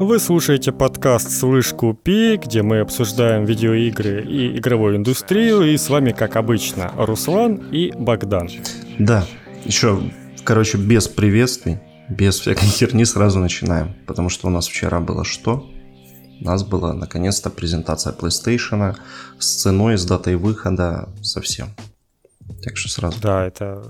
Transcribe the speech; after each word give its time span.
Вы 0.00 0.20
слушаете 0.20 0.70
подкаст 0.70 1.28
«Слышь, 1.28 1.72
купи», 1.72 2.36
где 2.36 2.62
мы 2.62 2.78
обсуждаем 2.78 3.44
видеоигры 3.44 4.22
и 4.22 4.56
игровую 4.56 4.94
индустрию, 4.94 5.62
и 5.62 5.76
с 5.76 5.88
вами, 5.88 6.12
как 6.12 6.36
обычно, 6.36 6.92
Руслан 6.96 7.56
и 7.72 7.90
Богдан. 7.98 8.48
Да, 9.00 9.26
еще, 9.64 10.00
короче, 10.44 10.78
без 10.78 11.08
приветствий, 11.08 11.78
без 12.08 12.38
всякой 12.38 12.66
херни 12.66 13.04
сразу 13.04 13.40
начинаем, 13.40 13.96
потому 14.06 14.28
что 14.28 14.46
у 14.46 14.50
нас 14.50 14.68
вчера 14.68 15.00
было 15.00 15.24
что? 15.24 15.68
У 16.40 16.44
нас 16.44 16.62
была, 16.62 16.94
наконец-то, 16.94 17.50
презентация 17.50 18.12
PlayStation 18.12 18.94
с 19.40 19.62
ценой, 19.62 19.98
с 19.98 20.04
датой 20.04 20.36
выхода, 20.36 21.08
совсем. 21.22 21.70
Так 22.62 22.76
что 22.76 22.88
сразу. 22.88 23.20
Да, 23.20 23.44
это... 23.44 23.82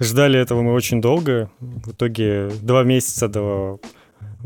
Ждали 0.00 0.40
этого 0.40 0.62
мы 0.62 0.72
очень 0.72 1.02
долго. 1.02 1.50
В 1.60 1.92
итоге 1.92 2.50
два 2.62 2.84
месяца 2.84 3.28
до 3.28 3.80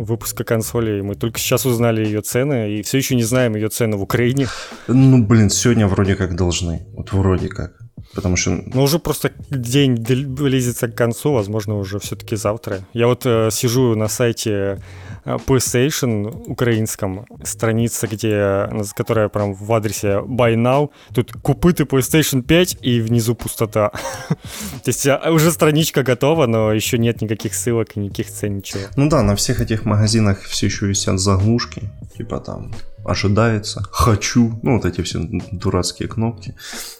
выпуска 0.04 0.44
консоли. 0.44 1.00
Мы 1.00 1.14
только 1.14 1.38
сейчас 1.38 1.66
узнали 1.66 2.04
ее 2.04 2.20
цены 2.20 2.72
и 2.72 2.82
все 2.82 2.98
еще 2.98 3.14
не 3.14 3.22
знаем 3.22 3.54
ее 3.54 3.68
цены 3.68 3.96
в 3.96 4.02
Украине. 4.02 4.46
Ну, 4.88 5.24
блин, 5.24 5.50
сегодня 5.50 5.86
вроде 5.86 6.16
как 6.16 6.36
должны. 6.36 6.86
Вот 6.94 7.12
вроде 7.12 7.48
как. 7.48 7.72
Потому 8.14 8.36
что... 8.36 8.62
Ну, 8.74 8.82
уже 8.82 8.98
просто 8.98 9.30
день 9.50 9.94
близится 9.94 10.88
к 10.88 10.94
концу, 10.94 11.32
возможно, 11.32 11.76
уже 11.78 11.98
все-таки 12.00 12.36
завтра. 12.36 12.80
Я 12.92 13.06
вот 13.06 13.22
э, 13.24 13.50
сижу 13.52 13.94
на 13.94 14.08
сайте 14.08 14.82
PlayStation 15.24 16.44
украинском, 16.46 17.26
страница, 17.44 18.06
где, 18.06 18.68
которая 18.94 19.28
прям 19.28 19.54
в 19.54 19.72
адресе 19.72 20.20
Buy 20.26 20.54
Now. 20.54 20.90
Тут 21.14 21.32
купы 21.32 21.72
ты 21.72 21.84
PlayStation 21.84 22.42
5 22.42 22.78
и 22.82 23.00
внизу 23.00 23.34
пустота. 23.34 23.90
То 24.28 24.88
есть 24.88 25.06
а, 25.06 25.30
уже 25.30 25.50
страничка 25.50 26.02
готова, 26.02 26.46
но 26.46 26.72
еще 26.72 26.98
нет 26.98 27.22
никаких 27.22 27.54
ссылок, 27.54 27.96
никаких 27.96 28.30
цен, 28.30 28.56
ничего. 28.56 28.82
Ну 28.96 29.08
да, 29.08 29.22
на 29.22 29.34
всех 29.36 29.60
этих 29.60 29.84
магазинах 29.84 30.42
все 30.42 30.66
еще 30.66 30.86
висят 30.86 31.18
заглушки. 31.18 31.82
Типа 32.16 32.40
там 32.40 32.72
ожидается, 33.04 33.82
хочу, 33.90 34.58
ну 34.62 34.76
вот 34.76 34.84
эти 34.84 35.00
все 35.02 35.20
дурацкие 35.52 36.08
кнопки. 36.08 36.54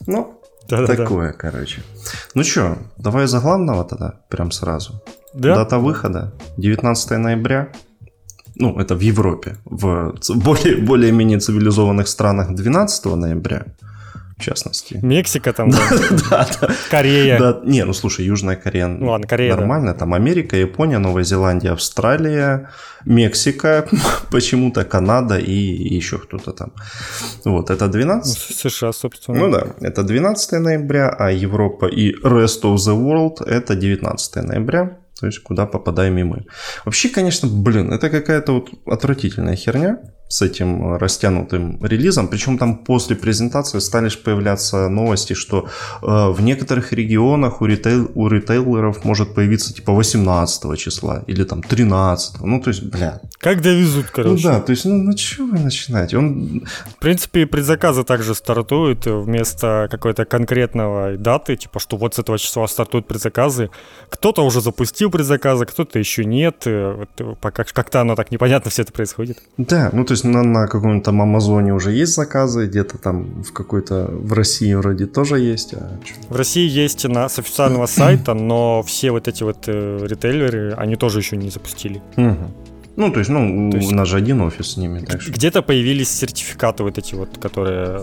Но 0.07 0.41
да, 0.69 0.87
Такое, 0.87 1.33
короче. 1.33 1.83
Ну 2.35 2.45
что, 2.45 2.79
давай 2.97 3.27
за 3.27 3.41
главного 3.41 3.85
тогда, 3.85 4.21
прям 4.29 4.53
сразу. 4.53 5.03
Да? 5.35 5.57
Дата 5.57 5.79
выхода 5.79 6.33
19 6.59 7.11
ноября. 7.19 7.73
Ну, 8.61 8.79
это 8.79 8.95
в 8.95 9.01
Европе. 9.01 9.57
В 9.65 10.15
более, 10.35 10.77
более-менее 10.77 11.39
цивилизованных 11.39 12.07
странах 12.09 12.55
12 12.55 13.05
ноября 13.17 13.65
в 14.41 14.45
частности. 14.45 14.99
Мексика 15.03 15.53
там, 15.53 15.71
да, 16.31 16.47
Корея. 16.91 17.39
Да, 17.39 17.61
не, 17.65 17.85
ну 17.85 17.93
слушай, 17.93 18.25
Южная 18.25 18.57
Корея 18.57 18.89
ну, 18.89 19.11
ладно, 19.11 19.27
Корея 19.27 19.57
нормально, 19.57 19.95
там 19.95 20.15
Америка, 20.15 20.57
Япония, 20.57 20.99
Новая 20.99 21.25
Зеландия, 21.25 21.73
Австралия, 21.73 22.71
Мексика, 23.07 23.87
почему-то 24.31 24.85
Канада 24.85 25.39
и 25.39 25.97
еще 25.97 26.19
кто-то 26.19 26.53
там. 26.53 26.73
Вот, 27.45 27.71
это 27.71 27.89
12... 27.89 28.49
Ну, 28.51 28.71
США, 28.71 28.93
собственно. 28.93 29.39
Ну 29.39 29.51
да, 29.51 29.67
это 29.81 30.03
12 30.03 30.53
ноября, 30.53 31.09
а 31.19 31.31
Европа 31.31 31.87
и 31.87 32.15
Rest 32.25 32.63
of 32.63 32.77
the 32.77 32.97
World 32.97 33.45
это 33.45 33.75
19 33.75 34.37
ноября. 34.37 35.00
То 35.21 35.27
есть, 35.27 35.41
куда 35.41 35.67
попадаем 35.67 36.19
и 36.19 36.23
мы. 36.23 36.47
Вообще, 36.85 37.09
конечно, 37.09 37.49
блин, 37.49 37.93
это 37.93 38.09
какая-то 38.09 38.53
вот 38.53 38.71
отвратительная 38.87 39.57
херня 39.57 39.99
с 40.31 40.43
этим 40.43 40.95
э, 40.95 40.99
растянутым 40.99 41.79
релизом. 41.83 42.29
Причем 42.29 42.57
там 42.57 42.79
после 42.79 43.17
презентации 43.17 43.81
стали 43.81 44.09
появляться 44.25 44.89
новости, 44.89 45.35
что 45.35 45.69
э, 46.03 46.31
в 46.31 46.41
некоторых 46.41 46.93
регионах 46.93 47.61
у, 47.61 47.67
ритейл, 47.67 48.11
у 48.15 48.29
ритейлеров 48.29 49.05
может 49.05 49.35
появиться 49.35 49.75
типа 49.75 49.93
18 49.93 50.79
числа 50.79 51.25
или 51.27 51.45
там 51.45 51.63
13. 51.63 52.41
Ну, 52.41 52.61
то 52.61 52.71
есть, 52.71 52.85
бля. 52.85 53.21
Как 53.39 53.61
довезут, 53.61 54.07
короче. 54.07 54.47
Ну 54.47 54.53
да, 54.53 54.61
то 54.61 54.71
есть, 54.71 54.85
ну, 54.85 54.97
ну 54.97 55.17
что 55.17 55.47
вы 55.47 55.59
начинаете? 55.59 56.17
Он... 56.17 56.63
В 56.89 57.01
принципе, 57.01 57.47
предзаказы 57.47 58.05
также 58.05 58.35
стартуют 58.35 59.07
вместо 59.07 59.89
какой-то 59.91 60.25
конкретного 60.25 61.17
даты, 61.17 61.57
типа, 61.57 61.81
что 61.81 61.97
вот 61.97 62.15
с 62.15 62.19
этого 62.21 62.39
числа 62.39 62.69
стартуют 62.69 63.09
предзаказы. 63.09 63.71
Кто-то 64.11 64.43
уже 64.45 64.61
запустил 64.61 65.11
предзаказы, 65.11 65.67
кто-то 65.67 65.99
еще 65.99 66.25
нет. 66.25 66.67
Э, 66.67 66.93
вот, 66.93 67.09
э, 67.19 67.35
пока 67.41 67.65
как-то 67.65 68.01
оно 68.01 68.15
так 68.15 68.31
непонятно 68.31 68.71
все 68.71 68.83
это 68.83 68.93
происходит. 68.93 69.39
Да, 69.57 69.91
ну 69.93 70.05
то 70.05 70.13
есть 70.13 70.20
есть 70.21 70.35
на, 70.35 70.43
на 70.43 70.67
каком-то 70.67 71.05
там 71.05 71.23
Амазоне 71.23 71.75
уже 71.75 71.93
есть 71.93 72.15
заказы, 72.15 72.67
где-то 72.67 72.99
там 72.99 73.43
в 73.43 73.53
какой-то 73.53 74.09
в 74.11 74.33
России 74.33 74.75
вроде 74.75 75.07
тоже 75.07 75.39
есть. 75.39 75.75
А 75.75 75.99
в 76.29 76.37
России 76.37 76.69
есть 76.69 77.05
на, 77.09 77.29
с 77.29 77.39
официального 77.39 77.87
сайта, 77.99 78.35
но 78.35 78.83
все 78.83 79.11
вот 79.11 79.29
эти 79.29 79.43
вот 79.43 79.65
э, 79.67 80.07
ритейлеры, 80.07 80.75
они 80.77 80.97
тоже 80.97 81.19
еще 81.19 81.37
не 81.37 81.51
запустили. 81.51 82.03
Угу. 82.17 82.37
Ну, 82.97 83.13
то 83.13 83.21
есть, 83.21 83.31
ну, 83.31 83.71
то 83.71 83.79
есть, 83.79 83.93
у 83.93 83.95
нас 83.95 84.09
же 84.09 84.17
один 84.17 84.41
офис 84.41 84.73
с 84.73 84.77
ними. 84.77 85.01
Так 85.01 85.23
что... 85.23 85.33
Где-то 85.33 85.63
появились 85.63 86.11
сертификаты 86.11 86.83
вот 86.83 86.99
эти 86.99 87.15
вот, 87.15 87.39
которые 87.39 88.03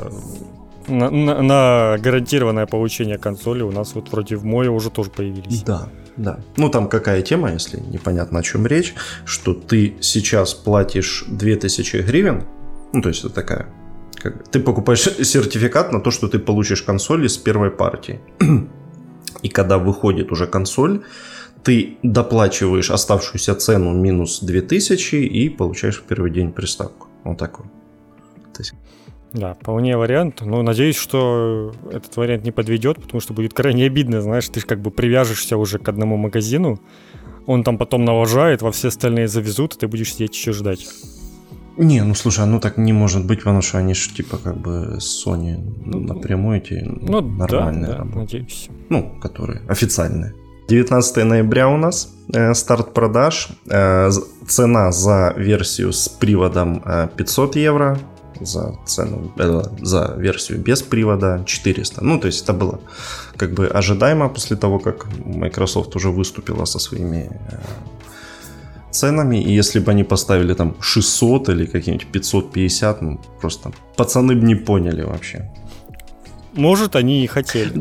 на, 0.87 1.09
на, 1.09 1.97
гарантированное 1.99 2.65
получение 2.65 3.17
консоли 3.17 3.61
у 3.61 3.71
нас 3.71 3.95
вот 3.95 4.11
вроде 4.11 4.35
в 4.35 4.45
Мое 4.45 4.71
уже 4.71 4.89
тоже 4.89 5.09
появились. 5.09 5.63
Да, 5.63 5.89
да. 6.15 6.39
Ну, 6.55 6.69
там 6.69 6.87
какая 6.89 7.21
тема, 7.21 7.51
если 7.51 7.79
непонятно 7.79 8.39
о 8.39 8.43
чем 8.43 8.67
речь, 8.67 8.93
что 9.25 9.53
ты 9.53 9.95
сейчас 10.01 10.53
платишь 10.53 11.25
2000 11.27 11.97
гривен, 11.97 12.43
ну, 12.93 13.01
то 13.01 13.09
есть 13.09 13.23
это 13.23 13.33
такая, 13.33 13.67
как, 14.15 14.47
ты 14.47 14.59
покупаешь 14.59 15.01
сертификат 15.21 15.91
на 15.91 16.01
то, 16.01 16.11
что 16.11 16.27
ты 16.27 16.39
получишь 16.39 16.81
консоль 16.81 17.25
из 17.25 17.37
первой 17.37 17.71
партии. 17.71 18.19
И 19.41 19.49
когда 19.49 19.77
выходит 19.77 20.31
уже 20.31 20.47
консоль, 20.47 21.03
ты 21.63 21.97
доплачиваешь 22.01 22.91
оставшуюся 22.91 23.53
цену 23.55 23.93
минус 23.93 24.39
2000 24.41 25.15
и 25.15 25.49
получаешь 25.49 25.99
в 25.99 26.03
первый 26.03 26.31
день 26.31 26.51
приставку. 26.51 27.07
Вот 27.23 27.37
такой. 27.37 27.65
Есть... 28.57 28.73
Да, 29.33 29.55
вполне 29.55 29.97
вариант. 29.97 30.41
Но 30.41 30.61
надеюсь, 30.63 30.95
что 30.95 31.73
этот 31.91 32.15
вариант 32.17 32.43
не 32.43 32.51
подведет, 32.51 33.01
потому 33.01 33.21
что 33.21 33.33
будет 33.33 33.53
крайне 33.53 33.85
обидно, 33.85 34.21
знаешь, 34.21 34.47
ты 34.49 34.61
же 34.61 34.65
как 34.65 34.81
бы 34.81 34.91
привяжешься 34.91 35.57
уже 35.57 35.79
к 35.79 35.89
одному 35.89 36.17
магазину, 36.17 36.79
он 37.45 37.63
там 37.63 37.77
потом 37.77 38.03
налажает, 38.05 38.61
во 38.61 38.71
все 38.71 38.89
остальные 38.89 39.27
завезут, 39.27 39.75
и 39.75 39.79
ты 39.79 39.87
будешь 39.87 40.13
сидеть 40.13 40.35
еще 40.35 40.51
ждать. 40.51 40.87
Не, 41.77 42.01
ну 42.01 42.15
слушай, 42.15 42.45
ну 42.45 42.59
так 42.59 42.77
не 42.77 42.91
может 42.91 43.25
быть, 43.25 43.39
потому 43.39 43.61
что 43.61 43.77
они 43.77 43.93
же 43.93 44.09
типа 44.09 44.37
как 44.37 44.57
бы 44.57 44.99
с 44.99 45.25
Sony 45.25 45.57
ну, 45.85 45.99
напрямую 45.99 46.57
эти 46.57 46.83
ну, 46.83 47.21
нормальные 47.21 47.91
да, 47.91 47.97
да, 48.03 48.19
надеюсь. 48.19 48.69
Ну, 48.89 49.19
которые 49.21 49.61
официальные. 49.67 50.33
19 50.67 51.23
ноября 51.23 51.69
у 51.69 51.77
нас 51.77 52.13
э, 52.33 52.53
старт 52.55 52.93
продаж. 52.93 53.49
Э, 53.69 54.09
цена 54.47 54.91
за 54.91 55.33
версию 55.37 55.93
с 55.93 56.09
приводом 56.09 56.81
э, 56.83 57.09
500 57.15 57.55
евро, 57.55 57.99
за 58.41 58.75
цену, 58.85 59.31
э, 59.37 59.63
за 59.81 60.15
версию 60.17 60.59
без 60.59 60.81
привода 60.81 61.43
400. 61.45 62.03
Ну, 62.03 62.19
то 62.19 62.27
есть 62.27 62.43
это 62.43 62.53
было 62.53 62.79
как 63.37 63.53
бы 63.53 63.67
ожидаемо 63.67 64.29
после 64.29 64.57
того, 64.57 64.79
как 64.79 65.07
Microsoft 65.25 65.95
уже 65.95 66.09
выступила 66.09 66.65
со 66.65 66.79
своими 66.79 67.29
э, 67.51 67.57
ценами, 68.91 69.43
и 69.43 69.59
если 69.59 69.79
бы 69.79 69.91
они 69.91 70.03
поставили 70.03 70.53
там 70.53 70.75
600 70.79 71.49
или 71.49 71.65
какие-нибудь 71.65 72.07
550, 72.07 73.01
ну, 73.01 73.19
просто 73.41 73.71
пацаны 73.95 74.35
бы 74.35 74.45
не 74.45 74.55
поняли 74.55 75.03
вообще. 75.03 75.49
Может, 76.57 76.95
они 76.95 77.23
и 77.23 77.27
хотели. 77.27 77.71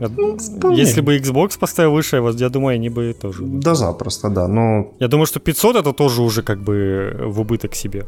Ну, 0.00 0.36
Если 0.72 1.02
бы 1.02 1.18
Xbox 1.18 1.58
поставил 1.58 1.92
выше, 1.92 2.16
я 2.16 2.48
думаю, 2.48 2.74
они 2.74 2.88
бы 2.88 3.14
тоже. 3.20 3.42
Да, 3.42 3.74
запросто, 3.74 4.30
да. 4.30 4.48
Но... 4.48 4.92
Я 4.98 5.08
думаю, 5.08 5.26
что 5.26 5.40
500 5.40 5.76
это 5.76 5.92
тоже 5.92 6.22
уже 6.22 6.42
как 6.42 6.58
бы 6.58 7.14
в 7.18 7.40
убыток 7.40 7.74
себе. 7.74 8.06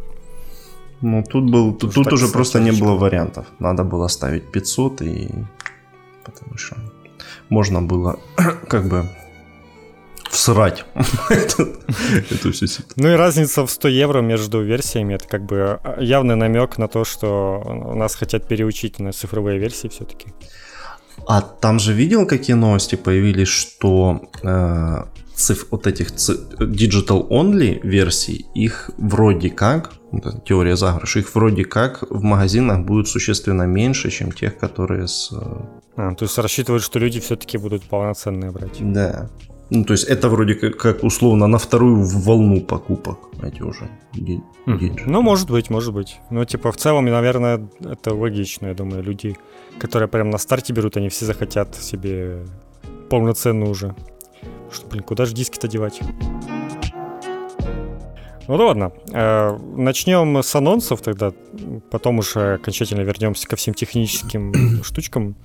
Ну, 1.02 1.22
тут 1.22 1.50
был, 1.50 1.74
тут, 1.74 1.94
тут 1.94 2.12
уже 2.12 2.28
просто 2.28 2.60
не 2.60 2.72
было 2.72 2.96
вариантов. 2.96 3.46
Надо 3.58 3.84
было 3.84 4.08
ставить 4.08 4.50
500 4.50 5.02
и... 5.02 5.28
Потому 6.24 6.56
что 6.56 6.76
можно 7.48 7.82
было 7.82 8.18
как 8.68 8.88
бы 8.88 9.08
всрать 10.30 10.84
эту 12.30 12.52
всю 12.52 12.66
Ну 12.96 13.08
и 13.08 13.16
разница 13.16 13.64
в 13.64 13.70
100 13.70 13.88
евро 13.88 14.20
между 14.22 14.62
версиями, 14.62 15.14
это 15.14 15.28
как 15.28 15.46
бы 15.46 15.80
явный 16.00 16.36
намек 16.36 16.78
на 16.78 16.88
то, 16.88 17.04
что 17.04 17.62
нас 17.94 18.14
хотят 18.14 18.48
переучить 18.48 18.98
на 18.98 19.12
цифровые 19.12 19.58
версии 19.58 19.88
все-таки. 19.88 20.28
А 21.26 21.40
там 21.40 21.78
же 21.78 21.92
видел, 21.92 22.26
какие 22.26 22.56
новости 22.56 22.96
появились, 22.96 23.48
что 23.48 24.20
э, 24.42 25.04
циф, 25.34 25.66
вот 25.70 25.86
этих 25.86 26.08
digital 26.08 27.28
only 27.28 27.80
версий, 27.82 28.46
их 28.54 28.90
вроде 28.98 29.50
как, 29.50 29.92
теория 30.44 30.76
заигрыша, 30.76 31.20
их 31.20 31.34
вроде 31.34 31.64
как 31.64 32.02
в 32.10 32.22
магазинах 32.22 32.80
будет 32.80 33.08
существенно 33.08 33.62
меньше, 33.62 34.10
чем 34.10 34.32
тех, 34.32 34.58
которые 34.58 35.06
с... 35.06 35.32
Э, 35.32 35.62
а, 35.96 36.14
то 36.14 36.24
есть 36.24 36.38
рассчитывают, 36.38 36.82
что 36.82 36.98
люди 36.98 37.20
все-таки 37.20 37.58
будут 37.58 37.82
полноценные 37.84 38.50
брать. 38.50 38.78
Да. 38.80 39.28
Ну, 39.70 39.84
то 39.84 39.94
есть 39.94 40.04
это 40.04 40.28
вроде 40.28 40.54
как, 40.54 40.76
как 40.76 41.04
условно 41.04 41.46
на 41.48 41.58
вторую 41.58 42.04
волну 42.04 42.60
покупок, 42.60 43.18
эти 43.42 43.62
уже. 43.62 43.88
Mm. 44.14 45.00
Ну, 45.06 45.22
может 45.22 45.50
быть, 45.50 45.70
может 45.70 45.92
быть. 45.92 46.20
Ну, 46.30 46.44
типа, 46.44 46.70
в 46.70 46.76
целом, 46.76 47.06
наверное, 47.06 47.68
это 47.80 48.14
логично, 48.14 48.68
я 48.68 48.74
думаю. 48.74 49.02
Люди, 49.02 49.36
которые 49.80 50.08
прям 50.08 50.30
на 50.30 50.38
старте 50.38 50.72
берут, 50.72 50.96
они 50.96 51.08
все 51.08 51.24
захотят 51.24 51.74
себе 51.74 52.44
полноценную 53.08 53.70
уже 53.70 53.94
что, 54.70 54.86
блин, 54.88 55.02
куда 55.02 55.24
же 55.24 55.34
диски-то 55.34 55.68
девать? 55.68 56.00
Ну 58.48 58.56
да 58.56 58.64
ладно. 58.66 58.92
Э, 59.12 59.56
начнем 59.76 60.36
с 60.42 60.54
анонсов 60.54 61.00
тогда, 61.02 61.32
потом 61.90 62.18
уже 62.18 62.54
окончательно 62.54 63.00
вернемся 63.00 63.48
ко 63.48 63.56
всем 63.56 63.74
техническим 63.74 64.82
штучкам. 64.84 65.36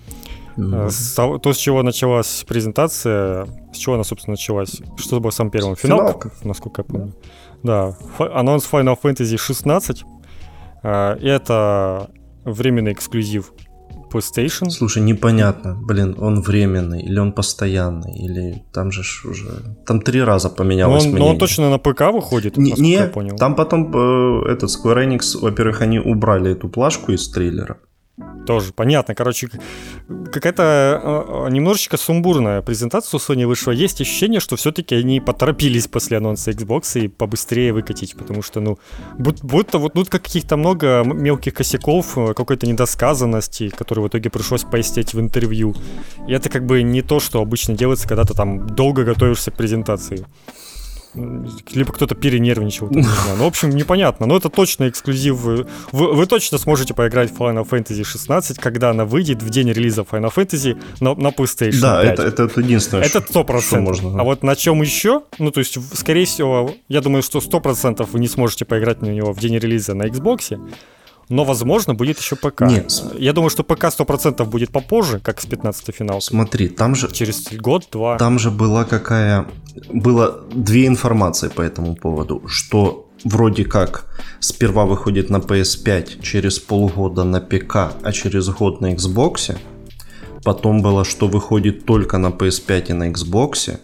Mm-hmm. 0.57 1.39
То, 1.39 1.53
с 1.53 1.57
чего 1.57 1.81
началась 1.81 2.43
презентация, 2.47 3.47
с 3.73 3.77
чего 3.77 3.95
она, 3.95 4.03
собственно, 4.03 4.33
началась? 4.33 4.81
Что 4.97 5.19
было 5.19 5.31
самым 5.31 5.49
первым? 5.51 5.75
Финал, 5.75 5.99
Финалка. 5.99 6.31
насколько 6.43 6.81
я 6.81 6.85
помню. 6.85 7.13
Да, 7.63 7.95
анонс 8.19 8.67
Final 8.69 8.97
Fantasy 9.01 9.37
16. 9.37 10.03
Э, 10.83 11.17
это 11.21 12.11
временный 12.43 12.93
эксклюзив 12.93 13.53
PlayStation. 14.11 14.69
Слушай, 14.69 15.03
непонятно, 15.03 15.75
блин, 15.75 16.15
он 16.19 16.41
временный 16.41 17.01
или 17.01 17.19
он 17.19 17.31
постоянный, 17.33 18.13
или 18.13 18.63
там 18.73 18.91
же 18.91 19.03
ж 19.03 19.25
уже... 19.25 19.49
Там 19.85 20.01
три 20.01 20.21
раза 20.21 20.49
поменялось 20.49 21.05
но 21.05 21.11
он, 21.11 21.19
но 21.19 21.27
он 21.27 21.37
точно 21.37 21.69
на 21.69 21.77
ПК 21.77 22.01
выходит, 22.11 22.57
не, 22.57 22.73
не 22.73 22.93
я 22.93 23.07
понял. 23.07 23.35
Там 23.37 23.55
потом 23.55 23.91
э, 23.93 24.51
этот 24.51 24.69
Square 24.69 25.07
Enix, 25.07 25.39
во-первых, 25.41 25.81
они 25.81 25.99
убрали 25.99 26.51
эту 26.51 26.69
плашку 26.69 27.11
из 27.11 27.29
трейлера. 27.29 27.77
Тоже 28.45 28.73
понятно. 28.73 29.15
Короче, 29.15 29.49
какая-то 30.31 30.99
э, 31.01 31.49
немножечко 31.51 31.97
сумбурная 31.97 32.61
презентация 32.61 33.17
у 33.17 33.21
Sony 33.21 33.45
вышла. 33.45 33.71
Есть 33.71 34.01
ощущение, 34.01 34.39
что 34.39 34.55
все-таки 34.55 34.95
они 34.95 35.19
поторопились 35.19 35.87
после 35.87 36.17
анонса 36.17 36.51
Xbox 36.51 36.99
и 36.99 37.07
побыстрее 37.07 37.73
выкатить, 37.73 38.15
потому 38.15 38.41
что, 38.41 38.59
ну, 38.59 38.77
будто 39.17 39.77
вот 39.77 39.93
тут 39.93 40.09
каких-то 40.09 40.57
много 40.57 41.03
мелких 41.05 41.53
косяков, 41.53 42.17
э, 42.17 42.33
какой-то 42.33 42.67
недосказанности, 42.67 43.69
которые 43.69 44.05
в 44.05 44.07
итоге 44.07 44.29
пришлось 44.29 44.63
пояснять 44.63 45.13
в 45.13 45.19
интервью. 45.19 45.75
И 46.27 46.33
это 46.33 46.49
как 46.49 46.65
бы 46.65 46.83
не 46.83 47.01
то, 47.01 47.19
что 47.19 47.41
обычно 47.41 47.75
делается, 47.75 48.07
когда 48.07 48.23
ты 48.23 48.33
там 48.33 48.67
долго 48.67 49.03
готовишься 49.03 49.51
к 49.51 49.55
презентации 49.55 50.25
либо 51.13 51.91
кто-то 51.93 52.15
перенервничал, 52.15 52.87
там, 52.87 52.97
не 52.97 53.03
знаю. 53.23 53.37
Ну, 53.37 53.43
в 53.43 53.47
общем, 53.47 53.69
непонятно. 53.69 54.25
Но 54.25 54.37
это 54.37 54.49
точно 54.49 54.89
эксклюзив. 54.89 55.35
Вы, 55.37 55.65
вы 55.91 56.25
точно 56.25 56.57
сможете 56.57 56.93
поиграть 56.93 57.31
в 57.31 57.37
Final 57.37 57.67
Fantasy 57.67 58.03
16, 58.03 58.57
когда 58.59 58.91
она 58.91 59.05
выйдет 59.05 59.41
в 59.43 59.49
день 59.49 59.71
релиза 59.71 60.01
Final 60.01 60.33
Fantasy 60.33 60.81
на, 60.99 61.15
на 61.15 61.27
PlayStation 61.29 61.79
Да, 61.81 62.01
5. 62.01 62.13
Это, 62.13 62.23
это, 62.23 62.43
это 62.43 62.61
единственное, 62.61 63.03
это 63.03 63.19
100%. 63.19 63.61
что 63.61 63.79
можно. 63.79 64.11
Да. 64.11 64.21
А 64.21 64.23
вот 64.23 64.43
на 64.43 64.55
чем 64.55 64.81
еще? 64.81 65.23
Ну, 65.39 65.51
то 65.51 65.59
есть, 65.59 65.77
скорее 65.97 66.25
всего, 66.25 66.73
я 66.87 67.01
думаю, 67.01 67.23
что 67.23 67.39
100% 67.39 68.07
вы 68.11 68.19
не 68.19 68.27
сможете 68.27 68.65
поиграть 68.65 69.01
на 69.01 69.07
него 69.07 69.33
в 69.33 69.39
день 69.39 69.57
релиза 69.57 69.93
на 69.93 70.03
Xbox 70.03 70.59
но, 71.29 71.43
возможно, 71.43 71.93
будет 71.93 72.19
еще 72.19 72.35
ПК. 72.35 72.61
Нет. 72.61 73.03
Я 73.17 73.33
думаю, 73.33 73.49
что 73.49 73.63
ПК 73.63 73.85
100% 73.85 74.43
будет 74.45 74.71
попозже, 74.71 75.19
как 75.19 75.41
с 75.41 75.45
15 75.45 75.95
финал. 75.95 76.21
Смотри, 76.21 76.67
там 76.67 76.95
же... 76.95 77.09
Через 77.11 77.51
год-два. 77.53 78.17
Там 78.17 78.39
же 78.39 78.51
была 78.51 78.83
какая... 78.83 79.45
Было 79.89 80.41
две 80.53 80.87
информации 80.87 81.47
по 81.47 81.61
этому 81.61 81.95
поводу, 81.95 82.43
что 82.47 83.07
вроде 83.23 83.65
как 83.65 84.05
сперва 84.39 84.85
выходит 84.85 85.29
на 85.29 85.37
PS5, 85.37 86.21
через 86.21 86.59
полгода 86.59 87.23
на 87.23 87.39
ПК, 87.39 87.75
а 88.03 88.11
через 88.11 88.49
год 88.49 88.81
на 88.81 88.93
Xbox. 88.93 89.57
Потом 90.43 90.81
было, 90.81 91.05
что 91.05 91.27
выходит 91.27 91.85
только 91.85 92.17
на 92.17 92.27
PS5 92.27 92.87
и 92.89 92.93
на 92.93 93.09
Xbox 93.09 93.79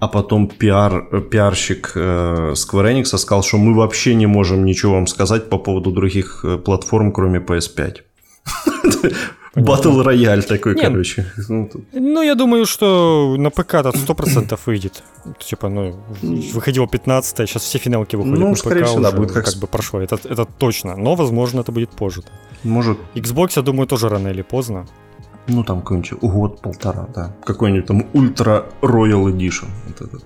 а 0.00 0.08
потом 0.08 0.48
пиар, 0.48 1.20
пиарщик 1.30 1.92
э, 1.94 2.54
Square 2.54 2.92
Enix 2.92 3.04
сказал, 3.18 3.42
что 3.42 3.58
мы 3.58 3.74
вообще 3.74 4.14
не 4.14 4.26
можем 4.26 4.64
ничего 4.64 4.94
вам 4.94 5.06
сказать 5.06 5.50
по 5.50 5.58
поводу 5.58 5.90
других 5.92 6.44
э, 6.44 6.56
платформ, 6.56 7.12
кроме 7.12 7.38
PS5. 7.38 7.96
Батл 9.54 10.02
рояль 10.02 10.44
такой, 10.44 10.74
Нет, 10.74 10.84
короче. 10.84 11.26
Ну, 11.92 12.22
я 12.22 12.34
думаю, 12.34 12.66
что 12.66 13.34
на 13.36 13.50
ПК-то 13.50 13.90
100% 13.90 14.58
выйдет. 14.66 15.02
Типа, 15.38 15.68
ну, 15.68 15.96
выходило 16.54 16.86
15 16.86 17.48
сейчас 17.48 17.62
все 17.62 17.78
финалки 17.78 18.16
выходят 18.16 18.38
ну, 18.38 18.48
на 18.48 18.54
ПК 18.54 18.86
всего, 18.86 19.00
уже, 19.00 19.16
будет 19.16 19.32
как... 19.32 19.44
как 19.44 19.56
бы 19.56 19.66
прошло. 19.66 20.00
Это, 20.00 20.18
это 20.24 20.46
точно. 20.46 20.96
Но, 20.96 21.14
возможно, 21.14 21.60
это 21.60 21.72
будет 21.72 21.90
позже. 21.90 22.22
Может. 22.64 22.98
Xbox, 23.14 23.52
я 23.56 23.62
думаю, 23.62 23.86
тоже 23.86 24.08
рано 24.08 24.28
или 24.28 24.42
поздно. 24.42 24.86
Ну, 25.50 25.64
там 25.64 25.80
какой-нибудь 25.80 26.12
год-полтора, 26.20 27.06
да. 27.14 27.36
Какой-нибудь 27.44 27.86
там 27.86 28.06
Ультра 28.12 28.66
Royal 28.82 29.24
Edition. 29.26 29.66
Вот 29.86 30.00
этот. 30.00 30.24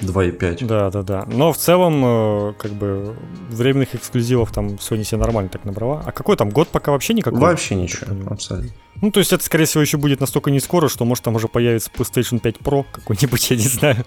2.5. 0.00 0.66
Да, 0.66 0.90
да, 0.90 1.02
да. 1.02 1.24
Но 1.26 1.52
в 1.52 1.56
целом, 1.56 2.02
э, 2.04 2.52
как 2.58 2.72
бы, 2.72 3.16
временных 3.50 3.94
эксклюзивов 3.94 4.52
там 4.52 4.68
Sony 4.76 5.04
себе 5.04 5.18
нормально 5.18 5.50
так 5.50 5.64
набрала. 5.64 6.02
А 6.04 6.12
какой 6.12 6.36
там 6.36 6.50
год 6.50 6.68
пока 6.68 6.92
вообще 6.92 7.14
никакой? 7.14 7.40
Вообще 7.40 7.74
ничего, 7.74 8.06
абсолютно. 8.30 8.70
Ну, 9.00 9.10
то 9.10 9.20
есть 9.20 9.32
это, 9.32 9.44
скорее 9.44 9.64
всего, 9.64 9.80
еще 9.80 9.96
будет 9.96 10.20
настолько 10.20 10.50
не 10.50 10.60
скоро, 10.60 10.88
что, 10.88 11.04
может, 11.04 11.24
там 11.24 11.34
уже 11.36 11.48
появится 11.48 11.90
PlayStation 11.90 12.40
5 12.40 12.56
Pro 12.56 12.84
какой-нибудь, 12.90 13.50
я 13.50 13.56
не 13.56 13.62
знаю. 13.62 14.04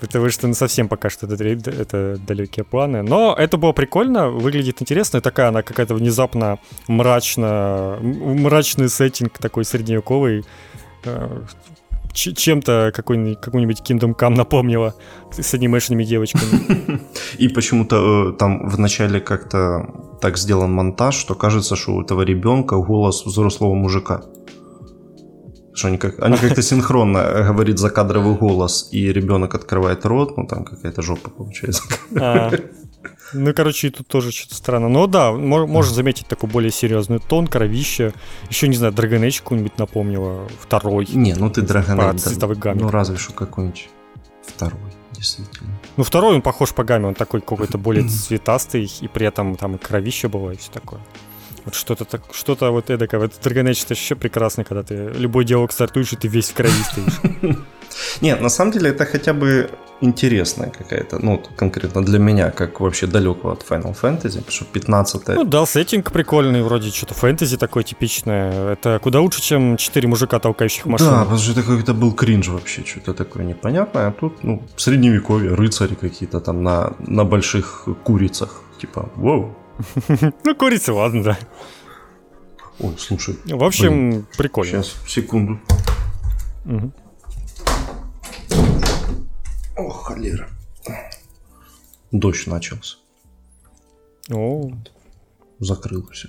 Потому 0.00 0.30
что 0.30 0.46
ну, 0.46 0.54
совсем 0.54 0.88
пока 0.88 1.10
что 1.10 1.26
это, 1.26 1.70
это 1.70 2.18
далекие 2.26 2.64
планы. 2.64 3.02
Но 3.02 3.34
это 3.38 3.56
было 3.56 3.72
прикольно, 3.72 4.30
выглядит 4.30 4.80
интересно. 4.82 5.20
Такая 5.20 5.48
она 5.48 5.62
какая-то 5.62 5.94
внезапно 5.94 6.58
мрачно, 6.88 7.98
мрачный 8.00 8.88
сеттинг 8.88 9.38
такой 9.38 9.64
средневековый. 9.64 10.44
Э, 11.04 11.42
чем-то 12.14 12.92
какой-нибудь, 12.94 13.40
какой-нибудь 13.40 13.80
Kingdom 13.80 14.14
Come 14.16 14.36
напомнила 14.36 14.94
с 15.32 15.54
анимешными 15.54 16.04
девочками. 16.04 17.00
И 17.38 17.48
почему-то 17.48 18.30
э, 18.30 18.32
там 18.38 18.68
вначале 18.68 19.20
как-то 19.20 20.16
так 20.20 20.38
сделан 20.38 20.72
монтаж, 20.72 21.14
что 21.16 21.34
кажется, 21.34 21.76
что 21.76 21.94
у 21.94 22.02
этого 22.02 22.22
ребенка 22.22 22.76
голос 22.76 23.26
взрослого 23.26 23.74
мужика. 23.74 24.22
Что 25.74 25.88
они, 25.88 25.98
как, 25.98 26.22
они 26.22 26.36
как-то 26.36 26.62
синхронно 26.62 27.44
говорит 27.48 27.78
закадровый 27.78 28.36
голос, 28.36 28.88
и 28.92 29.12
ребенок 29.12 29.56
открывает 29.56 30.06
рот, 30.06 30.36
ну 30.36 30.46
там 30.46 30.64
какая-то 30.64 31.02
жопа 31.02 31.30
получается. 31.30 31.82
А, 32.16 32.52
ну, 33.32 33.52
короче, 33.52 33.90
тут 33.90 34.06
тоже 34.06 34.30
что-то 34.30 34.54
странно. 34.54 34.88
Но 34.88 35.08
да, 35.08 35.32
можно 35.32 35.92
заметить 35.92 36.28
такой 36.28 36.48
более 36.48 36.70
серьезный 36.70 37.18
тон, 37.18 37.48
кровище. 37.48 38.12
Еще, 38.48 38.68
не 38.68 38.76
знаю, 38.76 38.92
Dragon 38.92 39.20
Age 39.26 39.40
какую-нибудь 39.40 39.76
напомнила. 39.78 40.46
Второй. 40.60 41.06
Не, 41.12 41.34
ну 41.34 41.50
ты 41.50 41.62
Dragon 41.62 42.14
Age. 42.14 42.54
Гамме. 42.54 42.82
Ну, 42.82 42.90
разве 42.90 43.16
что 43.16 43.32
какой-нибудь 43.32 43.88
второй, 44.46 44.78
действительно. 45.12 45.70
Ну, 45.96 46.04
второй 46.04 46.36
он 46.36 46.42
похож 46.42 46.72
по 46.72 46.84
гамме, 46.84 47.08
он 47.08 47.14
такой 47.14 47.40
какой-то 47.40 47.78
более 47.78 48.06
цветастый, 48.08 48.90
и 49.00 49.08
при 49.08 49.26
этом 49.26 49.56
там 49.56 49.74
и 49.74 49.78
кровище 49.78 50.28
было, 50.28 50.52
и 50.52 50.56
все 50.56 50.70
такое. 50.70 51.00
Вот 51.64 51.74
что-то 51.74 52.04
так, 52.04 52.22
что-то 52.32 52.70
вот 52.70 52.90
эдакое. 52.90 53.20
Вот 53.20 53.32
Dragon 53.42 53.70
это 53.70 53.94
еще 53.94 54.14
прекрасно, 54.14 54.64
когда 54.64 54.82
ты 54.82 54.94
любой 54.94 55.44
диалог 55.44 55.72
стартуешь, 55.72 56.12
и 56.12 56.16
ты 56.16 56.28
весь 56.28 56.50
в 56.50 56.54
крови 56.54 56.82
стоишь. 56.90 57.20
Нет, 58.20 58.40
на 58.40 58.48
самом 58.48 58.72
деле 58.72 58.90
это 58.90 59.06
хотя 59.06 59.32
бы 59.32 59.70
интересная 60.00 60.70
какая-то, 60.70 61.18
ну, 61.24 61.42
конкретно 61.56 62.04
для 62.04 62.18
меня, 62.18 62.50
как 62.50 62.80
вообще 62.80 63.06
далекого 63.06 63.52
от 63.52 63.64
Final 63.68 63.96
Fantasy, 64.00 64.38
потому 64.38 64.50
что 64.50 64.64
15 64.64 65.28
Ну 65.28 65.44
да, 65.44 65.66
сеттинг 65.66 66.12
прикольный, 66.12 66.62
вроде 66.62 66.90
что-то 66.90 67.14
фэнтези 67.14 67.56
такое 67.56 67.82
типичное. 67.84 68.72
Это 68.72 68.98
куда 69.02 69.20
лучше, 69.20 69.40
чем 69.40 69.76
4 69.76 70.08
мужика, 70.08 70.38
толкающих 70.38 70.86
машину. 70.86 71.10
Да, 71.10 71.20
потому 71.20 71.38
что 71.38 71.52
это 71.52 71.62
какой-то 71.62 71.94
был 71.94 72.12
кринж 72.12 72.48
вообще, 72.48 72.84
что-то 72.84 73.14
такое 73.14 73.44
непонятное. 73.44 74.08
А 74.08 74.12
тут, 74.12 74.44
ну, 74.44 74.62
средневековье, 74.76 75.54
рыцари 75.54 75.94
какие-то 75.94 76.40
там 76.40 76.62
на, 76.62 76.92
на 76.98 77.24
больших 77.24 77.88
курицах. 78.04 78.60
Типа, 78.80 79.08
вау, 79.16 79.56
Ну, 80.44 80.54
курица, 80.54 80.92
ладно, 80.94 81.22
да. 81.22 81.38
Ой, 82.80 82.94
слушай. 82.98 83.38
В 83.44 83.62
общем, 83.62 84.10
блин, 84.10 84.26
прикольно. 84.36 84.82
Сейчас, 84.82 84.96
секунду. 85.06 85.60
Угу. 86.64 86.92
О, 89.76 89.88
холера. 89.90 90.48
Дождь 92.10 92.46
начался. 92.46 92.96
О. 94.30 94.70
Закрылся. 95.58 96.28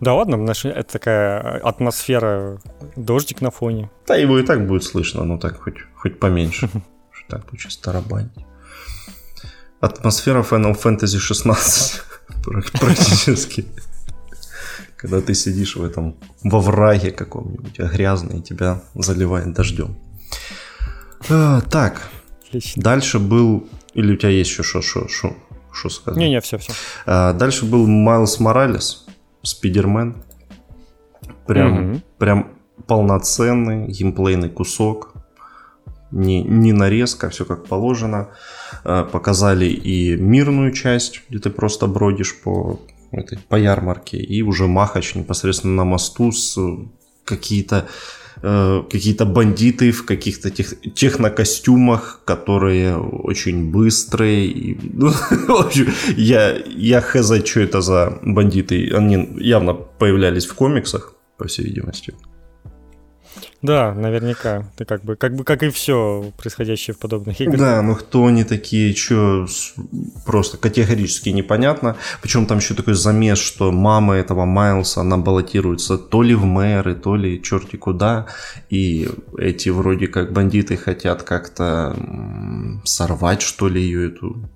Да 0.00 0.14
ладно, 0.14 0.50
это 0.50 0.92
такая 0.92 1.58
атмосфера, 1.60 2.60
дождик 2.96 3.40
на 3.40 3.50
фоне. 3.50 3.90
Да, 4.06 4.16
его 4.16 4.38
и 4.38 4.42
так 4.42 4.66
будет 4.66 4.84
слышно, 4.84 5.24
но 5.24 5.38
так 5.38 5.62
хоть, 5.62 5.78
хоть 5.94 6.18
поменьше. 6.18 6.68
Так 7.28 7.46
будет 7.46 7.60
сейчас 7.60 7.76
тарабанить. 7.78 8.32
Атмосфера 9.80 10.42
Final 10.42 10.74
Fantasy 10.80 11.18
16 11.18 12.02
практически. 12.44 13.66
Когда 14.96 15.20
ты 15.20 15.34
сидишь 15.34 15.76
в 15.76 15.84
этом 15.84 16.16
во 16.42 16.60
враге 16.60 17.10
каком-нибудь, 17.10 17.78
а 17.78 17.84
грязный, 17.84 18.38
и 18.38 18.42
тебя 18.42 18.82
заливает 18.94 19.52
дождем. 19.52 19.96
А, 21.28 21.60
так, 21.62 22.08
Отлично. 22.48 22.82
дальше 22.82 23.18
был... 23.18 23.68
Или 23.92 24.14
у 24.14 24.16
тебя 24.16 24.30
есть 24.30 24.50
еще 24.50 24.62
что, 24.62 24.82
что, 24.82 25.08
что, 25.08 25.36
что 25.72 25.88
сказать? 25.90 26.18
Не-не, 26.18 26.40
все, 26.40 26.58
все. 26.58 26.72
А, 27.06 27.32
дальше 27.32 27.66
был 27.66 27.86
Майлз 27.86 28.40
Моралес, 28.40 29.06
Спидермен. 29.42 30.22
Прям, 31.46 31.90
угу. 31.90 32.02
прям 32.18 32.52
полноценный 32.86 33.88
геймплейный 33.88 34.48
кусок 34.48 35.14
не, 36.14 36.42
не 36.42 36.72
нарезка, 36.72 37.28
все 37.28 37.44
как 37.44 37.66
положено. 37.66 38.16
Э, 38.18 38.63
показали 38.84 39.66
и 39.66 40.16
мирную 40.16 40.72
часть, 40.72 41.22
где 41.28 41.38
ты 41.38 41.50
просто 41.50 41.86
бродишь 41.86 42.36
по, 42.42 42.80
этой, 43.10 43.38
по 43.38 43.56
ярмарке, 43.56 44.18
и 44.18 44.42
уже 44.42 44.66
Махач 44.66 45.14
непосредственно 45.14 45.74
на 45.76 45.84
мосту 45.84 46.32
с 46.32 46.58
какие-то 47.24 47.88
э, 48.42 48.82
какие-то 48.90 49.24
бандиты 49.24 49.90
в 49.90 50.04
каких-то 50.04 50.50
тех, 50.50 50.74
технокостюмах, 50.94 52.20
которые 52.24 52.96
очень 52.98 53.70
быстрые. 53.70 54.46
И, 54.46 54.78
ну, 54.92 55.10
в 55.10 55.50
общем, 55.50 55.92
я, 56.16 56.56
я 56.66 57.00
хз, 57.00 57.32
что 57.44 57.60
это 57.60 57.80
за 57.80 58.18
бандиты. 58.22 58.90
Они 58.94 59.28
явно 59.38 59.74
появлялись 59.74 60.46
в 60.46 60.54
комиксах, 60.54 61.14
по 61.36 61.46
всей 61.46 61.64
видимости. 61.64 62.14
Да, 63.64 63.94
наверняка. 63.94 64.70
Ты 64.76 64.84
как 64.84 65.02
бы, 65.04 65.16
как 65.16 65.34
бы, 65.34 65.42
как 65.42 65.62
и 65.62 65.70
все 65.70 66.30
происходящее 66.36 66.94
в 66.94 66.98
подобных 66.98 67.40
играх. 67.40 67.58
Да, 67.58 67.80
ну 67.80 67.94
кто 67.94 68.26
они 68.26 68.44
такие, 68.44 68.94
что 68.94 69.46
просто 70.26 70.58
категорически 70.58 71.30
непонятно. 71.30 71.96
Причем 72.20 72.44
там 72.44 72.58
еще 72.58 72.74
такой 72.74 72.92
замес, 72.92 73.38
что 73.38 73.72
мама 73.72 74.16
этого 74.16 74.44
Майлса, 74.44 75.00
она 75.00 75.16
баллотируется 75.16 75.96
то 75.96 76.20
ли 76.20 76.34
в 76.34 76.44
мэры, 76.44 76.94
то 76.94 77.16
ли 77.16 77.42
черти 77.42 77.76
куда. 77.76 78.26
И 78.68 79.08
эти 79.38 79.70
вроде 79.70 80.08
как 80.08 80.34
бандиты 80.34 80.76
хотят 80.76 81.22
как-то 81.22 81.96
сорвать, 82.84 83.40
что 83.40 83.68
ли, 83.68 83.80
ее 83.80 84.08
эту 84.08 84.46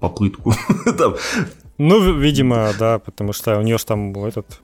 попытку. 0.00 0.52
Ну, 1.78 2.18
видимо, 2.18 2.72
да, 2.78 2.98
потому 2.98 3.34
что 3.34 3.58
у 3.58 3.62
нее 3.62 3.76
же 3.76 3.84
там 3.84 4.24
этот 4.24 4.62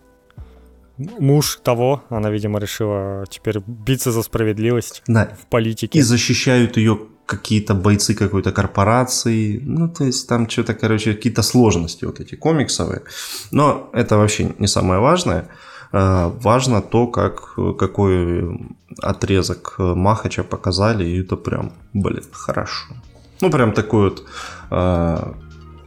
муж 0.99 1.61
того, 1.63 2.03
она, 2.09 2.31
видимо, 2.31 2.59
решила 2.59 3.25
теперь 3.29 3.59
биться 3.67 4.13
за 4.13 4.23
справедливость 4.23 5.03
да. 5.07 5.29
в 5.41 5.47
политике. 5.47 5.99
И 5.99 6.03
защищают 6.03 6.77
ее 6.77 6.99
какие-то 7.27 7.75
бойцы 7.75 8.15
какой-то 8.15 8.53
корпорации. 8.53 9.61
Ну, 9.65 9.89
то 9.89 10.05
есть 10.05 10.29
там 10.29 10.49
что-то, 10.49 10.75
короче, 10.75 11.15
какие-то 11.15 11.43
сложности 11.43 12.05
вот 12.05 12.21
эти 12.21 12.35
комиксовые. 12.35 13.03
Но 13.51 13.91
это 13.93 14.17
вообще 14.17 14.55
не 14.59 14.67
самое 14.67 15.01
важное. 15.01 15.49
А, 15.93 16.29
важно 16.43 16.83
то, 16.83 17.07
как, 17.07 17.55
какой 17.79 18.61
отрезок 19.03 19.75
Махача 19.79 20.45
показали, 20.45 21.05
и 21.05 21.21
это 21.23 21.37
прям, 21.37 21.73
блин, 21.93 22.25
хорошо. 22.33 22.95
Ну, 23.41 23.51
прям 23.51 23.73
такой 23.73 24.11
вот 24.11 24.25
а, 24.71 25.35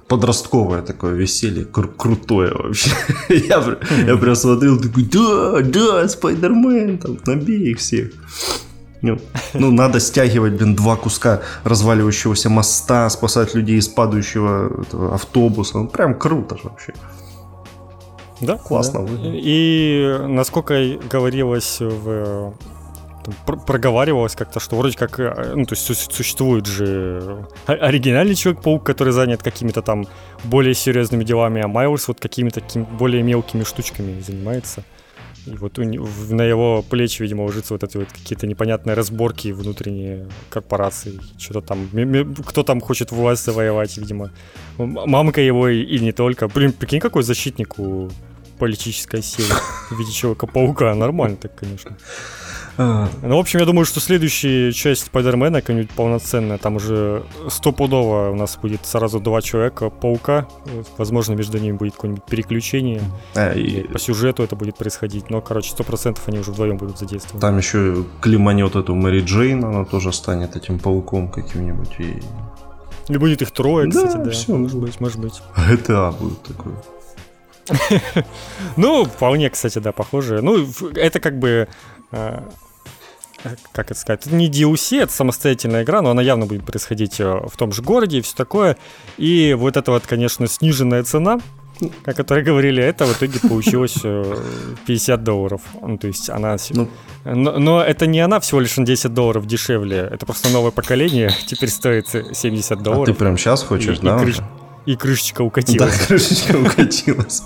подростковое 0.07 0.81
такое 0.81 1.13
веселье, 1.13 1.65
кру- 1.65 1.93
крутое 1.95 2.53
вообще. 2.53 2.91
я, 3.29 3.77
я 4.05 4.17
прям 4.17 4.35
смотрел, 4.35 4.79
такой, 4.79 5.03
да, 5.03 5.61
да, 5.61 6.07
Спайдермен, 6.07 6.97
там, 6.97 7.17
набей 7.25 7.71
их 7.71 7.79
всех. 7.79 8.11
Ну, 9.01 9.19
ну, 9.53 9.71
надо 9.71 9.99
стягивать, 9.99 10.53
блин, 10.53 10.75
два 10.75 10.95
куска 10.95 11.41
разваливающегося 11.63 12.49
моста, 12.49 13.09
спасать 13.09 13.53
людей 13.53 13.77
из 13.77 13.87
падающего 13.87 14.81
этого, 14.81 15.13
автобуса. 15.13 15.77
Ну, 15.77 15.87
прям 15.87 16.17
круто 16.17 16.57
же 16.57 16.63
вообще. 16.63 16.93
Да, 18.41 18.57
классно. 18.57 19.05
Да. 19.05 19.11
И 19.23 20.17
насколько 20.27 20.97
говорилось 21.09 21.77
в 21.79 22.53
там, 23.25 23.59
проговаривалось 23.65 24.35
как-то, 24.35 24.59
что 24.59 24.75
вроде 24.75 24.97
как, 24.97 25.19
э, 25.19 25.53
ну, 25.55 25.65
то 25.65 25.75
есть 25.75 26.13
существует 26.13 26.65
же 26.65 27.45
оригинальный 27.65 28.35
Человек-паук, 28.35 28.83
который 28.83 29.13
занят 29.13 29.43
какими-то 29.43 29.81
там 29.81 30.07
более 30.43 30.73
серьезными 30.73 31.23
делами, 31.23 31.61
а 31.61 31.67
Майлз 31.67 32.07
вот 32.07 32.19
какими-то 32.19 32.61
такими 32.61 32.83
более 32.83 33.23
мелкими 33.23 33.63
штучками 33.63 34.21
занимается. 34.21 34.83
И 35.45 35.51
вот 35.57 35.77
на 35.77 36.41
его 36.41 36.83
плечи, 36.89 37.21
видимо, 37.21 37.43
ложится 37.43 37.73
вот 37.73 37.83
эти 37.83 37.97
вот 37.97 38.07
какие-то 38.11 38.47
непонятные 38.47 38.95
разборки 38.95 39.49
внутренние 39.49 40.27
корпорации. 40.49 41.19
Что-то 41.37 41.61
там, 41.61 41.89
кто 42.45 42.63
там 42.63 42.81
хочет 42.81 43.11
власть 43.11 43.45
завоевать, 43.45 43.95
видимо. 43.97 44.31
Мамка 44.77 45.41
его 45.41 45.67
и, 45.67 45.83
и 45.83 45.99
не 45.99 46.13
только. 46.13 46.47
Блин, 46.47 46.73
прикинь, 46.73 46.99
какой 46.99 47.21
защитник 47.21 47.77
у 47.77 48.09
политической 48.57 49.21
силы 49.21 49.49
в 49.91 49.99
виде 49.99 50.11
Человека-паука. 50.11 50.95
Нормально 50.95 51.37
так, 51.37 51.55
конечно. 51.55 51.95
Ну, 52.77 53.37
в 53.37 53.39
общем, 53.39 53.59
я 53.59 53.65
думаю, 53.65 53.85
что 53.85 53.99
следующая 53.99 54.71
часть 54.71 55.05
Спайдермена, 55.05 55.61
какая-нибудь 55.61 55.91
полноценная, 55.91 56.57
там 56.57 56.75
уже 56.75 57.23
стопудово 57.49 58.31
у 58.31 58.35
нас 58.35 58.57
будет 58.61 58.85
сразу 58.85 59.19
два 59.19 59.41
человека, 59.41 59.89
паука, 59.89 60.47
возможно, 60.97 61.33
между 61.33 61.57
ними 61.57 61.77
будет 61.77 61.93
какое-нибудь 61.93 62.25
переключение, 62.25 63.01
а, 63.35 63.53
и... 63.53 63.83
по 63.87 63.99
сюжету 63.99 64.43
это 64.43 64.55
будет 64.55 64.77
происходить, 64.77 65.29
но, 65.29 65.41
короче, 65.41 65.71
сто 65.71 65.83
процентов 65.83 66.27
они 66.27 66.39
уже 66.39 66.51
вдвоем 66.51 66.77
будут 66.77 66.99
задействованы. 66.99 67.39
Там 67.39 67.57
еще 67.57 68.05
климанет 68.21 68.75
эту 68.75 68.93
Мэри 68.93 69.21
Джейн, 69.21 69.63
она 69.63 69.85
тоже 69.85 70.11
станет 70.11 70.55
этим 70.55 70.79
пауком 70.79 71.29
каким-нибудь 71.29 71.99
и... 71.99 72.21
И 73.07 73.17
будет 73.17 73.41
их 73.41 73.51
трое, 73.51 73.89
кстати, 73.89 74.17
да. 74.17 74.23
да. 74.23 74.31
Все, 74.31 74.55
может 74.55 74.79
быть, 74.79 74.99
может 74.99 75.19
быть. 75.19 75.41
GTA 75.55 76.17
будет 76.17 76.41
такое. 76.41 76.75
Ну, 78.77 79.05
вполне, 79.05 79.49
кстати, 79.49 79.79
да, 79.79 79.91
похоже. 79.91 80.41
Ну, 80.41 80.67
это 80.95 81.19
как 81.19 81.39
бы 81.39 81.67
а, 81.67 81.94
как 83.71 83.91
это 83.91 83.99
сказать, 83.99 84.25
это 84.25 84.35
не 84.35 84.49
DLC, 84.49 85.01
это 85.01 85.13
самостоятельная 85.13 85.83
игра, 85.83 86.01
но 86.01 86.11
она 86.11 86.21
явно 86.21 86.45
будет 86.45 86.65
происходить 86.65 87.19
э, 87.19 87.41
в 87.47 87.55
том 87.57 87.71
же 87.71 87.81
городе 87.81 88.19
и 88.19 88.21
все 88.21 88.35
такое. 88.35 88.77
И 89.17 89.55
вот 89.57 89.77
эта 89.77 89.91
вот, 89.91 90.05
конечно, 90.07 90.47
сниженная 90.47 91.03
цена, 91.03 91.39
о 92.05 92.13
которой 92.13 92.43
говорили, 92.43 92.81
это 92.81 93.05
в 93.05 93.15
итоге 93.15 93.39
получилось 93.39 93.97
50 94.85 95.19
э, 95.19 95.23
долларов. 95.23 95.61
Ну, 95.81 95.97
то 95.97 96.07
есть 96.07 96.29
она... 96.29 96.57
Ну, 96.71 96.89
но, 97.23 97.59
но 97.59 97.83
это 97.83 98.07
не 98.07 98.19
она 98.19 98.39
всего 98.39 98.61
лишь 98.61 98.77
на 98.77 98.85
10 98.85 99.13
долларов 99.13 99.45
дешевле, 99.45 100.09
это 100.11 100.25
просто 100.25 100.49
новое 100.49 100.71
поколение, 100.71 101.31
теперь 101.45 101.69
стоит 101.69 102.07
70 102.09 102.81
долларов. 102.81 103.03
А 103.03 103.11
ты 103.11 103.13
прям 103.13 103.37
сейчас 103.37 103.63
хочешь, 103.63 103.99
и, 103.99 104.01
да? 104.01 104.15
И, 104.15 104.19
крыш... 104.19 104.37
и 104.85 104.95
крышечка 104.95 105.41
укатилась. 105.41 105.99
Да, 105.99 106.05
крышечка 106.07 106.55
укатилась. 106.55 107.43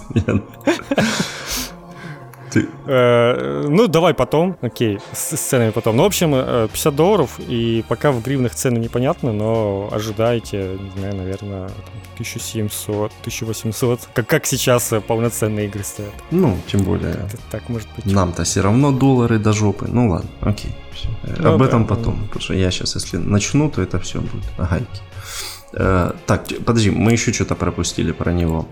Ты... 2.51 2.67
Э, 2.87 3.65
ну, 3.67 3.87
давай 3.87 4.13
потом, 4.13 4.57
окей, 4.61 4.99
с, 5.13 5.37
с 5.37 5.39
ценами 5.39 5.71
потом. 5.71 5.95
Ну, 5.95 6.03
в 6.03 6.05
общем, 6.07 6.31
50 6.31 6.93
э, 6.93 6.95
долларов, 6.95 7.39
и 7.39 7.83
пока 7.87 8.11
в 8.11 8.21
гривнах 8.21 8.55
цены 8.55 8.77
непонятны, 8.77 9.31
но 9.31 9.89
ожидайте, 9.91 10.77
не 10.79 10.99
знаю, 10.99 11.15
наверное, 11.15 11.69
1700, 12.13 13.11
1800, 13.21 14.09
как, 14.13 14.27
как 14.27 14.45
сейчас 14.45 14.91
э, 14.91 14.99
полноценные 14.99 15.67
игры 15.67 15.83
стоят. 15.83 16.13
Ну, 16.31 16.57
тем 16.67 16.83
более. 16.83 17.11
Это, 17.11 17.37
так 17.51 17.69
может 17.69 17.87
быть. 17.95 18.05
Нам-то 18.05 18.43
все 18.43 18.61
равно 18.61 18.91
доллары 18.91 19.39
до 19.39 19.53
жопы. 19.53 19.87
Ну 19.87 20.09
ладно, 20.09 20.29
окей. 20.41 20.71
Все. 20.93 21.07
Ну, 21.39 21.53
Об 21.53 21.59
да, 21.59 21.65
этом 21.65 21.85
потом, 21.85 22.15
да. 22.15 22.23
потому 22.23 22.41
что 22.41 22.53
я 22.53 22.71
сейчас, 22.71 22.95
если 22.95 23.17
начну, 23.17 23.69
то 23.69 23.81
это 23.81 23.99
все 23.99 24.19
будет 24.19 24.43
гайки. 24.57 25.01
Э, 25.73 26.11
так, 26.25 26.47
подожди, 26.65 26.89
мы 26.91 27.11
еще 27.11 27.33
что-то 27.33 27.55
пропустили 27.55 28.11
про 28.11 28.31
него. 28.31 28.67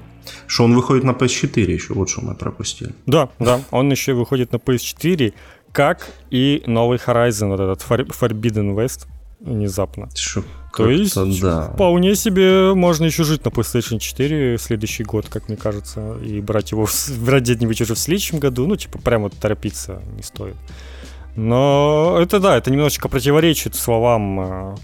Что 0.46 0.66
он 0.66 0.76
выходит 0.76 1.04
на 1.04 1.12
PS4 1.12 1.72
еще, 1.72 1.94
вот 1.94 2.10
что 2.10 2.22
мы 2.22 2.36
пропустили. 2.36 2.94
Да, 3.06 3.30
да, 3.40 3.62
он 3.72 3.90
еще 3.92 4.14
выходит 4.14 4.52
на 4.52 4.58
PS4, 4.58 5.34
как 5.72 6.10
и 6.30 6.64
новый 6.66 6.98
Horizon, 6.98 7.50
вот 7.50 7.60
этот 7.60 7.82
Forbidden 7.88 8.76
West, 8.76 9.08
внезапно. 9.40 10.10
Шо, 10.16 10.44
То 10.76 10.90
есть, 10.90 11.16
да. 11.42 11.72
вполне 11.74 12.16
себе 12.16 12.74
можно 12.74 13.06
еще 13.06 13.24
жить 13.24 13.46
на 13.46 13.50
PlayStation 13.50 14.00
4 14.00 14.58
следующий 14.58 15.04
год, 15.04 15.28
как 15.30 15.48
мне 15.48 15.58
кажется, 15.58 16.18
и 16.18 16.42
брать 16.42 16.72
его, 16.72 16.88
брать 17.20 17.44
где-нибудь 17.44 17.82
уже 17.82 17.96
в 17.96 18.00
следующем 18.00 18.40
году, 18.40 18.68
ну, 18.68 18.76
типа, 18.76 18.98
прямо 19.00 19.30
торопиться 19.30 20.02
не 20.16 20.24
стоит. 20.24 20.56
Но 21.36 22.18
это 22.20 22.40
да, 22.40 22.58
это 22.58 22.72
немножечко 22.72 23.10
противоречит 23.10 23.76
словам 23.76 24.40
э, 24.40 24.76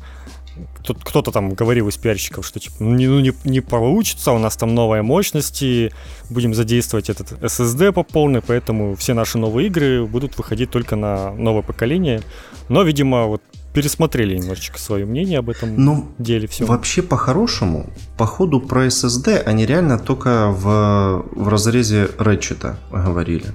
тут 0.83 1.03
кто-то 1.03 1.31
там 1.31 1.53
говорил 1.53 1.87
из 1.87 1.97
пиарщиков, 1.97 2.45
что 2.45 2.59
типа, 2.59 2.75
ну, 2.79 2.95
не, 2.95 3.07
ну, 3.07 3.19
не, 3.19 3.33
не 3.43 3.61
получится, 3.61 4.31
у 4.31 4.37
нас 4.37 4.55
там 4.57 4.73
новые 4.73 5.01
мощности, 5.01 5.91
будем 6.29 6.53
задействовать 6.53 7.09
этот 7.09 7.31
SSD 7.41 7.91
по 7.91 8.03
полной, 8.03 8.41
поэтому 8.41 8.95
все 8.95 9.13
наши 9.13 9.37
новые 9.37 9.67
игры 9.67 10.05
будут 10.05 10.37
выходить 10.37 10.69
только 10.69 10.95
на 10.95 11.33
новое 11.33 11.63
поколение. 11.63 12.21
Но, 12.69 12.83
видимо, 12.83 13.25
вот 13.25 13.41
пересмотрели 13.73 14.37
немножечко 14.37 14.79
свое 14.79 15.05
мнение 15.05 15.39
об 15.39 15.49
этом 15.49 15.75
ну, 15.75 16.07
деле. 16.19 16.47
Все. 16.47 16.65
Вообще, 16.65 17.01
по-хорошему, 17.01 17.89
по 18.17 18.25
ходу 18.25 18.59
про 18.59 18.85
SSD 18.85 19.39
они 19.39 19.65
реально 19.65 19.97
только 19.97 20.49
в, 20.49 21.25
в 21.31 21.47
разрезе 21.47 22.05
Ratchet 22.17 22.75
говорили. 22.91 23.47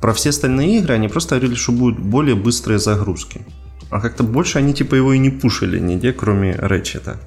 Про 0.00 0.12
все 0.12 0.30
остальные 0.30 0.78
игры 0.78 0.94
они 0.94 1.08
просто 1.08 1.36
говорили, 1.36 1.54
что 1.54 1.72
будут 1.72 1.98
более 1.98 2.34
быстрые 2.34 2.78
загрузки. 2.78 3.42
А 3.90 4.00
как-то 4.00 4.24
больше 4.24 4.58
они 4.58 4.74
типа 4.74 4.94
его 4.94 5.12
и 5.12 5.18
не 5.18 5.30
пушили 5.30 5.78
нигде, 5.78 6.12
кроме 6.12 6.52
Рэчета. 6.52 7.18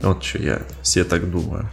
Вот 0.00 0.22
что 0.24 0.42
я 0.42 0.62
все 0.82 1.04
так 1.04 1.30
думаю. 1.30 1.70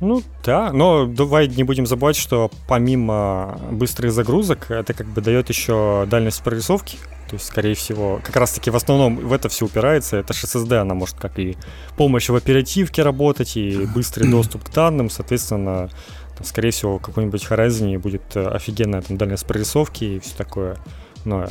Ну 0.00 0.22
да, 0.44 0.72
но 0.72 1.06
давай 1.06 1.48
не 1.48 1.62
будем 1.62 1.86
забывать, 1.86 2.16
что 2.16 2.50
помимо 2.68 3.58
быстрых 3.70 4.12
загрузок, 4.12 4.70
это 4.70 4.92
как 4.92 5.06
бы 5.06 5.20
дает 5.20 5.48
еще 5.48 6.06
дальность 6.10 6.42
прорисовки. 6.42 6.98
То 7.28 7.36
есть, 7.36 7.46
скорее 7.46 7.74
всего, 7.74 8.20
как 8.22 8.36
раз 8.36 8.52
таки 8.52 8.70
в 8.70 8.76
основном 8.76 9.16
в 9.16 9.32
это 9.32 9.48
все 9.48 9.64
упирается. 9.64 10.16
Это 10.18 10.34
же 10.34 10.46
SSD, 10.46 10.76
она 10.76 10.94
может 10.94 11.16
как 11.16 11.38
и 11.38 11.56
помощь 11.96 12.28
в 12.28 12.34
оперативке 12.34 13.02
работать, 13.02 13.56
и 13.56 13.86
быстрый 13.86 14.30
доступ 14.30 14.64
к 14.64 14.72
данным, 14.72 15.08
соответственно, 15.08 15.88
там, 16.36 16.44
скорее 16.44 16.70
всего, 16.70 16.98
какой-нибудь 16.98 17.46
Horizon 17.48 17.98
будет 17.98 18.36
офигенная 18.36 19.00
там 19.00 19.16
дальность 19.16 19.46
прорисовки 19.46 20.04
и 20.04 20.20
все 20.20 20.36
такое. 20.36 20.76
Но 21.24 21.46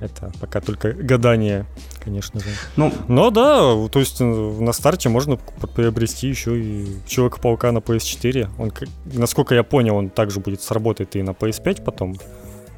это 0.00 0.32
пока 0.40 0.60
только 0.60 0.92
гадание, 0.92 1.66
конечно 2.02 2.40
же. 2.40 2.46
Ну, 2.76 2.92
Но 3.08 3.30
да, 3.30 3.88
то 3.88 3.98
есть 3.98 4.20
э, 4.20 4.24
на 4.24 4.72
старте 4.72 5.08
можно 5.08 5.36
приобрести 5.74 6.28
еще 6.28 6.60
и 6.60 6.98
Человека-паука 7.06 7.72
на 7.72 7.78
PS4. 7.78 8.50
Он, 8.58 8.72
насколько 9.04 9.54
я 9.54 9.62
понял, 9.62 9.96
он 9.96 10.10
также 10.10 10.40
будет 10.40 10.62
сработать 10.62 11.16
и 11.16 11.22
на 11.22 11.30
PS5 11.30 11.82
потом. 11.82 12.16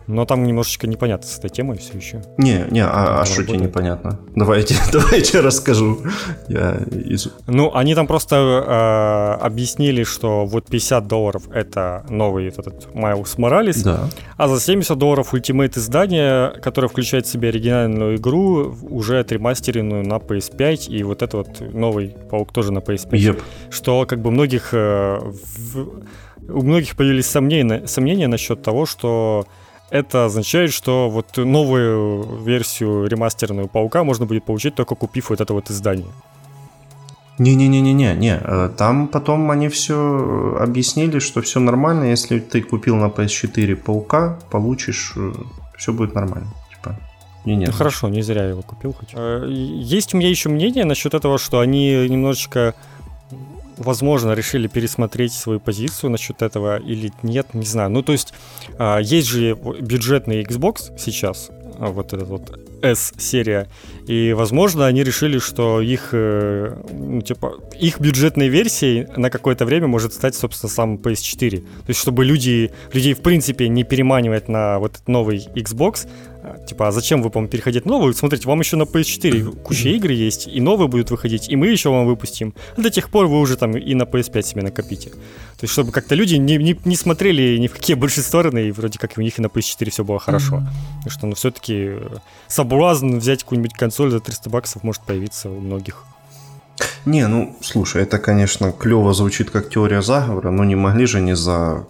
Но 0.06 0.24
там 0.24 0.44
немножечко 0.44 0.86
непонятно 0.86 1.26
с 1.26 1.38
этой 1.38 1.50
темой 1.50 1.78
все 1.78 1.94
еще. 1.94 2.22
Не, 2.38 2.66
не, 2.70 2.84
а, 2.84 3.22
а 3.22 3.26
тебе 3.26 3.58
непонятно? 3.58 4.20
Давайте, 4.34 4.76
давайте 4.92 5.40
расскажу. 5.40 6.00
Я 6.48 6.76
из... 6.90 7.28
Ну, 7.46 7.74
они 7.74 7.94
там 7.94 8.06
просто 8.06 8.36
э, 8.36 9.44
объяснили, 9.44 10.04
что 10.04 10.46
вот 10.46 10.66
50 10.66 11.06
долларов 11.06 11.44
это 11.52 12.04
новый 12.08 12.48
этот 12.48 12.94
Майлз 12.94 13.38
Моралес, 13.38 13.82
да. 13.82 14.08
а 14.36 14.48
за 14.48 14.60
70 14.60 14.96
долларов 14.96 15.32
ультимейт 15.32 15.76
издание, 15.76 16.50
которое 16.60 16.88
включает 16.88 17.26
в 17.26 17.30
себя 17.30 17.48
оригинальную 17.48 18.16
игру, 18.16 18.76
уже 18.82 19.18
отремастеренную 19.18 20.06
на 20.06 20.14
PS5, 20.14 20.88
и 20.88 21.02
вот 21.02 21.22
это 21.22 21.38
вот 21.38 21.60
новый 21.60 22.16
Паук 22.30 22.52
тоже 22.52 22.72
на 22.72 22.78
PS5. 22.78 23.10
Yep. 23.10 23.42
Что 23.70 24.06
как 24.06 24.20
бы 24.20 24.30
многих... 24.30 24.70
Э, 24.72 25.18
в, 25.20 26.02
у 26.48 26.62
многих 26.62 26.96
появились 26.96 27.26
сомнения, 27.26 27.86
сомнения 27.86 28.28
насчет 28.28 28.62
того, 28.62 28.86
что 28.86 29.46
это 29.90 30.24
означает, 30.24 30.72
что 30.72 31.08
вот 31.08 31.36
новую 31.36 32.42
версию 32.42 33.06
ремастерную 33.06 33.68
Паука 33.68 34.04
можно 34.04 34.26
будет 34.26 34.44
получить 34.44 34.74
только 34.74 34.94
купив 34.94 35.30
вот 35.30 35.40
это 35.40 35.52
вот 35.52 35.70
издание. 35.70 36.12
Не-не-не-не-не, 37.38 38.14
не. 38.14 38.40
Э, 38.42 38.70
там 38.76 39.08
потом 39.08 39.50
они 39.50 39.68
все 39.68 40.56
объяснили, 40.58 41.18
что 41.18 41.42
все 41.42 41.60
нормально, 41.60 42.04
если 42.04 42.38
ты 42.38 42.62
купил 42.62 42.96
на 42.96 43.06
PS4 43.06 43.76
Паука, 43.76 44.38
получишь, 44.50 45.12
э, 45.16 45.32
все 45.76 45.92
будет 45.92 46.14
нормально. 46.14 46.48
Типа, 46.70 46.98
не, 47.44 47.56
нет. 47.56 47.68
Ну 47.68 47.74
хорошо, 47.74 48.08
не 48.08 48.22
зря 48.22 48.44
я 48.44 48.50
его 48.50 48.62
купил 48.62 48.94
хоть. 48.94 49.10
Э, 49.12 49.46
есть 49.48 50.14
у 50.14 50.16
меня 50.16 50.30
еще 50.30 50.48
мнение 50.48 50.86
насчет 50.86 51.12
этого, 51.12 51.38
что 51.38 51.60
они 51.60 52.08
немножечко 52.08 52.74
возможно, 53.76 54.32
решили 54.32 54.68
пересмотреть 54.68 55.32
свою 55.32 55.60
позицию 55.60 56.10
насчет 56.10 56.42
этого 56.42 56.78
или 56.78 57.12
нет, 57.22 57.54
не 57.54 57.66
знаю. 57.66 57.90
Ну, 57.90 58.02
то 58.02 58.12
есть, 58.12 58.32
а, 58.78 58.98
есть 58.98 59.28
же 59.28 59.54
бюджетный 59.54 60.42
Xbox 60.42 60.98
сейчас, 60.98 61.50
а, 61.78 61.88
вот 61.88 62.12
этот 62.12 62.28
вот 62.28 62.60
S-серия, 62.82 63.68
и, 64.06 64.32
возможно, 64.32 64.86
они 64.86 65.02
решили, 65.02 65.38
что 65.38 65.80
их, 65.80 66.10
э, 66.12 66.76
ну, 66.92 67.22
типа, 67.22 67.54
их 67.80 68.00
бюджетной 68.00 68.48
версией 68.48 69.06
на 69.16 69.30
какое-то 69.30 69.64
время 69.64 69.86
может 69.88 70.12
стать, 70.12 70.34
собственно, 70.34 70.70
сам 70.70 70.96
PS4. 70.96 71.58
То 71.58 71.88
есть, 71.88 72.00
чтобы 72.00 72.24
люди, 72.24 72.70
людей, 72.92 73.14
в 73.14 73.20
принципе, 73.20 73.68
не 73.68 73.82
переманивать 73.82 74.48
на 74.48 74.78
вот 74.78 74.96
этот 74.96 75.08
новый 75.08 75.48
Xbox, 75.54 76.06
Типа, 76.66 76.88
а 76.88 76.92
зачем 76.92 77.22
вы, 77.22 77.30
по-моему, 77.30 77.50
переходить 77.50 77.86
на 77.86 77.92
новую? 77.92 78.14
Смотрите, 78.14 78.48
вам 78.48 78.60
еще 78.60 78.76
на 78.76 78.82
PS4 78.82 79.62
куча 79.62 79.88
игр 79.90 80.10
есть, 80.10 80.48
и 80.48 80.60
новые 80.60 80.88
будут 80.88 81.10
выходить, 81.10 81.48
и 81.48 81.56
мы 81.56 81.68
еще 81.68 81.90
вам 81.90 82.06
выпустим. 82.06 82.54
До 82.76 82.90
тех 82.90 83.10
пор 83.10 83.26
вы 83.26 83.40
уже 83.40 83.56
там 83.56 83.76
и 83.76 83.94
на 83.94 84.02
PS5 84.02 84.42
себе 84.42 84.62
накопите. 84.62 85.10
То 85.10 85.62
есть, 85.62 85.72
чтобы 85.72 85.92
как-то 85.92 86.14
люди 86.14 86.34
не, 86.34 86.56
не, 86.56 86.78
не 86.84 86.96
смотрели 86.96 87.56
ни 87.58 87.68
в 87.68 87.72
какие 87.72 87.94
большие 87.96 88.24
стороны, 88.24 88.68
и 88.68 88.72
вроде 88.72 88.98
как 88.98 89.12
у 89.16 89.22
них 89.22 89.38
и 89.38 89.42
на 89.42 89.46
PS4 89.46 89.90
все 89.90 90.04
было 90.04 90.18
хорошо. 90.18 90.56
Mm-hmm. 90.56 90.98
Потому 90.98 91.10
что, 91.10 91.26
ну, 91.26 91.34
все-таки 91.34 91.74
э, 91.74 92.16
соблазн 92.48 93.16
взять 93.16 93.42
какую-нибудь 93.42 93.74
консоль 93.74 94.10
за 94.10 94.20
300 94.20 94.50
баксов 94.50 94.82
может 94.82 95.02
появиться 95.02 95.48
у 95.48 95.60
многих. 95.60 96.04
Не, 97.06 97.26
ну, 97.28 97.56
слушай, 97.62 98.02
это, 98.02 98.18
конечно, 98.18 98.72
клево 98.72 99.14
звучит 99.14 99.50
как 99.50 99.70
теория 99.70 100.02
заговора, 100.02 100.50
но 100.50 100.64
не 100.64 100.74
могли 100.74 101.06
же 101.06 101.20
не 101.20 101.36
за 101.36 101.86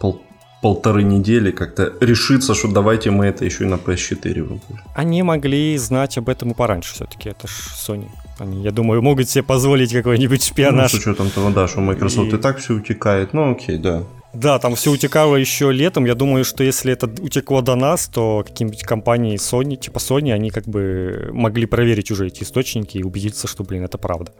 пол, 0.00 0.22
полторы 0.66 1.04
недели 1.04 1.52
как-то 1.52 1.92
решиться, 2.00 2.54
что 2.54 2.68
давайте 2.68 3.10
мы 3.10 3.26
это 3.26 3.44
еще 3.44 3.64
и 3.64 3.68
на 3.68 3.76
PS4 3.76 4.42
выпустим. 4.42 4.80
Они 4.96 5.22
могли 5.22 5.78
знать 5.78 6.18
об 6.18 6.28
этом 6.28 6.50
и 6.50 6.54
пораньше 6.54 6.92
все-таки, 6.94 7.28
это 7.28 7.46
ж 7.46 7.52
Sony. 7.88 8.08
Они, 8.40 8.64
я 8.64 8.72
думаю, 8.72 9.00
могут 9.00 9.28
себе 9.28 9.44
позволить 9.44 9.92
какой-нибудь 9.92 10.42
шпионаж. 10.42 10.92
Ну, 10.92 10.98
с 10.98 11.02
учетом 11.02 11.30
того, 11.30 11.50
да, 11.50 11.68
что 11.68 11.80
Microsoft 11.80 12.32
и, 12.32 12.36
и 12.36 12.38
так 12.38 12.58
все 12.58 12.74
утекает, 12.74 13.32
ну 13.32 13.52
окей, 13.52 13.78
да. 13.78 14.02
Да, 14.34 14.58
там 14.58 14.74
все 14.74 14.90
утекало 14.90 15.36
еще 15.36 15.72
летом. 15.72 16.04
Я 16.04 16.14
думаю, 16.14 16.44
что 16.44 16.64
если 16.64 16.92
это 16.92 17.06
утекло 17.06 17.62
до 17.62 17.76
нас, 17.76 18.08
то 18.08 18.42
какие-нибудь 18.44 18.82
компании 18.82 19.36
Sony, 19.36 19.76
типа 19.76 19.98
Sony, 19.98 20.32
они 20.32 20.50
как 20.50 20.64
бы 20.64 21.30
могли 21.32 21.66
проверить 21.66 22.10
уже 22.10 22.26
эти 22.26 22.42
источники 22.42 22.98
и 22.98 23.04
убедиться, 23.04 23.46
что, 23.46 23.62
блин, 23.62 23.84
это 23.84 23.98
правда. 23.98 24.32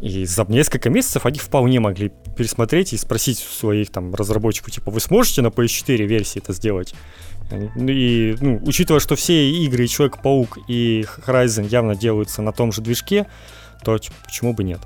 И 0.00 0.24
за 0.24 0.44
несколько 0.48 0.88
месяцев 0.88 1.26
они 1.26 1.38
вполне 1.38 1.78
могли 1.78 2.10
пересмотреть 2.36 2.92
и 2.94 2.96
спросить 2.96 3.46
у 3.46 3.54
своих 3.54 3.90
там 3.90 4.14
разработчиков, 4.14 4.72
типа, 4.72 4.90
вы 4.90 5.00
сможете 5.00 5.42
на 5.42 5.48
PS4 5.48 6.04
версии 6.06 6.40
это 6.40 6.52
сделать? 6.52 6.94
Ну 7.50 7.88
и, 7.88 8.36
ну, 8.40 8.60
учитывая, 8.64 9.00
что 9.00 9.16
все 9.16 9.50
игры 9.50 9.86
Человек-паук 9.86 10.58
и 10.68 11.04
Horizon 11.26 11.66
явно 11.68 11.94
делаются 11.96 12.42
на 12.42 12.52
том 12.52 12.72
же 12.72 12.80
движке, 12.80 13.26
то 13.84 13.98
типа, 13.98 14.14
почему 14.24 14.54
бы 14.54 14.64
нет? 14.64 14.80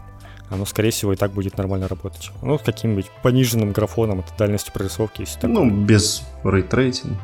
Оно, 0.51 0.67
скорее 0.67 0.91
всего, 0.91 1.13
и 1.13 1.17
так 1.17 1.33
будет 1.33 1.57
нормально 1.57 1.89
работать. 1.89 2.31
Ну, 2.43 2.59
с 2.59 2.63
каким-нибудь 2.63 3.07
пониженным 3.23 3.73
графоном, 3.73 4.21
это 4.21 4.33
дальностью 4.39 4.73
прорисовки 4.73 5.23
и 5.23 5.25
все 5.25 5.41
такое. 5.41 5.65
Ну, 5.65 5.85
без 5.85 6.23
ray 6.43 6.61
tracing 6.61 7.04
а, 7.04 7.17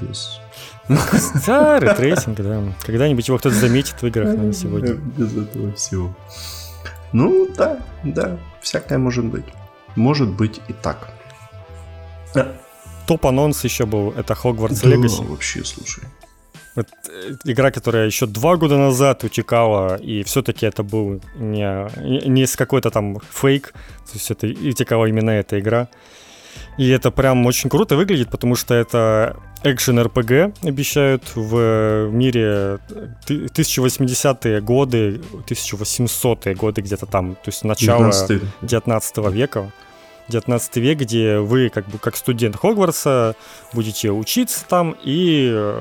без... 0.00 0.40
Да, 1.46 1.78
ray 1.78 1.95
tracing, 1.95 2.40
да. 2.40 2.62
Когда-нибудь 2.84 3.26
его 3.28 3.38
кто-то 3.38 3.54
заметит 3.54 4.00
в 4.00 4.06
играх, 4.06 4.36
но 4.36 4.44
не 4.44 4.52
сегодня. 4.54 4.94
Без 4.94 5.36
этого 5.36 5.72
всего. 5.74 6.16
Ну, 7.12 7.48
да, 7.56 7.78
да, 8.04 8.38
всякое 8.60 8.98
может 8.98 9.24
быть. 9.24 9.44
Может 9.96 10.28
быть 10.28 10.60
и 10.68 10.72
так. 10.72 11.08
Топ-анонс 13.06 13.64
еще 13.64 13.86
был, 13.86 14.12
это 14.12 14.34
Hogwarts 14.34 14.82
да, 14.82 14.90
Legacy. 14.90 15.26
вообще, 15.26 15.64
слушай. 15.64 16.04
Это 16.76 16.90
игра, 17.44 17.70
которая 17.70 18.06
еще 18.06 18.26
два 18.26 18.56
года 18.56 18.76
назад 18.76 19.24
утекала, 19.24 19.96
и 19.96 20.22
все-таки 20.22 20.66
это 20.66 20.82
был 20.82 21.20
не, 21.36 22.28
не 22.28 22.46
с 22.46 22.54
какой-то 22.56 22.90
там 22.90 23.18
фейк, 23.30 23.72
то 23.72 24.12
есть 24.14 24.30
это 24.30 24.46
утекала 24.46 25.06
именно 25.06 25.30
эта 25.30 25.58
игра. 25.58 25.88
И 26.78 26.88
это 26.88 27.10
прям 27.10 27.44
очень 27.44 27.68
круто 27.68 27.96
выглядит, 27.96 28.30
потому 28.30 28.54
что 28.54 28.72
это 28.72 29.36
экшен 29.64 29.98
RPG 29.98 30.68
обещают 30.68 31.24
в 31.34 32.08
мире 32.10 32.78
1080-е 33.26 34.60
годы, 34.60 35.20
1800-е 35.48 36.54
годы 36.54 36.80
где-то 36.80 37.06
там, 37.06 37.34
то 37.34 37.46
есть 37.46 37.64
начало 37.64 38.10
19, 38.10 38.42
19 38.62 39.18
века. 39.32 39.72
19 40.28 40.76
век, 40.76 40.98
где 40.98 41.38
вы 41.38 41.70
как 41.70 41.86
бы 41.88 41.98
как 41.98 42.14
студент 42.14 42.54
Хогвартса 42.54 43.34
будете 43.72 44.10
учиться 44.10 44.62
там 44.68 44.94
и 45.02 45.74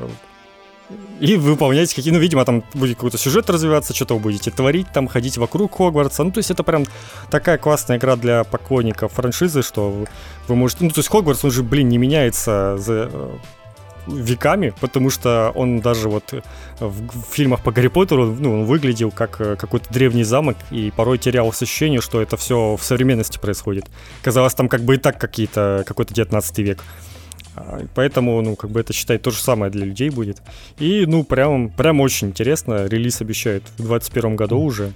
и 1.20 1.36
выполнять 1.36 1.94
какие, 1.94 2.14
ну, 2.14 2.20
видимо, 2.20 2.46
там 2.46 2.64
будет 2.74 2.96
какой-то 2.96 3.18
сюжет 3.18 3.50
развиваться, 3.50 3.94
что-то 3.94 4.14
вы 4.14 4.20
будете 4.22 4.52
творить, 4.52 4.88
там 4.94 5.08
ходить 5.08 5.38
вокруг 5.38 5.76
Хогвартса. 5.76 6.24
Ну, 6.24 6.32
то 6.32 6.38
есть 6.40 6.52
это 6.52 6.64
прям 6.64 6.86
такая 7.30 7.58
классная 7.58 7.98
игра 7.98 8.16
для 8.16 8.44
поклонников 8.44 9.14
франшизы, 9.14 9.64
что 9.64 9.90
вы, 9.90 10.08
вы 10.48 10.56
можете... 10.56 10.84
Ну, 10.84 10.92
то 10.92 11.00
есть 11.00 11.10
Хогвартс, 11.10 11.44
он 11.44 11.52
же, 11.52 11.64
блин, 11.64 11.90
не 11.90 11.98
меняется 11.98 12.78
за 12.78 13.10
э, 13.12 13.38
веками, 14.08 14.74
потому 14.80 15.10
что 15.10 15.52
он 15.56 15.80
даже 15.80 16.08
вот 16.08 16.34
в, 16.80 17.08
в 17.08 17.34
фильмах 17.34 17.64
по 17.64 17.72
Гарри 17.72 17.90
Поттеру, 17.90 18.26
ну, 18.26 18.62
он 18.62 18.66
выглядел 18.66 19.12
как 19.12 19.42
э, 19.42 19.56
какой-то 19.58 19.92
древний 19.94 20.24
замок, 20.24 20.56
и 20.72 20.92
порой 20.96 21.18
терял 21.18 21.50
ощущение, 21.50 22.00
что 22.00 22.22
это 22.22 22.38
все 22.38 22.76
в 22.76 22.84
современности 22.84 23.40
происходит. 23.40 23.86
Казалось, 24.22 24.54
там 24.54 24.70
как 24.70 24.82
бы 24.82 24.96
и 24.96 24.98
так 24.98 25.20
какие-то, 25.20 25.84
какой-то 25.86 26.14
19 26.14 26.60
век. 26.60 26.84
А, 27.58 27.82
поэтому, 27.96 28.42
ну, 28.42 28.56
как 28.56 28.70
бы 28.70 28.80
это, 28.80 28.94
считай, 28.94 29.18
то 29.18 29.32
же 29.32 29.38
самое 29.38 29.72
для 29.72 29.86
людей 29.86 30.10
будет. 30.10 30.42
И, 30.78 31.06
ну, 31.08 31.24
прям, 31.24 31.70
прям 31.70 32.00
очень 32.02 32.28
интересно. 32.28 32.86
Релиз 32.86 33.22
обещают 33.22 33.64
в 33.78 33.88
2021 33.88 34.36
году 34.36 34.60
уже. 34.60 34.94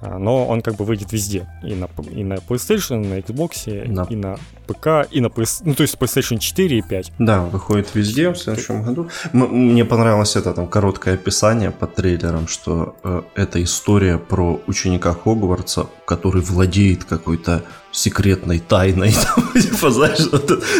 А, 0.00 0.18
но 0.18 0.46
он 0.46 0.62
как 0.62 0.76
бы 0.76 0.84
выйдет 0.84 1.12
везде. 1.12 1.48
И 1.64 1.74
на, 1.74 1.88
и 2.10 2.24
на 2.24 2.34
PlayStation, 2.34 3.02
и 3.02 3.06
на 3.06 3.18
Xbox, 3.18 3.92
да. 3.92 4.06
и 4.08 4.16
на 4.16 4.36
ПК, 4.66 5.08
и 5.10 5.20
на 5.20 5.26
PS... 5.26 5.62
Ну, 5.64 5.74
то 5.74 5.82
есть 5.82 5.96
PlayStation 5.96 6.38
4 6.38 6.78
и 6.78 6.82
5. 6.82 7.12
Да, 7.18 7.42
выходит 7.42 7.94
везде 7.94 8.30
в 8.30 8.36
следующем 8.36 8.82
году. 8.84 9.08
Мне 9.32 9.84
понравилось 9.84 10.36
это 10.36 10.54
там 10.54 10.68
короткое 10.68 11.14
описание 11.14 11.72
под 11.72 11.94
трейлером, 11.96 12.46
что 12.46 12.96
э, 13.02 13.22
это 13.34 13.62
история 13.62 14.18
про 14.18 14.60
ученика 14.66 15.14
Хогвартса, 15.14 15.86
который 16.04 16.42
владеет 16.42 17.04
какой-то 17.04 17.62
секретной 17.92 18.58
тайной. 18.58 19.14
типа, 19.54 19.90
знаешь, 19.90 20.18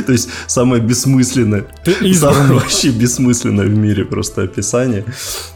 то 0.06 0.12
есть 0.12 0.28
самое 0.46 0.82
бессмысленное. 0.82 1.66
Самое 2.14 2.52
вообще 2.54 2.90
бессмысленное 2.90 3.66
в 3.66 3.74
мире 3.76 4.04
просто 4.04 4.42
описание. 4.42 5.04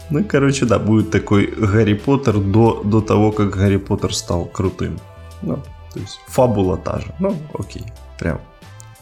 Ну, 0.09 0.23
короче, 0.23 0.65
да, 0.65 0.79
будет 0.79 1.11
такой 1.11 1.47
Гарри 1.47 1.95
Поттер 1.95 2.37
до, 2.37 2.81
до 2.83 3.01
того, 3.01 3.31
как 3.31 3.49
Гарри 3.49 3.77
Поттер 3.77 4.13
стал 4.13 4.45
крутым. 4.45 4.99
Ну, 5.41 5.57
то 5.93 5.99
есть 5.99 6.19
фабула 6.27 6.77
та 6.77 6.99
же. 6.99 7.13
Ну, 7.19 7.35
окей, 7.53 7.83
прям 8.19 8.39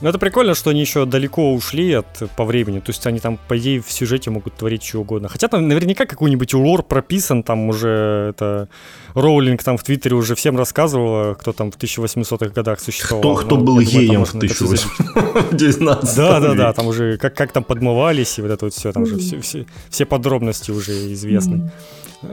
ну, 0.01 0.10
это 0.10 0.19
прикольно, 0.19 0.55
что 0.55 0.71
они 0.71 0.81
еще 0.81 1.05
далеко 1.05 1.53
ушли 1.53 1.93
от 1.93 2.23
по 2.36 2.43
времени. 2.43 2.79
То 2.79 2.89
есть 2.89 3.05
они 3.08 3.19
там, 3.19 3.39
по 3.47 3.58
идее, 3.58 3.81
в 3.81 3.89
сюжете 3.91 4.29
могут 4.29 4.55
творить 4.55 4.84
что 4.84 4.99
угодно. 4.99 5.29
Хотя 5.29 5.47
там 5.47 5.67
наверняка 5.67 6.05
какой-нибудь 6.05 6.53
лор 6.53 6.84
прописан, 6.84 7.43
там 7.43 7.69
уже 7.69 8.31
это 8.31 8.67
Роулинг 9.13 9.63
там 9.63 9.77
в 9.77 9.84
Твиттере 9.84 10.15
уже 10.15 10.36
всем 10.36 10.58
рассказывала, 10.58 11.34
кто 11.36 11.53
там 11.53 11.71
в 11.71 11.77
1800-х 11.77 12.47
годах 12.47 12.81
существовал. 12.81 13.36
Кто, 13.38 13.45
кто 13.45 13.58
ну, 13.58 13.63
был 13.63 13.79
геем 13.79 14.25
в 14.25 14.36
1819 14.36 16.15
Да, 16.17 16.39
да, 16.41 16.53
да, 16.53 16.73
там 16.73 16.88
уже 16.88 17.17
как, 17.17 17.34
как 17.34 17.53
там 17.53 17.63
подмывались, 17.63 18.38
и 18.38 18.41
вот 18.41 18.51
это 18.51 18.65
вот 18.65 18.73
все, 18.73 18.91
там 18.91 19.03
уже 19.03 19.17
все, 19.17 19.39
все, 19.39 19.65
все 19.89 20.05
подробности 20.05 20.71
уже 20.71 21.13
известны. 21.13 21.71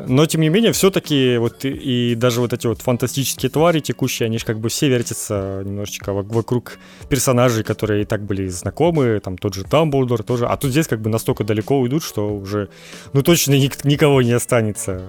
Но, 0.07 0.27
тем 0.27 0.41
не 0.41 0.49
менее, 0.49 0.73
все-таки 0.73 1.37
вот 1.39 1.65
и, 1.65 1.69
и 1.69 2.15
даже 2.15 2.41
вот 2.41 2.53
эти 2.53 2.67
вот 2.67 2.83
фантастические 2.83 3.51
твари 3.51 3.81
текущие, 3.81 4.27
они 4.27 4.39
же 4.39 4.45
как 4.45 4.59
бы 4.59 4.69
все 4.69 4.89
вертятся 4.89 5.63
немножечко 5.65 6.13
вокруг 6.13 6.79
персонажей, 7.09 7.65
которые 7.65 8.03
и 8.03 8.05
так 8.05 8.23
были 8.23 8.49
знакомы, 8.49 9.21
там 9.21 9.39
тот 9.39 9.55
же 9.55 9.65
Дамблдор 9.65 10.23
тоже, 10.23 10.47
а 10.47 10.57
тут 10.57 10.71
здесь 10.71 10.87
как 10.87 11.01
бы 11.01 11.11
настолько 11.11 11.45
далеко 11.45 11.79
уйдут, 11.79 12.03
что 12.03 12.35
уже, 12.35 12.69
ну, 13.13 13.23
точно 13.23 13.53
ник- 13.53 13.85
никого 13.85 14.23
не 14.23 14.33
останется, 14.33 15.03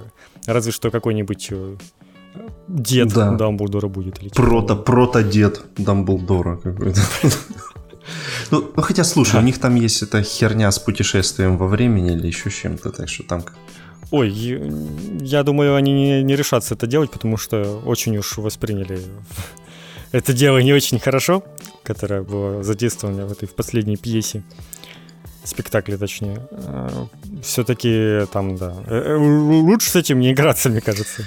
разве 0.46 0.72
что 0.72 0.92
какой-нибудь 0.92 1.48
э, 1.52 1.76
дед 2.68 3.14
да. 3.14 3.32
Дамблдора 3.32 3.88
будет. 3.88 4.22
Или 4.22 4.30
прото, 4.30 4.76
прото-дед 4.76 5.62
Дамблдора 5.78 6.58
какой-то. 6.58 7.02
Ну, 8.52 8.72
ну, 8.76 8.82
хотя, 8.82 9.04
слушай, 9.04 9.40
у 9.40 9.44
них 9.44 9.60
там 9.60 9.76
есть 9.76 10.04
эта 10.04 10.22
херня 10.24 10.72
с 10.72 10.80
путешествием 10.80 11.58
во 11.58 11.68
времени 11.68 12.14
или 12.14 12.28
еще 12.28 12.50
чем-то, 12.50 12.92
так 12.92 13.10
что 13.10 13.24
там 13.24 13.44
Ой, 14.12 14.30
я 15.22 15.44
думаю, 15.44 15.76
они 15.76 15.92
не, 15.94 16.24
не 16.24 16.36
решатся 16.36 16.76
это 16.76 16.88
делать, 16.88 17.12
потому 17.12 17.38
что 17.38 17.82
очень 17.86 18.18
уж 18.18 18.38
восприняли 18.38 19.00
это 20.12 20.34
дело 20.34 20.60
не 20.60 20.74
очень 20.74 21.00
хорошо, 21.00 21.44
которое 21.84 22.22
было 22.22 22.64
задействовано 22.64 23.26
в 23.26 23.32
этой 23.32 23.48
в 23.48 23.56
последней 23.56 23.98
пьесе 23.98 24.44
спектакле, 25.44 25.98
точнее. 25.98 26.48
А, 26.52 27.08
Все-таки 27.42 28.26
там, 28.32 28.56
да. 28.56 28.76
Э, 28.88 29.16
э, 29.16 29.18
лучше 29.18 29.90
с 29.90 29.96
этим 29.96 30.20
не 30.20 30.32
играться, 30.32 30.70
мне 30.70 30.82
кажется. 30.82 31.24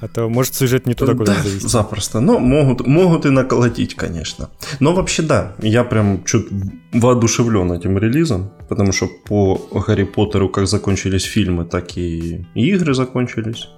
А 0.00 0.08
то, 0.08 0.28
может, 0.28 0.54
сюжет 0.54 0.86
не 0.86 0.94
туда, 0.94 1.14
куда 1.14 1.34
да, 1.34 1.42
завести. 1.42 1.68
запросто. 1.68 2.20
Но 2.20 2.38
могут, 2.38 2.86
могут 2.86 3.26
и 3.26 3.30
наколотить, 3.30 3.94
конечно. 3.94 4.48
Но 4.80 4.94
вообще, 4.94 5.22
да, 5.22 5.52
я 5.60 5.84
прям 5.84 6.24
чуть 6.24 6.46
воодушевлен 6.92 7.70
этим 7.72 7.98
релизом, 7.98 8.50
потому 8.68 8.92
что 8.92 9.08
по 9.26 9.60
Гарри 9.86 10.04
Поттеру 10.04 10.48
как 10.48 10.66
закончились 10.66 11.24
фильмы, 11.24 11.64
так 11.64 11.98
и 11.98 12.46
игры 12.54 12.94
закончились. 12.94 13.68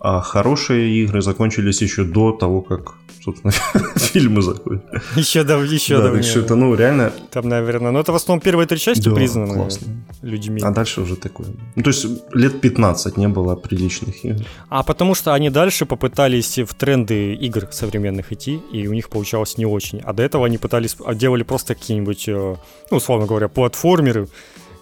А 0.00 0.20
хорошие 0.20 1.02
игры 1.02 1.22
закончились 1.22 1.82
еще 1.82 2.04
до 2.04 2.32
того, 2.32 2.62
как 2.62 2.94
собственно, 3.22 3.52
фильмы 3.96 4.42
заходят. 4.42 4.82
Еще, 5.16 5.44
да, 5.44 5.56
еще 5.56 5.98
да, 5.98 6.10
так 6.10 6.24
что 6.24 6.40
это, 6.40 6.54
ну, 6.54 6.74
реально... 6.74 7.12
Там, 7.30 7.48
наверное, 7.48 7.90
ну, 7.90 8.00
это 8.00 8.12
в 8.12 8.14
основном 8.14 8.40
первые 8.40 8.66
три 8.66 8.78
части 8.78 9.08
да, 9.08 9.14
признаны 9.14 9.54
классно. 9.54 9.86
людьми. 10.22 10.60
А 10.64 10.70
дальше 10.70 11.02
уже 11.02 11.16
такое. 11.16 11.48
Ну, 11.76 11.82
то 11.82 11.90
есть 11.90 12.06
лет 12.32 12.60
15 12.60 13.16
не 13.16 13.28
было 13.28 13.56
приличных 13.56 14.24
игр. 14.24 14.44
А 14.68 14.82
потому 14.82 15.14
что 15.14 15.34
они 15.34 15.50
дальше 15.50 15.86
попытались 15.86 16.58
в 16.58 16.74
тренды 16.74 17.34
игр 17.34 17.68
современных 17.70 18.32
идти, 18.32 18.60
и 18.72 18.86
у 18.86 18.92
них 18.92 19.08
получалось 19.08 19.58
не 19.58 19.66
очень. 19.66 20.00
А 20.00 20.12
до 20.12 20.22
этого 20.22 20.46
они 20.46 20.58
пытались, 20.58 20.96
а 21.04 21.14
делали 21.14 21.42
просто 21.42 21.74
какие-нибудь, 21.74 22.28
э, 22.28 22.56
ну, 22.90 22.96
условно 22.96 23.26
говоря, 23.26 23.48
платформеры, 23.48 24.28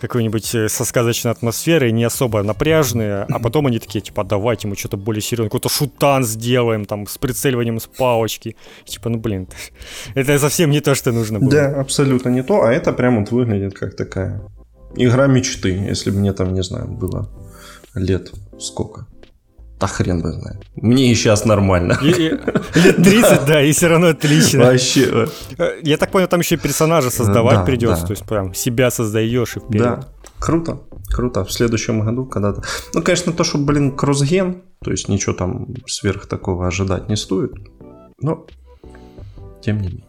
какой-нибудь 0.01 0.55
э, 0.55 0.69
со 0.69 0.85
сказочной 0.85 1.33
атмосферой, 1.33 1.93
не 1.93 2.05
особо 2.05 2.43
напряжные, 2.43 3.27
а 3.29 3.39
потом 3.43 3.67
они 3.67 3.79
такие, 3.79 4.01
типа, 4.01 4.25
давайте 4.25 4.69
мы 4.69 4.77
что-то 4.77 4.97
более 4.97 5.23
серьезное, 5.23 5.49
какой-то 5.49 5.69
шутан 5.69 6.25
сделаем, 6.25 6.85
там, 6.85 7.07
с 7.07 7.19
прицеливанием 7.19 7.81
с 7.81 7.87
палочки. 7.87 8.57
Типа, 8.85 9.09
ну, 9.09 9.19
блин, 9.19 9.49
это 10.15 10.39
совсем 10.39 10.71
не 10.71 10.81
то, 10.81 10.95
что 10.95 11.13
нужно 11.13 11.39
было. 11.41 11.51
Да, 11.51 11.81
абсолютно 11.81 12.29
не 12.31 12.43
то, 12.43 12.63
а 12.63 12.73
это 12.73 12.93
прям 12.93 13.21
вот 13.21 13.31
выглядит 13.31 13.75
как 13.75 13.97
такая 13.97 14.41
игра 14.97 15.27
мечты, 15.27 15.71
если 15.71 16.11
бы 16.11 16.19
мне 16.19 16.33
там, 16.33 16.55
не 16.55 16.63
знаю, 16.63 16.89
было 16.89 17.29
лет 17.95 18.33
сколько. 18.59 19.07
Да 19.79 19.87
хрен 19.87 20.21
бы 20.23 20.33
знает. 20.33 20.67
Мне 20.75 21.13
и 21.13 21.15
сейчас 21.15 21.45
нормально. 21.45 21.99
И, 22.03 22.11
и, 22.11 22.31
лет 22.75 22.97
30, 22.97 23.45
да, 23.47 23.63
и 23.63 23.73
все 23.73 23.89
равно 23.89 24.09
отлично. 24.09 24.65
Вообще. 24.65 25.29
Я 25.83 25.97
так 25.97 26.11
понял, 26.11 26.27
там 26.27 26.41
еще 26.41 26.57
персонажа 26.57 27.11
создавать 27.11 27.59
да, 27.59 27.65
придется. 27.65 28.03
Да. 28.03 28.07
То 28.09 28.13
есть 28.13 28.25
прям 28.27 28.55
себя 28.55 28.91
создаешь 28.91 29.57
и 29.57 29.61
вперед. 29.61 29.83
Да, 29.83 30.09
круто. 30.39 30.81
Круто. 31.11 31.45
В 31.45 31.53
следующем 31.53 32.01
году 32.01 32.27
когда-то. 32.27 32.63
Ну, 32.93 33.03
конечно, 33.03 33.33
то, 33.33 33.45
что, 33.45 33.59
блин, 33.59 33.97
кроссген, 33.97 34.63
то 34.83 34.91
есть 34.91 35.09
ничего 35.09 35.35
там 35.35 35.69
сверх 35.87 36.27
такого 36.27 36.67
ожидать 36.67 37.09
не 37.09 37.17
стоит. 37.17 37.53
Но, 38.21 38.47
тем 39.63 39.81
не 39.81 39.89
менее. 39.89 40.05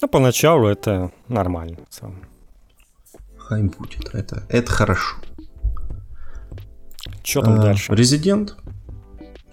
Ну, 0.00 0.08
поначалу 0.08 0.66
это 0.66 1.12
нормально. 1.28 1.76
Хай 3.38 3.62
будет. 3.62 4.14
Это, 4.14 4.44
это 4.48 4.72
хорошо. 4.72 5.16
Что 7.24 7.40
там 7.40 7.54
а, 7.54 7.62
дальше? 7.62 7.94
Резидент. 7.94 8.56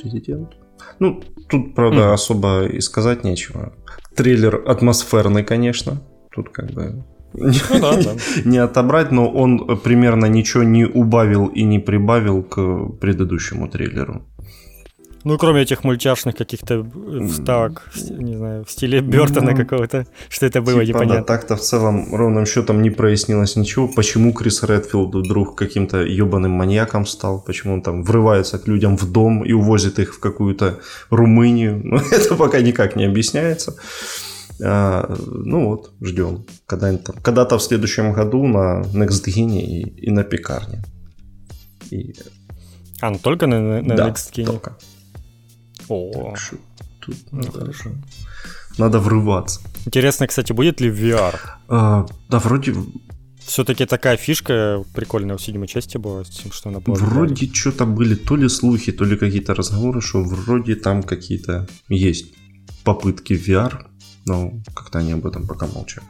Резидент. 0.03 0.49
Ну, 0.99 1.21
тут, 1.49 1.73
правда, 1.73 2.01
mm. 2.01 2.13
особо 2.13 2.65
и 2.65 2.81
сказать 2.81 3.23
нечего. 3.23 3.73
Трейлер 4.15 4.63
атмосферный, 4.67 5.43
конечно. 5.43 6.01
Тут 6.31 6.49
как 6.49 6.71
бы 6.71 7.03
ну, 7.33 7.49
да, 7.69 7.97
да. 7.97 8.15
не 8.45 8.57
отобрать, 8.57 9.11
но 9.11 9.29
он 9.29 9.79
примерно 9.79 10.25
ничего 10.25 10.63
не 10.63 10.85
убавил 10.85 11.47
и 11.47 11.63
не 11.63 11.79
прибавил 11.79 12.43
к 12.43 12.97
предыдущему 12.99 13.69
трейлеру. 13.69 14.23
Ну, 15.23 15.37
кроме 15.37 15.61
этих 15.61 15.83
мультяшных 15.83 16.35
каких-то 16.35 16.85
вставок, 17.29 17.91
не 18.09 18.35
знаю, 18.35 18.65
в 18.65 18.71
стиле 18.71 19.01
Бертона 19.01 19.51
ну, 19.51 19.57
какого-то, 19.57 20.05
что 20.29 20.45
это 20.45 20.61
было 20.61 20.85
типа, 20.85 20.97
непонятно. 20.97 21.21
Да, 21.21 21.23
так-то 21.23 21.55
в 21.55 21.61
целом 21.61 22.15
ровным 22.15 22.45
счетом 22.45 22.81
не 22.81 22.89
прояснилось 22.89 23.55
ничего. 23.55 23.87
Почему 23.87 24.33
Крис 24.33 24.63
Редфилд 24.63 25.13
вдруг 25.13 25.55
каким-то 25.55 26.01
ебаным 26.01 26.51
маньяком 26.51 27.05
стал? 27.05 27.41
Почему 27.41 27.73
он 27.73 27.81
там 27.81 28.03
врывается 28.03 28.57
к 28.57 28.67
людям 28.67 28.97
в 28.97 29.11
дом 29.11 29.45
и 29.45 29.53
увозит 29.53 29.99
их 29.99 30.15
в 30.15 30.19
какую-то 30.19 30.79
Румынию? 31.09 31.81
Ну, 31.91 31.97
это 31.97 32.35
пока 32.35 32.61
никак 32.61 32.95
не 32.95 33.03
объясняется. 33.03 33.75
А, 34.63 35.13
ну 35.27 35.65
вот, 35.67 35.91
ждем. 36.01 36.45
Когда-то, 36.65 37.13
когда-то 37.21 37.57
в 37.57 37.61
следующем 37.61 38.13
году 38.13 38.47
на 38.47 38.83
NextGen 38.93 39.59
и, 39.59 40.07
и 40.07 40.11
на 40.11 40.23
пекарне. 40.23 40.83
И... 41.89 42.15
А, 43.01 43.09
ну 43.09 43.19
только 43.19 43.47
на, 43.47 43.81
на 43.81 43.95
да, 43.95 44.09
NextGen? 44.09 44.45
только. 44.45 44.77
О, 45.91 46.35
тут 46.99 47.15
ну, 47.31 47.39
надо, 47.39 47.59
хорошо. 47.59 47.89
надо 48.77 48.99
врываться. 48.99 49.59
Интересно, 49.85 50.27
кстати, 50.27 50.53
будет 50.53 50.81
ли 50.81 50.89
VR? 50.89 51.35
А, 51.67 52.05
да, 52.29 52.39
вроде... 52.39 52.73
Все-таки 53.39 53.85
такая 53.85 54.15
фишка 54.17 54.83
прикольная 54.93 55.35
в 55.35 55.41
седьмой 55.41 55.67
части 55.67 55.97
была, 55.97 56.23
с 56.23 56.29
тем, 56.29 56.51
что 56.51 56.69
она 56.69 56.79
была. 56.79 56.95
Вроде 56.95 57.51
что-то 57.51 57.85
были 57.85 58.15
то 58.15 58.37
ли 58.37 58.47
слухи, 58.47 58.91
то 58.91 59.03
ли 59.03 59.17
какие-то 59.17 59.53
разговоры, 59.53 59.99
что 59.99 60.23
вроде 60.23 60.75
там 60.75 61.03
какие-то 61.03 61.67
есть 61.89 62.33
попытки 62.83 63.33
VR, 63.33 63.87
но 64.25 64.53
как-то 64.73 64.99
они 64.99 65.11
об 65.11 65.25
этом 65.25 65.47
пока 65.47 65.67
молчат. 65.67 66.03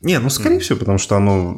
Не, 0.00 0.18
ну 0.18 0.30
скорее 0.30 0.56
mm. 0.56 0.60
всего, 0.60 0.78
потому 0.78 0.98
что 0.98 1.16
оно, 1.16 1.56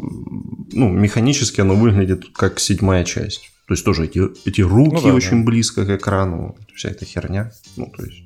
ну, 0.72 0.88
механически 0.88 1.60
оно 1.60 1.74
выглядит 1.74 2.24
как 2.34 2.58
седьмая 2.58 3.04
часть. 3.04 3.50
То 3.70 3.74
есть 3.74 3.85
тоже 3.85 4.06
эти, 4.06 4.20
эти 4.48 4.62
руки 4.62 4.96
ну, 4.96 5.00
да, 5.00 5.14
очень 5.14 5.44
да. 5.44 5.44
близко 5.44 5.87
к 5.87 5.90
экрану, 5.90 6.56
вся 6.74 6.88
эта 6.88 7.04
херня. 7.04 7.52
Ну, 7.76 7.87
то 7.87 8.04
есть, 8.04 8.24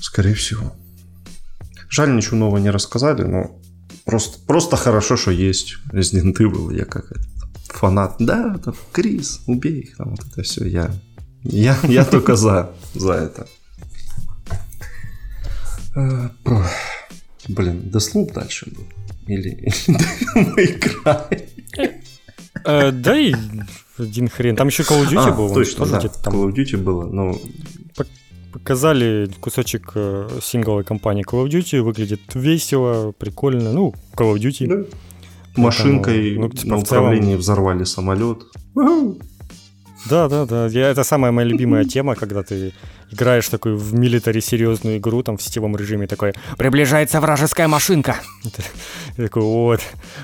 скорее 0.00 0.32
всего. 0.32 0.74
Жаль, 1.90 2.16
ничего 2.16 2.38
нового 2.38 2.56
не 2.56 2.70
рассказали, 2.70 3.24
но 3.24 3.60
просто, 4.06 4.38
просто 4.46 4.76
хорошо, 4.78 5.18
что 5.18 5.32
есть 5.32 5.76
Resident 5.92 6.34
Evil. 6.38 6.74
Я 6.74 6.86
как 6.86 7.12
этот 7.12 7.26
фанат. 7.66 8.16
Да, 8.18 8.54
это 8.56 8.72
Крис, 8.90 9.42
убей 9.46 9.80
их, 9.80 9.98
там 9.98 10.12
вот 10.12 10.20
это 10.26 10.42
все. 10.42 10.64
Я, 10.64 10.90
я, 11.42 11.78
я 11.82 12.06
только 12.06 12.36
за, 12.36 12.72
за 12.94 13.12
это. 13.12 13.48
Э, 15.94 16.30
блин, 17.48 17.90
Deathloop 17.92 18.32
дальше 18.32 18.70
был? 18.74 18.86
Или 19.26 19.70
мы 20.34 20.64
играем? 20.64 21.26
Э, 21.30 21.57
да 22.64 23.18
и 23.18 23.34
один 23.98 24.28
хрен. 24.28 24.56
Там 24.56 24.68
еще 24.68 24.82
Call 24.82 25.04
of 25.04 25.10
Duty 25.10 25.28
а, 25.28 25.32
был. 25.32 25.52
Точно, 25.52 25.86
да. 25.86 25.98
Call 25.98 26.48
of 26.48 26.54
Duty 26.54 26.76
было, 26.76 27.06
но... 27.06 27.36
Показали 28.52 29.30
кусочек 29.40 29.92
э, 29.94 30.28
сингловой 30.42 30.82
кампании 30.82 31.24
Call 31.24 31.44
of 31.44 31.50
Duty, 31.50 31.82
выглядит 31.82 32.20
весело, 32.34 33.12
прикольно. 33.12 33.72
Ну, 33.72 33.94
Call 34.16 34.34
of 34.34 34.38
Duty. 34.38 34.66
Да. 34.66 34.98
Машинкой 35.62 36.38
ну, 36.38 36.48
типа, 36.48 36.68
на 36.68 36.78
управлении 36.78 37.26
целом... 37.26 37.38
взорвали 37.38 37.84
самолет. 37.84 38.44
Да, 40.08 40.28
да, 40.28 40.46
да. 40.46 40.66
Я, 40.66 40.88
это 40.88 41.04
самая 41.04 41.32
моя 41.32 41.48
любимая 41.48 41.84
тема, 41.84 42.14
когда 42.14 42.42
ты 42.42 42.72
играешь 43.10 43.48
такой 43.48 43.74
в 43.74 43.94
милитари 43.94 44.40
серьезную 44.40 44.98
игру, 44.98 45.22
там 45.22 45.36
в 45.36 45.42
сетевом 45.42 45.76
режиме 45.76 46.06
такой 46.06 46.34
«Приближается 46.56 47.20
вражеская 47.20 47.68
машинка!» 47.68 48.16
Такой 49.16 49.42
вот. 49.42 49.80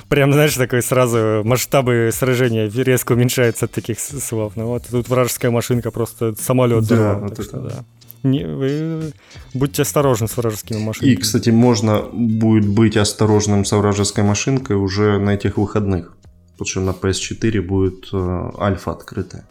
Прям, 0.09 0.33
знаешь, 0.33 0.55
такой 0.55 0.83
сразу 0.83 1.42
взрывы 1.44 2.11
сражения 2.12 2.70
резко 2.75 3.12
уменьшаются 3.12 3.66
от 3.66 3.73
таких 3.73 3.99
слов. 4.01 4.53
Ну 4.57 4.66
вот 4.66 4.85
тут 4.90 5.09
вражеская 5.09 5.51
машинка, 5.51 5.90
просто 5.90 6.35
самолет 6.35 6.87
да, 6.87 7.14
вот. 7.14 7.42
Что, 7.42 7.59
да. 7.59 7.85
Не, 8.23 8.44
вы 8.44 9.12
будьте 9.53 9.83
осторожны 9.83 10.29
с 10.29 10.37
вражескими 10.37 10.79
машинками. 10.79 11.12
И, 11.12 11.16
кстати, 11.16 11.51
можно 11.51 12.03
будет 12.12 12.66
быть 12.66 12.97
осторожным 12.97 13.64
с 13.64 13.73
вражеской 13.73 14.25
машинкой 14.25 14.77
уже 14.77 15.18
на 15.18 15.35
этих 15.35 15.59
выходных. 15.59 16.16
Потому 16.53 16.66
что 16.66 16.81
на 16.81 16.90
PS4 16.90 17.61
будет 17.61 18.09
э, 18.12 18.51
альфа 18.59 18.92
открытая. 18.92 19.44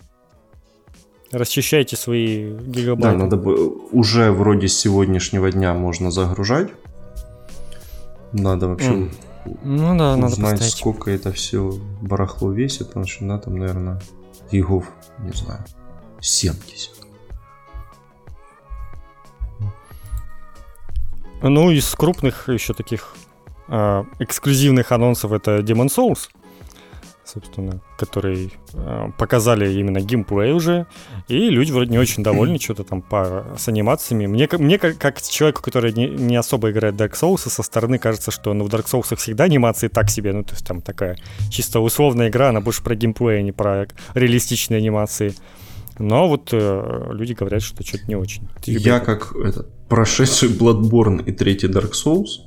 Расчищайте 1.34 1.96
свои 1.96 2.54
гигабайты. 2.54 3.18
Да, 3.18 3.24
надо 3.24 3.38
бы 3.38 3.68
уже 3.92 4.32
вроде 4.32 4.68
с 4.68 4.78
сегодняшнего 4.78 5.52
дня 5.52 5.74
можно 5.74 6.12
загружать. 6.12 6.70
Надо 8.34 8.68
вообще 8.68 8.92
mm. 8.92 9.12
ну, 9.64 9.98
да, 9.98 10.16
надо 10.16 10.34
узнать, 10.34 10.52
поставить. 10.52 10.74
сколько 10.74 11.10
это 11.10 11.32
все 11.32 11.74
барахло 12.02 12.52
весит, 12.52 12.90
потому 12.90 13.08
что 13.08 13.24
на 13.24 13.40
там, 13.40 13.58
наверное, 13.58 14.00
гигов, 14.52 14.92
не 15.18 15.32
знаю, 15.32 15.66
70. 16.22 16.92
Ну, 21.42 21.72
из 21.72 21.90
крупных 21.96 22.48
еще 22.48 22.76
таких 22.76 23.16
э, 23.70 24.04
эксклюзивных 24.20 24.92
анонсов 24.92 25.32
это 25.32 25.58
Demon 25.62 25.88
Souls 25.88 26.30
собственно, 27.34 27.82
который 27.98 28.54
э, 28.74 29.12
показали 29.18 29.74
именно 29.74 30.00
геймплей 30.02 30.52
уже, 30.52 30.86
и 31.28 31.50
люди 31.50 31.72
вроде 31.72 31.92
не 31.92 31.98
очень 31.98 32.24
довольны 32.24 32.60
что-то 32.62 32.84
там 32.84 33.02
по, 33.02 33.46
с 33.58 33.68
анимациями. 33.68 34.28
Мне, 34.28 34.48
мне 34.52 34.78
как, 34.78 34.98
как 34.98 35.22
человеку, 35.22 35.62
который 35.62 35.94
не, 35.94 36.08
не 36.08 36.36
особо 36.36 36.72
играет 36.72 36.96
Dark 36.96 37.14
Souls, 37.14 37.50
со 37.50 37.64
стороны 37.64 37.98
кажется, 37.98 38.32
что 38.32 38.54
ну, 38.54 38.66
в 38.66 38.68
Dark 38.68 38.86
Souls 38.86 39.16
всегда 39.16 39.46
анимации 39.46 39.88
так 39.88 40.10
себе, 40.10 40.34
ну, 40.34 40.44
то 40.44 40.54
есть 40.54 40.66
там 40.66 40.82
такая 40.82 41.18
чисто 41.50 41.80
условная 41.80 42.30
игра, 42.30 42.50
она 42.50 42.62
больше 42.62 42.84
про 42.84 42.96
геймплей, 42.96 43.40
а 43.40 43.42
не 43.42 43.52
про 43.52 43.88
реалистичные 44.14 44.78
анимации. 44.78 45.36
Но 46.00 46.28
вот 46.28 46.50
э, 46.52 47.10
люди 47.12 47.34
говорят, 47.34 47.62
что 47.62 47.84
что-то 47.84 48.06
не 48.08 48.16
очень. 48.16 48.48
Я 48.66 49.00
как 49.00 49.36
это, 49.36 49.66
прошедший 49.90 50.50
Bloodborne 50.50 51.24
и 51.24 51.32
третий 51.32 51.68
Dark 51.68 51.92
Souls, 51.92 52.42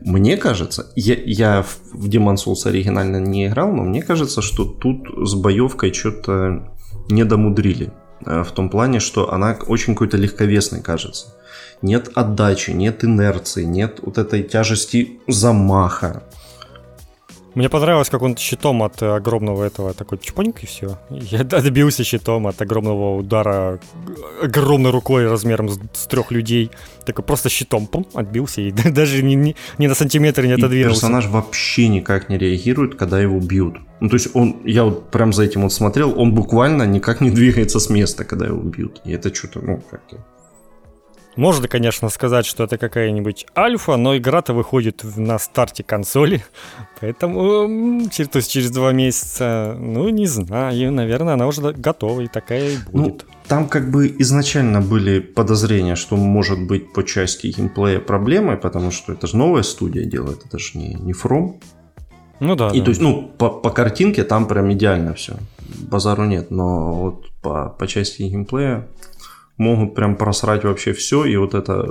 мне 0.00 0.36
кажется, 0.36 0.92
я, 0.96 1.14
я 1.14 1.62
в 1.62 2.08
Demon 2.08 2.36
Souls 2.36 2.66
оригинально 2.66 3.18
не 3.18 3.46
играл, 3.46 3.72
но 3.72 3.82
мне 3.82 4.02
кажется, 4.02 4.42
что 4.42 4.64
тут 4.64 5.08
с 5.26 5.34
боевкой 5.34 5.92
что-то 5.92 6.74
не 7.08 7.24
домудрили. 7.24 7.92
Э, 8.24 8.42
в 8.42 8.52
том 8.52 8.68
плане, 8.68 9.00
что 9.00 9.32
она 9.32 9.56
очень 9.66 9.94
какой-то 9.94 10.16
легковесной 10.16 10.82
кажется. 10.82 11.34
Нет 11.82 12.10
отдачи, 12.14 12.72
нет 12.72 13.04
инерции, 13.04 13.64
нет 13.64 14.00
вот 14.02 14.18
этой 14.18 14.42
тяжести 14.42 15.20
замаха. 15.26 16.24
Мне 17.54 17.68
понравилось, 17.68 18.08
как 18.08 18.22
он 18.22 18.36
щитом 18.36 18.82
от 18.82 19.02
огромного 19.02 19.64
этого 19.64 19.92
такой 19.92 20.18
чпоньк 20.18 20.62
и 20.62 20.66
все. 20.66 20.98
Я 21.10 21.44
добился 21.44 22.04
щитом 22.04 22.46
от 22.46 22.62
огромного 22.62 23.16
удара 23.16 23.80
огромной 24.42 24.90
рукой 24.90 25.28
размером 25.28 25.68
с, 25.68 25.78
с 25.92 26.06
трех 26.06 26.30
людей. 26.30 26.70
Такой 27.04 27.24
просто 27.24 27.48
щитом 27.48 27.86
пум, 27.86 28.06
отбился 28.14 28.60
и 28.60 28.70
даже 28.90 29.22
ни, 29.22 29.34
ни, 29.34 29.56
ни 29.78 29.86
на 29.86 29.94
сантиметр 29.94 30.44
не 30.44 30.52
отодвинулся. 30.52 30.98
И 30.98 31.00
персонаж 31.00 31.26
вообще 31.26 31.88
никак 31.88 32.28
не 32.28 32.38
реагирует, 32.38 32.94
когда 32.94 33.20
его 33.20 33.40
бьют. 33.40 33.78
Ну, 34.00 34.08
то 34.08 34.16
есть 34.16 34.28
он, 34.34 34.56
я 34.64 34.84
вот 34.84 35.10
прям 35.10 35.32
за 35.32 35.42
этим 35.42 35.62
вот 35.62 35.72
смотрел, 35.72 36.18
он 36.18 36.34
буквально 36.34 36.84
никак 36.84 37.20
не 37.20 37.30
двигается 37.30 37.80
с 37.80 37.90
места, 37.90 38.24
когда 38.24 38.46
его 38.46 38.60
бьют. 38.62 39.00
И 39.04 39.12
это 39.12 39.34
что-то, 39.34 39.60
ну, 39.60 39.82
как-то 39.90 40.24
можно, 41.36 41.68
конечно, 41.68 42.08
сказать, 42.08 42.46
что 42.46 42.64
это 42.64 42.76
какая-нибудь 42.78 43.46
альфа, 43.56 43.96
но 43.96 44.16
игра-то 44.16 44.52
выходит 44.52 45.02
на 45.16 45.38
старте 45.38 45.82
консоли, 45.82 46.44
поэтому 47.00 48.08
то 48.08 48.36
есть 48.36 48.50
через 48.50 48.70
два 48.70 48.92
месяца, 48.92 49.76
ну, 49.78 50.08
не 50.08 50.26
знаю, 50.26 50.92
наверное, 50.92 51.34
она 51.34 51.46
уже 51.46 51.60
готова 51.72 52.20
и 52.22 52.26
такая 52.26 52.70
и 52.70 52.78
ну, 52.92 53.02
будет. 53.02 53.24
Ну, 53.28 53.34
там 53.46 53.68
как 53.68 53.90
бы 53.90 54.14
изначально 54.18 54.80
были 54.80 55.20
подозрения, 55.20 55.96
что 55.96 56.16
может 56.16 56.66
быть 56.66 56.92
по 56.92 57.02
части 57.02 57.48
геймплея 57.48 58.00
проблемой, 58.00 58.56
потому 58.56 58.90
что 58.90 59.12
это 59.12 59.26
же 59.26 59.36
новая 59.36 59.62
студия 59.62 60.04
делает, 60.04 60.46
это 60.46 60.58
же 60.58 60.78
не, 60.78 60.94
не 60.94 61.12
From. 61.12 61.60
Ну 62.40 62.54
да. 62.56 62.70
И 62.70 62.78
да. 62.78 62.84
то 62.84 62.90
есть, 62.90 63.00
ну, 63.00 63.30
по, 63.38 63.50
по 63.50 63.70
картинке 63.70 64.24
там 64.24 64.46
прям 64.46 64.72
идеально 64.72 65.14
все. 65.14 65.34
Базару 65.78 66.24
нет, 66.24 66.50
но 66.50 66.92
вот 66.92 67.30
по, 67.42 67.68
по 67.68 67.86
части 67.86 68.22
геймплея 68.22 68.86
могут 69.60 69.94
прям 69.94 70.16
просрать 70.16 70.64
вообще 70.64 70.92
все, 70.92 71.24
и 71.24 71.36
вот 71.36 71.54
это 71.54 71.86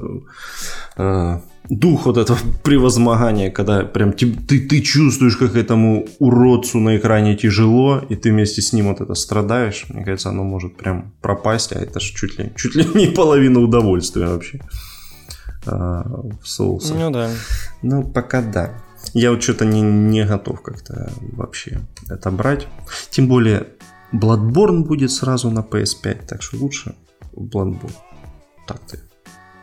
э, 0.98 1.40
дух 1.70 2.06
вот 2.06 2.18
этого 2.18 2.38
превозмогания, 2.64 3.52
когда 3.52 3.84
прям 3.84 4.12
ты, 4.12 4.34
ты, 4.34 4.68
ты 4.68 4.82
чувствуешь, 4.82 5.38
как 5.38 5.56
этому 5.56 6.08
уродцу 6.20 6.80
на 6.80 6.98
экране 6.98 7.36
тяжело, 7.36 8.02
и 8.10 8.16
ты 8.16 8.32
вместе 8.32 8.62
с 8.62 8.74
ним 8.74 8.88
вот 8.88 9.02
это 9.02 9.14
страдаешь, 9.14 9.86
мне 9.90 10.04
кажется, 10.04 10.30
оно 10.30 10.44
может 10.44 10.78
прям 10.78 11.14
пропасть, 11.22 11.72
а 11.72 11.80
это 11.80 12.00
же 12.00 12.14
чуть 12.14 12.40
ли, 12.40 12.52
чуть 12.56 12.76
ли 12.76 12.86
не 12.96 13.08
половина 13.16 13.60
удовольствия 13.60 14.28
вообще 14.28 14.62
э, 15.68 15.70
в 15.72 16.46
соусах. 16.48 16.98
Ну 16.98 17.12
да. 17.12 17.30
Ну, 17.84 18.04
пока 18.04 18.42
да. 18.42 18.74
Я 19.14 19.32
вот 19.32 19.42
что-то 19.42 19.66
не, 19.66 19.82
не 19.82 20.26
готов 20.26 20.62
как-то 20.62 21.12
вообще 21.20 21.80
это 22.10 22.32
брать. 22.32 22.68
Тем 23.12 23.28
более, 23.28 23.68
Bloodborne 24.14 24.84
будет 24.84 25.12
сразу 25.12 25.50
на 25.52 25.60
PS5, 25.60 26.26
так 26.26 26.42
что 26.42 26.58
лучше 26.58 26.96
Bloodborne. 27.34 27.92
Так 28.68 28.80
ты. 28.82 29.00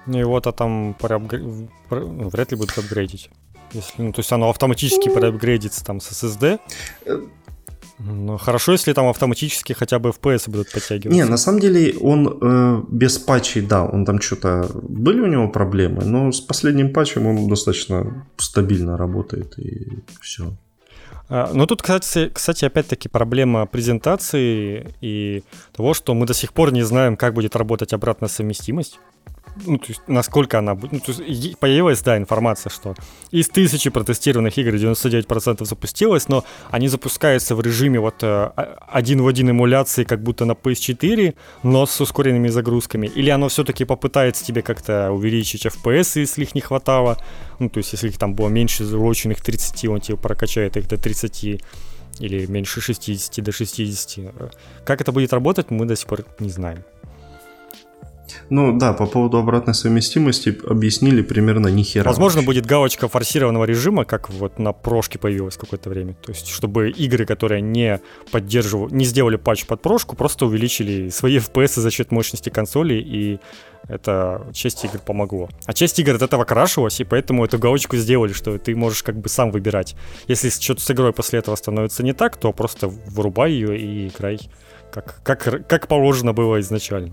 Ну 0.06 0.28
вот, 0.28 0.46
а 0.46 0.52
там 0.52 0.94
проапгр... 0.98 1.40
ну, 1.90 2.28
вряд 2.28 2.52
ли 2.52 2.56
будет 2.56 2.78
апгрейдить. 2.78 3.30
Если, 3.72 4.02
ну, 4.02 4.12
то 4.12 4.20
есть 4.20 4.32
оно 4.32 4.48
автоматически 4.48 5.08
проапгрейдится 5.08 5.84
там 5.84 6.00
с 6.00 6.10
SSD. 6.12 6.60
Э, 7.06 7.20
ну, 7.98 8.36
хорошо, 8.36 8.72
если 8.72 8.92
там 8.92 9.08
автоматически 9.08 9.72
хотя 9.72 9.98
бы 9.98 10.10
FPS 10.10 10.50
будут 10.50 10.70
подтягиваться. 10.70 11.16
Не, 11.16 11.24
на 11.24 11.36
самом 11.36 11.60
деле 11.60 11.96
он 11.98 12.38
э, 12.40 12.82
без 12.88 13.18
патчей, 13.18 13.62
да, 13.62 13.84
он 13.84 14.04
там 14.04 14.20
что-то... 14.20 14.70
Были 14.82 15.20
у 15.20 15.26
него 15.26 15.48
проблемы, 15.48 16.04
но 16.04 16.30
с 16.30 16.40
последним 16.40 16.92
патчем 16.92 17.26
он 17.26 17.48
достаточно 17.48 18.26
стабильно 18.36 18.96
работает 18.96 19.58
и 19.58 20.04
все. 20.20 20.56
А, 21.28 21.50
но 21.52 21.66
тут, 21.66 21.82
кстати, 21.82 22.30
кстати, 22.32 22.64
опять-таки 22.64 23.08
проблема 23.08 23.66
презентации 23.66 24.94
и 25.00 25.42
того, 25.72 25.94
что 25.94 26.14
мы 26.14 26.26
до 26.26 26.34
сих 26.34 26.52
пор 26.52 26.72
не 26.72 26.82
знаем, 26.82 27.16
как 27.16 27.34
будет 27.34 27.56
работать 27.56 27.92
обратная 27.92 28.28
совместимость 28.28 28.98
ну, 29.64 29.78
то 29.78 29.86
есть, 29.88 30.02
насколько 30.06 30.58
она 30.58 30.74
будет. 30.74 30.92
Ну, 30.92 31.00
то 31.00 31.12
есть, 31.12 31.58
появилась, 31.58 32.02
да, 32.02 32.16
информация, 32.16 32.70
что 32.70 32.94
из 33.30 33.48
тысячи 33.48 33.90
протестированных 33.90 34.58
игр 34.58 34.74
99% 34.74 35.64
запустилось, 35.64 36.28
но 36.28 36.44
они 36.70 36.88
запускаются 36.88 37.54
в 37.54 37.60
режиме 37.60 38.00
вот 38.00 38.22
э, 38.22 38.50
один 38.88 39.22
в 39.22 39.26
один 39.26 39.50
эмуляции, 39.50 40.04
как 40.04 40.22
будто 40.22 40.44
на 40.44 40.52
PS4, 40.52 41.34
но 41.62 41.86
с 41.86 42.00
ускоренными 42.00 42.48
загрузками. 42.48 43.06
Или 43.06 43.30
оно 43.30 43.48
все-таки 43.48 43.84
попытается 43.84 44.44
тебе 44.44 44.62
как-то 44.62 45.10
увеличить 45.12 45.66
FPS, 45.66 46.20
если 46.20 46.42
их 46.42 46.54
не 46.54 46.60
хватало. 46.60 47.16
Ну, 47.58 47.68
то 47.68 47.78
есть, 47.78 47.92
если 47.92 48.08
их 48.08 48.18
там 48.18 48.34
было 48.34 48.48
меньше 48.48 48.84
зауроченных 48.84 49.40
30, 49.40 49.88
он 49.88 50.00
тебе 50.00 50.18
прокачает 50.18 50.76
их 50.76 50.88
до 50.88 50.96
30 50.96 51.60
или 52.18 52.46
меньше 52.46 52.80
60 52.80 53.44
до 53.44 53.52
60. 53.52 54.54
Как 54.84 55.00
это 55.00 55.12
будет 55.12 55.32
работать, 55.32 55.70
мы 55.70 55.86
до 55.86 55.96
сих 55.96 56.06
пор 56.06 56.24
не 56.40 56.50
знаем. 56.50 56.84
Ну 58.50 58.76
да, 58.78 58.92
по 58.92 59.06
поводу 59.06 59.38
обратной 59.38 59.74
совместимости 59.74 60.56
объяснили 60.68 61.22
примерно 61.22 61.68
ни 61.68 61.82
хера. 61.82 62.08
Возможно, 62.08 62.40
вообще. 62.40 62.46
будет 62.46 62.66
галочка 62.66 63.08
форсированного 63.08 63.64
режима, 63.64 64.04
как 64.04 64.30
вот 64.30 64.58
на 64.58 64.72
прошке 64.72 65.18
появилось 65.18 65.56
какое-то 65.56 65.90
время. 65.90 66.14
То 66.14 66.32
есть, 66.32 66.48
чтобы 66.48 66.90
игры, 66.90 67.26
которые 67.26 67.60
не 67.60 68.00
поддерживают, 68.30 68.92
не 68.92 69.04
сделали 69.04 69.36
патч 69.36 69.66
под 69.66 69.82
прошку, 69.82 70.16
просто 70.16 70.46
увеличили 70.46 71.08
свои 71.08 71.38
FPS 71.38 71.80
за 71.80 71.90
счет 71.90 72.10
мощности 72.10 72.48
консоли, 72.48 72.94
и 72.94 73.38
это 73.88 74.46
часть 74.52 74.84
игр 74.84 74.98
помогло. 74.98 75.48
А 75.64 75.72
часть 75.72 75.98
игр 75.98 76.14
от 76.16 76.22
этого 76.22 76.44
крашилась, 76.44 77.00
и 77.00 77.04
поэтому 77.04 77.44
эту 77.44 77.58
галочку 77.58 77.96
сделали, 77.96 78.32
что 78.32 78.58
ты 78.58 78.74
можешь 78.74 79.02
как 79.02 79.16
бы 79.18 79.28
сам 79.28 79.50
выбирать. 79.50 79.94
Если 80.26 80.50
что-то 80.50 80.80
с 80.80 80.90
игрой 80.90 81.12
после 81.12 81.38
этого 81.38 81.54
становится 81.54 82.02
не 82.02 82.12
так, 82.12 82.36
то 82.36 82.52
просто 82.52 82.88
вырубай 82.88 83.52
ее 83.52 83.78
и 83.78 84.08
играй 84.08 84.40
как, 84.90 85.20
как, 85.22 85.66
как 85.68 85.88
положено 85.88 86.32
было 86.32 86.60
изначально. 86.60 87.12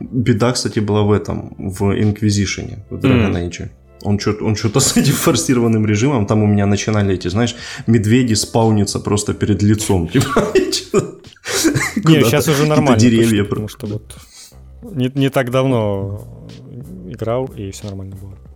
Беда, 0.00 0.52
кстати, 0.52 0.80
была 0.80 1.02
в 1.02 1.12
этом, 1.12 1.54
в 1.58 1.82
Inquisition, 1.82 2.78
в 2.90 2.94
Dragon 2.94 3.32
mm. 3.32 3.48
Age. 3.48 3.68
Он 4.02 4.18
что-то 4.18 4.44
он 4.44 4.56
что 4.56 4.80
с 4.80 4.96
этим 4.96 5.14
форсированным 5.14 5.86
режимом, 5.86 6.26
там 6.26 6.42
у 6.42 6.46
меня 6.46 6.66
начинали 6.66 7.14
эти, 7.14 7.28
знаешь, 7.28 7.56
медведи 7.86 8.34
спауниться 8.34 9.00
просто 9.00 9.34
перед 9.34 9.62
лицом. 9.62 10.08
Типа, 10.12 10.48
не, 11.96 12.22
сейчас 12.22 12.48
уже 12.48 12.66
нормально. 12.66 12.98
Деревья. 12.98 13.44
Потому 13.44 13.68
что 13.68 13.86
вот 13.86 14.16
не, 14.82 15.10
не 15.14 15.30
так 15.30 15.50
давно 15.50 16.48
играл, 17.08 17.46
и 17.56 17.70
все 17.70 17.86
нормально 17.86 18.16
было. 18.16 18.47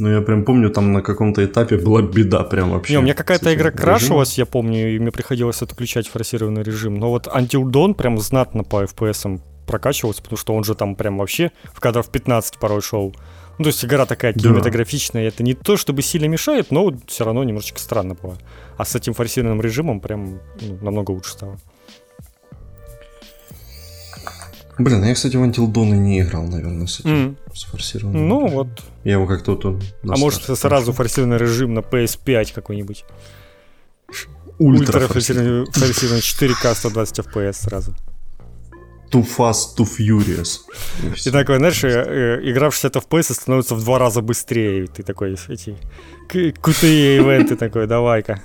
Ну, 0.00 0.10
я 0.10 0.20
прям 0.20 0.44
помню, 0.44 0.70
там 0.70 0.92
на 0.92 1.02
каком-то 1.02 1.44
этапе 1.44 1.76
была 1.76 2.02
беда 2.02 2.42
прям 2.44 2.70
вообще. 2.70 2.94
Не, 2.94 2.98
у 2.98 3.02
меня 3.02 3.14
какая-то 3.14 3.54
игра 3.54 3.70
крашилась, 3.70 4.38
я 4.38 4.46
помню, 4.46 4.94
и 4.94 4.98
мне 4.98 5.10
приходилось 5.10 5.62
отключать 5.62 6.08
форсированный 6.08 6.62
режим. 6.62 6.94
Но 6.94 7.10
вот 7.10 7.26
Until 7.26 7.64
Dawn 7.64 7.94
прям 7.94 8.18
знатно 8.18 8.64
по 8.64 8.84
FPS 8.84 9.40
прокачивался, 9.66 10.22
потому 10.22 10.36
что 10.36 10.54
он 10.54 10.64
же 10.64 10.74
там 10.74 10.96
прям 10.96 11.18
вообще 11.18 11.52
в 11.72 11.80
кадров 11.80 12.10
15 12.10 12.58
порой 12.58 12.82
шел. 12.82 13.14
Ну, 13.58 13.64
то 13.64 13.68
есть 13.68 13.84
игра 13.84 14.06
такая 14.06 14.32
кинематографичная, 14.32 15.28
это 15.28 15.42
не 15.42 15.54
то, 15.54 15.76
чтобы 15.76 16.02
сильно 16.02 16.26
мешает, 16.26 16.70
но 16.70 16.92
все 17.06 17.24
равно 17.24 17.44
немножечко 17.44 17.78
странно 17.78 18.14
было. 18.14 18.36
А 18.78 18.84
с 18.84 18.96
этим 18.96 19.12
форсированным 19.12 19.60
режимом 19.60 20.00
прям 20.00 20.40
ну, 20.60 20.78
намного 20.80 21.10
лучше 21.10 21.32
стало. 21.32 21.58
Блин, 24.80 25.04
я, 25.04 25.14
кстати, 25.14 25.36
в 25.36 25.42
Dawn 25.42 25.90
не 25.90 26.22
играл, 26.22 26.44
наверное, 26.44 26.86
с 26.86 27.00
этим, 27.00 27.10
mm. 27.10 27.36
с 27.54 27.64
форсированным. 27.64 28.28
Ну, 28.28 28.46
режимом. 28.46 28.64
вот. 28.64 28.82
Я 29.04 29.12
его 29.12 29.26
как-то 29.26 29.52
вот... 29.52 29.64
А 29.64 30.16
может, 30.16 30.42
сразу 30.58 30.92
форсированный 30.94 31.36
режим 31.36 31.74
на 31.74 31.80
PS5 31.80 32.54
какой-нибудь? 32.54 33.04
Ультра, 34.58 35.00
Ультра 35.00 35.08
форсированный 35.08 35.66
4К 35.66 36.74
120 36.74 37.18
FPS 37.18 37.52
сразу. 37.52 37.94
Too 39.12 39.26
Fast, 39.36 39.76
Too 39.76 39.86
Furious. 39.86 40.60
И, 41.02 41.28
и 41.28 41.30
такой, 41.30 41.58
знаешь, 41.58 41.84
э, 41.84 42.40
игра 42.44 42.70
в 42.70 42.74
60 42.74 42.96
FPS 42.96 43.34
становится 43.34 43.74
в 43.74 43.84
два 43.84 43.98
раза 43.98 44.22
быстрее. 44.22 44.86
Ты 44.86 45.02
такой, 45.02 45.36
эти 45.48 45.76
крутые 46.60 47.18
ивенты 47.18 47.56
такой, 47.56 47.86
давай-ка. 47.86 48.40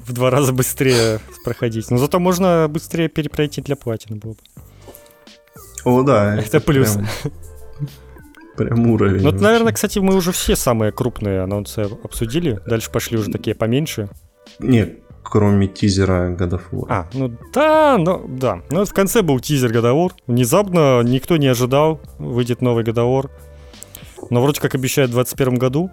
В 0.00 0.12
два 0.12 0.30
раза 0.30 0.52
быстрее 0.52 1.20
проходить. 1.42 1.90
Но 1.90 1.96
зато 1.96 2.18
можно 2.18 2.66
быстрее 2.68 3.08
перепройти 3.08 3.62
для 3.62 3.76
платины 3.76 4.16
было 4.16 4.32
бы. 4.32 4.38
О, 5.86 6.02
да. 6.02 6.36
Это, 6.36 6.60
плюс. 6.60 6.98
Прям, 8.56 8.68
прям 8.68 8.86
уровень. 8.90 9.22
Ну, 9.22 9.30
наверное, 9.30 9.72
кстати, 9.72 10.00
мы 10.00 10.16
уже 10.16 10.32
все 10.32 10.56
самые 10.56 10.90
крупные 10.90 11.42
анонсы 11.42 11.88
обсудили. 12.02 12.60
Дальше 12.66 12.90
пошли 12.90 13.16
уже 13.16 13.30
такие 13.30 13.54
поменьше. 13.54 14.08
Нет, 14.58 14.98
кроме 15.22 15.68
тизера 15.68 16.34
God 16.34 16.50
of 16.50 16.62
War. 16.72 16.86
А, 16.88 17.06
ну 17.12 17.32
да, 17.54 17.98
но 17.98 18.24
да. 18.26 18.62
Ну 18.70 18.84
в 18.84 18.92
конце 18.92 19.22
был 19.22 19.38
тизер 19.38 19.70
God 19.70 19.84
of 19.84 19.94
War. 19.94 20.12
Внезапно 20.26 21.02
никто 21.02 21.36
не 21.36 21.46
ожидал, 21.46 22.00
выйдет 22.18 22.62
новый 22.62 22.82
God 22.82 22.94
of 22.94 23.22
War. 23.22 23.30
Но 24.30 24.42
вроде 24.42 24.60
как 24.60 24.74
обещают 24.74 25.12
в 25.12 25.14
2021 25.14 25.58
году. 25.58 25.90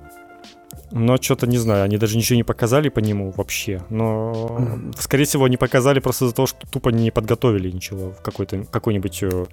Но 0.91 1.17
что-то 1.17 1.47
не 1.47 1.57
знаю, 1.57 1.83
они 1.83 1.97
даже 1.97 2.17
ничего 2.17 2.35
не 2.37 2.43
показали 2.43 2.89
по 2.89 2.99
нему 2.99 3.33
вообще. 3.35 3.81
Но, 3.89 4.79
скорее 4.97 5.25
всего, 5.25 5.45
они 5.45 5.57
показали 5.57 5.99
просто 5.99 6.25
из-за 6.25 6.35
того, 6.35 6.45
что 6.45 6.67
тупо 6.67 6.89
не 6.89 7.11
подготовили 7.11 7.71
ничего 7.71 8.11
в 8.11 8.21
какой-то 8.21 8.65
какой-нибудь 8.65 9.23
э, 9.23 9.45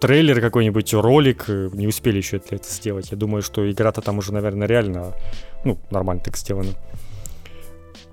трейлер, 0.00 0.40
какой-нибудь 0.40 0.94
ролик, 0.94 1.44
э, 1.48 1.70
не 1.72 1.86
успели 1.86 2.18
еще 2.18 2.36
это, 2.36 2.56
это 2.56 2.68
сделать. 2.68 3.10
Я 3.10 3.16
думаю, 3.16 3.42
что 3.42 3.70
игра-то 3.70 4.00
там 4.00 4.18
уже, 4.18 4.32
наверное, 4.32 4.68
реально, 4.68 5.12
ну, 5.64 5.78
нормально 5.90 6.22
так 6.22 6.36
сделана. 6.36 6.70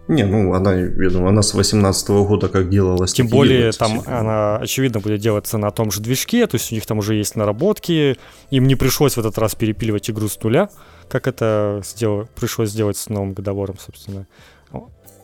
Не, 0.07 0.25
ну 0.25 0.53
она, 0.53 0.73
я 0.73 1.09
думаю, 1.09 1.29
она 1.29 1.41
с 1.41 1.53
18 1.53 2.09
года 2.09 2.49
как 2.49 2.69
делалась. 2.69 3.13
Тем 3.13 3.27
более 3.27 3.71
там 3.71 4.01
она, 4.05 4.57
очевидно, 4.57 4.99
будет 4.99 5.21
делаться 5.21 5.57
на 5.57 5.71
том 5.71 5.91
же 5.91 6.01
движке, 6.01 6.47
то 6.47 6.55
есть 6.55 6.71
у 6.71 6.75
них 6.75 6.85
там 6.85 6.97
уже 6.97 7.15
есть 7.15 7.35
наработки, 7.35 8.17
им 8.49 8.67
не 8.67 8.75
пришлось 8.75 9.15
в 9.15 9.19
этот 9.19 9.37
раз 9.37 9.55
перепиливать 9.55 10.09
игру 10.09 10.27
с 10.27 10.41
нуля, 10.43 10.69
как 11.07 11.27
это 11.27 11.81
сделал, 11.85 12.27
пришлось 12.35 12.69
сделать 12.69 12.97
с 12.97 13.09
новым 13.09 13.33
годовором, 13.33 13.77
собственно. 13.79 14.25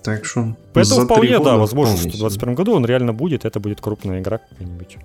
Так 0.04 0.24
что... 0.24 0.56
Поэтому 0.74 1.06
вполне, 1.06 1.40
да, 1.40 1.58
возможно, 1.58 1.98
что 1.98 2.08
в 2.08 2.12
2021 2.12 2.56
году 2.56 2.74
он 2.74 2.86
реально 2.86 3.14
будет, 3.14 3.44
это 3.44 3.60
будет 3.60 3.82
крупная 3.82 4.22
игра 4.22 4.38
какая-нибудь 4.38 4.98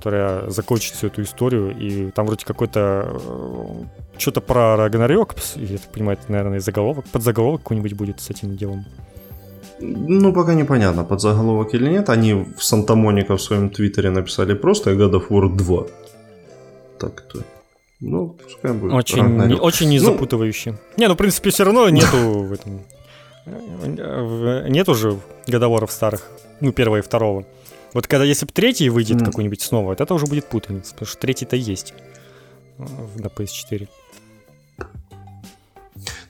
которая 0.00 0.48
закончит 0.48 0.94
всю 0.94 1.08
эту 1.08 1.22
историю, 1.22 1.76
и 1.76 2.10
там 2.10 2.24
вроде 2.24 2.46
какой-то 2.46 3.06
э, 3.12 4.09
что-то 4.20 4.40
про 4.40 4.76
Рагнарёк, 4.76 5.34
я 5.56 5.78
так 5.78 5.92
понимаю, 5.92 6.18
это, 6.20 6.32
наверное, 6.32 6.60
заголовок, 6.60 7.04
подзаголовок 7.12 7.62
какой-нибудь 7.62 7.94
будет 7.94 8.20
с 8.20 8.30
этим 8.30 8.56
делом. 8.56 8.84
Ну, 9.80 10.32
пока 10.32 10.54
непонятно, 10.54 11.04
подзаголовок 11.04 11.74
или 11.74 11.88
нет. 11.90 12.10
Они 12.10 12.34
в 12.34 12.62
Санта-Моника 12.62 13.36
в 13.36 13.42
своем 13.42 13.70
твиттере 13.70 14.10
написали 14.10 14.54
просто 14.54 14.92
God 14.92 15.12
of 15.12 15.28
War 15.30 15.48
2. 15.48 15.86
Так-то. 16.98 17.38
Ну, 18.00 18.36
пускай 18.44 18.72
будет. 18.72 18.92
Очень, 18.92 19.26
не, 19.46 19.54
очень 19.54 19.88
не 19.88 20.00
ну, 20.00 20.18
Не, 20.96 21.08
ну, 21.08 21.14
в 21.14 21.16
принципе, 21.16 21.50
все 21.50 21.64
равно 21.64 21.88
нету 21.88 22.16
в 22.16 22.52
этом... 22.52 22.80
Нет 24.70 24.88
уже 24.88 25.18
годоворов 25.46 25.90
старых. 25.90 26.30
Ну, 26.60 26.72
первого 26.72 26.98
и 26.98 27.00
второго. 27.00 27.44
Вот 27.94 28.06
когда, 28.06 28.24
если 28.24 28.46
бы 28.46 28.52
третий 28.52 28.88
выйдет 28.90 29.22
mm. 29.22 29.24
какой-нибудь 29.24 29.62
снова, 29.62 29.86
вот 29.86 30.00
это 30.00 30.14
уже 30.14 30.26
будет 30.26 30.44
путаница, 30.44 30.92
потому 30.92 31.08
что 31.08 31.18
третий-то 31.18 31.56
есть 31.56 31.94
на 32.78 33.26
PS4. 33.26 33.88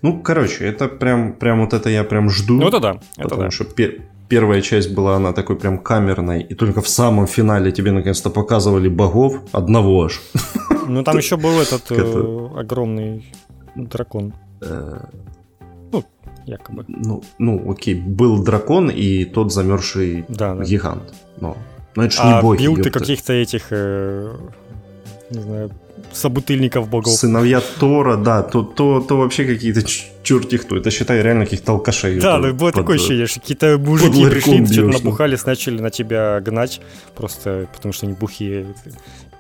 Ну, 0.03 0.23
короче, 0.23 0.65
это 0.65 0.89
прям, 0.89 1.33
прям 1.35 1.61
вот 1.61 1.75
это 1.75 1.91
я 1.91 2.05
прям 2.05 2.31
жду. 2.31 2.55
Ну, 2.55 2.69
это 2.69 2.81
да. 2.81 3.01
Это 3.17 3.29
потому 3.29 3.43
да. 3.43 3.51
что 3.51 3.65
пер- 3.65 4.01
первая 4.29 4.63
часть 4.63 4.95
была 4.95 5.17
она 5.17 5.33
такой 5.33 5.57
прям 5.57 5.79
камерной, 5.79 6.43
и 6.43 6.55
только 6.55 6.81
в 6.81 6.89
самом 6.89 7.27
финале 7.27 7.73
тебе 7.73 7.93
наконец-то 7.93 8.31
показывали 8.31 8.89
богов 8.89 9.43
одного 9.53 10.05
аж. 10.05 10.21
Ну, 10.87 11.03
там 11.03 11.17
еще 11.23 11.37
был 11.37 11.61
этот 11.61 11.91
э, 11.91 12.49
огромный 12.57 13.25
дракон. 13.75 14.33
Э, 14.63 15.01
ну, 15.93 16.05
якобы. 16.47 16.85
Ну, 16.89 17.23
ну, 17.39 17.71
окей, 17.71 17.95
был 17.95 18.43
дракон 18.43 18.91
и 18.91 19.25
тот 19.25 19.53
замерзший 19.53 20.25
гигант. 20.29 21.13
Но, 21.41 21.57
но 21.97 22.05
это 22.05 22.15
же 22.15 22.23
не 22.23 22.41
боги. 22.41 22.63
билды 22.63 22.91
каких-то 22.91 23.33
этих, 23.33 23.67
э, 23.71 24.33
не 25.31 25.41
знаю, 25.41 25.71
собутыльников 26.13 26.89
богов. 26.89 27.15
Сыновья 27.15 27.63
Тора, 27.79 28.17
да, 28.17 28.43
то, 28.43 28.63
то, 28.63 29.01
то 29.01 29.17
вообще 29.17 29.45
какие-то 29.45 29.83
черти 30.23 30.59
кто. 30.59 30.77
Это, 30.77 30.91
считай, 30.91 31.23
реально 31.23 31.45
каких-то 31.45 31.73
алкашей. 31.73 32.21
Да, 32.21 32.39
ну 32.39 32.53
было 32.53 32.69
под, 32.69 32.75
такое 32.75 32.97
ощущение, 32.97 33.27
что 33.27 33.41
какие-то 33.41 33.79
мужики 33.79 34.25
пришли, 34.27 34.67
что-то 34.67 34.89
набухались, 34.89 35.45
начали 35.45 35.81
на 35.81 35.91
тебя 35.91 36.41
гнать, 36.41 36.81
просто 37.15 37.69
потому 37.75 37.93
что 37.93 38.07
они 38.07 38.15
бухие 38.15 38.67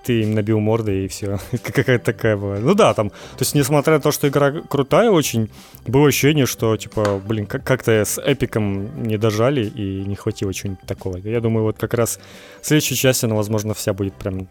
ты 0.04 0.22
им 0.22 0.34
набил 0.34 0.60
морды 0.60 1.04
и 1.04 1.08
все. 1.08 1.38
Какая-то 1.62 2.04
такая 2.04 2.36
была. 2.36 2.56
Ну 2.58 2.74
да, 2.74 2.94
там, 2.94 3.10
то 3.10 3.40
есть, 3.40 3.54
несмотря 3.54 3.94
на 3.94 4.00
то, 4.00 4.10
что 4.10 4.28
игра 4.28 4.52
крутая 4.52 5.10
очень, 5.10 5.50
было 5.86 6.08
ощущение, 6.08 6.46
что, 6.46 6.76
типа, 6.76 7.20
блин, 7.24 7.46
как-то 7.46 7.92
с 7.92 8.20
эпиком 8.20 9.02
не 9.02 9.18
дожали 9.18 9.66
и 9.66 10.04
не 10.04 10.16
хватило 10.16 10.52
чего-нибудь 10.52 10.84
такого. 10.86 11.16
Я 11.18 11.40
думаю, 11.40 11.64
вот 11.64 11.78
как 11.78 11.94
раз 11.94 12.18
следующая 12.62 12.96
часть, 12.96 13.24
она, 13.24 13.34
возможно, 13.34 13.74
вся 13.74 13.92
будет 13.92 14.14
прям 14.14 14.48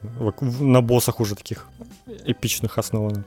на 0.59 0.81
боссах 0.81 1.19
уже 1.19 1.35
таких 1.35 1.67
эпичных 2.25 2.77
основана. 2.77 3.25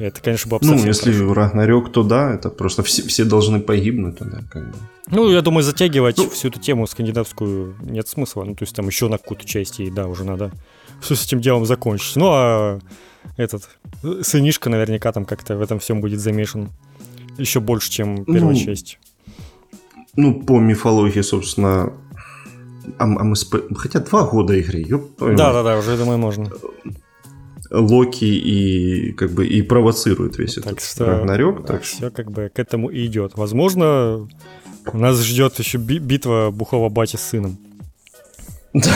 И 0.00 0.04
это, 0.04 0.22
конечно, 0.22 0.48
было 0.48 0.58
бы 0.58 0.66
Ну, 0.66 0.86
если 0.86 1.12
хорошо. 1.12 1.34
Рагнарёк, 1.34 1.92
то 1.92 2.02
да, 2.02 2.32
это 2.32 2.48
просто 2.48 2.82
все, 2.82 3.02
все 3.02 3.24
должны 3.24 3.60
погибнуть 3.60 4.18
тогда, 4.18 4.40
как 4.50 4.70
бы. 4.70 4.74
Ну, 5.10 5.30
я 5.30 5.42
думаю, 5.42 5.62
затягивать 5.62 6.16
ну, 6.16 6.30
всю 6.30 6.48
эту 6.48 6.58
тему 6.58 6.86
скандинавскую 6.86 7.76
нет 7.82 8.08
смысла. 8.08 8.44
Ну, 8.44 8.54
то 8.54 8.62
есть 8.62 8.74
там 8.74 8.86
еще 8.86 9.08
на 9.08 9.18
какую-то 9.18 9.44
часть 9.44 9.78
и 9.78 9.90
да, 9.90 10.06
уже 10.06 10.24
надо 10.24 10.52
все 11.00 11.14
с 11.14 11.24
этим 11.24 11.40
делом 11.40 11.66
закончить. 11.66 12.16
Ну, 12.16 12.30
а 12.30 12.78
этот 13.36 13.68
сынишка 14.22 14.70
наверняка 14.70 15.12
там 15.12 15.24
как-то 15.24 15.56
в 15.56 15.62
этом 15.62 15.78
всем 15.78 16.00
будет 16.00 16.20
замешан 16.20 16.70
еще 17.38 17.60
больше, 17.60 17.90
чем 17.90 18.24
первая 18.24 18.54
ну, 18.54 18.60
часть. 18.60 18.98
Ну, 20.16 20.42
по 20.42 20.58
мифологии, 20.58 21.22
собственно, 21.22 21.92
а, 22.98 23.04
а 23.04 23.06
мы 23.06 23.36
сп... 23.36 23.56
хотя 23.76 24.00
два 24.00 24.24
года 24.24 24.54
игры, 24.54 24.84
ёп, 24.86 25.18
Да, 25.18 25.52
да, 25.52 25.62
да, 25.62 25.78
уже 25.78 25.96
думаю 25.96 26.18
можно. 26.18 26.50
Локи 27.70 28.24
и 28.24 29.12
как 29.12 29.30
бы 29.30 29.46
и 29.46 29.62
провоцирует 29.62 30.38
весь 30.38 30.54
так 30.54 30.66
этот 30.66 30.82
что, 30.82 31.06
Рагнарёк. 31.06 31.66
Так 31.66 31.82
все 31.82 32.10
как 32.10 32.30
бы 32.30 32.50
к 32.52 32.58
этому 32.58 32.88
и 32.88 33.06
идет. 33.06 33.36
Возможно, 33.36 34.28
нас 34.92 35.22
ждет 35.22 35.58
еще 35.60 35.78
битва 35.78 36.50
бухого 36.52 36.88
бати 36.88 37.16
с 37.16 37.20
сыном. 37.20 37.58
Да, 38.72 38.92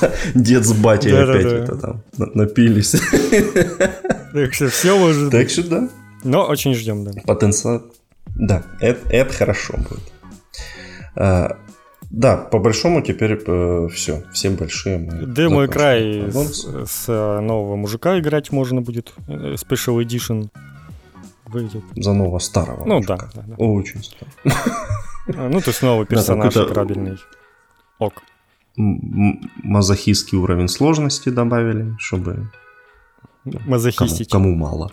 да, 0.00 0.12
дед 0.34 0.64
с 0.64 0.72
батей 0.72 1.12
опять 1.12 1.44
это 1.44 1.76
там 1.76 2.02
напились. 2.16 2.96
Так 4.32 4.54
что 4.54 4.68
все 4.68 4.98
может 4.98 5.30
Так 5.30 5.50
что 5.50 5.62
да. 5.68 5.88
Но 6.24 6.46
очень 6.46 6.74
ждем, 6.74 7.04
да. 7.04 7.12
Потенциал. 7.26 7.82
Да, 8.26 8.62
это, 8.80 9.08
это 9.10 9.32
хорошо 9.32 9.74
будет. 9.76 10.12
А, 11.16 11.56
да, 12.10 12.36
по 12.36 12.58
большому 12.58 13.02
теперь 13.02 13.38
э, 13.46 13.88
все, 13.92 14.24
все 14.32 14.50
большие. 14.50 14.98
Демо 15.26 15.64
и 15.64 15.66
край 15.66 16.30
с, 16.30 16.66
с 16.86 17.06
нового 17.08 17.76
мужика 17.76 18.18
играть 18.18 18.52
можно 18.52 18.80
будет. 18.80 19.12
Э, 19.28 19.54
Special 19.54 20.02
Edition 20.02 20.48
выйдет. 21.46 21.82
За 21.96 22.12
нового 22.12 22.38
старого. 22.38 22.84
Ну 22.84 22.96
мужика. 22.96 23.16
да, 23.16 23.28
да, 23.34 23.42
да. 23.48 23.54
Очень 23.56 24.02
старого. 24.02 24.32
А, 25.36 25.48
ну, 25.50 25.60
то 25.60 25.68
есть 25.70 25.82
новый 25.82 26.06
персонаж 26.06 26.56
играбельный. 26.56 27.18
Ок 27.98 28.22
мазохистский 28.78 30.38
уровень 30.38 30.68
сложности 30.68 31.28
добавили, 31.28 31.94
чтобы 31.98 32.48
Мазохистич. 33.44 34.28
Кому, 34.28 34.44
кому 34.44 34.56
мало. 34.56 34.92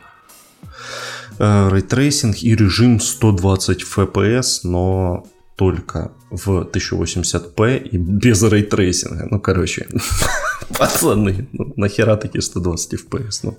Ray 1.37 1.69
tracing 1.69 2.43
и 2.43 2.55
режим 2.55 2.99
120 2.99 3.83
FPS, 3.83 4.61
но 4.63 5.25
только 5.55 6.11
в 6.29 6.63
1080p 6.63 7.77
и 7.77 7.97
без 7.97 8.43
ray 8.43 8.64
tracing 8.64 9.13
а. 9.13 9.27
Ну, 9.31 9.39
короче, 9.39 9.87
пацаны, 10.77 11.47
ну, 11.53 11.73
нахера 11.77 12.15
такие 12.17 12.41
120 12.41 12.93
FPS? 12.93 13.39
Ну, 13.43 13.57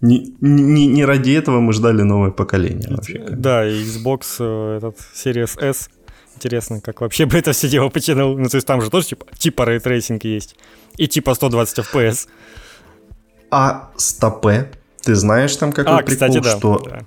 не, 0.00 0.34
не, 0.40 0.86
не 0.86 1.04
ради 1.04 1.30
этого 1.30 1.60
мы 1.60 1.72
ждали 1.72 2.02
новое 2.02 2.30
поколение. 2.30 2.88
Вообще, 2.90 3.24
да, 3.30 3.68
и 3.68 3.84
Xbox 3.84 4.20
э, 4.38 4.76
этот 4.78 4.98
Series 5.14 5.60
S 5.60 5.88
Интересно, 6.42 6.80
как 6.80 7.00
вообще 7.00 7.24
бы 7.24 7.38
это 7.38 7.52
все 7.52 7.68
дело 7.68 7.88
потянул. 7.88 8.36
Ну, 8.36 8.48
то 8.48 8.56
есть 8.56 8.66
там 8.66 8.82
же 8.82 8.90
тоже 8.90 9.06
типа, 9.06 9.26
типа 9.38 9.64
ray 9.64 9.82
tracing 9.82 10.24
есть. 10.24 10.56
И 10.96 11.06
типа 11.06 11.34
120 11.34 11.78
FPS. 11.78 12.26
А 13.52 13.92
стопе? 13.96 14.72
Ты 15.02 15.14
знаешь 15.14 15.54
там 15.54 15.72
какой 15.72 15.94
а, 15.94 16.02
прикол, 16.02 16.28
кстати, 16.28 16.42
да. 16.42 16.56
что... 16.56 16.82
Да. 16.84 17.06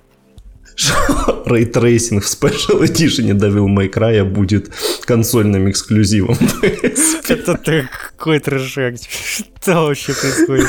Ray 1.44 1.68
tracing 1.68 2.24
в 2.24 2.26
Special 2.26 2.80
Edition 2.80 3.38
Devil 3.38 3.66
May 3.66 3.92
Cry 3.92 4.24
будет 4.24 4.72
консольным 5.04 5.68
эксклюзивом. 5.68 6.38
Это 7.28 7.58
какой 8.16 8.40
трешак. 8.40 8.94
Что 9.60 9.86
вообще 9.86 10.14
происходит? 10.14 10.68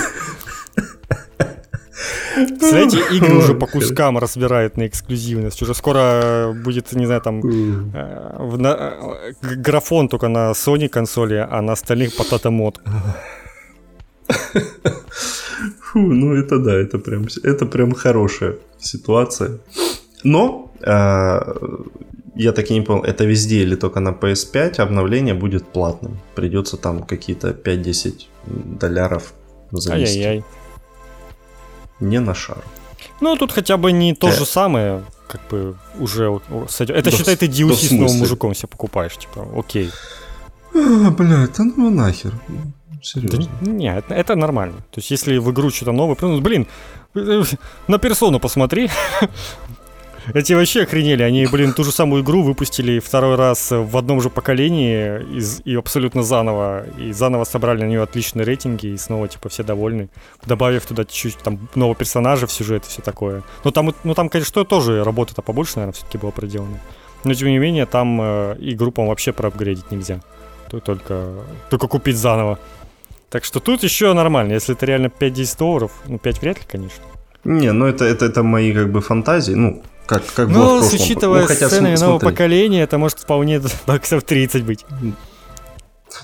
Представляете, 2.46 2.98
игры 3.18 3.36
уже 3.38 3.54
по 3.54 3.68
кускам 3.68 4.18
разбирают 4.18 4.78
на 4.78 4.86
эксклюзивность. 4.88 5.62
Уже 5.62 5.74
скоро 5.74 6.54
будет, 6.66 6.94
не 6.94 7.06
знаю, 7.06 7.22
там 7.22 7.42
э, 7.42 7.92
э, 7.94 9.56
графон 9.56 10.08
только 10.08 10.28
на 10.28 10.52
Sony 10.52 10.88
консоли, 10.90 11.48
а 11.50 11.62
на 11.62 11.74
остальных 11.74 12.10
Potato 12.18 12.50
mode. 12.50 12.82
Фу, 15.82 16.00
ну 16.00 16.34
это 16.34 16.60
да, 16.60 16.74
это 16.74 17.00
прям, 17.00 17.28
это 17.44 17.66
прям 17.66 17.94
хорошая 17.94 18.56
ситуация. 18.80 19.58
Но 20.24 20.72
э, 20.82 21.40
я 22.36 22.52
так 22.52 22.70
и 22.72 22.74
не 22.74 22.82
понял, 22.82 23.04
это 23.04 23.26
везде 23.26 23.64
или 23.64 23.76
только 23.76 24.00
на 24.00 24.10
PS5 24.10 24.82
обновление 24.82 25.34
будет 25.34 25.66
платным. 25.66 26.20
Придется 26.36 26.78
там 26.78 27.04
какие-то 27.04 27.50
5-10 27.50 28.28
долларов 28.80 29.34
занести. 29.72 30.20
Ай-яй-яй. 30.20 30.44
Не 32.00 32.20
на 32.20 32.34
шар. 32.34 32.64
Ну, 33.22 33.36
тут 33.36 33.52
хотя 33.52 33.78
бы 33.78 33.92
не 33.92 34.14
то 34.14 34.30
э. 34.30 34.32
же 34.32 34.46
самое, 34.46 35.04
как 35.28 35.42
бы 35.50 35.76
уже... 36.00 36.40
Это, 36.80 37.02
да, 37.04 37.12
считай, 37.12 37.36
ты 37.36 37.48
DLC 37.48 37.88
с 37.88 37.92
новым 37.92 38.18
мужиком 38.18 38.54
себе 38.56 38.68
покупаешь, 38.68 39.18
типа, 39.18 39.48
окей. 39.56 39.92
А, 40.74 41.12
блядь, 41.12 41.54
да 41.58 41.64
ну 41.64 41.90
нахер. 41.90 42.34
Серьезно. 43.02 43.48
Да, 43.62 43.72
не, 43.72 43.96
это, 43.96 44.14
это 44.14 44.36
нормально. 44.36 44.78
То 44.92 45.00
есть, 45.00 45.12
если 45.12 45.38
в 45.38 45.52
игру 45.52 45.70
что-то 45.70 45.92
новое, 45.92 46.18
ну, 46.22 46.42
блин, 46.42 46.68
э, 47.16 47.44
на 47.88 47.98
персону 47.98 48.40
посмотри. 48.40 48.90
Эти 50.34 50.54
вообще 50.54 50.84
охренели. 50.84 51.24
Они, 51.24 51.46
блин, 51.46 51.74
ту 51.74 51.84
же 51.84 51.92
самую 51.92 52.24
игру 52.24 52.42
выпустили 52.44 53.00
второй 53.00 53.36
раз 53.36 53.72
в 53.72 53.96
одном 53.98 54.22
же 54.22 54.30
поколении 54.30 55.38
из, 55.38 55.62
и 55.64 55.76
абсолютно 55.76 56.24
заново. 56.24 56.86
И 57.00 57.14
заново 57.14 57.46
собрали 57.46 57.84
на 57.84 57.88
нее 57.88 58.02
отличные 58.02 58.46
рейтинги, 58.46 58.88
и 58.88 58.98
снова, 58.98 59.28
типа, 59.28 59.50
все 59.50 59.64
довольны. 59.64 60.10
Добавив 60.46 60.86
туда 60.86 61.06
чуть-чуть 61.06 61.38
там 61.38 61.70
нового 61.76 61.96
персонажа 61.96 62.48
в 62.48 62.52
сюжет 62.52 62.86
и 62.86 62.90
все 62.90 63.02
такое. 63.02 63.44
Но 63.64 63.72
там, 63.72 63.94
ну, 64.04 64.14
там, 64.14 64.30
конечно, 64.30 64.66
тоже 64.66 65.04
работа-то 65.04 65.42
побольше, 65.42 65.74
наверное, 65.78 65.94
все-таки 65.94 66.18
была 66.18 66.32
проделана. 66.32 66.80
Но, 67.24 67.34
тем 67.34 67.48
не 67.48 67.58
менее, 67.58 67.86
там 67.86 68.20
э, 68.22 68.56
игру, 68.60 68.92
по 68.92 69.06
вообще 69.06 69.32
проапгрейдить 69.32 69.92
нельзя. 69.92 70.22
Только, 70.70 71.30
только 71.70 71.88
купить 71.88 72.18
заново. 72.18 72.60
Так 73.30 73.46
что 73.46 73.60
тут 73.60 73.84
еще 73.84 74.14
нормально. 74.14 74.54
Если 74.54 74.76
это 74.76 74.86
реально 74.86 75.08
5-10 75.08 75.58
долларов, 75.58 75.92
ну 76.08 76.18
5 76.18 76.42
вряд 76.42 76.58
ли, 76.58 76.64
конечно. 76.68 77.04
Не, 77.44 77.72
ну 77.72 77.86
это, 77.86 78.06
это, 78.06 78.26
это 78.26 78.44
мои 78.44 78.74
как 78.74 78.92
бы 78.92 79.02
фантазии. 79.02 79.54
Ну, 79.54 79.84
как, 80.08 80.26
как 80.34 80.48
ну, 80.48 80.54
было 80.54 80.78
в 80.78 80.90
прошлом. 80.90 81.02
учитывая 81.02 81.42
ну, 81.42 81.48
хотя, 81.48 81.68
сцены 81.68 81.98
нового 81.98 82.20
поколения, 82.20 82.82
это 82.82 82.98
может 82.98 83.20
вполне 83.20 83.62
баксов 83.88 84.24
30 84.24 84.64
быть. 84.64 84.86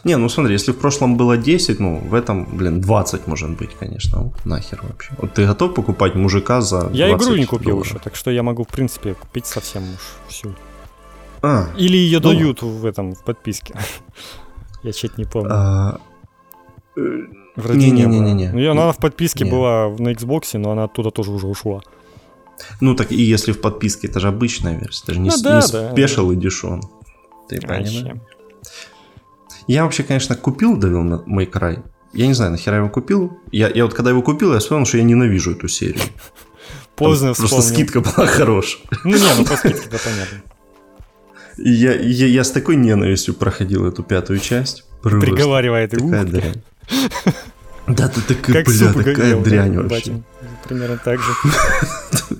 Не, 0.03 0.17
ну 0.17 0.29
смотри, 0.29 0.53
если 0.53 0.71
в 0.71 0.79
прошлом 0.79 1.17
было 1.17 1.38
10, 1.38 1.79
ну 1.79 1.99
в 1.99 2.13
этом, 2.13 2.45
блин, 2.57 2.81
20 2.81 3.27
может 3.27 3.51
быть, 3.51 3.71
конечно. 3.79 4.23
Вот 4.23 4.45
нахер 4.45 4.81
вообще. 4.81 5.11
Вот 5.17 5.34
ты 5.34 5.45
готов 5.45 5.73
покупать 5.73 6.15
мужика 6.15 6.61
за 6.61 6.89
Я 6.93 7.11
игру 7.11 7.36
не 7.36 7.45
купил 7.45 7.71
долларов? 7.71 7.88
еще, 7.88 7.99
так 7.99 8.15
что 8.15 8.31
я 8.31 8.41
могу, 8.41 8.63
в 8.63 8.69
принципе, 8.69 9.13
купить 9.13 9.45
совсем 9.45 9.84
уж 9.84 9.99
всю. 10.29 10.55
А, 11.41 11.67
Или 11.77 11.97
ее 11.97 12.19
ну... 12.19 12.29
дают 12.29 12.61
в 12.61 12.86
этом, 12.86 13.13
в 13.13 13.23
подписке. 13.23 13.75
я 14.84 14.93
чуть 14.93 15.17
не 15.17 15.25
помню. 15.25 15.51
А... 15.51 15.99
Вроде 17.55 17.79
не, 17.79 17.91
не, 17.91 18.05
не, 18.05 18.19
не, 18.19 18.34
не. 18.34 18.51
Ну, 18.51 18.71
она 18.71 18.91
в 18.91 18.97
подписке 18.97 19.43
не. 19.43 19.51
была 19.51 19.89
на 19.97 20.13
Xbox, 20.13 20.57
но 20.57 20.71
она 20.71 20.86
оттуда 20.86 21.11
тоже 21.11 21.31
уже 21.31 21.47
ушла. 21.47 21.81
Ну, 22.79 22.95
так 22.95 23.11
и 23.11 23.21
если 23.21 23.51
в 23.51 23.61
подписке, 23.61 24.07
это 24.07 24.19
же 24.19 24.27
обычная 24.27 24.77
версия, 24.77 25.03
это 25.03 25.13
же 25.13 25.19
не, 25.19 25.29
ну, 25.29 25.35
да, 25.41 25.55
не 25.55 25.71
да, 25.71 25.91
спешил 25.91 26.29
да. 26.29 26.33
эдишон. 26.35 26.81
Ты 27.49 27.59
понимаешь? 27.59 28.05
Я 29.67 29.83
вообще, 29.83 30.03
конечно, 30.03 30.35
купил 30.35 30.77
Devil 30.77 31.25
May 31.25 31.49
Cry. 31.49 31.83
Я 32.13 32.27
не 32.27 32.33
знаю, 32.33 32.51
нахера 32.51 32.77
его 32.77 32.89
купил. 32.89 33.39
Я, 33.51 33.69
я 33.69 33.85
вот 33.85 33.93
когда 33.93 34.11
его 34.11 34.21
купил, 34.21 34.53
я 34.53 34.59
вспомнил, 34.59 34.85
что 34.85 34.97
я 34.97 35.03
ненавижу 35.03 35.51
эту 35.51 35.67
серию. 35.67 36.01
Поздно 36.95 37.33
Просто 37.33 37.61
скидка 37.61 38.01
была 38.01 38.27
хорошая. 38.27 38.81
Ну 39.03 39.15
не, 39.15 39.35
ну 39.37 39.45
по 39.45 39.55
скидке, 39.55 39.89
да, 39.89 39.97
понятно. 40.03 40.43
Я, 41.57 41.93
я, 41.95 42.27
я 42.27 42.43
с 42.43 42.51
такой 42.51 42.75
ненавистью 42.75 43.33
проходил 43.33 43.85
эту 43.87 44.03
пятую 44.03 44.39
часть. 44.39 44.85
Просто 45.01 45.19
Приговаривает. 45.21 45.91
Такая 45.91 46.23
дрянь. 46.23 46.61
Да, 47.87 48.07
ты 48.07 48.21
такая, 48.21 48.63
бля, 48.63 48.93
такая 48.93 49.41
дрянь 49.41 49.77
вообще. 49.77 50.23
Примерно 50.68 50.97
так 50.97 51.20
же. 51.20 51.32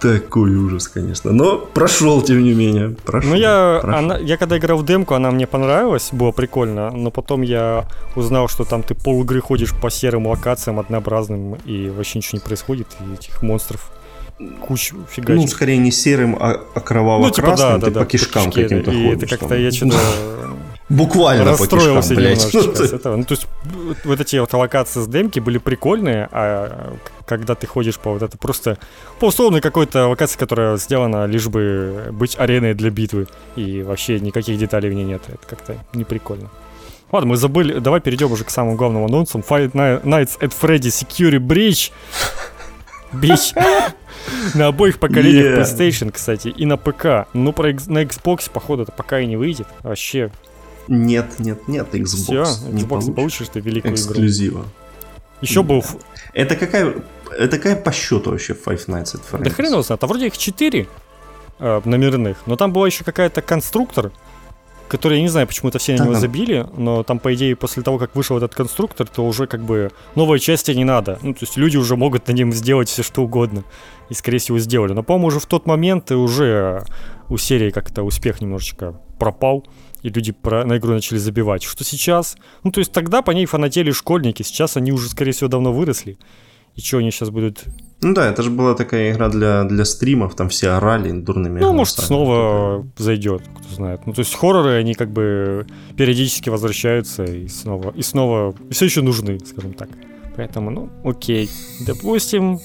Такой 0.00 0.56
ужас, 0.56 0.88
конечно. 0.88 1.30
Но 1.30 1.58
прошел, 1.58 2.22
тем 2.22 2.42
не 2.42 2.54
менее. 2.54 2.96
Прошел, 3.04 3.30
ну, 3.30 3.36
я, 3.36 3.78
прошел. 3.80 3.98
Она, 3.98 4.18
я 4.18 4.36
когда 4.36 4.58
играл 4.58 4.78
в 4.78 4.84
демку, 4.84 5.14
она 5.14 5.30
мне 5.30 5.46
понравилась, 5.46 6.08
было 6.10 6.32
прикольно. 6.32 6.90
Но 6.90 7.12
потом 7.12 7.42
я 7.42 7.86
узнал, 8.16 8.48
что 8.48 8.64
там 8.64 8.82
ты 8.82 8.96
пол 8.96 9.22
игры 9.22 9.40
ходишь 9.40 9.72
по 9.80 9.90
серым 9.90 10.26
локациям 10.26 10.80
однообразным, 10.80 11.54
и 11.66 11.88
вообще 11.88 12.18
ничего 12.18 12.38
не 12.38 12.44
происходит, 12.44 12.88
и 13.00 13.14
этих 13.14 13.42
монстров 13.42 13.92
кучу 14.66 14.96
фигачит. 15.08 15.42
Ну, 15.42 15.46
скорее 15.46 15.78
не 15.78 15.92
серым, 15.92 16.36
а, 16.40 16.60
а 16.74 16.80
кроваво-красным, 16.80 17.46
ну, 17.46 17.54
типа, 17.54 17.56
да, 17.56 17.86
ты 17.86 17.90
да, 17.92 18.00
по 18.00 18.06
кишкам 18.06 18.46
по 18.46 18.50
каким-то 18.50 18.90
и 18.90 19.06
ходишь. 19.06 19.22
это 19.22 19.38
как-то 19.38 19.54
я 19.54 19.70
что-то 19.72 19.96
Буквально 20.92 21.44
расстроился 21.44 22.14
по 22.14 22.20
кишкам, 22.20 22.52
блядь. 22.52 22.54
Ну, 22.54 22.74
с 22.74 22.92
этого. 22.92 23.16
Ну, 23.16 23.24
то 23.24 23.32
есть 23.32 23.46
вот 24.04 24.20
эти 24.20 24.36
вот 24.36 24.52
локации 24.52 25.00
с 25.00 25.06
демки 25.06 25.40
были 25.40 25.58
прикольные, 25.58 26.28
а 26.32 26.94
когда 27.26 27.54
ты 27.54 27.66
ходишь 27.66 27.98
по 27.98 28.12
вот 28.12 28.22
это 28.22 28.36
просто 28.36 28.78
по 29.18 29.26
условной 29.26 29.60
какой-то 29.60 30.06
локации, 30.08 30.38
которая 30.38 30.76
сделана 30.76 31.26
лишь 31.26 31.48
бы 31.48 32.08
быть 32.12 32.38
ареной 32.38 32.74
для 32.74 32.90
битвы, 32.90 33.26
и 33.56 33.82
вообще 33.82 34.20
никаких 34.20 34.58
деталей 34.58 34.90
в 34.90 34.92
ней 34.92 35.04
нет, 35.04 35.22
это 35.28 35.46
как-то 35.46 35.76
не 35.94 36.04
прикольно. 36.04 36.50
Ладно, 37.10 37.30
мы 37.30 37.36
забыли, 37.36 37.78
давай 37.78 38.00
перейдем 38.00 38.32
уже 38.32 38.44
к 38.44 38.50
самому 38.50 38.76
главному 38.76 39.06
анонсу. 39.06 39.38
Five 39.38 39.72
Nights 39.72 40.38
at 40.40 40.52
Freddy 40.60 40.88
Security 40.88 41.38
Breach. 41.38 41.90
Бич. 43.12 43.52
На 44.54 44.68
обоих 44.68 44.98
поколениях 44.98 45.58
yeah. 45.58 45.62
PlayStation, 45.62 46.10
кстати, 46.12 46.48
и 46.48 46.64
на 46.64 46.76
ПК. 46.76 47.28
Ну, 47.34 47.52
про, 47.52 47.72
на 47.86 48.04
Xbox, 48.04 48.50
походу, 48.50 48.84
это 48.84 48.92
пока 48.92 49.18
и 49.20 49.26
не 49.26 49.36
выйдет. 49.36 49.66
Вообще, 49.82 50.30
нет, 50.88 51.38
нет, 51.38 51.68
нет, 51.68 51.94
Xbox. 51.94 52.06
Все, 52.06 52.42
Xbox 52.42 53.04
не 53.04 53.12
получишь 53.12 53.48
ты 53.48 53.60
великую 53.60 53.94
Эксклюзива. 53.94 54.60
игру. 54.60 54.68
Еще 55.40 55.62
да. 55.62 55.68
был... 55.68 55.84
Это 56.34 56.56
какая, 56.56 56.94
это 57.36 57.56
какая 57.56 57.76
по 57.76 57.92
счету 57.92 58.30
вообще 58.30 58.54
Five 58.54 58.86
Nights 58.86 59.14
at 59.14 59.22
Freddy's? 59.30 59.44
Да 59.44 59.50
хрен 59.50 59.72
его 59.72 59.82
знает, 59.82 60.02
а 60.02 60.06
вроде 60.06 60.26
их 60.28 60.38
4 60.38 60.88
э, 61.58 61.80
номерных, 61.84 62.38
но 62.46 62.56
там 62.56 62.72
была 62.72 62.86
еще 62.86 63.04
какая-то 63.04 63.42
конструктор, 63.42 64.12
который, 64.92 65.16
я 65.16 65.22
не 65.22 65.28
знаю, 65.28 65.46
почему 65.46 65.70
это 65.70 65.78
все 65.78 65.96
на 65.96 66.04
него 66.04 66.14
забили, 66.14 66.66
но 66.76 67.02
там, 67.02 67.18
по 67.18 67.32
идее, 67.34 67.56
после 67.56 67.82
того, 67.82 67.98
как 67.98 68.14
вышел 68.14 68.36
этот 68.36 68.54
конструктор, 68.54 69.08
то 69.08 69.26
уже 69.26 69.46
как 69.46 69.62
бы 69.62 69.90
новой 70.14 70.38
части 70.38 70.70
не 70.72 70.84
надо. 70.84 71.18
Ну, 71.22 71.32
то 71.32 71.40
есть 71.42 71.56
люди 71.56 71.78
уже 71.78 71.96
могут 71.96 72.28
на 72.28 72.32
нем 72.32 72.52
сделать 72.52 72.90
все, 72.90 73.02
что 73.02 73.22
угодно. 73.22 73.64
И, 74.10 74.14
скорее 74.14 74.36
всего, 74.36 74.58
сделали. 74.58 74.92
Но, 74.92 75.02
по-моему, 75.02 75.28
уже 75.28 75.40
в 75.40 75.46
тот 75.46 75.64
момент 75.64 76.10
уже 76.12 76.84
у 77.30 77.38
серии 77.38 77.70
как-то 77.70 78.02
успех 78.02 78.42
немножечко 78.42 79.00
пропал 79.18 79.66
и 80.02 80.08
люди 80.08 80.32
про, 80.32 80.64
на 80.64 80.78
игру 80.78 80.92
начали 80.92 81.18
забивать. 81.18 81.62
Что 81.62 81.84
сейчас? 81.84 82.36
Ну, 82.64 82.70
то 82.70 82.80
есть 82.80 82.92
тогда 82.92 83.22
по 83.22 83.30
ней 83.30 83.46
фанатели 83.46 83.90
школьники, 83.92 84.42
сейчас 84.42 84.76
они 84.76 84.92
уже, 84.92 85.08
скорее 85.08 85.32
всего, 85.32 85.48
давно 85.48 85.72
выросли. 85.72 86.18
И 86.74 86.80
что 86.80 86.98
они 86.98 87.10
сейчас 87.10 87.30
будут... 87.30 87.64
Ну 88.00 88.14
да, 88.14 88.26
это 88.28 88.42
же 88.42 88.50
была 88.50 88.74
такая 88.74 89.12
игра 89.12 89.28
для, 89.28 89.64
для 89.64 89.84
стримов, 89.84 90.34
там 90.34 90.48
все 90.48 90.70
орали 90.70 91.12
дурными 91.12 91.60
Ну, 91.60 91.72
может, 91.72 91.96
снова 91.98 92.78
такая. 92.78 92.92
зайдет, 92.96 93.42
кто 93.42 93.74
знает. 93.74 94.06
Ну, 94.06 94.12
то 94.12 94.20
есть 94.20 94.34
хорроры, 94.34 94.72
они 94.80 94.94
как 94.94 95.12
бы 95.12 95.66
периодически 95.96 96.48
возвращаются 96.48 97.24
и 97.24 97.46
снова, 97.48 97.92
и 97.94 98.02
снова, 98.02 98.54
и 98.70 98.72
все 98.72 98.86
еще 98.86 99.02
нужны, 99.02 99.38
скажем 99.40 99.74
так. 99.74 99.88
Поэтому, 100.34 100.70
ну, 100.70 100.88
окей. 101.04 101.50
Допустим, 101.86 102.58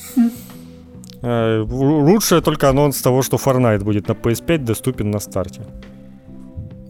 э, 1.21 1.65
лучше 1.69 2.41
только 2.41 2.69
анонс 2.69 3.01
того, 3.01 3.21
что 3.21 3.35
Fortnite 3.37 3.83
будет 3.83 4.07
на 4.07 4.13
PS5 4.13 4.59
доступен 4.59 5.11
на 5.11 5.19
старте. 5.19 5.61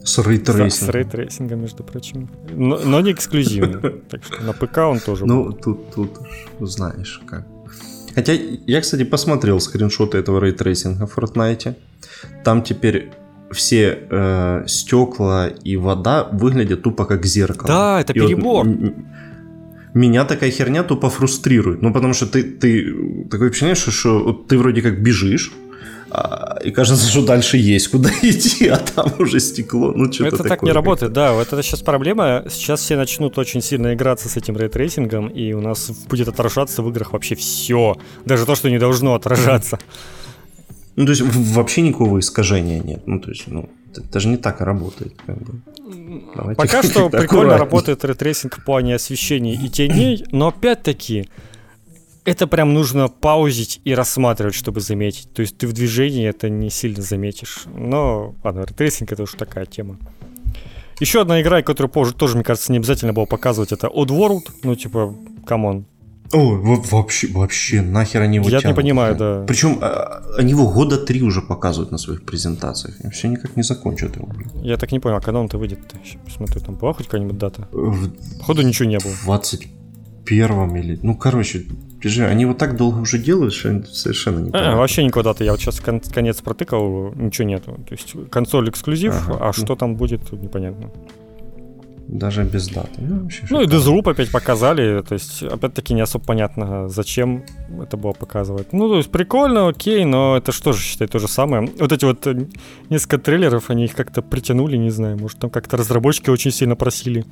С 0.08 0.18
рейтрейсингом. 0.18 0.70
С 0.70 0.88
рейтрейсингом, 0.88 1.60
между 1.60 1.84
прочим. 1.84 2.28
Но, 2.50 2.78
но 2.84 3.00
не 3.00 3.12
эксклюзивно. 3.12 3.80
Так 4.08 4.24
что 4.24 4.42
на 4.42 4.52
ПК 4.52 4.78
он 4.78 5.00
тоже 5.00 5.26
Ну, 5.26 5.52
тут, 5.52 5.94
тут 5.94 6.18
знаешь 6.60 7.20
как. 7.26 7.46
Хотя 8.14 8.32
я, 8.66 8.80
кстати, 8.80 9.04
посмотрел 9.04 9.60
скриншоты 9.60 10.18
этого 10.18 10.40
ray 10.40 10.58
tracing 10.58 11.00
а 11.00 11.06
в 11.06 11.16
Fortnite. 11.16 11.74
Там 12.44 12.62
теперь 12.62 13.10
все 13.50 13.98
э, 14.10 14.64
стекла 14.66 15.48
и 15.48 15.76
вода 15.76 16.24
выглядят 16.32 16.82
тупо 16.82 17.04
как 17.04 17.26
зеркало. 17.26 17.68
Да, 17.68 18.00
это 18.00 18.12
и 18.12 18.20
перебор. 18.20 18.66
Вот, 18.66 18.94
меня 19.94 20.24
такая 20.24 20.50
херня 20.50 20.82
тупо 20.82 21.10
фрустрирует. 21.10 21.82
Ну, 21.82 21.92
потому 21.92 22.14
что 22.14 22.26
ты, 22.26 22.42
ты 22.42 22.94
такое 23.30 23.48
впечатление, 23.48 23.76
что, 23.76 23.90
что 23.90 24.32
ты 24.32 24.58
вроде 24.58 24.82
как 24.82 25.02
бежишь, 25.02 25.52
а, 26.10 26.58
и 26.64 26.70
кажется, 26.70 27.06
что 27.08 27.24
дальше 27.24 27.56
есть 27.58 27.88
куда 27.88 28.10
идти, 28.22 28.68
а 28.68 28.78
там 28.78 29.12
уже 29.18 29.40
стекло. 29.40 29.92
Ну, 29.94 30.12
что-то 30.12 30.28
это 30.28 30.36
такое. 30.38 30.48
так 30.48 30.62
не 30.62 30.72
работает, 30.72 31.12
да. 31.12 31.32
Вот 31.32 31.48
это 31.48 31.62
сейчас 31.62 31.80
проблема. 31.82 32.44
Сейчас 32.48 32.80
все 32.80 32.96
начнут 32.96 33.36
очень 33.38 33.60
сильно 33.60 33.94
играться 33.94 34.28
с 34.28 34.36
этим 34.36 34.56
ray 34.56 34.73
tracing 34.73 35.11
ом, 35.11 35.28
и 35.28 35.52
у 35.52 35.60
нас 35.60 35.90
будет 36.08 36.28
отражаться 36.28 36.82
в 36.82 36.88
играх 36.90 37.12
вообще 37.12 37.34
все. 37.34 37.96
Даже 38.24 38.46
то, 38.46 38.54
что 38.54 38.70
не 38.70 38.78
должно 38.78 39.14
отражаться. 39.14 39.78
Ну, 40.96 41.04
то 41.04 41.12
есть 41.12 41.22
вообще 41.22 41.82
никакого 41.82 42.18
искажения 42.18 42.80
нет. 42.80 43.02
Ну, 43.06 43.20
то 43.20 43.30
есть, 43.30 43.44
ну, 43.46 43.68
это 43.96 44.20
же 44.20 44.28
не 44.28 44.36
так 44.36 44.60
и 44.60 44.64
работает. 44.64 45.14
Как 45.26 45.36
бы. 45.38 46.54
Пока 46.56 46.82
что 46.82 47.08
прикольно 47.08 47.58
работает 47.58 48.04
ray 48.04 48.20
tracing 48.20 48.58
в 48.58 48.64
плане 48.64 48.94
освещения 48.94 49.54
и 49.54 49.68
теней, 49.68 50.24
но 50.32 50.48
опять-таки 50.48 51.28
это 52.28 52.46
прям 52.46 52.74
нужно 52.74 53.08
паузить 53.08 53.80
и 53.84 53.94
рассматривать, 53.94 54.54
чтобы 54.54 54.80
заметить. 54.80 55.32
То 55.32 55.40
есть 55.40 55.56
ты 55.56 55.66
в 55.66 55.72
движении 55.72 56.28
это 56.28 56.50
не 56.50 56.68
сильно 56.68 57.02
заметишь. 57.02 57.64
Но, 57.74 58.34
ладно, 58.44 58.66
ray 58.68 58.81
tracing 58.81 59.12
это 59.12 59.22
уж 59.22 59.32
такая 59.32 59.64
тема. 59.64 59.98
Еще 61.00 61.22
одна 61.22 61.40
игра, 61.40 61.62
которую 61.62 61.90
позже 61.90 62.12
тоже, 62.12 62.34
мне 62.34 62.44
кажется, 62.44 62.70
не 62.72 62.78
обязательно 62.78 63.12
было 63.12 63.24
показывать, 63.24 63.72
это 63.72 63.86
Oddworld. 63.86 64.42
Ну, 64.62 64.74
типа, 64.74 65.14
come 65.46 65.69
on. 65.69 65.86
О, 66.32 66.56
вообще, 66.90 67.28
вообще, 67.28 67.80
нахер 67.80 68.20
они 68.20 68.36
его 68.36 68.50
Я 68.50 68.60
тянут. 68.60 68.76
не 68.76 68.82
понимаю, 68.82 69.16
да. 69.16 69.44
Причем 69.48 69.78
а, 69.80 70.22
они 70.36 70.50
его 70.50 70.70
года 70.70 70.98
три 70.98 71.22
уже 71.22 71.40
показывают 71.40 71.90
на 71.90 71.96
своих 71.96 72.24
презентациях. 72.26 73.00
И 73.00 73.08
все 73.08 73.28
никак 73.28 73.56
не 73.56 73.62
закончат 73.62 74.16
его. 74.16 74.28
Я 74.62 74.76
так 74.76 74.92
не 74.92 75.00
понял, 75.00 75.16
а 75.16 75.20
когда 75.22 75.40
он-то 75.40 75.56
выйдет? 75.56 75.78
Посмотрю, 76.26 76.60
там 76.60 76.74
была 76.74 76.92
хоть 76.92 77.06
какая-нибудь 77.06 77.38
дата? 77.38 77.68
В... 77.72 78.10
Походу 78.40 78.60
ничего 78.60 78.86
не 78.86 78.98
было. 78.98 79.14
20 79.24 79.77
первом 80.28 80.76
или... 80.76 80.98
Ну, 81.02 81.16
короче, 81.16 81.64
PGA, 82.02 82.26
они 82.26 82.44
вот 82.44 82.58
так 82.58 82.76
долго 82.76 83.00
уже 83.00 83.18
делают, 83.18 83.54
что 83.54 83.82
совершенно 83.84 84.40
не 84.40 84.50
а, 84.52 84.76
Вообще 84.76 85.04
никуда-то, 85.04 85.44
я 85.44 85.52
вот 85.52 85.60
сейчас 85.60 85.80
кон- 85.80 86.00
конец 86.00 86.40
протыкал, 86.42 87.12
ничего 87.14 87.48
нету. 87.48 87.78
То 87.88 87.94
есть 87.94 88.14
консоль 88.30 88.68
эксклюзив, 88.68 89.14
ага. 89.28 89.48
а 89.48 89.52
что 89.52 89.74
там 89.74 89.96
будет, 89.96 90.30
непонятно. 90.32 90.90
Даже 92.08 92.44
без 92.44 92.68
даты. 92.68 93.00
Ну, 93.00 93.28
ну 93.50 93.60
и 93.60 93.66
Deathloop 93.66 94.10
опять 94.10 94.30
показали, 94.32 95.02
то 95.02 95.12
есть 95.12 95.42
опять-таки 95.42 95.92
не 95.92 96.00
особо 96.00 96.24
понятно, 96.24 96.88
зачем 96.88 97.44
это 97.82 97.98
было 97.98 98.12
показывать. 98.12 98.72
Ну, 98.72 98.88
то 98.88 98.96
есть 98.96 99.10
прикольно, 99.10 99.68
окей, 99.68 100.06
но 100.06 100.38
это 100.38 100.50
что 100.52 100.72
же, 100.72 100.82
считай, 100.82 101.06
то 101.06 101.18
же 101.18 101.28
самое. 101.28 101.70
Вот 101.78 101.92
эти 101.92 102.06
вот 102.06 102.26
э, 102.26 102.46
несколько 102.88 103.18
трейлеров, 103.18 103.68
они 103.68 103.84
их 103.84 103.94
как-то 103.94 104.22
притянули, 104.22 104.78
не 104.78 104.90
знаю, 104.90 105.18
может 105.18 105.38
там 105.38 105.50
как-то 105.50 105.76
разработчики 105.76 106.30
очень 106.30 106.50
сильно 106.50 106.76
просили. 106.76 107.26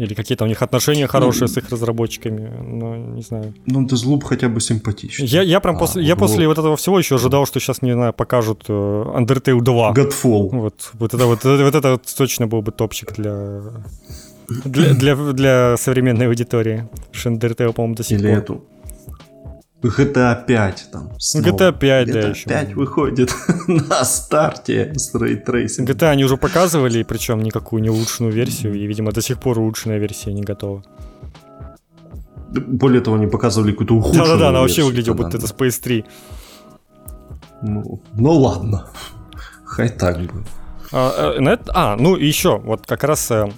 Или 0.00 0.14
какие-то 0.14 0.44
у 0.44 0.46
них 0.46 0.62
отношения 0.62 1.06
хорошие 1.06 1.42
ну, 1.42 1.48
с 1.48 1.58
их 1.58 1.68
разработчиками, 1.68 2.50
но 2.62 2.96
не 2.96 3.20
знаю. 3.20 3.52
Ну, 3.66 3.86
Deathloop 3.86 4.22
хотя 4.24 4.48
бы 4.48 4.58
симпатичный. 4.58 5.26
Я, 5.26 5.42
я 5.42 5.60
прям 5.60 5.76
а, 5.76 5.78
после, 5.78 6.02
я 6.02 6.16
после 6.16 6.48
вот 6.48 6.56
этого 6.56 6.74
всего 6.76 6.98
еще 6.98 7.16
ожидал, 7.16 7.44
что 7.44 7.60
сейчас, 7.60 7.82
не 7.82 7.92
знаю, 7.92 8.14
покажут 8.14 8.64
uh, 8.68 9.14
Undertale 9.14 9.60
2. 9.60 9.92
Godfall. 9.92 10.48
Вот, 10.52 10.90
вот 10.94 11.14
это 11.14 11.26
вот, 11.26 11.44
вот 11.44 11.74
это 11.74 11.90
вот 11.90 12.14
точно 12.16 12.46
был 12.46 12.62
бы 12.62 12.72
топчик 12.72 13.12
для, 13.12 13.60
для, 14.64 14.94
для, 14.94 15.14
для 15.14 15.76
современной 15.76 16.28
аудитории. 16.28 16.88
Undertale, 17.12 17.74
по-моему, 17.74 17.94
до 17.94 18.02
сих 18.02 18.18
Или 18.18 18.28
пор. 18.28 18.38
эту 18.38 18.64
GTA 19.82 20.46
5 20.46 20.88
там. 20.92 21.10
Снова. 21.18 21.46
GTA 21.46 21.78
5, 21.78 22.08
GTA 22.08 22.12
да, 22.12 22.28
еще. 22.28 22.48
5 22.48 22.74
выходит 22.74 23.34
на 23.68 24.04
старте 24.04 24.92
с 24.94 25.14
ray 25.14 25.32
tracing 25.32 25.75
ом. 25.75 25.94
GTA 25.94 26.10
они 26.10 26.24
уже 26.24 26.36
показывали, 26.36 27.02
причем 27.02 27.42
никакую 27.42 27.82
не 27.82 27.90
улучшенную 27.90 28.32
версию, 28.32 28.74
и, 28.74 28.86
видимо, 28.86 29.12
до 29.12 29.22
сих 29.22 29.38
пор 29.38 29.58
улучшенная 29.58 29.98
версия 29.98 30.32
не 30.32 30.42
готова. 30.42 30.84
Более 32.50 33.00
того, 33.00 33.16
они 33.16 33.26
показывали 33.26 33.72
какую-то 33.72 33.94
ухудшенную 33.94 34.28
Да-да-да, 34.28 34.48
она 34.48 34.60
вообще 34.60 34.82
выглядела, 34.82 35.14
будто 35.14 35.38
это 35.38 35.46
PS3. 35.46 36.04
Ну, 37.62 38.02
ну 38.14 38.32
ладно. 38.32 38.86
Хай 39.64 39.88
так 39.88 40.20
бы. 40.20 40.44
А, 40.92 41.34
э, 41.38 41.56
а, 41.68 41.96
ну 41.96 42.16
и 42.16 42.26
еще, 42.26 42.58
вот 42.58 42.86
как 42.86 43.04
раз 43.04 43.30
э, 43.30 43.48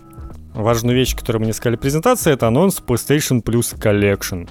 важную 0.52 0.94
вещь, 0.94 1.16
которую 1.16 1.40
мы 1.40 1.46
не 1.46 1.52
сказали 1.54 1.76
презентации, 1.76 2.32
это 2.32 2.48
анонс 2.48 2.82
PlayStation 2.86 3.42
Plus 3.42 3.74
Collection. 3.78 4.48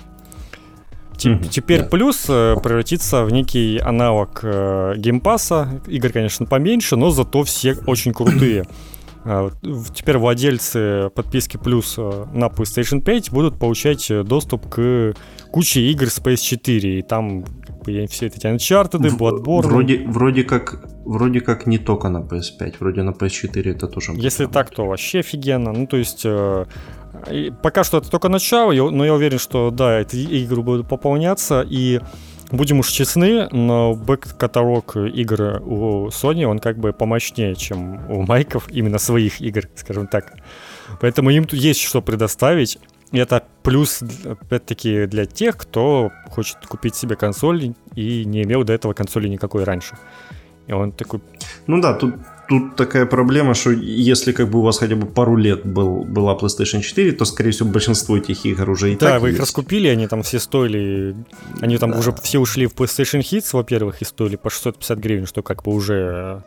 Теперь 1.50 1.84
плюс 1.84 2.26
э, 2.30 2.56
превратится 2.62 3.26
в 3.26 3.32
некий 3.32 3.78
аналог 3.78 4.40
э, 4.44 4.96
Game 4.98 5.31
Pass 5.31 5.65
а. 5.65 5.82
Игр, 5.88 6.10
конечно, 6.10 6.46
поменьше, 6.46 6.96
но 6.96 7.12
зато 7.12 7.44
все 7.44 7.76
очень 7.88 8.14
крутые. 8.14 8.66
Э, 9.24 9.52
теперь 9.94 10.18
владельцы 10.18 11.12
подписки 11.14 11.58
плюс 11.58 11.94
э, 11.96 12.26
на 12.34 12.46
PlayStation 12.46 13.02
5 13.02 13.32
будут 13.32 13.60
получать 13.60 14.12
доступ 14.26 14.68
к 14.68 15.14
куче 15.52 15.82
игр 15.92 16.10
с 16.10 16.20
PS4. 16.20 16.80
И 16.80 17.02
там 17.04 17.46
все 18.10 18.26
эти 18.26 18.48
Uncharted, 18.48 19.16
Bloodborne. 19.16 19.62
Вроде, 19.62 20.06
вроде, 20.08 20.44
как, 20.44 20.90
вроде 21.12 21.42
как 21.42 21.68
не 21.68 21.78
только 21.78 22.10
на 22.10 22.20
PS5, 22.20 22.76
вроде 22.80 23.04
на 23.04 23.12
PS4 23.12 23.72
это 23.72 23.88
тоже. 23.88 24.14
Если 24.16 24.46
так, 24.46 24.70
то 24.70 24.86
вообще 24.86 25.20
офигенно. 25.20 25.72
Ну, 25.74 25.88
то 25.88 25.98
есть 25.98 26.26
и 27.32 27.52
пока 27.62 27.84
что 27.84 27.98
это 27.98 28.10
только 28.10 28.30
начало, 28.30 28.72
но 28.90 29.06
я 29.06 29.14
уверен, 29.14 29.38
что 29.38 29.70
да, 29.72 30.00
эти 30.00 30.16
игры 30.16 30.62
будут 30.62 30.88
пополняться, 30.88 31.66
и 31.70 32.00
будем 32.52 32.80
уж 32.80 32.88
честны, 32.90 33.48
но 33.52 33.94
бэк-каталог 33.94 34.96
игр 34.96 35.62
у 35.64 36.08
Sony, 36.08 36.46
он 36.46 36.60
как 36.60 36.78
бы 36.78 36.94
помощнее, 36.94 37.56
чем 37.56 38.10
у 38.10 38.22
Майков, 38.22 38.70
именно 38.72 38.98
своих 38.98 39.42
игр, 39.42 39.64
скажем 39.76 40.08
так. 40.08 40.34
Поэтому 41.00 41.30
им 41.30 41.46
тут 41.46 41.60
есть 41.60 41.82
что 41.82 42.02
предоставить. 42.02 42.80
И 43.12 43.18
это 43.18 43.44
плюс, 43.62 44.02
опять-таки, 44.26 45.06
для 45.06 45.26
тех, 45.26 45.58
кто 45.58 46.12
хочет 46.30 46.66
купить 46.66 46.96
себе 46.96 47.16
консоль 47.16 47.74
и 47.96 48.26
не 48.26 48.44
имел 48.44 48.64
до 48.64 48.74
этого 48.74 48.94
консоли 48.94 49.28
никакой 49.28 49.66
раньше. 49.66 49.98
И 50.72 50.74
он 50.74 50.92
такой... 50.92 51.20
Ну 51.68 51.82
да, 51.82 51.94
тут 51.94 52.16
тут 52.50 52.76
такая 52.76 53.06
проблема, 53.06 53.54
что 53.54 53.72
если 53.72 54.34
как 54.34 54.50
бы 54.50 54.60
у 54.60 54.62
вас 54.62 54.80
хотя 54.80 54.96
бы 54.96 55.06
пару 55.08 55.38
лет 55.38 55.66
был, 55.66 56.04
была 56.04 56.36
PlayStation 56.36 56.82
4, 56.82 57.14
то, 57.14 57.26
скорее 57.26 57.52
всего, 57.52 57.70
большинство 57.70 58.18
этих 58.18 58.46
игр 58.46 58.70
уже 58.70 58.92
и 58.92 58.98
да, 58.98 59.12
так 59.12 59.22
вы 59.22 59.30
есть. 59.30 59.36
их 59.36 59.42
раскупили, 59.42 59.88
они 59.88 60.08
там 60.08 60.22
все 60.22 60.40
стоили... 60.40 61.16
Они 61.62 61.78
там 61.78 61.92
да. 61.92 62.00
уже 62.00 62.12
все 62.22 62.40
ушли 62.40 62.66
в 62.66 62.74
PlayStation 62.74 63.22
Hits, 63.22 63.50
во-первых, 63.54 64.02
и 64.02 64.06
стоили 64.06 64.36
по 64.36 64.50
650 64.50 65.00
гривен, 65.00 65.26
что 65.28 65.44
как 65.44 65.64
бы 65.64 65.74
уже 65.74 66.44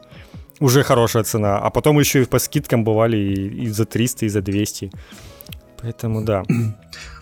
уже 0.60 0.82
хорошая 0.82 1.24
цена. 1.24 1.58
А 1.58 1.70
потом 1.70 1.98
еще 1.98 2.22
и 2.22 2.26
по 2.26 2.38
скидкам 2.38 2.84
бывали 2.84 3.16
и, 3.16 3.64
и 3.64 3.68
за 3.68 3.86
300, 3.86 4.26
и 4.26 4.28
за 4.28 4.42
200. 4.42 4.90
Поэтому 5.80 6.22
да. 6.22 6.42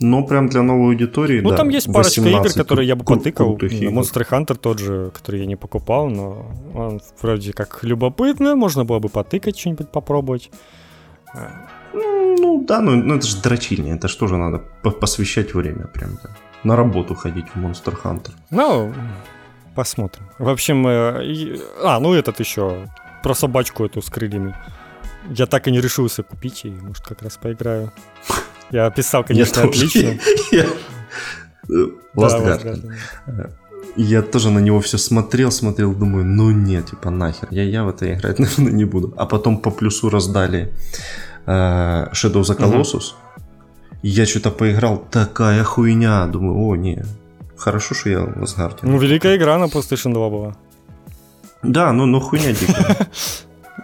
Но 0.00 0.22
прям 0.24 0.48
для 0.48 0.62
новой 0.62 0.92
аудитории, 0.92 1.40
Ну, 1.40 1.50
да, 1.50 1.56
там 1.56 1.70
есть 1.70 1.90
парочка 1.92 2.20
игр, 2.20 2.52
которые 2.52 2.86
я 2.86 2.96
бы 2.96 3.04
потыкал. 3.04 3.56
Monster 3.56 4.28
Hunter 4.28 4.56
тот 4.56 4.78
же, 4.78 5.10
который 5.14 5.40
я 5.40 5.46
не 5.46 5.56
покупал, 5.56 6.08
но 6.08 6.50
он 6.74 7.00
вроде 7.20 7.52
как 7.52 7.78
любопытно, 7.82 8.56
можно 8.56 8.84
было 8.84 8.98
бы 8.98 9.08
потыкать, 9.08 9.58
что-нибудь 9.58 9.90
попробовать. 9.90 10.50
Ну, 11.94 12.64
да, 12.66 12.80
ну, 12.80 12.96
ну 12.96 13.16
это 13.16 13.26
же 13.26 13.40
дрочильня, 13.40 13.94
это 13.94 14.08
что 14.08 14.26
же 14.26 14.36
надо 14.36 14.58
посвящать 15.00 15.54
время 15.54 15.86
прям 15.86 16.16
то 16.16 16.30
На 16.64 16.76
работу 16.76 17.14
ходить 17.14 17.46
в 17.54 17.58
Monster 17.58 17.94
Hunter. 18.02 18.32
Ну, 18.50 18.92
посмотрим. 19.74 20.24
В 20.38 20.48
общем, 20.48 20.86
э, 20.86 21.58
а, 21.82 22.00
ну 22.00 22.12
этот 22.14 22.40
еще, 22.40 22.88
про 23.22 23.34
собачку 23.34 23.84
эту 23.84 24.02
с 24.02 24.10
крыльями. 24.10 24.54
Я 25.30 25.46
так 25.46 25.66
и 25.68 25.72
не 25.72 25.80
решился 25.80 26.22
купить, 26.22 26.64
и 26.64 26.70
может 26.70 27.04
как 27.04 27.22
раз 27.22 27.36
поиграю. 27.36 27.92
Я 28.70 28.86
описал, 28.86 29.24
конечно, 29.24 29.60
я 29.62 29.66
отлично. 29.66 30.18
Last 32.14 32.82
Я 33.96 34.22
тоже 34.22 34.50
на 34.50 34.58
него 34.58 34.80
все 34.80 34.98
смотрел, 34.98 35.50
смотрел, 35.50 35.94
думаю, 35.94 36.24
ну 36.24 36.50
нет, 36.50 36.90
типа 36.90 37.10
нахер, 37.10 37.48
я, 37.50 37.62
я 37.62 37.84
в 37.84 37.88
это 37.88 38.12
играть, 38.12 38.38
наверное, 38.40 38.72
не 38.72 38.84
буду. 38.84 39.14
А 39.16 39.26
потом 39.26 39.58
по 39.58 39.70
плюсу 39.70 40.10
раздали 40.10 40.72
э, 41.46 42.06
Shadow 42.12 42.42
the 42.42 42.56
Colossus. 42.56 43.14
Я 44.02 44.26
что-то 44.26 44.50
поиграл, 44.50 44.98
такая 45.10 45.64
хуйня. 45.64 46.26
Думаю, 46.26 46.68
о, 46.68 46.76
не, 46.76 47.04
хорошо, 47.56 47.94
что 47.94 48.10
я 48.10 48.20
в 48.20 48.42
Асгарде. 48.42 48.78
Ну, 48.82 48.98
великая 48.98 49.36
игра 49.36 49.58
на 49.58 49.64
PlayStation 49.64 50.12
2 50.12 50.30
была. 50.30 50.56
Да, 51.62 51.92
ну, 51.92 52.06
ну 52.06 52.20
хуйня 52.20 52.52
дикая. 52.52 52.96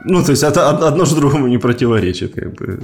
Ну, 0.04 0.24
то 0.24 0.32
есть 0.32 0.42
это 0.42 0.68
одно 0.68 1.04
же 1.04 1.14
другому 1.14 1.46
не 1.46 1.58
противоречит, 1.58 2.34
как 2.34 2.54
бы. 2.54 2.80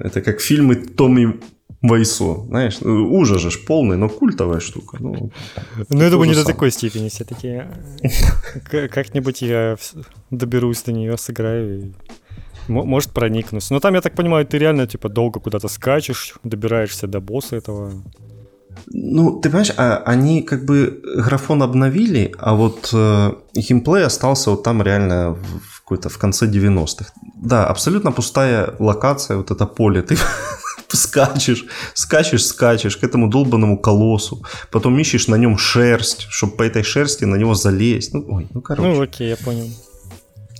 Это 0.00 0.22
как 0.22 0.40
фильмы 0.40 0.76
Томми 0.76 1.40
Вайсо, 1.82 2.44
знаешь, 2.46 2.78
ну, 2.80 3.14
ужас 3.14 3.42
же 3.42 3.58
полный, 3.66 3.96
но 3.96 4.08
культовая 4.08 4.60
штука. 4.60 4.96
Ну, 4.98 5.30
ну 5.88 6.02
я 6.02 6.10
думаю, 6.10 6.28
не 6.28 6.34
до 6.34 6.44
такой 6.44 6.70
степени 6.70 7.08
все-таки. 7.08 7.62
Как-нибудь 8.88 9.42
я 9.42 9.76
доберусь 10.30 10.82
до 10.82 10.92
нее, 10.92 11.16
сыграю 11.16 11.80
и 11.80 11.92
может 12.68 13.10
проникнусь. 13.10 13.70
Но 13.70 13.80
там, 13.80 13.94
я 13.94 14.00
так 14.00 14.14
понимаю, 14.14 14.46
ты 14.46 14.58
реально 14.58 14.86
типа 14.86 15.08
долго 15.08 15.40
куда-то 15.40 15.68
скачешь, 15.68 16.34
добираешься 16.44 17.06
до 17.06 17.20
босса 17.20 17.56
этого. 17.56 17.92
Ну, 18.86 19.40
ты 19.40 19.48
понимаешь, 19.50 19.72
а, 19.76 20.02
они 20.06 20.42
как 20.42 20.64
бы 20.64 21.00
графон 21.16 21.62
обновили, 21.62 22.34
а 22.38 22.54
вот 22.54 22.90
э, 22.92 23.32
геймплей 23.54 24.04
остался 24.04 24.50
вот 24.50 24.62
там 24.62 24.82
реально 24.82 25.30
в, 25.30 25.80
какой-то 25.80 26.08
в 26.08 26.18
конце 26.18 26.46
90-х. 26.46 27.12
Да, 27.36 27.66
абсолютно 27.66 28.12
пустая 28.12 28.74
локация, 28.78 29.36
вот 29.36 29.50
это 29.50 29.66
поле. 29.66 30.02
Ты 30.02 30.16
скачешь, 30.88 31.66
скачешь, 31.94 32.46
скачешь 32.46 32.96
к 32.96 33.04
этому 33.04 33.28
долбанному 33.28 33.78
колоссу, 33.78 34.42
потом 34.70 34.98
ищешь 34.98 35.28
на 35.28 35.36
нем 35.36 35.58
шерсть, 35.58 36.26
чтобы 36.30 36.56
по 36.56 36.62
этой 36.62 36.82
шерсти 36.82 37.24
на 37.24 37.36
него 37.36 37.54
залезть. 37.54 38.14
Ну, 38.14 38.24
ой, 38.28 38.46
ну 38.54 38.60
короче. 38.60 38.88
Ну 38.88 39.02
окей, 39.02 39.28
я 39.28 39.36
понял. 39.36 39.68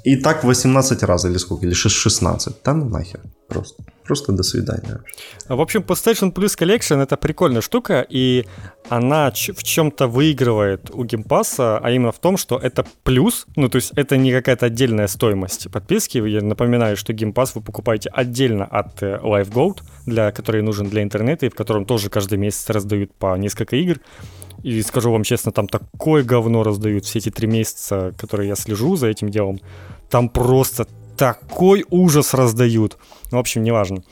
И 0.04 0.16
так 0.16 0.44
18 0.44 1.02
раз 1.02 1.24
или 1.24 1.38
сколько, 1.38 1.66
или 1.66 1.74
16. 1.74 2.54
Да 2.64 2.74
ну 2.74 2.88
нахер 2.88 3.20
просто. 3.48 3.82
Просто 4.06 4.32
до 4.32 4.42
свидания. 4.42 5.00
В 5.48 5.60
общем, 5.60 5.80
PlayStation 5.80 6.32
Plus 6.32 6.56
Collection 6.58 7.02
это 7.02 7.16
прикольная 7.16 7.60
штука, 7.60 8.06
и 8.08 8.44
она 8.88 9.30
в 9.30 9.62
чем-то 9.62 10.06
выигрывает 10.06 10.90
у 10.92 11.04
Pass, 11.04 11.56
а 11.58 11.90
именно 11.90 12.12
в 12.12 12.18
том, 12.18 12.36
что 12.36 12.56
это 12.56 12.86
плюс, 13.02 13.46
ну 13.56 13.68
то 13.68 13.76
есть 13.76 13.92
это 13.96 14.16
не 14.16 14.32
какая-то 14.32 14.66
отдельная 14.66 15.08
стоимость 15.08 15.70
подписки. 15.70 16.18
Я 16.18 16.40
напоминаю, 16.40 16.96
что 16.96 17.12
Pass 17.12 17.52
вы 17.54 17.62
покупаете 17.62 18.10
отдельно 18.10 18.64
от 18.64 19.02
э, 19.02 19.18
Live 19.22 19.50
Gold, 19.50 19.82
для, 20.06 20.30
который 20.30 20.62
нужен 20.62 20.88
для 20.88 21.02
интернета, 21.02 21.46
и 21.46 21.48
в 21.48 21.54
котором 21.54 21.84
тоже 21.84 22.08
каждый 22.08 22.38
месяц 22.38 22.70
раздают 22.70 23.12
по 23.14 23.36
несколько 23.36 23.76
игр. 23.76 23.98
И 24.62 24.82
скажу 24.82 25.10
вам 25.10 25.22
честно, 25.22 25.52
там 25.52 25.68
такое 25.68 26.22
говно 26.22 26.62
раздают 26.62 27.04
все 27.04 27.18
эти 27.18 27.30
три 27.30 27.46
месяца, 27.46 28.12
которые 28.16 28.48
я 28.48 28.56
слежу 28.56 28.96
за 28.96 29.08
этим 29.08 29.30
делом. 29.30 29.60
Там 30.10 30.28
просто 30.28 30.86
такой 31.16 31.84
ужас 31.90 32.34
раздают. 32.34 32.98
Ну, 33.30 33.38
в 33.38 33.40
общем, 33.40 33.62
неважно. 33.62 34.02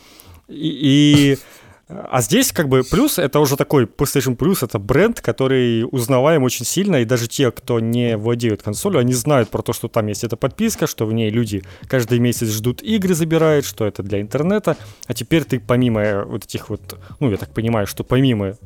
И, 0.49 1.35
и 1.35 1.39
а 1.89 2.23
здесь 2.23 2.51
как 2.53 2.69
бы 2.69 2.83
плюс, 2.83 3.19
это 3.19 3.41
уже 3.41 3.57
такой 3.57 3.85
PlayStation 3.85 4.37
Plus, 4.37 4.65
это 4.65 4.79
бренд, 4.79 5.21
который 5.21 5.87
узнаваем 5.91 6.43
очень 6.43 6.65
сильно, 6.65 6.97
и 6.97 7.05
даже 7.05 7.29
те, 7.29 7.51
кто 7.51 7.79
не 7.79 8.17
владеют 8.17 8.63
консолью, 8.63 9.01
они 9.01 9.13
знают 9.13 9.51
про 9.51 9.63
то, 9.63 9.75
что 9.75 9.89
там 9.89 10.07
есть 10.07 10.25
эта 10.25 10.37
подписка, 10.37 10.87
что 10.87 11.05
в 11.05 11.13
ней 11.13 11.31
люди 11.31 11.63
каждый 11.87 12.21
месяц 12.21 12.49
ждут 12.49 12.83
игры, 12.83 13.15
забирают, 13.15 13.67
что 13.67 13.87
это 13.87 14.03
для 14.03 14.23
интернета, 14.23 14.79
а 15.07 15.15
теперь 15.15 15.45
ты 15.45 15.61
помимо 15.61 16.25
вот 16.25 16.45
этих 16.45 16.71
вот, 16.71 16.99
ну, 17.21 17.31
я 17.31 17.37
так 17.37 17.53
понимаю, 17.53 17.87
что 17.87 18.03
помимо 18.03 18.57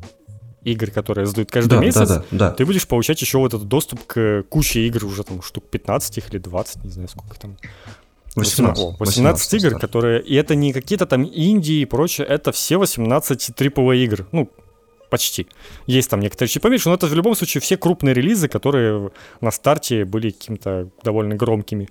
игр, 0.63 0.89
которые 0.89 1.25
сдают 1.25 1.51
каждый 1.51 1.75
да, 1.75 1.79
месяц, 1.79 2.07
да, 2.07 2.17
да, 2.19 2.25
да. 2.31 2.51
ты 2.51 2.65
будешь 2.65 2.87
получать 2.87 3.21
еще 3.21 3.37
вот 3.37 3.53
этот 3.53 3.67
доступ 3.67 4.05
к 4.05 4.43
куче 4.49 4.85
игр, 4.87 5.05
уже 5.05 5.23
там 5.23 5.41
штук 5.41 5.65
15 5.69 6.17
их 6.17 6.29
или 6.29 6.37
20, 6.37 6.83
не 6.85 6.91
знаю, 6.91 7.09
сколько 7.09 7.39
там 7.39 7.57
18, 8.39 8.99
18, 8.99 8.99
18 8.99 9.53
игр, 9.53 9.79
которые... 9.79 10.21
И 10.21 10.35
это 10.35 10.55
не 10.55 10.73
какие-то 10.73 11.05
там 11.05 11.23
Индии 11.23 11.81
и 11.81 11.85
прочее, 11.85 12.27
это 12.27 12.51
все 12.51 12.77
18 12.77 13.49
AAA 13.49 13.97
игр. 13.97 14.27
Ну, 14.31 14.49
почти. 15.09 15.47
Есть 15.87 16.09
там 16.09 16.19
некоторые 16.19 16.49
чуть 16.49 16.61
поменьше, 16.61 16.89
но 16.89 16.95
это 16.95 17.07
в 17.07 17.13
любом 17.13 17.35
случае 17.35 17.61
все 17.61 17.77
крупные 17.77 18.13
релизы, 18.13 18.47
которые 18.47 19.11
на 19.41 19.51
старте 19.51 20.05
были 20.05 20.29
какими-то 20.29 20.89
довольно 21.03 21.35
громкими. 21.35 21.89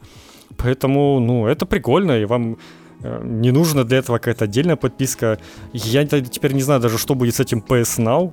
Поэтому, 0.56 1.20
ну, 1.20 1.46
это 1.46 1.66
прикольно, 1.66 2.20
и 2.20 2.24
вам 2.24 2.58
э, 3.02 3.20
не 3.24 3.50
нужно 3.50 3.84
для 3.84 3.98
этого 3.98 4.18
какая-то 4.18 4.44
отдельная 4.44 4.76
подписка. 4.76 5.38
Я 5.72 6.04
теперь 6.04 6.52
не 6.52 6.62
знаю 6.62 6.80
даже, 6.80 6.98
что 6.98 7.14
будет 7.14 7.34
с 7.34 7.40
этим 7.40 7.64
PS 7.66 7.98
Now. 7.98 8.32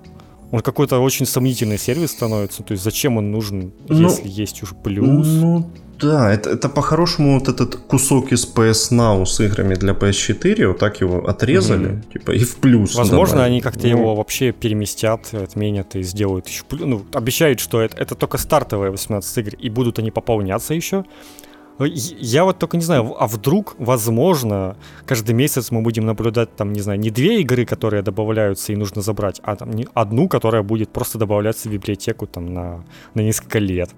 Он 0.52 0.62
какой-то 0.62 1.00
очень 1.00 1.26
сомнительный 1.26 1.78
сервис 1.78 2.12
становится. 2.12 2.64
То 2.64 2.72
есть 2.74 2.84
зачем 2.84 3.18
он 3.18 3.32
нужен, 3.32 3.74
ну, 3.90 4.10
если 4.10 4.28
есть 4.28 4.64
уже 4.64 4.76
плюс? 4.76 5.28
Ну, 5.28 5.70
да, 6.00 6.34
это, 6.34 6.50
это 6.50 6.70
по-хорошему 6.70 7.40
вот 7.40 7.48
этот 7.48 7.76
кусок 7.76 8.32
из 8.32 8.46
PS 8.46 8.92
Now 8.92 9.26
с 9.26 9.40
играми 9.40 9.76
для 9.76 9.94
PS4, 9.94 10.68
вот 10.68 10.78
так 10.80 11.02
его 11.02 11.28
отрезали, 11.28 11.90
mm-hmm. 11.90 12.14
типа, 12.14 12.32
и 12.32 12.40
в 12.40 12.56
плюс. 12.58 12.96
Возможно, 12.96 13.38
добавили. 13.38 13.54
они 13.54 13.62
как-то 13.62 13.88
ну. 13.88 13.90
его 13.90 14.16
вообще 14.16 14.52
переместят, 14.52 15.34
отменят 15.34 15.96
и 15.96 16.04
сделают 16.04 16.48
еще 16.48 16.64
плюс. 16.64 16.82
Ну, 16.86 17.06
обещают, 17.14 17.60
что 17.60 17.82
это, 17.82 17.98
это 17.98 18.16
только 18.16 18.38
стартовые 18.38 18.92
18 18.92 19.38
игр, 19.38 19.56
и 19.56 19.70
будут 19.70 20.00
они 20.00 20.12
пополняться 20.12 20.74
еще. 20.74 21.06
Я 21.80 22.46
вот 22.46 22.58
только 22.58 22.78
не 22.78 22.84
знаю, 22.84 23.16
а 23.20 23.28
вдруг, 23.28 23.76
возможно, 23.78 24.78
каждый 25.06 25.36
месяц 25.36 25.72
мы 25.72 25.82
будем 25.82 26.06
наблюдать 26.06 26.56
там, 26.56 26.72
не 26.72 26.80
знаю, 26.80 27.00
не 27.00 27.10
две 27.10 27.42
игры, 27.42 27.66
которые 27.66 28.02
добавляются 28.02 28.72
и 28.72 28.78
нужно 28.78 29.02
забрать, 29.02 29.42
а 29.44 29.58
там 29.58 29.72
одну, 29.94 30.30
которая 30.30 30.64
будет 30.64 30.90
просто 30.90 31.18
добавляться 31.18 31.68
в 31.68 31.74
библиотеку 31.74 32.28
там 32.28 32.54
на, 32.54 32.86
на 33.14 33.22
несколько 33.22 33.60
лет. 33.60 33.90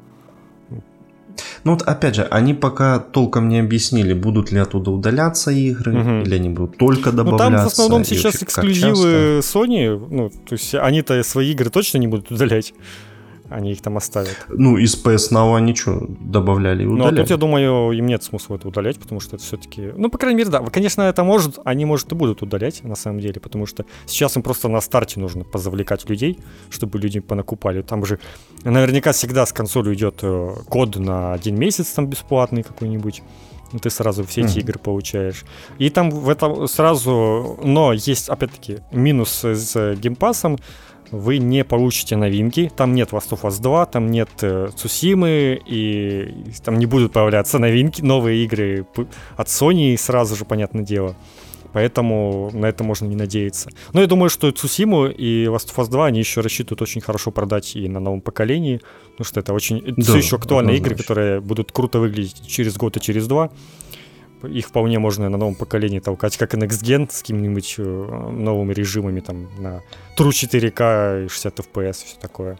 Ну 1.64 1.74
вот 1.74 1.82
опять 1.82 2.16
же, 2.16 2.24
они 2.24 2.54
пока 2.54 3.00
толком 3.00 3.50
не 3.50 3.60
объяснили, 3.60 4.14
будут 4.14 4.52
ли 4.52 4.60
оттуда 4.60 4.92
удаляться 4.92 5.52
игры, 5.52 6.00
угу. 6.00 6.26
или 6.26 6.36
они 6.36 6.50
будут 6.50 6.78
только 6.78 7.12
добавляться. 7.12 7.50
Ну 7.50 7.58
там 7.58 7.64
в 7.64 7.68
основном 7.68 8.06
сейчас 8.06 8.44
эксклюзивы 8.44 9.40
Sony, 9.40 10.08
ну 10.10 10.30
то 10.30 10.54
есть 10.54 10.76
они-то 10.76 11.22
свои 11.24 11.52
игры 11.52 11.70
точно 11.70 11.98
не 12.00 12.08
будут 12.08 12.32
удалять 12.32 12.74
они 13.50 13.72
их 13.72 13.82
там 13.82 13.98
оставят. 13.98 14.46
Ну, 14.50 14.78
из 14.78 14.96
PS 14.96 15.32
Now 15.32 15.56
они 15.56 15.76
что, 15.76 16.06
добавляли 16.20 16.84
и 16.84 16.86
удаляли? 16.86 17.16
Ну, 17.16 17.22
а 17.22 17.24
тут, 17.24 17.30
я 17.30 17.38
думаю, 17.38 17.92
им 17.92 18.06
нет 18.06 18.24
смысла 18.24 18.56
это 18.56 18.68
удалять, 18.68 19.00
потому 19.00 19.20
что 19.20 19.36
это 19.36 19.46
все-таки... 19.46 19.92
Ну, 19.96 20.10
по 20.10 20.18
крайней 20.18 20.38
мере, 20.38 20.50
да. 20.50 20.60
Конечно, 20.60 21.02
это 21.04 21.24
может, 21.24 21.60
они, 21.64 21.86
может, 21.86 22.12
и 22.12 22.16
будут 22.16 22.42
удалять, 22.42 22.84
на 22.84 22.96
самом 22.96 23.20
деле, 23.20 23.40
потому 23.40 23.66
что 23.66 23.86
сейчас 24.06 24.36
им 24.36 24.44
просто 24.44 24.68
на 24.68 24.82
старте 24.82 25.20
нужно 25.20 25.44
позавлекать 25.44 26.10
людей, 26.10 26.40
чтобы 26.70 27.00
люди 27.00 27.20
понакупали. 27.20 27.82
Там 27.82 28.06
же 28.06 28.20
наверняка 28.64 29.12
всегда 29.12 29.46
с 29.46 29.54
консолью 29.54 29.94
идет 29.94 30.20
э, 30.22 30.56
код 30.70 30.96
на 30.98 31.34
один 31.34 31.58
месяц 31.58 31.88
там 31.92 32.08
бесплатный 32.08 32.64
какой-нибудь 32.64 33.22
ты 33.82 33.90
сразу 33.90 34.24
все 34.24 34.42
эти 34.42 34.58
mm-hmm. 34.58 34.60
игры 34.62 34.80
получаешь. 34.80 35.46
И 35.78 35.90
там 35.90 36.10
в 36.10 36.30
этом 36.30 36.68
сразу, 36.68 37.60
но 37.62 37.94
есть, 37.94 38.30
опять-таки, 38.30 38.80
минус 38.92 39.44
с 39.44 39.96
геймпасом, 39.96 40.58
вы 41.12 41.38
не 41.38 41.64
получите 41.64 42.16
новинки. 42.16 42.72
Там 42.76 42.94
нет 42.94 43.10
Last 43.12 43.30
of 43.32 43.42
Us 43.42 43.62
2, 43.62 43.86
там 43.88 44.12
нет 44.12 44.30
э, 44.42 44.70
Цусимы, 44.76 45.62
и 45.66 46.34
там 46.64 46.78
не 46.78 46.86
будут 46.86 47.14
появляться 47.14 47.60
новинки, 47.60 48.02
новые 48.02 48.44
игры 48.44 48.86
от 49.36 49.48
Sony 49.48 49.98
сразу 49.98 50.36
же, 50.36 50.46
понятное 50.46 50.84
дело. 50.84 51.16
Поэтому 51.74 52.50
на 52.54 52.66
это 52.68 52.84
можно 52.84 53.06
не 53.06 53.16
надеяться. 53.16 53.70
Но 53.94 54.02
я 54.02 54.08
думаю, 54.08 54.30
что 54.30 54.52
Цусиму 54.52 55.08
и 55.08 55.46
Last 55.46 55.74
of 55.76 55.84
Us 55.84 55.90
2 55.90 56.06
они 56.08 56.20
еще 56.20 56.42
рассчитывают 56.42 56.82
очень 56.82 57.02
хорошо 57.02 57.32
продать 57.32 57.76
и 57.76 57.88
на 57.88 58.00
новом 58.00 58.22
поколении, 58.22 58.82
потому 59.12 59.26
что 59.26 59.40
это 59.40 59.54
очень 59.54 59.84
да, 59.96 60.02
все 60.02 60.18
еще 60.18 60.36
актуальные 60.38 60.78
игры, 60.78 60.96
которые 60.96 61.40
будут 61.42 61.72
круто 61.72 62.00
выглядеть 62.00 62.48
через 62.48 62.76
год 62.78 62.98
и 62.98 63.02
через 63.02 63.28
два 63.28 63.52
их 64.44 64.68
вполне 64.68 65.00
можно 65.00 65.30
на 65.30 65.38
новом 65.38 65.56
поколении 65.56 66.00
толкать, 66.00 66.38
как 66.38 66.54
и 66.54 66.58
Next 66.58 66.84
Gen 66.84 67.12
с 67.12 67.22
какими-нибудь 67.22 67.76
э, 67.78 67.84
новыми 67.84 68.74
режимами, 68.74 69.20
там, 69.20 69.48
на 69.60 69.82
True 70.18 70.30
4K 70.30 71.26
и 71.26 71.28
60 71.28 71.60
FPS, 71.60 71.94
все 72.06 72.18
такое. 72.20 72.58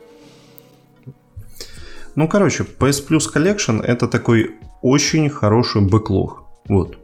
Ну, 2.16 2.28
короче, 2.28 2.64
PS 2.64 3.08
Plus 3.08 3.32
Collection 3.34 3.82
это 3.82 4.08
такой 4.08 4.56
очень 4.82 5.30
хороший 5.30 5.82
бэклог. 5.82 6.44
Вот. 6.68 6.98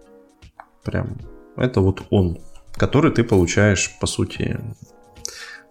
Прям. 0.84 1.17
Это 1.55 1.82
вот 1.82 2.03
он, 2.09 2.39
который 2.76 3.11
ты 3.11 3.24
получаешь, 3.24 3.91
по 3.99 4.07
сути, 4.07 4.59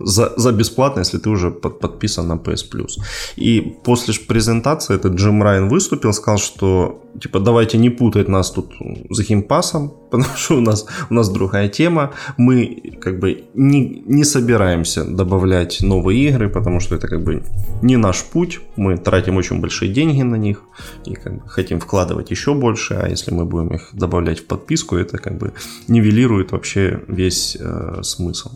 за, 0.05 0.32
за 0.36 0.53
бесплатно, 0.53 1.00
если 1.00 1.18
ты 1.18 1.30
уже 1.30 1.50
под, 1.50 1.80
подписан 1.80 2.28
на 2.28 2.34
PS 2.34 2.70
Plus. 2.72 2.98
И 3.36 3.61
после 3.84 4.14
презентации 4.26 4.94
этот 4.94 5.14
Джим 5.14 5.42
Райан 5.42 5.68
выступил, 5.68 6.12
сказал, 6.12 6.38
что 6.38 7.03
типа 7.20 7.40
давайте 7.40 7.78
не 7.78 7.90
путать 7.90 8.28
нас 8.28 8.50
тут 8.50 8.72
за 9.11 9.22
химпасом, 9.22 9.92
потому 10.11 10.36
что 10.36 10.57
у 10.57 10.61
нас, 10.61 10.86
у 11.11 11.14
нас 11.14 11.28
другая 11.28 11.68
тема. 11.68 12.12
Мы 12.38 12.96
как 13.00 13.18
бы 13.18 13.44
не, 13.55 14.03
не 14.07 14.24
собираемся 14.24 15.05
добавлять 15.05 15.82
новые 15.82 16.28
игры, 16.28 16.48
потому 16.48 16.80
что 16.80 16.96
это 16.96 17.09
как 17.09 17.22
бы 17.22 17.42
не 17.82 17.96
наш 17.96 18.22
путь. 18.24 18.61
Мы 18.76 18.96
тратим 18.96 19.36
очень 19.36 19.61
большие 19.61 19.92
деньги 19.92 20.22
на 20.22 20.36
них 20.36 20.62
и 21.07 21.14
как 21.14 21.42
бы 21.42 21.48
хотим 21.48 21.80
вкладывать 21.80 22.30
еще 22.30 22.55
больше, 22.55 22.94
а 22.94 23.09
если 23.09 23.34
мы 23.34 23.44
будем 23.44 23.74
их 23.74 23.90
добавлять 23.92 24.40
в 24.40 24.46
подписку, 24.46 24.96
это 24.96 25.18
как 25.18 25.38
бы 25.38 25.53
нивелирует 25.88 26.53
вообще 26.53 27.00
весь 27.09 27.57
э, 27.61 28.03
смысл. 28.03 28.50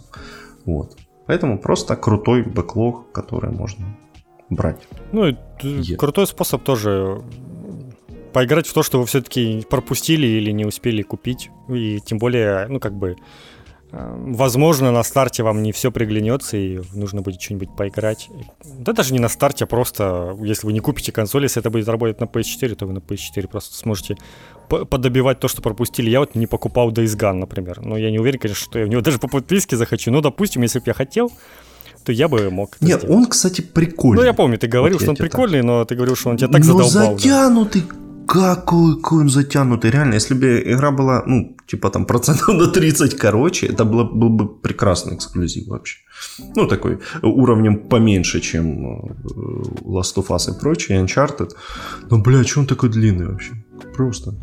Вот. 0.65 0.97
Поэтому 1.27 1.59
просто 1.59 1.97
крутой 1.97 2.43
бэклог, 2.43 3.11
который 3.13 3.51
можно 3.51 3.87
брать. 4.51 4.87
Ну, 5.13 5.29
yeah. 5.29 5.97
крутой 5.97 6.27
способ 6.27 6.63
тоже 6.63 7.23
поиграть 8.33 8.67
в 8.67 8.73
то, 8.75 8.83
что 8.83 9.01
вы 9.01 9.07
все-таки 9.07 9.65
пропустили 9.69 10.27
или 10.27 10.51
не 10.51 10.65
успели 10.65 11.03
купить. 11.03 11.51
И 11.69 12.01
тем 12.05 12.19
более, 12.19 12.67
ну, 12.69 12.79
как 12.79 12.95
бы, 12.95 13.17
э, 13.93 14.15
возможно, 14.19 14.93
на 14.93 15.03
старте 15.03 15.43
вам 15.43 15.63
не 15.63 15.73
все 15.73 15.91
приглянется, 15.91 16.57
и 16.57 16.81
нужно 16.93 17.23
будет 17.23 17.41
что-нибудь 17.41 17.75
поиграть. 17.75 18.29
Да 18.79 18.93
даже 18.93 19.15
не 19.15 19.21
на 19.21 19.29
старте, 19.29 19.65
а 19.65 19.67
просто, 19.67 20.37
если 20.43 20.67
вы 20.67 20.75
не 20.75 20.81
купите 20.81 21.13
консоль, 21.13 21.45
если 21.45 21.61
это 21.61 21.71
будет 21.71 21.89
работать 21.89 22.21
на 22.21 22.27
PS4, 22.27 22.75
то 22.75 22.87
вы 22.87 22.93
на 22.93 22.99
PS4 22.99 23.49
просто 23.49 23.75
сможете 23.75 24.17
подобивать 24.69 25.41
то, 25.41 25.49
что 25.49 25.63
пропустили. 25.63 26.11
Я 26.11 26.21
вот 26.21 26.35
не 26.35 26.47
покупал 26.47 26.91
Days 26.91 27.17
Gone, 27.17 27.35
например. 27.35 27.81
Но 27.83 27.97
я 27.97 28.11
не 28.11 28.19
уверен, 28.19 28.39
конечно, 28.39 28.65
что 28.65 28.79
я 28.79 28.87
в 28.87 28.89
него 28.89 29.01
даже 29.03 29.19
по 29.19 29.29
подписке 29.29 29.77
захочу. 29.77 30.11
Но, 30.11 30.21
допустим, 30.21 30.63
если 30.63 30.79
бы 30.79 30.85
я 30.87 30.95
хотел, 30.95 31.33
то 32.05 32.13
я 32.13 32.29
бы 32.29 32.51
мог 32.51 32.77
Нет, 32.81 33.01
сделать. 33.01 33.17
он, 33.17 33.27
кстати, 33.27 33.61
прикольный. 33.61 34.23
Ну, 34.23 34.27
я 34.27 34.33
помню, 34.33 34.59
ты 34.59 34.69
говорил, 34.69 34.99
вот 34.99 35.03
что 35.03 35.11
он 35.11 35.17
прикольный, 35.17 35.59
так. 35.59 35.67
но 35.67 35.85
ты 35.85 35.95
говорил, 35.97 36.15
что 36.17 36.31
он 36.31 36.37
тебя 36.37 36.49
так 36.49 36.65
но 36.65 36.85
задолбал. 36.85 37.19
затянутый. 37.19 37.83
Да. 37.83 38.06
Какой, 38.27 38.97
какой 38.97 39.21
он 39.21 39.29
затянутый, 39.29 39.91
реально. 39.91 40.15
Если 40.15 40.35
бы 40.35 40.63
игра 40.65 40.91
была, 40.91 41.23
ну, 41.27 41.57
типа 41.67 41.91
там 41.91 42.05
процентов 42.05 42.49
на 42.49 42.67
30 42.67 43.15
короче, 43.17 43.67
это 43.67 43.85
было, 43.85 44.05
был 44.05 44.31
бы 44.31 44.49
прекрасный 44.49 45.15
эксклюзив 45.15 45.69
вообще. 45.69 45.99
Ну, 46.57 46.67
такой 46.67 46.99
уровнем 47.23 47.89
поменьше, 47.89 48.41
чем 48.41 48.67
э, 48.67 49.09
Last 49.85 50.17
of 50.17 50.29
Us 50.29 50.51
и 50.51 50.61
прочее, 50.61 51.05
Uncharted. 51.05 51.51
Но, 52.11 52.19
бля, 52.19 52.45
что 52.45 52.61
он 52.61 52.67
такой 52.67 52.89
длинный 52.89 53.27
вообще? 53.27 53.53
Просто, 53.95 54.35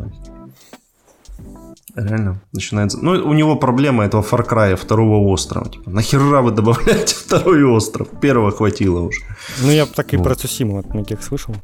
Реально, 1.96 2.42
начинается... 2.54 2.98
Ну, 2.98 3.12
у 3.12 3.34
него 3.34 3.56
проблема 3.56 4.04
этого 4.04 4.24
Far 4.24 4.48
Cry 4.50 4.76
второго 4.76 5.32
острова. 5.32 5.70
Типа, 5.70 5.92
нахера 5.92 6.42
вы 6.42 6.52
добавляете 6.52 7.16
второй 7.26 7.64
остров? 7.64 8.08
Первого 8.20 8.52
хватило 8.52 9.02
уже. 9.02 9.22
Ну, 9.62 9.72
я 9.72 9.86
так 9.86 10.14
и 10.14 10.18
вот. 10.18 10.24
про 10.24 10.36
Цусиму 10.36 10.80
от 10.80 10.92
многих 10.94 11.22
слышал. 11.22 11.56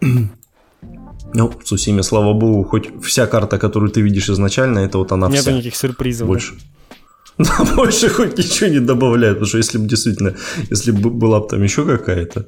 Ну, 1.34 1.48
в 1.48 1.66
Сусиме, 1.66 2.02
слава 2.02 2.32
богу, 2.32 2.64
хоть 2.64 2.90
вся 3.02 3.26
карта, 3.26 3.58
которую 3.58 3.90
ты 3.90 4.02
видишь 4.02 4.28
изначально, 4.28 4.80
это 4.80 4.98
вот 4.98 5.12
она 5.12 5.28
Нет 5.28 5.40
вся. 5.40 5.50
Нет 5.50 5.58
никаких 5.58 5.76
сюрпризов. 5.76 6.28
Больше. 6.28 6.54
Да, 7.38 7.64
больше 7.76 8.10
хоть 8.10 8.38
ничего 8.38 8.70
не 8.70 8.80
добавляют, 8.80 9.38
потому 9.38 9.48
что 9.48 9.58
если 9.58 9.78
бы 9.78 9.86
действительно, 9.86 10.34
если 10.70 10.92
бы 10.92 11.10
была 11.10 11.40
бы 11.40 11.48
там 11.48 11.62
еще 11.62 11.84
какая-то 11.84 12.46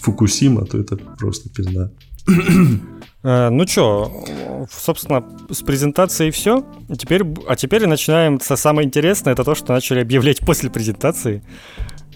Фукусима, 0.00 0.64
то 0.66 0.78
это 0.78 0.96
просто 0.96 1.50
пизда. 1.50 1.90
Э, 3.24 3.48
ну 3.50 3.66
что, 3.66 4.24
собственно, 4.70 5.24
с 5.50 5.62
презентацией 5.62 6.30
все. 6.30 6.64
Теперь, 6.96 7.22
а 7.48 7.56
теперь 7.56 7.86
начинаем 7.86 8.40
со 8.40 8.56
самое 8.56 8.86
интересное, 8.86 9.32
это 9.32 9.44
то, 9.44 9.54
что 9.54 9.72
начали 9.72 10.00
объявлять 10.00 10.38
после 10.40 10.70
презентации. 10.70 11.42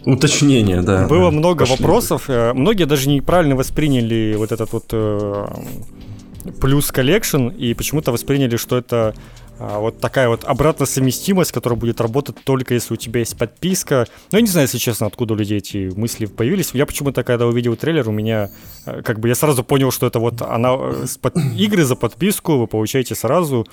Уточнение, 0.05 0.83
да. 0.83 1.07
Было 1.07 1.31
да, 1.31 1.37
много 1.37 1.61
пошли. 1.61 1.77
вопросов. 1.77 2.25
Э, 2.29 2.53
многие 2.53 2.85
даже 2.85 3.09
неправильно 3.09 3.57
восприняли 3.57 4.35
вот 4.37 4.53
этот 4.53 4.73
вот 4.73 4.87
э, 4.93 5.47
Plus 6.61 6.91
Collection 6.91 7.49
и 7.49 7.75
почему-то 7.75 8.13
восприняли, 8.13 8.57
что 8.57 8.77
это 8.77 9.15
а, 9.59 9.79
вот 9.79 10.01
такая 10.01 10.29
вот 10.29 10.45
обратная 10.45 10.87
совместимость, 10.87 11.53
которая 11.53 11.79
будет 11.79 12.01
работать 12.01 12.37
только 12.43 12.75
если 12.75 12.95
у 12.95 12.97
тебя 12.97 13.21
есть 13.21 13.39
подписка. 13.39 14.09
Ну, 14.33 14.39
я 14.39 14.43
не 14.43 14.49
знаю, 14.49 14.67
если 14.67 14.79
честно, 14.79 15.07
откуда 15.07 15.35
у 15.35 15.37
людей 15.37 15.59
эти 15.59 15.93
мысли 15.95 16.27
появились. 16.27 16.71
Я 16.73 16.85
почему-то, 16.85 17.23
когда 17.23 17.47
увидел 17.47 17.77
трейлер, 17.77 18.09
у 18.09 18.13
меня, 18.13 18.51
э, 18.87 19.03
как 19.03 19.21
бы, 19.21 19.29
я 19.29 19.37
сразу 19.37 19.63
понял, 19.63 19.93
что 19.93 20.07
это 20.07 20.19
вот 20.19 20.43
она, 20.43 20.75
э, 20.75 21.07
игры 21.57 21.85
за 21.85 21.95
подписку 21.95 22.57
вы 22.57 22.67
получаете 22.67 23.15
сразу. 23.15 23.67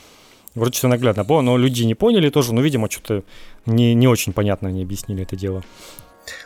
Вроде 0.53 0.73
все 0.73 0.87
наглядно 0.87 1.23
было, 1.23 1.41
но 1.41 1.57
люди 1.57 1.83
не 1.83 1.95
поняли 1.95 2.29
тоже, 2.29 2.53
но, 2.53 2.61
видимо, 2.61 2.89
что-то 2.89 3.23
не, 3.65 3.93
не 3.93 4.07
очень 4.07 4.33
понятно 4.33 4.69
они 4.69 4.83
объяснили 4.83 5.23
это 5.23 5.35
дело. 5.35 5.63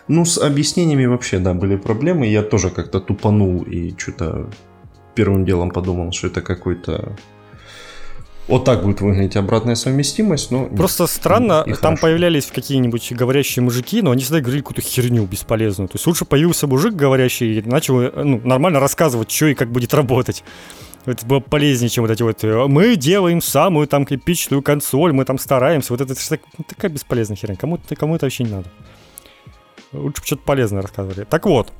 Ну, 0.07 0.25
с 0.25 0.37
объяснениями 0.37 1.05
вообще, 1.05 1.39
да, 1.39 1.53
были 1.53 1.75
проблемы. 1.75 2.27
Я 2.27 2.43
тоже 2.43 2.69
как-то 2.69 2.99
тупанул 2.99 3.63
и 3.63 3.93
что-то 3.97 4.49
первым 5.15 5.45
делом 5.45 5.71
подумал, 5.71 6.11
что 6.11 6.27
это 6.27 6.41
какой-то 6.41 7.15
вот 8.47 8.65
так 8.65 8.83
будет 8.83 8.99
выглядеть 8.99 9.37
обратная 9.37 9.75
совместимость, 9.75 10.51
но... 10.51 10.65
Просто 10.65 11.07
странно, 11.07 11.63
там 11.63 11.75
хорошо. 11.75 12.01
появлялись 12.01 12.47
какие-нибудь 12.47 13.13
говорящие 13.13 13.63
мужики, 13.63 14.01
но 14.01 14.11
они 14.11 14.23
всегда 14.23 14.41
говорили 14.41 14.61
какую-то 14.61 14.81
херню 14.81 15.25
бесполезную. 15.25 15.87
То 15.87 15.95
есть 15.95 16.05
лучше 16.05 16.25
появился 16.25 16.67
мужик 16.67 16.93
говорящий 16.93 17.59
и 17.59 17.61
начал 17.61 18.01
ну, 18.01 18.41
нормально 18.43 18.81
рассказывать, 18.81 19.31
что 19.31 19.47
и 19.47 19.53
как 19.53 19.71
будет 19.71 19.93
работать. 19.93 20.43
Это 21.05 21.25
было 21.25 21.39
полезнее, 21.39 21.89
чем 21.89 22.03
вот 22.03 22.11
эти 22.11 22.23
вот 22.23 22.43
э, 22.43 22.67
«мы 22.67 22.95
делаем 22.95 23.41
самую 23.41 23.87
там 23.87 24.05
эпичную 24.09 24.61
консоль, 24.61 25.11
мы 25.11 25.25
там 25.25 25.37
стараемся». 25.37 25.91
Вот 25.91 26.01
это, 26.01 26.13
это 26.13 26.39
такая 26.67 26.91
бесполезная 26.91 27.35
херня. 27.35 27.57
Кому, 27.57 27.79
кому 27.97 28.15
это 28.15 28.25
вообще 28.25 28.45
не 28.45 28.51
надо. 28.51 28.69
Лучше 29.93 30.21
бы 30.21 30.27
что-то 30.27 30.43
полезное 30.43 30.81
рассказывали. 30.81 31.25
Так 31.25 31.45
вот, 31.45 31.71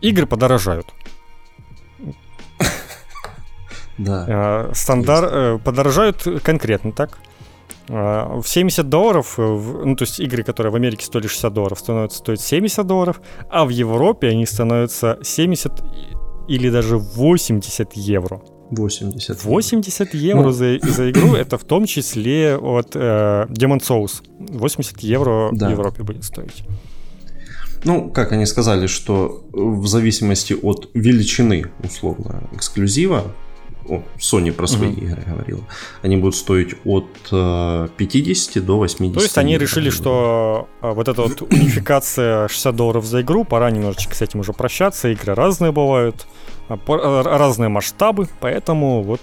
игры 0.00 0.26
подорожают. 0.26 0.94
Да. 3.98 4.24
А, 4.28 4.70
стандарт 4.74 5.30
э, 5.32 5.58
подорожают 5.64 6.24
конкретно 6.44 6.92
так. 6.92 7.18
А, 7.88 8.40
в 8.40 8.48
70 8.48 8.88
долларов, 8.88 9.34
э, 9.38 9.42
ну 9.42 9.96
то 9.96 10.04
есть 10.04 10.20
игры, 10.20 10.44
которые 10.44 10.72
в 10.72 10.76
Америке 10.76 11.04
стоили 11.04 11.26
60 11.26 11.52
долларов, 11.52 11.80
становятся 11.80 12.18
стоить 12.18 12.40
70 12.40 12.86
долларов, 12.86 13.20
а 13.50 13.64
в 13.64 13.70
Европе 13.70 14.28
они 14.28 14.46
становятся 14.46 15.18
70 15.22 15.82
или 16.46 16.70
даже 16.70 16.96
80 16.96 17.94
евро. 17.94 18.40
80. 18.70 19.44
80 19.44 20.14
евро 20.14 20.42
ну. 20.42 20.50
за, 20.50 20.78
за 20.82 21.10
игру, 21.10 21.34
это 21.34 21.58
в 21.58 21.64
том 21.64 21.86
числе 21.86 22.56
от 22.56 22.94
э, 22.94 23.46
Demon 23.48 23.80
Souls. 23.80 24.22
80 24.38 25.00
евро 25.00 25.50
да. 25.52 25.68
в 25.68 25.70
Европе 25.70 26.02
будет 26.02 26.24
стоить. 26.24 26.64
Ну, 27.84 28.10
как 28.10 28.32
они 28.32 28.46
сказали, 28.46 28.86
что 28.86 29.44
в 29.52 29.86
зависимости 29.86 30.52
от 30.52 30.90
величины, 30.94 31.66
условно, 31.82 32.42
эксклюзива, 32.52 33.24
о, 33.88 34.02
Sony 34.18 34.52
про 34.52 34.66
свои 34.66 34.90
угу. 34.90 35.00
игры 35.00 35.22
говорил, 35.26 35.64
они 36.02 36.16
будут 36.16 36.36
стоить 36.36 36.74
от 36.84 37.08
50 37.30 38.56
э, 38.56 38.60
до 38.60 38.76
80. 38.78 39.14
То 39.14 39.22
есть 39.22 39.38
они 39.38 39.56
решили, 39.56 39.90
что 39.90 40.68
э, 40.82 40.92
вот 40.92 41.08
эта 41.08 41.22
вот 41.22 41.40
унификация 41.42 42.48
60 42.48 42.76
долларов 42.76 43.04
за 43.04 43.22
игру, 43.22 43.44
пора 43.44 43.70
немножечко 43.70 44.14
с 44.14 44.22
этим 44.22 44.40
уже 44.40 44.52
прощаться, 44.52 45.08
игры 45.08 45.34
разные 45.34 45.72
бывают, 45.72 46.26
разные 46.68 47.68
масштабы, 47.68 48.28
поэтому 48.40 49.02
вот 49.02 49.20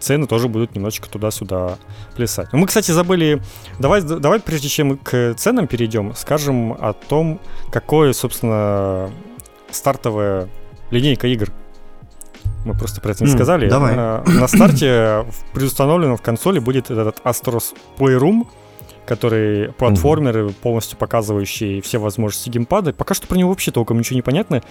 цены 0.00 0.26
тоже 0.26 0.48
будут 0.48 0.74
немножечко 0.74 1.08
туда-сюда 1.08 1.76
плясать. 2.14 2.48
Ну, 2.52 2.58
мы, 2.58 2.66
кстати, 2.66 2.90
забыли, 2.90 3.42
давай, 3.78 4.02
давай 4.02 4.40
прежде 4.40 4.68
чем 4.68 4.88
мы 4.88 4.96
к 4.96 5.34
ценам 5.36 5.66
перейдем, 5.66 6.14
скажем 6.14 6.72
о 6.72 6.92
том, 6.92 7.40
какое, 7.70 8.12
собственно, 8.12 9.10
стартовая 9.70 10.48
линейка 10.90 11.26
игр 11.26 11.50
мы 12.66 12.74
просто 12.74 13.00
про 13.00 13.12
это 13.12 13.24
не 13.24 13.30
сказали. 13.30 13.68
Давай. 13.68 13.94
Э, 13.96 14.22
на 14.26 14.48
старте 14.48 15.24
предустановлено 15.52 16.16
в 16.16 16.22
консоли 16.22 16.58
будет 16.58 16.90
этот 16.90 17.20
Astros 17.20 17.74
Playroom, 17.96 18.48
который 19.06 19.72
платформер, 19.72 20.52
полностью 20.62 20.98
показывающий 20.98 21.80
все 21.80 21.98
возможности 21.98 22.50
геймпада. 22.50 22.92
Пока 22.92 23.14
что 23.14 23.26
про 23.26 23.36
него 23.36 23.50
вообще 23.50 23.70
толком 23.70 23.98
ничего 23.98 24.16
не 24.16 24.22
понятно. 24.22 24.62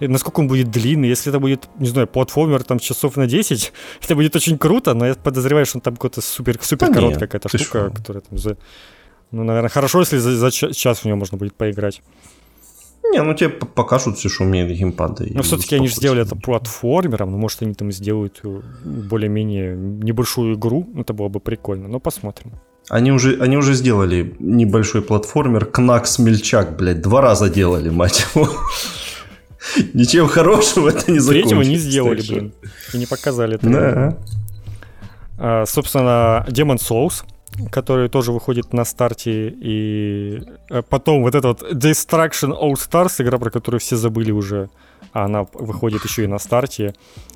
Насколько 0.00 0.40
он 0.40 0.48
будет 0.48 0.70
длинный. 0.70 1.08
Если 1.08 1.30
это 1.30 1.38
будет, 1.38 1.68
не 1.78 1.88
знаю, 1.88 2.08
платформер 2.08 2.64
там 2.64 2.78
часов 2.78 3.16
на 3.16 3.26
10, 3.26 3.72
это 4.02 4.14
будет 4.14 4.34
очень 4.34 4.58
круто, 4.58 4.94
но 4.94 5.06
я 5.06 5.14
подозреваю, 5.14 5.66
что 5.66 5.78
он 5.78 5.82
там 5.82 5.94
какой-то 5.94 6.20
супер, 6.20 6.58
супер 6.60 6.88
да 6.88 6.94
короткая 6.94 7.28
какая-то 7.28 7.48
штука, 7.48 7.86
шо? 7.86 7.90
которая 7.94 8.22
там 8.22 8.38
за... 8.38 8.56
Ну, 9.30 9.44
наверное, 9.44 9.70
хорошо, 9.70 10.00
если 10.00 10.18
за, 10.18 10.32
за 10.36 10.50
час 10.50 10.98
в 10.98 11.04
него 11.04 11.16
можно 11.16 11.38
будет 11.38 11.54
поиграть. 11.54 12.02
Не, 13.12 13.22
ну 13.22 13.34
тебе 13.34 13.50
покажут 13.50 14.16
все, 14.16 14.28
что 14.28 14.44
умеет 14.44 14.70
геймпады. 14.70 15.30
Но 15.34 15.42
все-таки 15.42 15.76
они 15.76 15.88
же 15.88 15.94
сделали 15.94 16.22
это 16.22 16.34
платформером, 16.36 17.30
ну 17.32 17.36
может 17.36 17.62
они 17.62 17.74
там 17.74 17.92
сделают 17.92 18.40
э, 18.42 18.60
более-менее 18.84 19.76
небольшую 19.76 20.54
игру, 20.54 20.88
ну, 20.94 21.02
это 21.02 21.12
было 21.12 21.28
бы 21.28 21.40
прикольно, 21.40 21.88
но 21.88 22.00
посмотрим. 22.00 22.52
Они 22.92 23.10
уже, 23.10 23.38
они 23.40 23.56
уже 23.56 23.72
сделали 23.72 24.36
небольшой 24.38 25.00
платформер, 25.00 25.64
Кнак 25.64 26.06
Смельчак, 26.06 26.76
блядь, 26.76 27.00
два 27.00 27.22
раза 27.22 27.48
делали, 27.48 27.88
мать 27.88 28.26
его. 28.34 28.50
Ничем 29.94 30.28
хорошего 30.28 30.90
это 30.90 31.10
не 31.10 31.18
закончилось. 31.18 31.48
Третьего 31.48 31.62
не 31.62 31.76
сделали, 31.76 32.20
блин, 32.20 32.52
и 32.92 32.98
не 32.98 33.06
показали 33.06 33.54
это. 33.54 33.66
Да. 33.66 34.18
А, 35.38 35.64
собственно, 35.64 36.44
Demon 36.50 36.76
Souls, 36.76 37.24
который 37.70 38.10
тоже 38.10 38.30
выходит 38.30 38.74
на 38.74 38.84
старте, 38.84 39.48
и 39.48 40.42
э, 40.68 40.82
потом 40.82 41.22
вот 41.22 41.34
этот 41.34 41.62
вот 41.62 41.72
Destruction 41.72 42.52
All 42.52 42.74
Stars, 42.74 43.22
игра, 43.22 43.38
про 43.38 43.50
которую 43.50 43.80
все 43.80 43.96
забыли 43.96 44.32
уже, 44.32 44.68
а 45.14 45.24
она 45.24 45.46
выходит 45.54 46.04
еще 46.04 46.24
и 46.24 46.26
на 46.26 46.38
старте, 46.38 46.94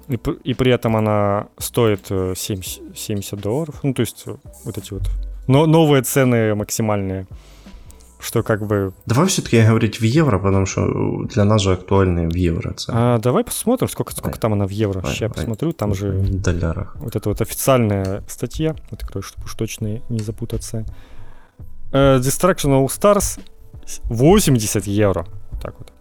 и, 0.08 0.18
и 0.44 0.52
при 0.52 0.70
этом 0.70 0.98
она 0.98 1.46
стоит 1.56 2.08
70, 2.08 2.92
э, 2.92 2.94
70 2.94 3.40
долларов, 3.40 3.80
ну, 3.82 3.94
то 3.94 4.00
есть 4.00 4.24
э, 4.26 4.36
вот 4.66 4.76
эти 4.76 4.92
вот 4.92 5.04
но 5.46 5.66
новые 5.66 6.02
цены 6.02 6.54
максимальные 6.54 7.26
что 8.18 8.42
как 8.42 8.66
бы... 8.66 8.92
Давай 9.06 9.26
все-таки 9.26 9.62
говорить 9.62 10.00
в 10.00 10.04
евро, 10.04 10.38
потому 10.38 10.66
что 10.66 11.24
для 11.24 11.44
нас 11.44 11.62
же 11.62 11.72
актуальны 11.72 12.28
в 12.28 12.34
евро 12.34 12.72
цены. 12.72 12.96
А, 12.98 13.18
давай 13.18 13.44
посмотрим, 13.44 13.88
сколько, 13.88 14.12
сколько 14.12 14.38
там 14.38 14.52
она 14.52 14.66
в 14.66 14.70
евро. 14.70 15.00
Давай, 15.00 15.12
Сейчас 15.14 15.20
я 15.20 15.28
посмотрю, 15.28 15.72
там 15.72 15.94
же... 15.94 16.10
В 16.10 16.40
долларах. 16.40 16.96
Вот 16.98 17.14
это 17.14 17.28
вот 17.28 17.40
официальная 17.40 18.24
статья. 18.28 18.74
Открою, 18.90 19.22
чтобы 19.22 19.44
уж 19.44 19.54
точно 19.54 20.00
не 20.08 20.18
запутаться. 20.20 20.84
Uh, 21.92 22.18
Destruction 22.18 22.72
All 22.72 22.86
Stars 22.86 23.38
80 24.04 24.86
евро. 24.86 25.26
Так 25.62 25.74
вот. 25.78 25.92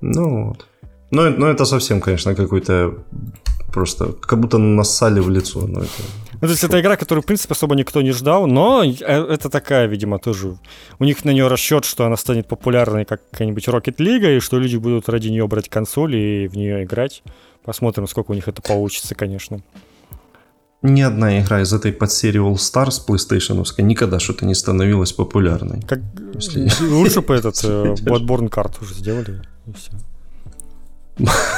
Ну 0.00 0.48
вот. 0.48 0.66
Ну, 1.10 1.30
ну 1.30 1.46
это 1.46 1.64
совсем, 1.64 2.00
конечно, 2.00 2.34
какой-то 2.34 2.94
просто 3.72 4.12
как 4.12 4.40
будто 4.40 4.58
нассали 4.58 5.20
в 5.20 5.30
лицо. 5.30 5.66
Но 5.66 5.80
это... 5.80 6.02
Ну, 6.40 6.46
то 6.46 6.52
есть 6.52 6.62
это 6.62 6.80
игра, 6.80 6.96
которую, 6.96 7.22
в 7.22 7.26
принципе, 7.26 7.52
особо 7.52 7.74
никто 7.74 8.00
не 8.00 8.12
ждал, 8.12 8.46
но 8.46 8.84
э, 8.84 8.92
это 8.94 9.50
такая, 9.50 9.86
видимо, 9.86 10.18
тоже... 10.18 10.56
У 10.98 11.04
них 11.04 11.24
на 11.24 11.30
нее 11.30 11.48
расчет, 11.48 11.84
что 11.84 12.06
она 12.06 12.16
станет 12.16 12.46
популярной, 12.46 13.04
как 13.04 13.28
какая-нибудь 13.30 13.66
Rocket 13.66 13.96
League, 13.96 14.36
и 14.36 14.40
что 14.40 14.58
люди 14.58 14.76
будут 14.76 15.08
ради 15.08 15.28
нее 15.28 15.46
брать 15.48 15.68
консоли 15.68 16.16
и 16.16 16.48
в 16.48 16.56
нее 16.56 16.84
играть. 16.84 17.22
Посмотрим, 17.64 18.06
сколько 18.06 18.30
у 18.30 18.34
них 18.34 18.46
это 18.46 18.62
получится, 18.62 19.14
конечно. 19.14 19.60
Ни 20.82 21.00
одна 21.00 21.40
игра 21.40 21.60
из 21.60 21.72
этой 21.72 21.92
подсерии 21.92 22.40
All 22.40 22.54
Stars 22.54 23.04
PlayStation 23.06 23.64
никогда 23.82 24.20
что-то 24.20 24.46
не 24.46 24.54
становилась 24.54 25.12
популярной. 25.12 25.82
Как... 25.82 25.98
Если... 26.34 26.70
Лучше 26.84 27.20
бы 27.20 27.34
этот 27.34 27.60
э, 27.64 27.94
Bloodborne 27.94 28.48
карт 28.48 28.80
уже 28.80 28.94
сделали, 28.94 29.42
и 29.66 29.72
все. 29.72 29.90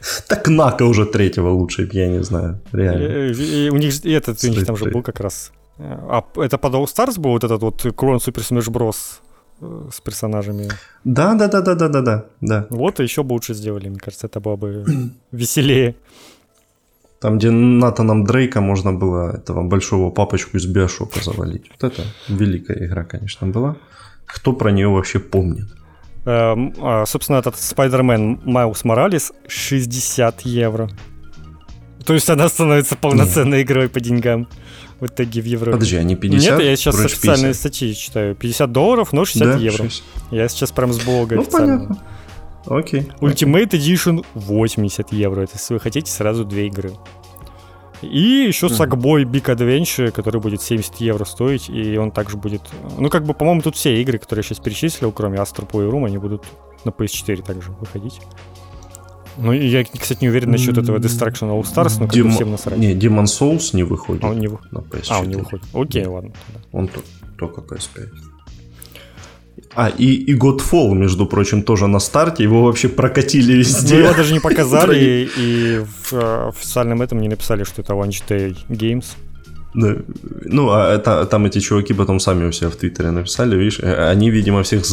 Так 0.28 0.48
Нака 0.48 0.84
уже 0.84 1.06
третьего 1.06 1.50
лучше, 1.50 1.88
я 1.92 2.08
не 2.08 2.22
знаю, 2.22 2.60
реально. 2.72 3.30
И, 3.30 3.32
и, 3.32 3.66
и 3.66 3.70
у 3.70 3.76
них 3.76 4.04
и 4.04 4.12
этот, 4.12 4.42
у 4.44 4.48
них 4.48 4.66
там 4.66 4.76
же 4.76 4.90
был 4.90 5.02
как 5.02 5.20
раз. 5.20 5.52
А 5.78 6.24
это 6.36 6.58
под 6.58 6.74
All 6.74 6.84
Stars 6.84 7.18
был 7.18 7.30
вот 7.30 7.44
этот 7.44 7.62
вот 7.62 7.86
Крон 7.96 8.16
Smash 8.16 8.70
Bros. 8.70 9.20
Э, 9.60 9.88
с 9.92 10.00
персонажами. 10.00 10.68
Да, 11.04 11.34
да, 11.34 11.48
да, 11.48 11.60
да, 11.60 11.74
да, 11.74 11.88
да, 11.88 12.00
да, 12.02 12.24
да. 12.40 12.66
Вот 12.70 13.00
и 13.00 13.02
еще 13.02 13.22
бы 13.22 13.34
лучше 13.34 13.54
сделали, 13.54 13.88
мне 13.88 13.98
кажется, 13.98 14.26
это 14.26 14.40
было 14.40 14.56
бы 14.56 14.84
веселее. 15.32 15.94
Там, 17.20 17.38
где 17.38 17.50
Натаном 17.50 18.24
Дрейка 18.24 18.62
можно 18.62 18.92
было 18.92 19.36
этого 19.36 19.62
большого 19.62 20.10
папочку 20.10 20.56
из 20.56 20.66
Биошока 20.66 21.22
завалить. 21.22 21.70
Вот 21.70 21.92
это 21.92 22.02
великая 22.28 22.86
игра, 22.86 23.04
конечно, 23.04 23.46
была. 23.46 23.76
Кто 24.24 24.54
про 24.54 24.70
нее 24.70 24.88
вообще 24.88 25.18
помнит? 25.18 25.66
Эм, 26.26 26.74
а, 26.78 27.06
собственно, 27.06 27.38
этот 27.38 27.54
Spider-Man 27.54 28.44
Miles 28.44 28.84
Morales 28.84 29.32
60 29.48 30.42
евро. 30.42 30.90
То 32.04 32.14
есть 32.14 32.28
она 32.28 32.48
становится 32.48 32.96
полноценной 32.96 33.58
Нет. 33.58 33.66
игрой 33.66 33.88
по 33.88 34.00
деньгам 34.00 34.48
в 35.00 35.06
итоге 35.06 35.40
в 35.40 35.44
Европе. 35.44 35.72
Подожди, 35.72 35.96
они 35.96 36.16
50? 36.16 36.58
Нет, 36.58 36.66
я 36.66 36.76
сейчас 36.76 36.98
официальные 36.98 37.52
50. 37.52 37.56
статьи 37.56 37.94
читаю. 37.94 38.34
50 38.34 38.72
долларов, 38.72 39.12
но 39.12 39.24
60 39.24 39.48
да, 39.48 39.56
евро. 39.56 39.84
6. 39.84 40.02
Я 40.30 40.48
сейчас 40.48 40.72
прям 40.72 40.92
с 40.92 41.00
блога 41.00 41.36
ну, 41.36 41.44
понятно. 41.44 41.98
Окей. 42.66 43.10
Ultimate 43.20 43.70
Edition 43.70 44.24
80 44.34 45.12
евро. 45.12 45.42
Это 45.42 45.52
если 45.54 45.74
вы 45.74 45.80
хотите 45.80 46.10
сразу 46.10 46.44
две 46.44 46.66
игры. 46.66 46.92
И 48.02 48.46
еще 48.48 48.66
mm. 48.66 48.70
Sackboy 48.70 49.24
Big 49.24 49.44
Adventure, 49.44 50.10
который 50.10 50.40
будет 50.40 50.62
70 50.62 50.96
евро 50.96 51.24
стоить, 51.24 51.68
и 51.68 51.98
он 51.98 52.10
также 52.10 52.36
будет... 52.36 52.62
Ну, 52.98 53.10
как 53.10 53.24
бы, 53.24 53.34
по-моему, 53.34 53.62
тут 53.62 53.76
все 53.76 54.00
игры, 54.00 54.18
которые 54.18 54.40
я 54.40 54.48
сейчас 54.48 54.58
перечислил, 54.58 55.12
кроме 55.12 55.38
Astro 55.38 55.68
Playroom, 55.70 56.06
они 56.06 56.18
будут 56.18 56.44
на 56.84 56.90
PS4 56.90 57.44
также 57.44 57.70
выходить. 57.72 58.20
Ну, 59.36 59.52
я, 59.52 59.84
кстати, 59.84 60.22
не 60.22 60.28
уверен 60.28 60.50
насчет 60.50 60.76
этого 60.76 60.98
Destruction 60.98 61.50
All 61.50 61.62
Stars, 61.62 61.96
но 61.98 62.06
как 62.06 62.32
всем 62.32 62.50
насрать. 62.50 62.78
Не, 62.78 62.94
Demon 62.94 63.24
Souls 63.24 63.70
не 63.74 63.84
выходит. 63.84 64.24
А, 64.24 64.28
он 64.28 64.38
не, 64.38 64.48
вы... 64.48 64.58
на 64.70 64.78
PS4. 64.78 65.06
а, 65.10 65.20
он 65.20 65.28
не 65.28 65.36
выходит. 65.36 65.64
Окей, 65.72 66.06
ладно. 66.06 66.32
Он 66.72 66.88
то, 66.88 67.00
только 67.38 67.60
PS5. 67.60 68.29
А, 69.74 69.88
и, 69.88 70.04
и 70.04 70.36
Godfall, 70.36 70.94
между 70.94 71.26
прочим, 71.26 71.62
тоже 71.62 71.86
на 71.86 72.00
старте. 72.00 72.42
Его 72.42 72.64
вообще 72.64 72.88
прокатили 72.88 73.52
везде. 73.52 73.94
Ну, 73.94 74.00
его 74.00 74.14
даже 74.14 74.32
не 74.32 74.40
показали, 74.40 75.28
и 75.36 75.78
в 75.78 76.12
э, 76.12 76.48
официальном 76.48 77.02
этом 77.02 77.20
не 77.20 77.28
написали, 77.28 77.64
что 77.64 77.82
это 77.82 77.92
One 77.92 78.10
Day 78.28 78.56
Games. 78.68 79.04
Да. 79.74 79.96
Ну, 80.44 80.70
а 80.70 80.92
это, 80.94 81.24
там 81.26 81.46
эти 81.46 81.60
чуваки 81.60 81.94
потом 81.94 82.18
сами 82.18 82.48
у 82.48 82.52
себя 82.52 82.68
в 82.70 82.76
Твиттере 82.76 83.10
написали, 83.12 83.56
видишь, 83.56 83.78
э, 83.80 84.10
они, 84.10 84.30
видимо, 84.30 84.62
всех 84.64 84.84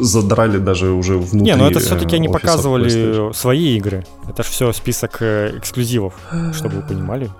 задрали 0.00 0.58
даже 0.58 0.90
уже 0.90 1.16
внутри 1.16 1.40
Не, 1.40 1.56
ну 1.56 1.68
это 1.68 1.78
все-таки 1.78 2.16
они 2.16 2.28
показывали 2.28 3.32
свои 3.32 3.76
игры. 3.76 4.04
Это 4.28 4.42
же 4.42 4.50
все 4.50 4.72
список 4.72 5.18
э, 5.20 5.58
эксклюзивов, 5.58 6.14
чтобы 6.52 6.76
вы 6.76 6.82
понимали. 6.82 7.30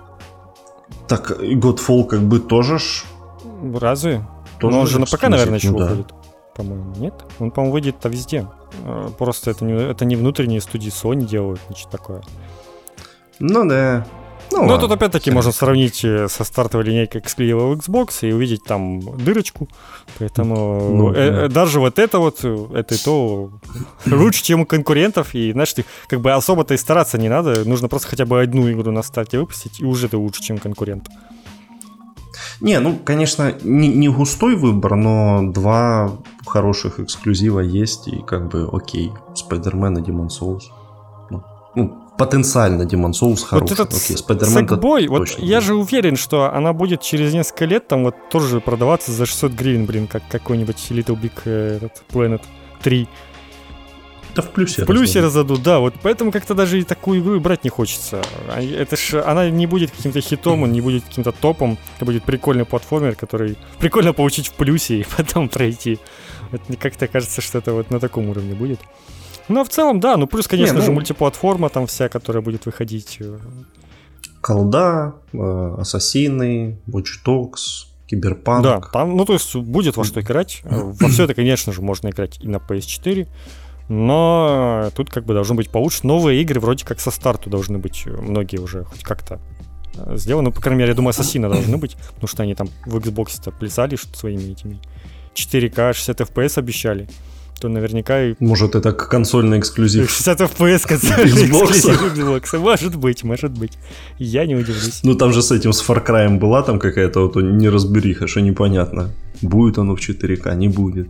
Так, 1.09 1.31
Godfall 1.31 2.05
как 2.05 2.21
бы 2.21 2.39
тоже 2.39 2.79
ж... 2.79 3.03
Разве? 3.75 4.25
Тоже 4.59 4.75
Но 4.75 4.81
он 4.81 4.87
же 4.87 4.99
на 4.99 5.05
ПК, 5.05 5.23
наверное, 5.23 5.57
еще 5.57 5.71
ну, 5.71 5.79
выходит. 5.79 6.13
По-моему, 6.55 6.93
нет? 6.97 7.13
Он, 7.39 7.51
по-моему, 7.51 7.73
выйдет-то 7.73 8.09
везде. 8.09 8.47
Э, 8.83 9.09
просто 9.17 9.51
это 9.51 9.65
не, 9.65 9.73
это 9.73 10.05
не 10.05 10.15
внутренние 10.15 10.61
студии 10.61 10.89
Sony 10.89 11.25
делают, 11.25 11.61
ничего 11.69 11.89
такое. 11.89 12.21
Ну 13.39 13.67
да. 13.67 14.05
Ну, 14.53 14.65
Но 14.65 14.77
тут 14.77 14.91
опять-таки 14.91 15.31
можно 15.31 15.51
сравнить 15.51 16.05
э, 16.05 16.27
со 16.27 16.43
стартовой 16.43 16.85
линейкой 16.85 17.21
эксклюзива 17.21 17.73
Xbox 17.73 18.27
и 18.27 18.31
увидеть 18.31 18.63
там 18.63 18.99
дырочку. 19.17 19.67
Поэтому 20.19 20.89
ну, 20.95 21.11
э, 21.11 21.13
да. 21.13 21.45
Э, 21.45 21.47
даже 21.49 21.79
вот 21.79 21.97
это 21.97 22.19
вот, 22.19 22.43
это 22.43 22.95
и 22.95 22.97
то 22.97 23.49
лучше, 24.05 24.43
чем 24.43 24.61
у 24.61 24.65
конкурентов. 24.65 25.33
И, 25.33 25.51
знаешь, 25.53 25.73
ты 25.73 25.85
как 26.07 26.21
бы 26.21 26.33
особо-то 26.33 26.75
и 26.75 26.77
стараться 26.77 27.17
не 27.17 27.29
надо. 27.29 27.67
Нужно 27.67 27.89
просто 27.89 28.09
хотя 28.09 28.25
бы 28.25 28.41
одну 28.41 28.71
игру 28.71 28.91
на 28.91 29.01
старте 29.01 29.39
выпустить, 29.39 29.79
и 29.79 29.85
уже 29.85 30.07
ты 30.07 30.17
лучше, 30.17 30.43
чем 30.43 30.59
конкурент. 30.59 31.07
Не, 32.61 32.79
ну, 32.79 32.97
конечно, 33.03 33.53
не, 33.63 33.87
не 33.87 34.09
густой 34.09 34.55
выбор, 34.55 34.95
но 34.95 35.41
два 35.51 36.11
хороших 36.45 36.99
эксклюзива 36.99 37.59
есть, 37.59 38.07
и 38.07 38.21
как 38.21 38.49
бы 38.49 38.69
окей. 38.71 39.11
Spider-Man 39.35 39.99
и 39.99 40.01
Demon 40.01 40.27
Souls. 40.27 40.63
Ну, 41.29 41.43
ну 41.75 42.03
потенциально 42.17 42.83
Demon 42.83 43.11
Souls 43.11 43.43
хороший. 43.43 43.69
Вот 43.69 43.71
этот 43.71 43.93
Окей, 43.93 44.15
Sackboy, 44.15 45.07
вот 45.07 45.29
я 45.39 45.61
же 45.61 45.75
уверен, 45.75 46.15
что 46.15 46.53
она 46.53 46.73
будет 46.73 47.01
через 47.01 47.33
несколько 47.33 47.65
лет 47.65 47.87
там 47.87 48.03
вот 48.03 48.15
тоже 48.29 48.61
продаваться 48.61 49.11
за 49.11 49.25
600 49.25 49.51
гривен, 49.53 49.85
блин, 49.85 50.07
как 50.07 50.23
какой-нибудь 50.29 50.77
Little 50.89 51.19
Big 51.19 51.33
э, 51.45 51.77
этот 51.77 52.03
Planet 52.11 52.41
3. 52.83 53.07
Да 54.35 54.41
в 54.41 54.49
плюсе. 54.49 54.83
В 54.83 54.85
плюсе 54.85 55.21
раздадут, 55.21 55.61
да. 55.61 55.79
Вот 55.79 55.93
поэтому 56.01 56.31
как-то 56.31 56.55
даже 56.55 56.79
и 56.79 56.83
такую 56.83 57.21
игру 57.21 57.39
брать 57.39 57.63
не 57.63 57.69
хочется. 57.69 58.21
А 58.49 58.61
это 58.61 58.95
ж 58.95 59.21
она 59.23 59.49
не 59.49 59.67
будет 59.67 59.91
каким-то 59.91 60.21
хитом, 60.21 60.63
он 60.63 60.71
не 60.71 60.81
будет 60.81 61.03
каким-то 61.03 61.31
топом. 61.31 61.77
Это 61.97 62.05
будет 62.05 62.23
прикольный 62.23 62.65
платформер, 62.65 63.15
который 63.15 63.57
прикольно 63.79 64.13
получить 64.13 64.47
в 64.47 64.53
плюсе 64.53 64.99
и 64.99 65.05
потом 65.17 65.49
пройти. 65.49 65.99
Вот 66.51 66.61
как-то 66.79 67.07
кажется, 67.07 67.41
что 67.41 67.59
это 67.59 67.73
вот 67.73 67.91
на 67.91 67.99
таком 67.99 68.29
уровне 68.29 68.55
будет. 68.55 68.79
Ну, 69.49 69.61
а 69.61 69.63
в 69.63 69.69
целом, 69.69 69.99
да. 69.99 70.17
Ну, 70.17 70.27
плюс, 70.27 70.47
конечно 70.47 70.75
Не, 70.75 70.79
ну... 70.79 70.85
же, 70.85 70.91
мультиплатформа 70.91 71.69
там 71.69 71.87
вся, 71.87 72.09
которая 72.09 72.41
будет 72.41 72.65
выходить. 72.65 73.17
Э. 73.19 73.37
Колда, 74.41 75.15
э, 75.33 75.75
Ассасины, 75.79 76.79
Watch 76.87 77.23
Dogs, 77.25 77.87
Киберпанк. 78.07 78.63
Да, 78.63 78.81
там, 78.81 79.15
ну, 79.15 79.25
то 79.25 79.33
есть 79.33 79.55
будет 79.55 79.97
во 79.97 80.03
что 80.03 80.21
играть. 80.21 80.61
Э, 80.63 80.79
во 80.81 81.07
все 81.09 81.23
это, 81.23 81.33
конечно 81.33 81.73
же, 81.73 81.81
можно 81.81 82.09
играть 82.09 82.39
и 82.41 82.47
на 82.47 82.57
PS4. 82.57 83.27
Но 83.93 84.89
тут 84.95 85.11
как 85.11 85.25
бы 85.25 85.33
должно 85.33 85.55
быть 85.55 85.69
получше. 85.69 85.99
Новые 86.03 86.41
игры 86.41 86.59
вроде 86.59 86.83
как 86.83 86.99
со 86.99 87.11
старту 87.11 87.49
должны 87.49 87.77
быть 87.77 88.05
многие 88.05 88.57
уже 88.57 88.83
хоть 88.85 89.03
как-то 89.03 89.39
сделаны. 90.15 90.49
Ну, 90.49 90.51
по 90.51 90.61
крайней 90.61 90.79
мере, 90.79 90.89
я 90.91 90.95
думаю, 90.95 91.11
Ассасина 91.11 91.47
должны 91.47 91.77
быть, 91.77 91.95
потому 92.15 92.27
что 92.27 92.43
они 92.43 92.55
там 92.55 92.69
в 92.85 92.97
Xbox-то 92.97 93.51
плясали 93.51 93.95
своими 93.95 94.51
этими 94.51 94.79
4К 95.35 95.93
60 95.93 96.21
FPS 96.21 96.59
обещали 96.59 97.07
то 97.61 97.69
наверняка... 97.69 98.21
И... 98.21 98.35
Может, 98.39 98.75
это 98.75 98.91
консольный 98.91 99.57
эксклюзив. 99.57 100.09
60 100.09 100.41
FPS 100.41 100.85
консольный 100.85 101.45
эксклюзив 101.45 102.25
Xbox. 102.25 102.59
Может 102.59 102.95
быть, 102.97 103.23
может 103.23 103.51
быть. 103.57 103.77
Я 104.19 104.45
не 104.45 104.55
удивлюсь. 104.55 104.99
Ну, 105.03 105.15
там 105.15 105.31
же 105.31 105.41
с 105.41 105.49
этим, 105.51 105.71
с 105.71 105.81
Far 105.81 106.05
Cry 106.05 106.37
была 106.37 106.61
там 106.63 106.77
какая-то 106.77 107.21
вот 107.21 107.37
неразбериха, 107.37 108.27
что 108.27 108.41
непонятно. 108.41 109.11
Будет 109.41 109.77
оно 109.77 109.95
в 109.95 109.99
4К, 109.99 110.55
не 110.55 110.67
будет. 110.67 111.07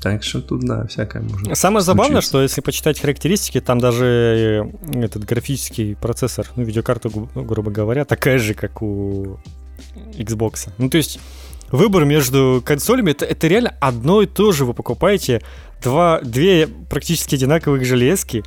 Так 0.00 0.22
что 0.22 0.40
тут, 0.40 0.60
да, 0.60 0.86
всякое 0.86 1.22
можно 1.22 1.54
Самое 1.54 1.82
забавное, 1.82 2.20
что 2.20 2.40
если 2.40 2.60
почитать 2.60 3.00
характеристики, 3.00 3.60
там 3.60 3.78
даже 3.78 4.72
э, 4.94 5.04
этот 5.04 5.24
графический 5.24 5.96
процессор, 5.96 6.46
ну, 6.56 6.62
видеокарта, 6.62 7.10
грубо 7.34 7.70
говоря, 7.70 8.04
такая 8.04 8.38
же, 8.38 8.54
как 8.54 8.80
у 8.82 9.38
Xbox. 10.16 10.68
Ну, 10.78 10.88
то 10.88 10.96
есть 10.96 11.18
выбор 11.70 12.04
между 12.04 12.62
консолями 12.64 13.10
это, 13.10 13.24
это 13.24 13.46
реально 13.46 13.74
одно 13.80 14.22
и 14.22 14.26
то 14.26 14.52
же. 14.52 14.64
Вы 14.64 14.74
покупаете 14.74 15.42
два, 15.82 16.20
две 16.20 16.66
практически 16.66 17.34
одинаковых 17.34 17.84
железки, 17.84 18.44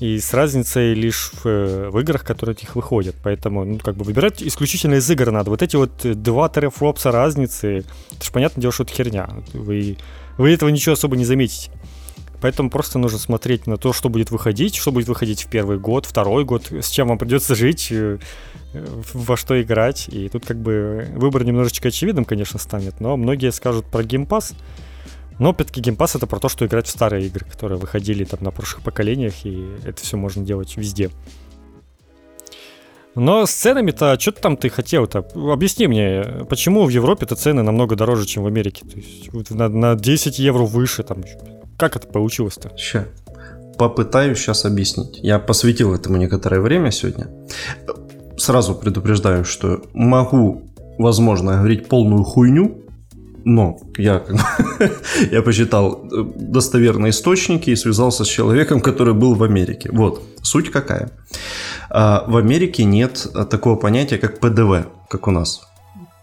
и 0.00 0.18
с 0.20 0.32
разницей 0.32 0.94
лишь 0.94 1.32
в, 1.32 1.46
э, 1.46 1.90
в 1.90 1.98
играх, 1.98 2.24
которые 2.24 2.54
от 2.54 2.62
них 2.62 2.76
выходят. 2.76 3.16
Поэтому, 3.22 3.64
ну, 3.64 3.78
как 3.78 3.96
бы 3.96 4.04
выбирать 4.04 4.42
исключительно 4.42 4.94
из 4.94 5.10
игр 5.10 5.30
надо. 5.30 5.50
Вот 5.50 5.62
эти 5.62 5.76
вот 5.76 5.90
два 6.22 6.48
террафлопса 6.48 7.10
разницы, 7.10 7.84
это 8.12 8.24
же 8.24 8.32
понятное 8.32 8.62
дело, 8.62 8.72
что 8.72 8.84
это 8.84 8.92
херня. 8.92 9.28
Вы, 9.52 9.96
вы 10.36 10.52
этого 10.52 10.68
ничего 10.68 10.92
особо 10.92 11.16
не 11.16 11.24
заметите. 11.24 11.70
Поэтому 12.40 12.70
просто 12.70 12.98
нужно 13.00 13.18
смотреть 13.18 13.66
на 13.66 13.76
то, 13.76 13.92
что 13.92 14.08
будет 14.08 14.30
выходить, 14.30 14.76
что 14.76 14.92
будет 14.92 15.08
выходить 15.08 15.42
в 15.42 15.50
первый 15.50 15.78
год, 15.78 16.06
второй 16.06 16.44
год, 16.44 16.70
с 16.70 16.88
чем 16.88 17.08
вам 17.08 17.18
придется 17.18 17.56
жить, 17.56 17.88
э, 17.90 18.18
во 18.72 19.36
что 19.36 19.60
играть. 19.60 20.08
И 20.08 20.28
тут 20.28 20.46
как 20.46 20.58
бы 20.58 21.08
выбор 21.16 21.44
немножечко 21.44 21.88
очевидным, 21.88 22.24
конечно, 22.24 22.60
станет, 22.60 23.00
но 23.00 23.16
многие 23.16 23.50
скажут 23.50 23.86
про 23.86 24.02
Pass. 24.02 24.54
Но, 25.38 25.50
опять-таки, 25.50 25.90
Pass 25.90 26.16
это 26.16 26.26
про 26.26 26.40
то, 26.40 26.48
что 26.48 26.66
играть 26.66 26.86
в 26.86 26.90
старые 26.90 27.26
игры, 27.26 27.46
которые 27.46 27.78
выходили 27.78 28.24
там 28.24 28.40
на 28.42 28.50
прошлых 28.50 28.82
поколениях, 28.82 29.34
и 29.44 29.66
это 29.84 30.02
все 30.02 30.16
можно 30.16 30.44
делать 30.44 30.76
везде. 30.76 31.10
Но 33.14 33.46
с 33.46 33.52
ценами-то, 33.52 34.18
что 34.20 34.32
ты 34.32 34.40
там 34.40 34.56
ты 34.56 34.68
хотел-то? 34.68 35.26
Объясни 35.34 35.86
мне, 35.88 36.24
почему 36.48 36.84
в 36.84 36.88
Европе-то 36.88 37.34
цены 37.34 37.62
намного 37.62 37.96
дороже, 37.96 38.26
чем 38.26 38.44
в 38.44 38.46
Америке? 38.46 38.84
То 38.86 38.96
есть 38.96 39.50
на, 39.50 39.68
на 39.68 39.94
10 39.96 40.38
евро 40.38 40.62
выше 40.64 41.02
там. 41.02 41.24
Как 41.76 41.96
это 41.96 42.06
получилось-то? 42.06 42.76
Ща. 42.76 43.06
Попытаюсь 43.76 44.38
сейчас 44.38 44.64
объяснить. 44.64 45.18
Я 45.22 45.38
посвятил 45.38 45.94
этому 45.94 46.16
некоторое 46.16 46.60
время 46.60 46.90
сегодня. 46.90 47.28
Сразу 48.36 48.74
предупреждаю, 48.74 49.44
что 49.44 49.82
могу, 49.94 50.62
возможно, 50.98 51.56
говорить 51.56 51.88
полную 51.88 52.22
хуйню, 52.22 52.87
но 53.48 53.78
я, 53.96 54.22
я 55.30 55.42
посчитал 55.42 56.04
э, 56.04 56.24
достоверные 56.36 57.10
источники 57.10 57.70
и 57.70 57.76
связался 57.76 58.24
с 58.24 58.28
человеком, 58.28 58.80
который 58.80 59.14
был 59.14 59.34
в 59.34 59.42
Америке. 59.42 59.88
Вот, 59.92 60.22
суть 60.42 60.70
какая. 60.70 61.10
А, 61.90 62.24
в 62.28 62.36
Америке 62.36 62.84
нет 62.84 63.26
такого 63.50 63.76
понятия, 63.76 64.18
как 64.18 64.38
ПДВ, 64.40 64.86
как 65.08 65.26
у 65.28 65.30
нас 65.30 65.62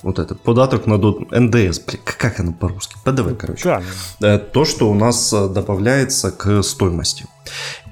вот 0.03 0.19
этот 0.19 0.39
податок 0.39 0.85
на 0.85 0.97
НДС, 0.97 1.79
как 2.03 2.39
оно 2.39 2.53
по-русски? 2.53 2.95
ПДВ, 3.03 3.35
короче. 3.37 3.81
Да. 4.19 4.37
То, 4.37 4.63
что 4.63 4.89
у 4.91 4.93
нас 4.93 5.33
э, 5.33 5.49
добавляется 5.49 6.31
к 6.31 6.61
стоимости. 6.61 7.25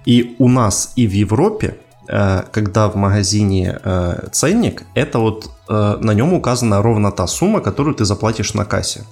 И 0.06 0.36
у 0.38 0.48
нас 0.48 0.94
и 0.96 1.08
в 1.08 1.12
Европе, 1.12 1.78
э, 2.08 2.44
когда 2.52 2.88
в 2.88 2.96
магазине 2.96 3.80
э, 3.84 4.28
ценник, 4.32 4.84
это 4.94 5.20
вот 5.20 5.50
на 5.70 6.14
нем 6.14 6.34
указана 6.34 6.82
ровно 6.82 7.12
та 7.12 7.26
сумма, 7.26 7.62
которую 7.62 7.96
ты 7.96 8.06
заплатишь 8.06 8.54
на 8.54 8.66
кассе. 8.66 9.06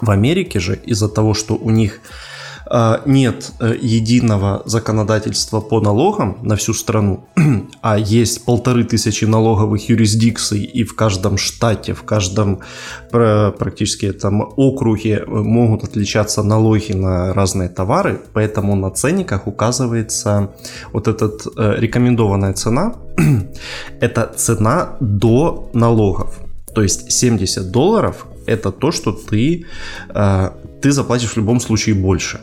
В 0.00 0.10
Америке 0.10 0.60
же 0.60 0.76
из-за 0.76 1.08
того, 1.08 1.34
что 1.34 1.54
у 1.54 1.70
них 1.70 2.00
а, 2.66 3.02
нет 3.04 3.52
э, 3.60 3.74
единого 3.80 4.62
законодательства 4.64 5.60
по 5.60 5.80
налогам 5.80 6.38
на 6.42 6.56
всю 6.56 6.72
страну, 6.72 7.28
а 7.82 7.98
есть 7.98 8.44
полторы 8.44 8.84
тысячи 8.84 9.26
налоговых 9.26 9.90
юрисдикций, 9.90 10.64
и 10.64 10.84
в 10.84 10.96
каждом 10.96 11.36
штате, 11.36 11.92
в 11.92 12.04
каждом 12.04 12.60
практически 13.10 14.06
этом 14.06 14.40
округе 14.56 15.18
э, 15.18 15.26
могут 15.26 15.84
отличаться 15.84 16.42
налоги 16.42 16.92
на 16.92 17.34
разные 17.34 17.68
товары, 17.68 18.20
поэтому 18.32 18.76
на 18.76 18.90
ценниках 18.90 19.46
указывается 19.46 20.54
вот 20.92 21.06
эта 21.06 21.26
э, 21.26 21.74
рекомендованная 21.78 22.54
цена, 22.54 22.94
это 24.00 24.32
цена 24.36 24.96
до 25.00 25.70
налогов. 25.74 26.38
То 26.74 26.82
есть 26.82 27.12
70 27.12 27.70
долларов 27.70 28.26
это 28.46 28.70
то, 28.70 28.92
что 28.92 29.12
ты, 29.12 29.66
ты 30.80 30.92
заплатишь 30.92 31.30
в 31.30 31.36
любом 31.36 31.60
случае 31.60 31.94
больше. 31.94 32.40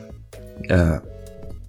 Э, 0.69 0.99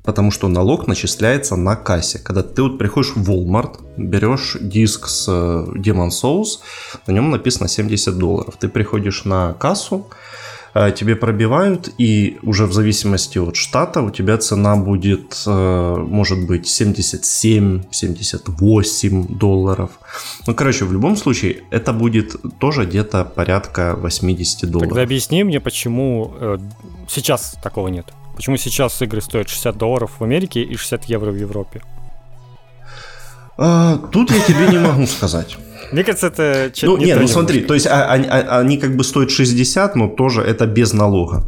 потому 0.04 0.30
что 0.30 0.48
налог 0.48 0.86
начисляется 0.86 1.56
на 1.56 1.76
кассе. 1.76 2.18
Когда 2.18 2.42
ты 2.42 2.62
вот 2.62 2.78
приходишь 2.78 3.12
в 3.14 3.30
Walmart, 3.30 3.80
берешь 3.96 4.56
диск 4.60 5.08
с 5.08 5.26
э, 5.28 5.32
Demon 5.78 6.08
Souls, 6.08 6.58
на 7.06 7.12
нем 7.12 7.30
написано 7.30 7.68
70 7.68 8.18
долларов. 8.18 8.54
Ты 8.58 8.68
приходишь 8.68 9.24
на 9.24 9.54
кассу, 9.54 10.06
э, 10.10 10.31
тебе 10.74 11.16
пробивают, 11.16 11.92
и 11.98 12.38
уже 12.42 12.66
в 12.66 12.72
зависимости 12.72 13.38
от 13.38 13.56
штата 13.56 14.00
у 14.00 14.10
тебя 14.10 14.38
цена 14.38 14.76
будет, 14.76 15.42
может 15.46 16.46
быть, 16.46 16.66
77-78 16.66 19.36
долларов. 19.36 19.90
Ну, 20.46 20.54
короче, 20.54 20.84
в 20.84 20.92
любом 20.92 21.16
случае, 21.16 21.62
это 21.70 21.92
будет 21.92 22.36
тоже 22.58 22.86
где-то 22.86 23.24
порядка 23.24 23.96
80 23.96 24.70
долларов. 24.70 24.88
Тогда 24.88 25.02
объясни 25.02 25.44
мне, 25.44 25.60
почему 25.60 26.32
э, 26.40 26.58
сейчас 27.08 27.56
такого 27.62 27.88
нет. 27.88 28.06
Почему 28.36 28.56
сейчас 28.56 29.00
игры 29.02 29.20
стоят 29.20 29.48
60 29.48 29.76
долларов 29.76 30.12
в 30.18 30.24
Америке 30.24 30.62
и 30.62 30.76
60 30.76 31.04
евро 31.04 31.30
в 31.30 31.36
Европе? 31.36 31.82
А, 33.56 33.98
тут 34.10 34.30
я 34.30 34.40
тебе 34.40 34.68
не 34.68 34.78
могу 34.78 35.06
сказать. 35.06 35.56
Мне 35.90 36.04
кажется, 36.04 36.26
это... 36.28 36.72
Ну, 36.82 36.96
не, 36.96 37.14
ну 37.14 37.26
смотри, 37.26 37.62
то 37.62 37.74
есть 37.74 37.86
а, 37.86 38.12
они, 38.12 38.26
а, 38.28 38.60
они 38.60 38.78
как 38.78 38.96
бы 38.96 39.04
стоят 39.04 39.30
60, 39.30 39.96
но 39.96 40.08
тоже 40.08 40.42
это 40.42 40.66
без 40.66 40.92
налога. 40.92 41.44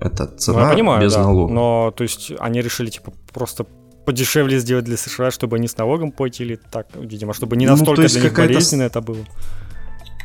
Это 0.00 0.26
цена 0.26 0.60
ну, 0.60 0.66
я 0.66 0.72
понимаю, 0.72 1.02
без 1.02 1.14
да. 1.14 1.22
налога. 1.22 1.52
Но, 1.52 1.92
то 1.96 2.04
есть, 2.04 2.32
они 2.38 2.62
решили, 2.62 2.90
типа, 2.90 3.12
просто 3.32 3.66
подешевле 4.06 4.58
сделать 4.58 4.84
для 4.84 4.96
США, 4.96 5.30
чтобы 5.30 5.56
они 5.56 5.66
с 5.66 5.76
налогом 5.76 6.12
платили 6.12 6.58
так, 6.70 6.86
видимо, 6.94 7.34
чтобы 7.34 7.56
не 7.56 7.66
ну, 7.66 7.72
настолько 7.72 8.02
ну, 8.02 8.08
для 8.08 8.20
них 8.22 8.34
болезненно 8.34 8.82
это 8.84 9.00
было. 9.00 9.24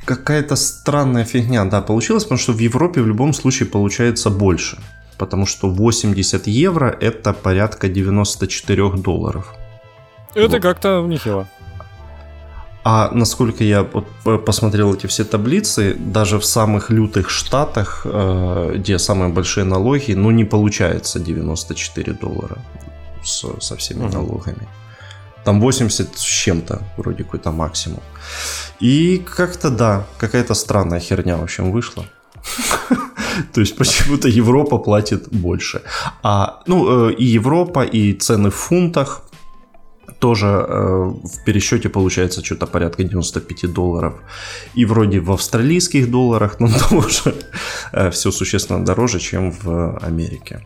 Какая-то 0.05 0.55
странная 0.55 1.25
фигня, 1.25 1.65
да, 1.65 1.81
получилась, 1.81 2.23
потому 2.23 2.39
что 2.39 2.53
в 2.53 2.59
Европе 2.59 3.01
в 3.01 3.07
любом 3.07 3.33
случае 3.33 3.67
получается 3.67 4.29
больше 4.29 4.77
потому 5.17 5.45
что 5.45 5.69
80 5.69 6.47
евро 6.47 6.97
это 7.01 7.33
порядка 7.33 7.87
94 7.87 8.89
долларов. 8.97 9.53
Это 10.35 10.47
вот. 10.49 10.61
как-то 10.61 11.01
нехило. 11.07 11.47
А 12.83 13.09
насколько 13.13 13.63
я 13.63 13.83
вот 13.83 14.45
посмотрел 14.45 14.93
эти 14.93 15.07
все 15.07 15.23
таблицы, 15.23 15.93
даже 15.93 16.37
в 16.37 16.43
самых 16.43 16.89
лютых 16.91 17.29
штатах, 17.29 18.01
э, 18.05 18.73
где 18.75 18.99
самые 18.99 19.29
большие 19.29 19.63
налоги, 19.63 20.13
ну 20.15 20.31
не 20.31 20.43
получается 20.43 21.19
94 21.19 22.13
доллара 22.13 22.57
со 23.23 23.75
всеми 23.77 24.09
налогами. 24.11 24.67
Там 25.45 25.61
80 25.61 26.17
с 26.17 26.21
чем-то, 26.21 26.81
вроде 26.97 27.23
какой-то 27.23 27.51
максимум. 27.51 28.01
И 28.81 29.17
как-то 29.17 29.69
да, 29.69 30.05
какая-то 30.17 30.53
странная 30.53 30.99
херня, 30.99 31.37
в 31.37 31.43
общем, 31.43 31.71
вышла. 31.71 32.05
То 33.53 33.61
есть 33.61 33.77
почему-то 33.77 34.27
Европа 34.27 34.77
платит 34.77 35.29
больше. 35.31 35.81
А, 36.21 36.61
ну, 36.67 37.09
э, 37.09 37.13
и 37.13 37.25
Европа, 37.25 37.83
и 37.83 38.13
цены 38.13 38.49
в 38.49 38.55
фунтах 38.55 39.21
тоже 40.23 40.47
э, 40.47 41.13
в 41.23 41.43
пересчете 41.45 41.89
получается 41.89 42.41
что-то 42.45 42.65
порядка 42.65 43.03
95 43.03 43.73
долларов. 43.73 44.13
И 44.77 44.85
вроде 44.85 45.19
в 45.19 45.31
австралийских 45.31 46.09
долларах, 46.09 46.61
но 46.61 46.69
тоже 46.89 47.35
э, 47.91 48.09
все 48.09 48.31
существенно 48.31 48.85
дороже, 48.85 49.19
чем 49.19 49.51
в 49.51 49.97
Америке. 49.97 50.61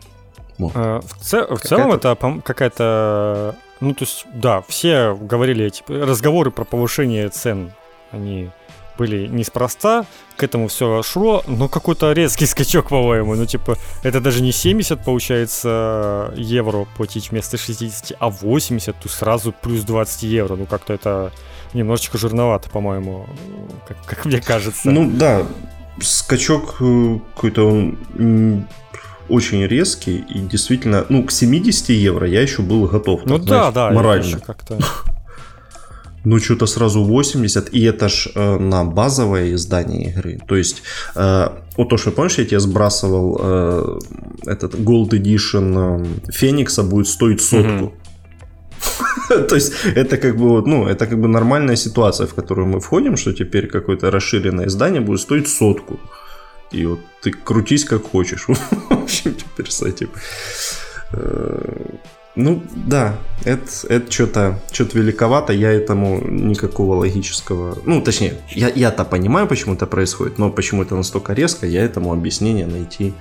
Вот. 0.58 0.72
А, 0.76 1.00
в, 1.00 1.24
ц- 1.24 1.56
в 1.56 1.58
целом 1.58 1.90
это 1.90 2.16
какая-то... 2.44 3.56
Ну, 3.80 3.94
то 3.94 4.04
есть, 4.04 4.26
да, 4.32 4.62
все 4.68 5.16
говорили, 5.16 5.64
эти 5.64 5.82
разговоры 5.88 6.52
про 6.52 6.64
повышение 6.64 7.28
цен, 7.28 7.72
они 8.12 8.50
были 8.98 9.28
неспроста, 9.28 10.04
к 10.36 10.42
этому 10.42 10.68
все 10.68 11.02
шло, 11.02 11.42
но 11.46 11.68
какой-то 11.68 12.12
резкий 12.12 12.46
скачок, 12.52 12.88
по-моему. 12.88 13.34
Ну, 13.34 13.46
типа, 13.46 13.78
это 14.02 14.20
даже 14.20 14.42
не 14.42 14.52
70, 14.52 15.04
получается, 15.04 16.32
евро 16.36 16.86
платить 16.96 17.30
вместо 17.30 17.56
60, 17.56 18.16
а 18.18 18.28
80, 18.28 18.96
то 19.00 19.08
сразу 19.08 19.52
плюс 19.52 19.82
20 19.82 20.22
евро. 20.24 20.56
Ну, 20.56 20.66
как-то 20.66 20.92
это 20.92 21.32
немножечко 21.72 22.18
жирновато, 22.18 22.68
по-моему, 22.70 23.26
как, 23.86 23.96
как 24.04 24.24
мне 24.24 24.40
кажется. 24.40 24.90
Ну, 24.90 25.10
да, 25.10 25.46
скачок 26.00 26.76
э, 26.80 27.18
какой-то 27.34 27.94
очень 29.28 29.66
резкий, 29.66 30.16
и 30.16 30.38
действительно, 30.40 31.04
ну, 31.08 31.24
к 31.24 31.32
70 31.32 31.90
евро 31.90 32.26
я 32.26 32.40
еще 32.40 32.62
был 32.62 32.86
готов. 32.86 33.26
Ну 33.26 33.38
так, 33.38 33.46
да, 33.46 33.70
знаешь, 33.70 33.74
да, 33.74 33.90
морально. 33.90 34.40
как-то 34.40 34.78
ну 36.28 36.38
что-то 36.38 36.66
сразу 36.66 37.04
80, 37.04 37.74
и 37.74 37.84
это 37.84 38.08
ж 38.08 38.28
э, 38.34 38.58
на 38.58 38.84
базовое 38.84 39.54
издание 39.54 40.10
игры. 40.10 40.38
То 40.46 40.56
есть, 40.56 40.82
э, 41.16 41.48
вот 41.76 41.88
то, 41.88 41.96
что 41.96 42.10
помнишь, 42.10 42.38
я 42.38 42.44
тебе 42.44 42.60
сбрасывал 42.60 43.38
э, 43.40 43.98
этот 44.46 44.74
Gold 44.74 45.10
Edition 45.10 45.76
э, 46.28 46.32
Феникса 46.32 46.82
будет 46.82 47.08
стоить 47.08 47.40
сотку. 47.40 47.92
То 49.48 49.54
есть 49.54 49.72
это 49.96 50.16
как 50.18 50.36
бы 50.36 50.62
ну 50.66 50.86
это 50.86 51.06
как 51.06 51.18
бы 51.18 51.28
нормальная 51.28 51.76
ситуация, 51.76 52.26
в 52.26 52.34
которую 52.34 52.66
мы 52.66 52.80
входим, 52.80 53.16
что 53.16 53.32
теперь 53.32 53.66
какое-то 53.66 54.10
расширенное 54.10 54.66
издание 54.66 55.00
будет 55.00 55.20
стоить 55.20 55.48
сотку. 55.48 55.98
И 56.72 56.86
вот 56.86 57.00
ты 57.22 57.30
крутись 57.30 57.84
как 57.84 58.02
хочешь. 58.12 58.46
В 58.90 59.02
общем, 59.02 59.34
теперь 59.34 59.70
с 59.70 59.82
этим. 59.82 60.08
Ну, 62.38 62.62
да, 62.86 63.16
это, 63.44 63.66
это 63.88 64.12
что-то 64.12 64.60
что 64.70 64.84
великовато, 64.84 65.52
я 65.52 65.72
этому 65.72 66.20
никакого 66.20 66.94
логического... 66.94 67.76
Ну, 67.84 68.00
точнее, 68.00 68.34
я, 68.50 68.68
я-то 68.68 69.04
понимаю, 69.04 69.48
почему 69.48 69.74
это 69.74 69.88
происходит, 69.88 70.38
но 70.38 70.48
почему 70.50 70.82
это 70.82 70.94
настолько 70.94 71.32
резко, 71.32 71.66
я 71.66 71.82
этому 71.82 72.12
объяснения 72.12 72.66
найти 72.66 73.12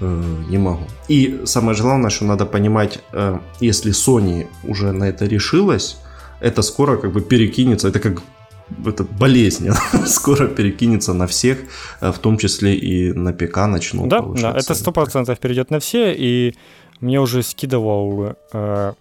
э, 0.00 0.22
не 0.50 0.58
могу. 0.58 0.82
И 1.06 1.42
самое 1.44 1.80
главное, 1.80 2.10
что 2.10 2.24
надо 2.24 2.46
понимать, 2.46 2.98
э, 3.12 3.38
если 3.60 3.92
Sony 3.92 4.48
уже 4.64 4.90
на 4.90 5.04
это 5.04 5.26
решилась, 5.26 5.96
это 6.40 6.62
скоро 6.62 6.96
как 6.96 7.12
бы 7.12 7.20
перекинется, 7.20 7.86
это 7.86 8.00
как 8.00 8.22
это 8.86 9.04
болезнь, 9.04 9.68
скоро 10.06 10.48
перекинется 10.48 11.14
на 11.14 11.26
всех, 11.26 11.58
э, 12.00 12.10
в 12.10 12.18
том 12.18 12.38
числе 12.38 12.74
и 12.74 13.12
на 13.12 13.32
ПК 13.32 13.66
начнут. 13.66 14.08
Да, 14.08 14.20
да 14.20 14.50
это 14.56 14.74
сто 14.74 14.92
процентов 14.92 15.38
перейдет 15.38 15.70
на 15.70 15.78
все, 15.78 16.12
и 16.12 16.54
мне 17.00 17.20
уже 17.20 17.42
скидывал 17.42 18.36
э, 18.52 18.92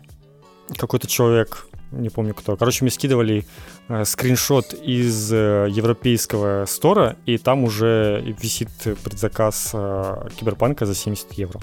какой-то 0.76 1.08
человек, 1.08 1.68
не 1.92 2.10
помню 2.10 2.34
кто. 2.34 2.58
Короче, 2.58 2.84
мне 2.84 2.92
скидывали 2.92 3.46
э, 3.88 4.06
скриншот 4.06 4.74
из 4.74 5.32
э, 5.32 5.68
европейского 5.70 6.66
стора, 6.66 7.16
и 7.26 7.38
там 7.38 7.64
уже 7.64 8.22
висит 8.42 8.70
предзаказ 9.04 9.72
э, 9.74 10.28
Киберпанка 10.38 10.86
за 10.86 10.96
70 10.96 11.34
евро. 11.34 11.60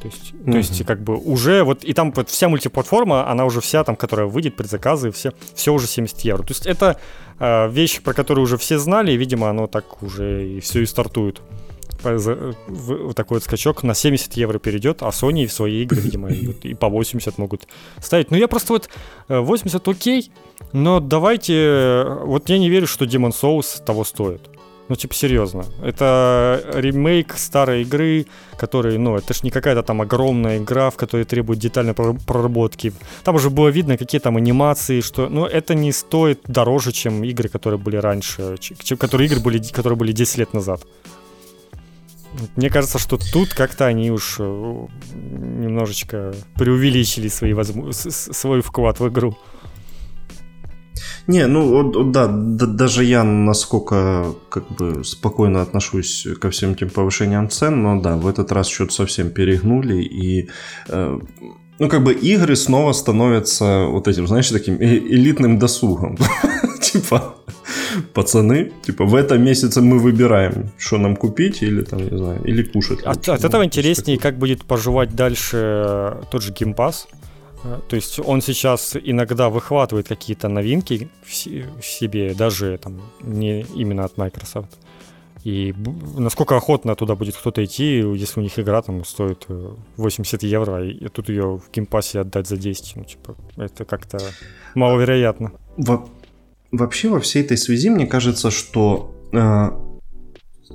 То 0.00 0.08
есть, 0.08 0.32
mm-hmm. 0.32 0.52
то 0.52 0.58
есть, 0.58 0.86
как 0.86 1.02
бы 1.02 1.16
уже 1.16 1.64
вот 1.64 1.82
и 1.82 1.92
там 1.92 2.12
вот 2.12 2.28
вся 2.28 2.48
мультиплатформа, 2.48 3.28
она 3.30 3.44
уже 3.44 3.60
вся 3.60 3.82
там, 3.82 3.96
которая 3.96 4.26
выйдет, 4.26 4.54
предзаказы, 4.54 5.10
все, 5.10 5.32
все 5.54 5.72
уже 5.72 5.86
70 5.86 6.20
евро. 6.20 6.42
То 6.42 6.50
есть 6.52 6.66
это 6.66 7.00
э, 7.38 7.70
вещь, 7.70 8.02
про 8.02 8.12
которую 8.12 8.44
уже 8.44 8.58
все 8.58 8.78
знали, 8.78 9.12
и, 9.12 9.16
видимо, 9.16 9.48
оно 9.48 9.66
так 9.66 10.02
уже 10.02 10.46
и 10.46 10.60
все 10.60 10.82
и 10.82 10.86
стартует 10.86 11.40
в 12.14 13.14
такой 13.14 13.36
вот 13.36 13.44
скачок 13.44 13.82
на 13.82 13.94
70 13.94 14.34
евро 14.34 14.58
перейдет, 14.58 15.02
а 15.02 15.08
Sony 15.08 15.46
в 15.46 15.52
свои 15.52 15.82
игры, 15.82 16.00
видимо, 16.00 16.28
и, 16.30 16.74
по 16.74 16.88
80 16.88 17.38
могут 17.38 17.66
ставить. 18.00 18.30
Ну, 18.30 18.36
я 18.36 18.48
просто 18.48 18.72
вот 18.72 18.88
80 19.28 19.86
э, 19.86 19.90
окей, 19.90 20.30
но 20.72 21.00
давайте... 21.00 22.06
Вот 22.24 22.48
я 22.48 22.58
не 22.58 22.70
верю, 22.70 22.86
что 22.86 23.04
Demon 23.04 23.32
Souls 23.32 23.82
того 23.84 24.04
стоит. 24.04 24.50
Ну, 24.88 24.94
типа, 24.94 25.14
серьезно. 25.14 25.64
Это 25.82 26.62
ремейк 26.74 27.34
старой 27.36 27.82
игры, 27.82 28.26
который, 28.56 28.98
ну, 28.98 29.16
это 29.16 29.34
ж 29.34 29.42
не 29.42 29.50
какая-то 29.50 29.82
там 29.82 30.00
огромная 30.00 30.58
игра, 30.58 30.90
в 30.90 30.96
которой 30.96 31.24
требует 31.24 31.58
детальной 31.58 31.94
проработки. 31.94 32.92
Там 33.24 33.34
уже 33.34 33.50
было 33.50 33.68
видно, 33.68 33.96
какие 33.96 34.20
там 34.20 34.36
анимации, 34.36 35.00
что... 35.00 35.28
Ну, 35.28 35.44
это 35.44 35.74
не 35.74 35.92
стоит 35.92 36.40
дороже, 36.46 36.92
чем 36.92 37.24
игры, 37.24 37.48
которые 37.48 37.78
были 37.78 37.96
раньше, 37.96 38.56
чем, 38.60 38.96
которые 38.96 39.26
игры 39.26 39.40
были, 39.40 39.58
которые 39.72 39.96
были 39.96 40.12
10 40.12 40.38
лет 40.38 40.54
назад. 40.54 40.80
Мне 42.56 42.70
кажется, 42.70 42.98
что 42.98 43.18
тут 43.18 43.54
как-то 43.54 43.86
они 43.86 44.10
уж 44.10 44.36
э, 44.38 44.86
немножечко 45.12 46.34
преувеличили 46.54 47.28
свои 47.28 47.52
возможности, 47.52 48.32
свой 48.32 48.60
вклад 48.60 49.00
в 49.00 49.08
игру. 49.08 49.36
Не, 51.26 51.46
ну 51.46 52.04
да, 52.04 52.28
да, 52.28 52.66
даже 52.66 53.04
я 53.04 53.24
насколько 53.24 54.34
как 54.48 54.68
бы 54.68 55.04
спокойно 55.04 55.60
отношусь 55.60 56.26
ко 56.40 56.50
всем 56.50 56.72
этим 56.72 56.88
повышениям 56.88 57.50
цен, 57.50 57.82
но 57.82 58.00
да, 58.00 58.16
в 58.16 58.28
этот 58.28 58.52
раз 58.52 58.68
что-то 58.68 58.92
совсем 58.92 59.30
перегнули 59.30 60.02
и 60.02 60.48
э, 60.88 61.18
ну, 61.78 61.88
как 61.88 62.04
бы 62.04 62.12
игры 62.12 62.56
снова 62.56 62.92
становятся 62.92 63.86
вот 63.86 64.08
этим, 64.08 64.26
знаешь, 64.26 64.48
таким 64.48 64.76
элитным 64.80 65.58
досугом. 65.58 66.16
Типа, 66.80 67.34
пацаны, 68.14 68.72
типа, 68.82 69.04
в 69.04 69.14
этом 69.14 69.42
месяце 69.42 69.80
мы 69.80 69.98
выбираем, 69.98 70.70
что 70.78 70.98
нам 70.98 71.16
купить 71.16 71.62
или 71.62 71.82
там, 71.82 71.98
не 71.98 72.16
знаю, 72.16 72.40
или 72.44 72.62
кушать. 72.62 73.00
От, 73.02 73.28
от 73.28 73.44
этого 73.44 73.64
интереснее, 73.64 74.18
как 74.18 74.38
будет 74.38 74.64
поживать 74.64 75.14
дальше 75.14 76.18
тот 76.30 76.42
же 76.42 76.52
Pass. 76.52 77.06
Э, 77.64 77.80
то 77.88 77.96
есть 77.96 78.20
он 78.24 78.42
сейчас 78.42 78.96
иногда 79.04 79.48
выхватывает 79.48 80.08
какие-то 80.08 80.48
новинки 80.48 81.08
в 81.24 81.32
себе, 81.82 82.34
даже 82.34 82.78
там 82.78 83.00
не 83.22 83.62
именно 83.74 84.04
от 84.04 84.16
Microsoft. 84.16 84.78
И 85.46 85.74
насколько 86.18 86.56
охотно 86.56 86.96
туда 86.96 87.14
будет 87.14 87.36
кто-то 87.36 87.64
идти, 87.64 88.02
если 88.16 88.40
у 88.40 88.42
них 88.42 88.58
игра 88.58 88.82
там 88.82 89.04
стоит 89.04 89.46
80 89.96 90.42
э, 90.42 90.46
евро, 90.46 90.84
и 90.84 91.08
тут 91.08 91.28
ее 91.28 91.58
в 91.58 91.70
геймпассе 91.72 92.20
отдать 92.20 92.48
за 92.48 92.56
10. 92.56 92.96
Ну, 92.96 93.04
типа, 93.04 93.36
это 93.56 93.84
как-то 93.84 94.18
маловероятно. 94.74 95.52
Во- 95.76 96.08
вообще 96.72 97.08
во 97.08 97.20
всей 97.20 97.42
этой 97.42 97.56
связи 97.56 97.90
мне 97.90 98.06
кажется, 98.06 98.50
что 98.50 99.14
э, 99.32 99.70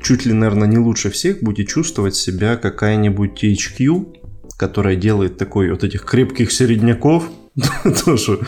чуть 0.01 0.25
ли, 0.25 0.33
наверное, 0.33 0.67
не 0.67 0.77
лучше 0.77 1.09
всех 1.09 1.41
будет 1.41 1.67
чувствовать 1.67 2.15
себя 2.15 2.57
какая-нибудь 2.57 3.43
THQ, 3.43 4.17
которая 4.57 4.95
делает 4.95 5.37
такой 5.37 5.71
вот 5.71 5.83
этих 5.83 6.05
крепких 6.05 6.51
середняков, 6.51 7.29
тоже 8.05 8.39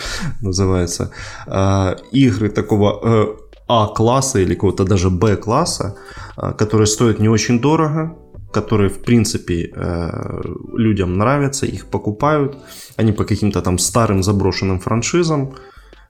называется, 0.41 1.11
э, 1.47 1.95
игры 2.11 2.49
такого 2.49 2.99
э, 3.03 3.43
а-класса 3.67 4.39
или 4.39 4.53
какого-то 4.53 4.85
даже 4.85 5.09
Б-класса, 5.09 5.95
а, 6.35 6.53
которые 6.53 6.87
стоят 6.87 7.19
не 7.19 7.29
очень 7.29 7.59
дорого, 7.59 8.17
которые, 8.51 8.89
в 8.89 8.99
принципе, 8.99 9.71
э, 9.75 10.41
людям 10.77 11.17
нравятся, 11.17 11.65
их 11.65 11.87
покупают. 11.87 12.57
Они 12.97 13.11
по 13.11 13.23
каким-то 13.23 13.61
там 13.61 13.79
старым 13.79 14.21
заброшенным 14.21 14.79
франшизам. 14.79 15.55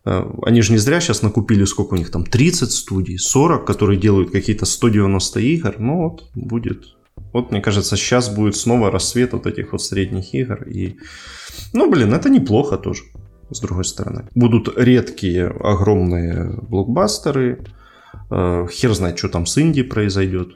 Э, 0.05 0.23
они 0.43 0.61
же 0.61 0.71
не 0.71 0.77
зря 0.77 0.99
сейчас 0.99 1.21
накупили, 1.21 1.65
сколько 1.65 1.93
у 1.93 1.97
них 1.97 2.11
там, 2.11 2.25
30 2.25 2.71
студий, 2.71 3.17
40, 3.17 3.65
которые 3.65 3.99
делают 3.99 4.31
какие-то 4.31 4.65
190 4.65 5.39
игр. 5.39 5.75
Ну 5.79 6.03
вот, 6.03 6.29
будет. 6.35 6.95
Вот, 7.31 7.51
мне 7.51 7.61
кажется, 7.61 7.95
сейчас 7.95 8.29
будет 8.29 8.55
снова 8.55 8.91
рассвет 8.91 9.33
вот 9.33 9.47
этих 9.47 9.71
вот 9.71 9.81
средних 9.81 10.33
игр. 10.33 10.63
И, 10.63 10.97
ну, 11.73 11.89
блин, 11.89 12.13
это 12.13 12.29
неплохо 12.29 12.77
тоже 12.77 13.03
с 13.49 13.59
другой 13.59 13.85
стороны. 13.85 14.27
Будут 14.35 14.77
редкие 14.77 15.47
огромные 15.47 16.59
блокбастеры. 16.61 17.65
Э, 18.29 18.67
хер 18.71 18.93
знает, 18.93 19.17
что 19.17 19.29
там 19.29 19.45
с 19.45 19.57
Инди 19.57 19.83
произойдет. 19.83 20.55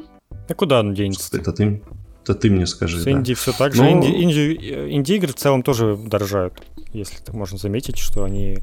А 0.49 0.53
куда 0.53 0.79
он 0.79 0.93
денется? 0.93 1.37
Это 1.37 1.51
ты, 1.51 1.81
это 2.23 2.35
ты 2.35 2.49
мне 2.49 2.65
скажи. 2.65 2.99
С 2.99 3.03
да. 3.03 3.11
Инди 3.11 3.33
все 3.33 3.51
так 3.51 3.73
же. 3.73 3.83
Но... 3.83 3.91
Инди, 3.91 4.07
инди, 4.07 4.93
инди-игры 4.95 5.31
в 5.31 5.35
целом 5.35 5.63
тоже 5.63 5.97
дорожают. 5.97 6.53
Если 6.93 7.17
так 7.23 7.35
можно 7.35 7.57
заметить, 7.57 7.97
что 7.97 8.23
они... 8.23 8.59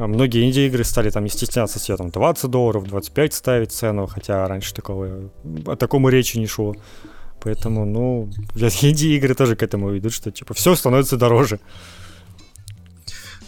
Э, 0.00 0.06
многие 0.06 0.44
инди-игры 0.44 0.84
стали 0.84 1.10
там 1.10 1.24
не 1.24 1.30
стесняться 1.30 1.78
себе 1.78 1.96
там 1.96 2.10
20 2.10 2.50
долларов, 2.50 2.84
25 2.84 3.34
ставить 3.34 3.72
цену, 3.72 4.06
хотя 4.06 4.48
раньше 4.48 4.74
такого, 4.74 5.30
о 5.66 5.76
таком 5.76 6.08
и 6.08 6.10
речи 6.10 6.38
не 6.38 6.46
шло. 6.46 6.74
Поэтому, 7.42 7.84
ну, 7.84 8.30
инди-игры 8.82 9.34
тоже 9.34 9.56
к 9.56 9.62
этому 9.62 9.96
идут, 9.98 10.12
что 10.12 10.30
типа 10.30 10.54
все 10.54 10.74
становится 10.74 11.16
дороже. 11.16 11.58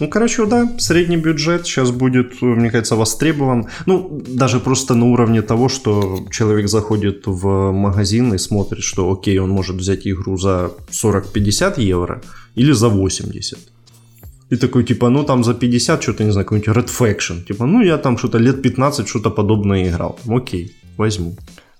Ну, 0.00 0.08
короче, 0.08 0.46
да, 0.46 0.68
средний 0.78 1.16
бюджет 1.16 1.66
сейчас 1.66 1.90
будет, 1.90 2.42
мне 2.42 2.70
кажется, 2.70 2.96
востребован. 2.96 3.68
Ну, 3.86 4.22
даже 4.26 4.58
просто 4.58 4.94
на 4.94 5.06
уровне 5.06 5.42
того, 5.42 5.68
что 5.68 6.26
человек 6.30 6.68
заходит 6.68 7.22
в 7.26 7.72
магазин 7.72 8.34
и 8.34 8.38
смотрит, 8.38 8.82
что 8.82 9.12
окей, 9.12 9.38
он 9.38 9.50
может 9.50 9.76
взять 9.76 10.06
игру 10.06 10.36
за 10.36 10.72
40-50 10.90 11.80
евро 11.80 12.20
или 12.56 12.72
за 12.72 12.88
80. 12.88 13.58
И 14.52 14.56
такой, 14.56 14.84
типа, 14.84 15.08
ну 15.08 15.24
там 15.24 15.44
за 15.44 15.54
50 15.54 16.02
что-то, 16.02 16.24
не 16.24 16.32
знаю, 16.32 16.46
какой-нибудь 16.46 16.76
Red 16.76 16.88
Faction. 17.00 17.42
Типа, 17.46 17.66
ну 17.66 17.82
я 17.82 17.96
там 17.98 18.18
что-то 18.18 18.38
лет 18.38 18.62
15 18.62 19.08
что-то 19.08 19.30
подобное 19.30 19.88
играл. 19.88 20.18
Окей, 20.28 20.72
возьму. 20.98 21.34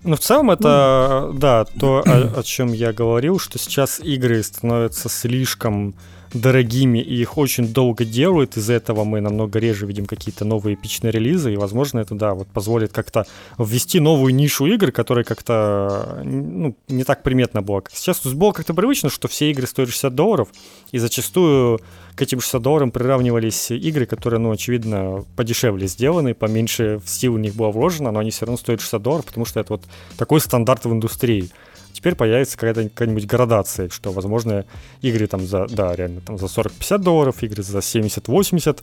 Ну, 0.05 0.17
в 0.17 0.21
целом 0.21 0.51
это, 0.51 1.29
ну. 1.33 1.39
да, 1.39 1.65
то, 1.65 2.03
о, 2.07 2.41
о 2.41 2.43
чем 2.43 2.73
я 2.73 2.93
говорил, 2.93 3.39
что 3.39 3.59
сейчас 3.59 4.01
игры 4.01 4.43
становятся 4.43 5.09
слишком 5.11 5.95
дорогими, 6.35 6.99
и 6.99 7.21
их 7.21 7.39
очень 7.39 7.69
долго 7.73 8.05
делают, 8.05 8.57
из-за 8.57 8.75
этого 8.75 9.05
мы 9.05 9.21
намного 9.21 9.59
реже 9.59 9.87
видим 9.87 10.07
какие-то 10.07 10.45
новые 10.45 10.75
эпичные 10.75 11.11
релизы, 11.11 11.53
и, 11.53 11.57
возможно, 11.57 12.01
это, 12.01 12.15
да, 12.15 12.35
вот 12.35 12.49
позволит 12.49 12.93
как-то 12.93 13.27
ввести 13.59 14.01
новую 14.01 14.35
нишу 14.35 14.67
игр, 14.67 14.93
которая 14.93 15.25
как-то, 15.25 16.23
ну, 16.25 16.77
не 16.89 17.05
так 17.05 17.23
приметно 17.23 17.63
была. 17.63 17.83
Сейчас 17.93 18.25
было 18.25 18.53
как-то 18.53 18.75
привычно, 18.75 19.11
что 19.11 19.29
все 19.29 19.51
игры 19.51 19.67
стоят 19.67 19.91
60 19.91 20.15
долларов, 20.15 20.49
и 20.91 20.99
зачастую 20.99 21.81
к 22.15 22.23
этим 22.23 22.41
60 22.41 22.61
долларам 22.63 22.91
приравнивались 22.91 23.71
игры, 23.71 24.07
которые, 24.07 24.41
ну, 24.41 24.51
очевидно, 24.51 25.25
подешевле 25.37 25.87
сделаны, 25.87 26.35
поменьше 26.35 27.01
сил 27.07 27.35
у 27.35 27.39
них 27.39 27.55
было 27.55 27.71
вложено, 27.71 28.11
но 28.11 28.21
они 28.21 28.31
все 28.31 28.47
равно 28.47 28.59
стоят 28.59 28.81
60 28.81 29.03
долларов, 29.03 29.27
потому 29.27 29.47
что 29.47 29.61
это 29.61 29.75
вот 29.75 29.85
такой 30.17 30.41
стандарт 30.41 30.85
в 30.85 30.93
индустрии 30.93 31.51
теперь 31.93 32.15
появится 32.15 32.57
какая-то, 32.57 32.89
какая-нибудь 32.89 33.27
градация, 33.27 33.89
что, 33.89 34.13
возможно, 34.13 34.65
игры 35.01 35.27
там 35.27 35.47
за, 35.47 35.67
да, 35.67 35.95
реально 35.95 36.21
там 36.21 36.39
за 36.39 36.47
40-50 36.47 36.99
долларов, 36.99 37.43
игры 37.43 37.63
за 37.63 37.79
70-80, 37.79 38.83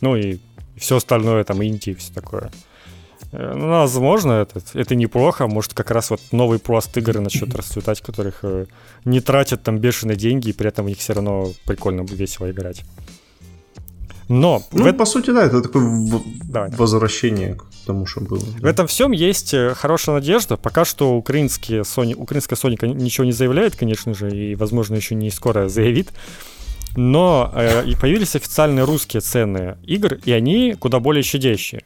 ну 0.00 0.16
и 0.16 0.38
все 0.76 0.96
остальное, 0.96 1.44
там, 1.44 1.62
инди, 1.62 1.94
все 1.94 2.12
такое. 2.12 2.50
Э, 3.32 3.54
ну, 3.54 3.68
возможно, 3.68 4.32
это, 4.32 4.60
это 4.74 4.94
неплохо. 4.94 5.46
Может, 5.46 5.74
как 5.74 5.90
раз 5.90 6.10
вот 6.10 6.20
новый 6.32 6.58
пласт 6.58 6.96
игр 6.96 7.20
начнет 7.20 7.54
расцветать, 7.54 8.00
которых 8.00 8.40
э, 8.42 8.66
не 9.04 9.20
тратят 9.20 9.62
там 9.62 9.78
бешеные 9.78 10.16
деньги, 10.16 10.50
и 10.50 10.52
при 10.52 10.68
этом 10.68 10.86
у 10.86 10.88
них 10.88 10.98
все 10.98 11.14
равно 11.14 11.52
прикольно 11.64 12.02
весело 12.02 12.50
играть. 12.50 12.82
Но... 14.28 14.62
Ну, 14.72 14.84
в... 14.84 14.92
по 14.92 15.06
сути, 15.06 15.30
да, 15.30 15.44
это 15.44 15.62
такое. 15.62 16.20
Давай, 16.44 16.70
возвращение 16.70 17.54
к 17.54 17.64
тому, 17.86 18.06
что 18.06 18.20
было. 18.20 18.40
В 18.40 18.64
этом 18.64 18.86
всем 18.86 19.12
есть 19.12 19.54
э, 19.54 19.74
хорошая 19.74 20.16
надежда. 20.16 20.56
Пока 20.56 20.84
что 20.84 21.16
украинские 21.16 21.80
Sony, 21.80 22.14
украинская 22.14 22.56
Sony 22.56 22.76
ничего 22.94 23.24
не 23.24 23.32
заявляет, 23.32 23.74
конечно 23.74 24.14
же, 24.14 24.30
и, 24.30 24.54
возможно, 24.54 24.96
еще 24.96 25.14
не 25.14 25.30
скоро 25.30 25.68
заявит. 25.68 26.08
Но 26.94 27.50
э, 27.54 27.86
и 27.86 27.94
появились 27.96 28.36
официальные 28.36 28.84
русские 28.84 29.22
цены 29.22 29.78
игр, 29.84 30.14
и 30.24 30.32
они 30.32 30.74
куда 30.74 31.00
более 31.00 31.22
щадящие. 31.22 31.82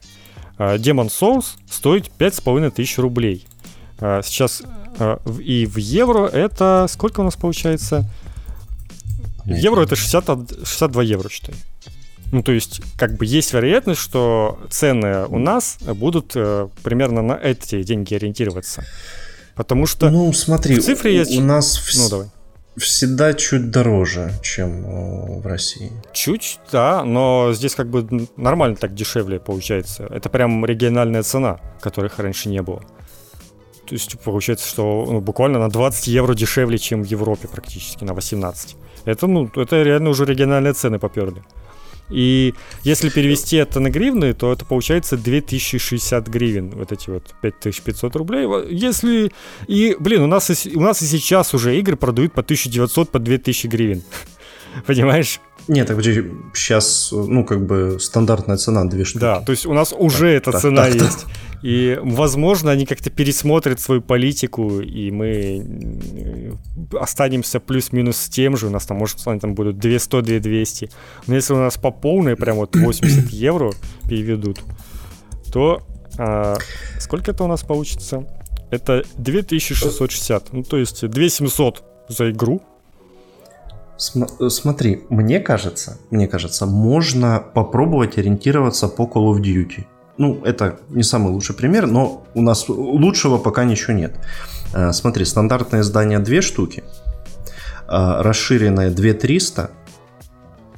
Э, 0.57 0.75
Demon 0.75 1.07
Souls 1.07 1.45
стоит 1.69 2.11
5,5 2.19 2.71
тысяч 2.71 2.97
рублей. 2.97 3.47
Э, 3.99 4.21
сейчас 4.23 4.63
и 5.39 5.65
в 5.65 5.77
евро 5.77 6.27
это... 6.27 6.87
Сколько 6.89 7.21
у 7.21 7.23
нас 7.23 7.35
получается? 7.35 8.05
В 9.45 9.55
евро 9.55 9.81
это 9.81 9.95
60, 9.95 10.25
62 10.65 11.03
евро, 11.03 11.29
считай. 11.29 11.55
Ну, 12.31 12.41
то 12.41 12.51
есть, 12.51 12.81
как 12.97 13.17
бы 13.17 13.25
есть 13.25 13.53
вероятность, 13.53 14.01
что 14.01 14.59
цены 14.69 15.25
у 15.27 15.37
нас 15.37 15.77
будут 15.81 16.33
э, 16.35 16.67
примерно 16.83 17.21
на 17.21 17.33
эти 17.33 17.83
деньги 17.83 18.15
ориентироваться. 18.15 18.83
Потому 19.55 19.85
что 19.85 20.09
ну, 20.09 20.33
смотри, 20.33 20.79
в 20.79 20.83
цифре 20.83 21.15
есть... 21.15 21.37
у 21.37 21.41
нас 21.41 21.79
ну, 21.95 22.09
давай. 22.09 22.27
всегда 22.77 23.33
чуть 23.33 23.69
дороже, 23.69 24.31
чем 24.41 24.85
э, 24.85 25.39
в 25.41 25.45
России. 25.45 25.91
Чуть, 26.11 26.59
да, 26.71 27.03
но 27.03 27.51
здесь 27.53 27.75
как 27.75 27.87
бы 27.89 28.27
нормально 28.35 28.75
так 28.75 28.95
дешевле 28.95 29.39
получается. 29.39 30.07
Это 30.09 30.29
прям 30.29 30.65
региональная 30.65 31.21
цена, 31.21 31.59
которых 31.81 32.17
раньше 32.17 32.49
не 32.49 32.61
было. 32.63 32.81
То 33.85 33.95
есть 33.95 34.17
получается, 34.19 34.67
что 34.67 35.05
ну, 35.07 35.21
буквально 35.21 35.59
на 35.59 35.69
20 35.69 36.07
евро 36.07 36.33
дешевле, 36.33 36.79
чем 36.79 37.03
в 37.03 37.05
Европе 37.05 37.47
практически, 37.47 38.03
на 38.03 38.13
18. 38.13 38.75
Это, 39.05 39.27
ну, 39.27 39.51
это 39.55 39.83
реально 39.83 40.09
уже 40.09 40.25
региональные 40.25 40.73
цены 40.73 40.97
поперли. 40.97 41.43
И 42.09 42.53
если 42.83 43.09
перевести 43.09 43.57
это 43.57 43.79
на 43.79 43.89
гривны, 43.89 44.33
то 44.33 44.51
это 44.51 44.65
получается 44.65 45.17
2060 45.17 46.27
гривен, 46.27 46.69
вот 46.71 46.91
эти 46.91 47.09
вот 47.09 47.33
5500 47.41 48.15
рублей. 48.15 48.47
Если... 48.69 49.31
И, 49.67 49.95
блин, 49.99 50.23
у 50.23 50.27
нас, 50.27 50.65
и, 50.65 50.75
у 50.75 50.81
нас 50.81 51.01
и 51.01 51.05
сейчас 51.05 51.53
уже 51.53 51.77
игры 51.79 51.95
продают 51.95 52.33
по 52.33 52.41
1900, 52.41 53.09
по 53.09 53.19
2000 53.19 53.67
гривен. 53.67 54.03
Понимаешь? 54.85 55.39
Нет, 55.67 55.87
так 55.87 56.01
сейчас, 56.03 57.09
ну, 57.11 57.45
как 57.45 57.65
бы 57.65 57.97
стандартная 57.99 58.57
цена 58.57 58.83
2 58.85 59.05
штуки. 59.05 59.21
Да, 59.21 59.39
то 59.41 59.51
есть 59.51 59.65
у 59.65 59.73
нас 59.73 59.93
уже 59.97 60.39
так, 60.39 60.41
эта 60.41 60.51
так, 60.51 60.61
цена 60.61 60.83
так, 60.83 60.95
есть. 60.95 61.21
Так. 61.23 61.31
И, 61.63 61.97
возможно, 62.03 62.71
они 62.71 62.85
как-то 62.85 63.09
пересмотрят 63.09 63.79
свою 63.79 64.01
политику, 64.01 64.81
и 64.81 65.11
мы 65.11 66.57
останемся 66.99 67.61
плюс-минус 67.61 68.17
с 68.17 68.29
тем 68.29 68.57
же. 68.57 68.67
У 68.67 68.69
нас 68.69 68.85
там, 68.85 68.97
может, 68.97 69.25
они 69.25 69.39
там 69.39 69.55
будут 69.55 69.77
200-200. 69.77 70.91
Но 71.27 71.35
если 71.35 71.53
у 71.53 71.57
нас 71.57 71.77
по 71.77 71.91
полной, 71.91 72.35
прям 72.35 72.57
вот 72.57 72.75
80 72.75 73.29
евро 73.31 73.71
переведут, 74.09 74.59
то 75.53 75.81
а, 76.17 76.57
сколько 76.99 77.31
это 77.31 77.45
у 77.45 77.47
нас 77.47 77.63
получится? 77.63 78.27
Это 78.69 79.03
2660. 79.17 80.51
Ну, 80.51 80.63
то 80.63 80.77
есть 80.77 81.07
2700 81.07 81.83
за 82.09 82.31
игру. 82.31 82.61
См- 83.97 84.49
смотри, 84.49 85.03
мне 85.09 85.39
кажется, 85.39 85.97
мне 86.09 86.27
кажется, 86.27 86.65
можно 86.65 87.43
попробовать 87.53 88.17
ориентироваться 88.17 88.87
по 88.87 89.03
Call 89.03 89.33
of 89.33 89.41
Duty. 89.41 89.85
Ну, 90.17 90.41
это 90.43 90.79
не 90.89 91.03
самый 91.03 91.31
лучший 91.31 91.55
пример, 91.55 91.87
но 91.87 92.23
у 92.33 92.41
нас 92.41 92.69
лучшего 92.69 93.37
пока 93.37 93.63
ничего 93.63 93.93
нет. 93.93 94.15
Э, 94.73 94.91
смотри, 94.93 95.25
стандартное 95.25 95.81
издание 95.81 96.19
две 96.19 96.41
штуки, 96.41 96.83
э, 97.87 98.21
расширенное 98.21 98.89
2300. 98.91 99.71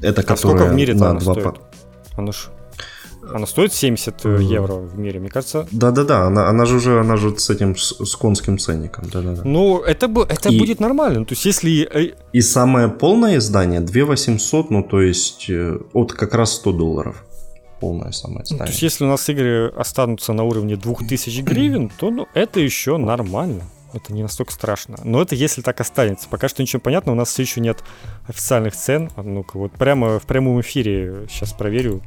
Это 0.01 0.21
а 0.27 0.37
сколько 0.37 0.65
в 0.65 0.73
мире 0.73 0.93
на 0.93 1.13
2 1.13 1.33
стоит? 1.33 1.55
Оно 2.17 2.31
ж 2.31 2.49
она 3.33 3.45
стоит 3.45 3.73
70 3.73 4.25
mm. 4.25 4.43
евро 4.43 4.73
в 4.75 4.97
мире, 4.97 5.19
мне 5.19 5.29
кажется. 5.29 5.67
Да-да-да, 5.71 6.27
она, 6.27 6.49
она 6.49 6.65
же 6.65 6.77
уже 6.77 6.99
она 6.99 7.17
же 7.17 7.37
с 7.37 7.49
этим 7.49 7.75
с, 7.75 7.93
с 8.05 8.15
конским 8.15 8.57
ценником. 8.57 9.09
Да-да-да. 9.11 9.41
Ну, 9.43 9.79
это, 9.79 10.07
это 10.29 10.49
и, 10.49 10.59
будет 10.59 10.79
нормально. 10.79 11.25
То 11.25 11.33
есть, 11.33 11.45
если. 11.45 11.87
Э, 11.91 12.13
и 12.33 12.41
самое 12.41 12.89
полное 12.89 13.37
издание 13.37 13.81
2800, 13.81 14.69
ну 14.69 14.83
то 14.83 15.01
есть 15.01 15.49
э, 15.49 15.77
от 15.93 16.13
как 16.13 16.33
раз 16.33 16.53
100 16.55 16.71
долларов. 16.71 17.23
Полное 17.79 18.11
самое 18.11 18.43
издание. 18.43 18.59
Ну, 18.59 18.65
то 18.65 18.71
есть, 18.71 18.81
если 18.81 19.05
у 19.05 19.07
нас 19.07 19.29
игры 19.29 19.69
останутся 19.75 20.33
на 20.33 20.43
уровне 20.43 20.75
2000 20.75 21.41
гривен, 21.41 21.91
то 21.97 22.09
ну, 22.09 22.27
это 22.33 22.59
еще 22.59 22.97
нормально 22.97 23.63
это 23.97 24.13
не 24.13 24.21
настолько 24.21 24.51
страшно. 24.51 24.97
Но 25.03 25.21
это 25.21 25.35
если 25.35 25.61
так 25.61 25.79
останется. 25.81 26.27
Пока 26.29 26.47
что 26.47 26.61
ничего 26.61 26.79
понятно, 26.79 27.11
у 27.11 27.15
нас 27.15 27.29
все 27.29 27.43
еще 27.43 27.61
нет 27.61 27.83
официальных 28.27 28.75
цен. 28.75 29.09
Ну-ка, 29.15 29.57
вот 29.57 29.71
прямо 29.73 30.19
в 30.19 30.23
прямом 30.23 30.61
эфире 30.61 31.27
сейчас 31.29 31.53
проверю. 31.53 32.01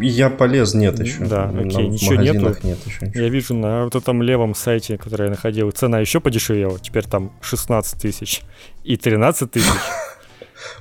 Я 0.00 0.30
полез, 0.30 0.74
нет 0.74 0.98
еще. 0.98 1.24
Да, 1.24 1.48
окей, 1.48 1.88
на 1.88 1.92
ничего 1.92 2.14
нету. 2.14 2.56
Нет 2.62 2.78
еще 2.86 3.06
ничего. 3.06 3.22
Я 3.22 3.28
вижу 3.28 3.54
на 3.54 3.84
вот 3.84 3.94
этом 3.94 4.22
левом 4.22 4.54
сайте, 4.54 4.98
который 4.98 5.24
я 5.24 5.30
находил, 5.30 5.70
цена 5.70 6.00
еще 6.00 6.20
подешевела. 6.20 6.78
Теперь 6.78 7.04
там 7.04 7.32
16 7.40 8.00
тысяч 8.00 8.42
и 8.84 8.96
13 8.96 9.50
тысяч. 9.50 9.66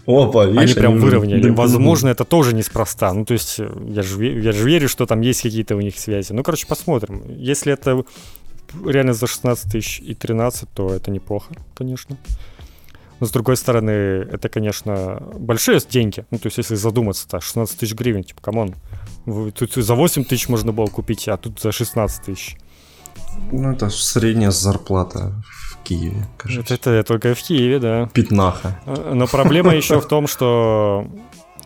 Опа, 0.06 0.46
видишь, 0.46 0.62
они 0.62 0.74
прям 0.74 0.98
выровняли. 0.98 1.50
Да, 1.50 1.54
Возможно, 1.54 2.10
это 2.10 2.26
тоже 2.26 2.56
неспроста. 2.56 3.14
Ну, 3.14 3.26
то 3.26 3.34
есть, 3.34 3.60
я 3.60 4.02
же, 4.02 4.26
я 4.26 4.52
же 4.52 4.66
верю, 4.66 4.90
что 4.90 5.06
там 5.06 5.22
есть 5.22 5.42
какие-то 5.42 5.76
у 5.76 5.82
них 5.82 5.98
связи. 5.98 6.32
Ну, 6.34 6.44
короче, 6.44 6.68
посмотрим. 6.68 7.24
Если 7.28 7.74
это 7.74 8.04
реально 8.86 9.14
за 9.14 9.28
16 9.28 9.72
тысяч 9.72 10.00
и 10.00 10.14
13, 10.14 10.70
то 10.74 10.94
это 10.94 11.12
неплохо, 11.12 11.54
конечно. 11.74 12.18
Но 13.22 13.28
с 13.28 13.32
другой 13.32 13.56
стороны, 13.56 13.92
это, 13.92 14.50
конечно, 14.50 15.22
большие 15.36 15.80
деньги. 15.80 16.26
Ну, 16.32 16.40
то 16.40 16.48
есть, 16.48 16.58
если 16.58 16.74
задуматься-то, 16.74 17.40
16 17.40 17.78
тысяч 17.78 17.94
гривен, 17.94 18.24
типа, 18.24 18.42
come 18.42 18.60
on. 18.60 18.74
Тут 19.54 19.74
за 19.76 19.94
8 19.94 20.24
тысяч 20.24 20.50
можно 20.50 20.72
было 20.72 20.88
купить, 20.88 21.28
а 21.28 21.38
тут 21.38 21.62
за 21.62 21.72
16 21.72 22.24
тысяч. 22.26 22.58
Ну, 23.52 23.74
это 23.74 23.90
средняя 23.90 24.50
зарплата 24.50 25.34
в 25.44 25.84
Киеве, 25.84 26.28
кажется. 26.38 26.74
Это, 26.74 26.90
это 26.90 27.08
только 27.08 27.36
в 27.36 27.40
Киеве, 27.44 27.80
да. 27.80 28.10
Пятнаха. 28.12 28.80
А, 28.88 29.14
но 29.14 29.28
проблема 29.28 29.76
еще 29.76 30.02
в 30.02 30.08
том, 30.08 30.28
что 30.28 31.08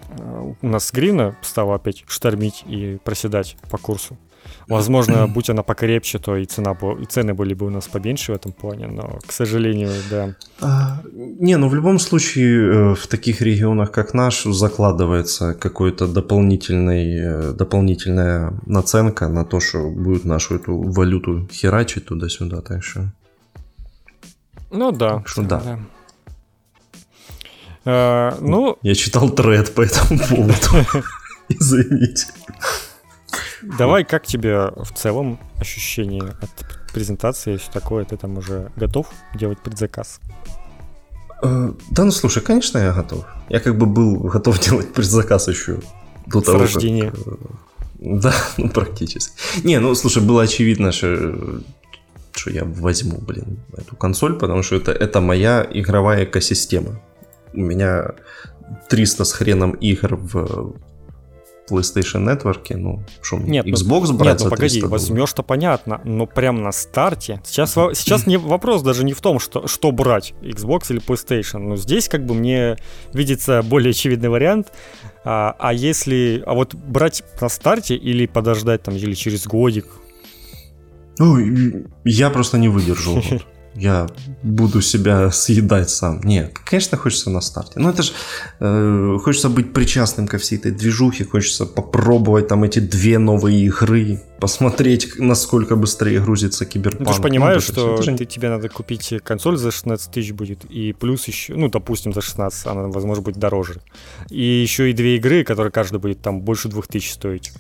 э, 0.10 0.54
у 0.62 0.68
нас 0.68 0.92
гривна 0.92 1.38
стала 1.42 1.76
опять 1.76 2.04
штормить 2.08 2.64
и 2.68 2.98
проседать 3.04 3.56
по 3.70 3.78
курсу. 3.78 4.18
Возможно, 4.68 5.28
будь 5.28 5.50
она 5.50 5.64
покрепче, 5.64 6.20
то 6.20 6.36
и, 6.36 6.46
цена, 6.46 6.76
и 7.00 7.06
цены 7.06 7.34
были 7.34 7.54
бы 7.54 7.68
у 7.68 7.70
нас 7.70 7.88
поменьше 7.88 8.32
в 8.32 8.36
этом 8.36 8.52
плане, 8.52 8.88
но, 8.88 9.20
к 9.26 9.32
сожалению, 9.32 9.92
да. 10.10 10.36
А, 10.60 11.02
не, 11.14 11.58
ну 11.58 11.70
в 11.70 11.76
любом 11.76 12.00
случае 12.00 12.92
э, 12.92 12.96
в 12.96 13.08
таких 13.08 13.42
регионах, 13.42 13.92
как 13.92 14.14
наш, 14.14 14.44
закладывается 14.44 15.54
какой-то 15.54 16.08
дополнительный, 16.08 17.20
э, 17.20 17.52
дополнительная 17.54 18.54
наценка 18.66 19.28
на 19.28 19.46
то, 19.46 19.60
что 19.60 19.90
будет 19.90 20.26
нашу 20.26 20.56
эту 20.56 20.78
валюту 20.82 21.48
херачить 21.52 22.06
туда-сюда, 22.06 22.62
так 22.62 22.84
что... 22.84 23.12
Ну 24.72 24.92
да. 24.92 25.18
Так 25.18 25.28
что 25.28 25.42
да. 25.44 25.62
да. 25.64 25.80
А, 27.86 28.38
ну... 28.42 28.78
Я 28.82 28.96
читал 28.96 29.30
тред 29.30 29.74
по 29.76 29.82
этому 29.82 30.20
поводу. 30.20 30.88
Извините. 31.50 32.26
Давай, 33.78 34.04
как 34.04 34.26
тебе 34.26 34.72
в 34.76 34.92
целом 34.94 35.40
ощущение 35.60 36.36
от 36.42 36.94
презентации, 36.94 37.58
все 37.58 37.72
такое? 37.72 38.06
Ты 38.06 38.18
там 38.18 38.38
уже 38.38 38.72
готов 38.76 39.08
делать 39.34 39.60
предзаказ? 39.60 40.20
Э, 41.42 41.74
да, 41.92 42.04
ну 42.06 42.12
слушай, 42.12 42.42
конечно, 42.42 42.78
я 42.78 42.94
готов. 42.94 43.26
Я 43.50 43.60
как 43.60 43.78
бы 43.78 43.86
был 43.86 44.18
готов 44.20 44.60
делать 44.70 44.94
предзаказ 44.94 45.48
еще 45.48 45.80
до 46.28 46.42
С 46.42 46.46
того, 46.46 46.60
рождения. 46.60 47.12
Как... 47.12 47.20
Э, 47.28 47.36
да, 48.00 48.34
ну 48.58 48.70
практически. 48.70 49.34
Не, 49.64 49.80
ну 49.80 49.96
слушай, 49.96 50.24
было 50.24 50.44
очевидно, 50.44 50.92
что 50.92 51.62
что 52.32 52.52
я 52.52 52.66
возьму, 52.66 53.18
блин, 53.20 53.60
эту 53.78 53.96
консоль, 53.96 54.38
потому 54.38 54.62
что 54.62 54.76
это, 54.76 54.92
это 54.92 55.22
моя 55.22 55.66
игровая 55.72 56.26
экосистема. 56.26 57.02
У 57.54 57.62
меня 57.62 58.12
300 58.90 59.24
с 59.24 59.32
хреном 59.32 59.72
игр 59.72 60.16
в 60.16 60.76
PlayStation 61.70 62.24
Network, 62.26 62.76
ну, 62.76 63.04
что 63.22 63.38
мне, 63.38 63.50
нет, 63.50 63.66
Xbox 63.66 64.08
ну, 64.08 64.18
брать 64.18 64.40
Нет, 64.40 64.44
ну 64.44 64.50
погоди, 64.50 64.82
возьмешь-то 64.82 65.44
понятно, 65.44 66.02
но 66.04 66.26
прям 66.26 66.62
на 66.62 66.72
старте. 66.72 67.42
Сейчас, 67.44 67.74
сейчас 67.74 68.28
не, 68.28 68.38
вопрос 68.38 68.82
даже 68.82 69.04
не 69.04 69.14
в 69.14 69.22
том, 69.22 69.40
что, 69.40 69.68
что 69.68 69.92
брать, 69.92 70.34
Xbox 70.42 70.86
или 70.90 71.02
PlayStation. 71.02 71.60
Но 71.60 71.76
здесь 71.76 72.08
как 72.08 72.26
бы 72.26 72.36
мне 72.36 72.78
видится 73.14 73.62
более 73.64 73.92
очевидный 73.92 74.30
вариант. 74.30 74.72
А, 75.24 75.56
а 75.58 75.74
если, 75.74 76.44
а 76.46 76.54
вот 76.54 76.76
брать 76.76 77.24
на 77.42 77.50
старте 77.50 77.96
или 77.96 78.28
подождать 78.28 78.84
там, 78.84 78.96
или 78.96 79.14
через 79.14 79.48
годик? 79.48 79.88
Ну, 81.18 81.40
я 82.04 82.30
просто 82.30 82.58
не 82.58 82.68
выдержу. 82.68 83.22
я 83.76 84.08
буду 84.42 84.82
себя 84.82 85.32
съедать 85.32 85.90
сам. 85.90 86.22
Нет, 86.24 86.58
конечно, 86.66 86.98
хочется 86.98 87.30
на 87.30 87.42
старте. 87.42 87.80
Но 87.80 87.90
это 87.90 88.04
же 88.04 88.14
э, 88.60 89.18
хочется 89.22 89.50
быть 89.50 89.74
причастным 89.74 90.28
ко 90.28 90.38
всей 90.38 90.58
этой 90.58 90.72
движухе, 90.72 91.26
хочется 91.26 91.66
попробовать 91.66 92.48
там 92.48 92.64
эти 92.64 92.80
две 92.80 93.20
новые 93.20 93.66
игры, 93.66 94.22
посмотреть, 94.40 95.20
насколько 95.20 95.76
быстрее 95.76 96.22
грузится 96.22 96.66
киберпанк. 96.66 97.02
Ну, 97.02 97.08
ты 97.08 97.14
же 97.14 97.22
понимаешь, 97.22 97.68
ну, 97.68 97.74
что 97.74 98.02
же... 98.02 98.16
ты, 98.16 98.26
тебе 98.26 98.50
надо 98.50 98.70
купить 98.70 99.14
консоль 99.24 99.58
за 99.58 99.72
16 99.72 100.12
тысяч 100.12 100.32
будет, 100.32 100.64
и 100.66 100.94
плюс 100.94 101.28
еще, 101.28 101.56
ну, 101.56 101.70
допустим, 101.70 102.14
за 102.14 102.22
16, 102.22 102.68
она, 102.68 102.84
возможно, 102.84 103.24
будет 103.24 103.38
дороже. 103.38 103.82
И 104.30 104.42
еще 104.42 104.90
и 104.90 104.94
две 104.94 105.18
игры, 105.18 105.44
которые 105.44 105.72
каждая 105.72 106.00
будет 106.00 106.22
там 106.22 106.42
больше 106.42 106.70
двух 106.70 106.88
тысяч 106.88 107.14
стоить. 107.14 107.52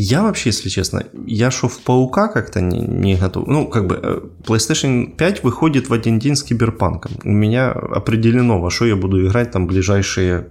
Я 0.00 0.22
вообще, 0.22 0.50
если 0.50 0.68
честно, 0.68 1.06
я 1.26 1.50
шел 1.50 1.68
в 1.68 1.80
Паука 1.80 2.28
как-то 2.28 2.60
не, 2.60 2.78
не 2.78 3.16
готов. 3.16 3.48
Ну, 3.48 3.66
как 3.66 3.88
бы, 3.88 3.98
э, 4.00 4.20
PlayStation 4.44 5.16
5 5.16 5.42
выходит 5.42 5.88
в 5.88 5.92
один 5.92 6.20
день 6.20 6.36
с 6.36 6.44
Киберпанком. 6.44 7.10
У 7.24 7.32
меня 7.32 7.72
определено, 7.72 8.60
во 8.60 8.70
что 8.70 8.86
я 8.86 8.94
буду 8.94 9.26
играть 9.26 9.50
там 9.50 9.66
ближайшие 9.66 10.50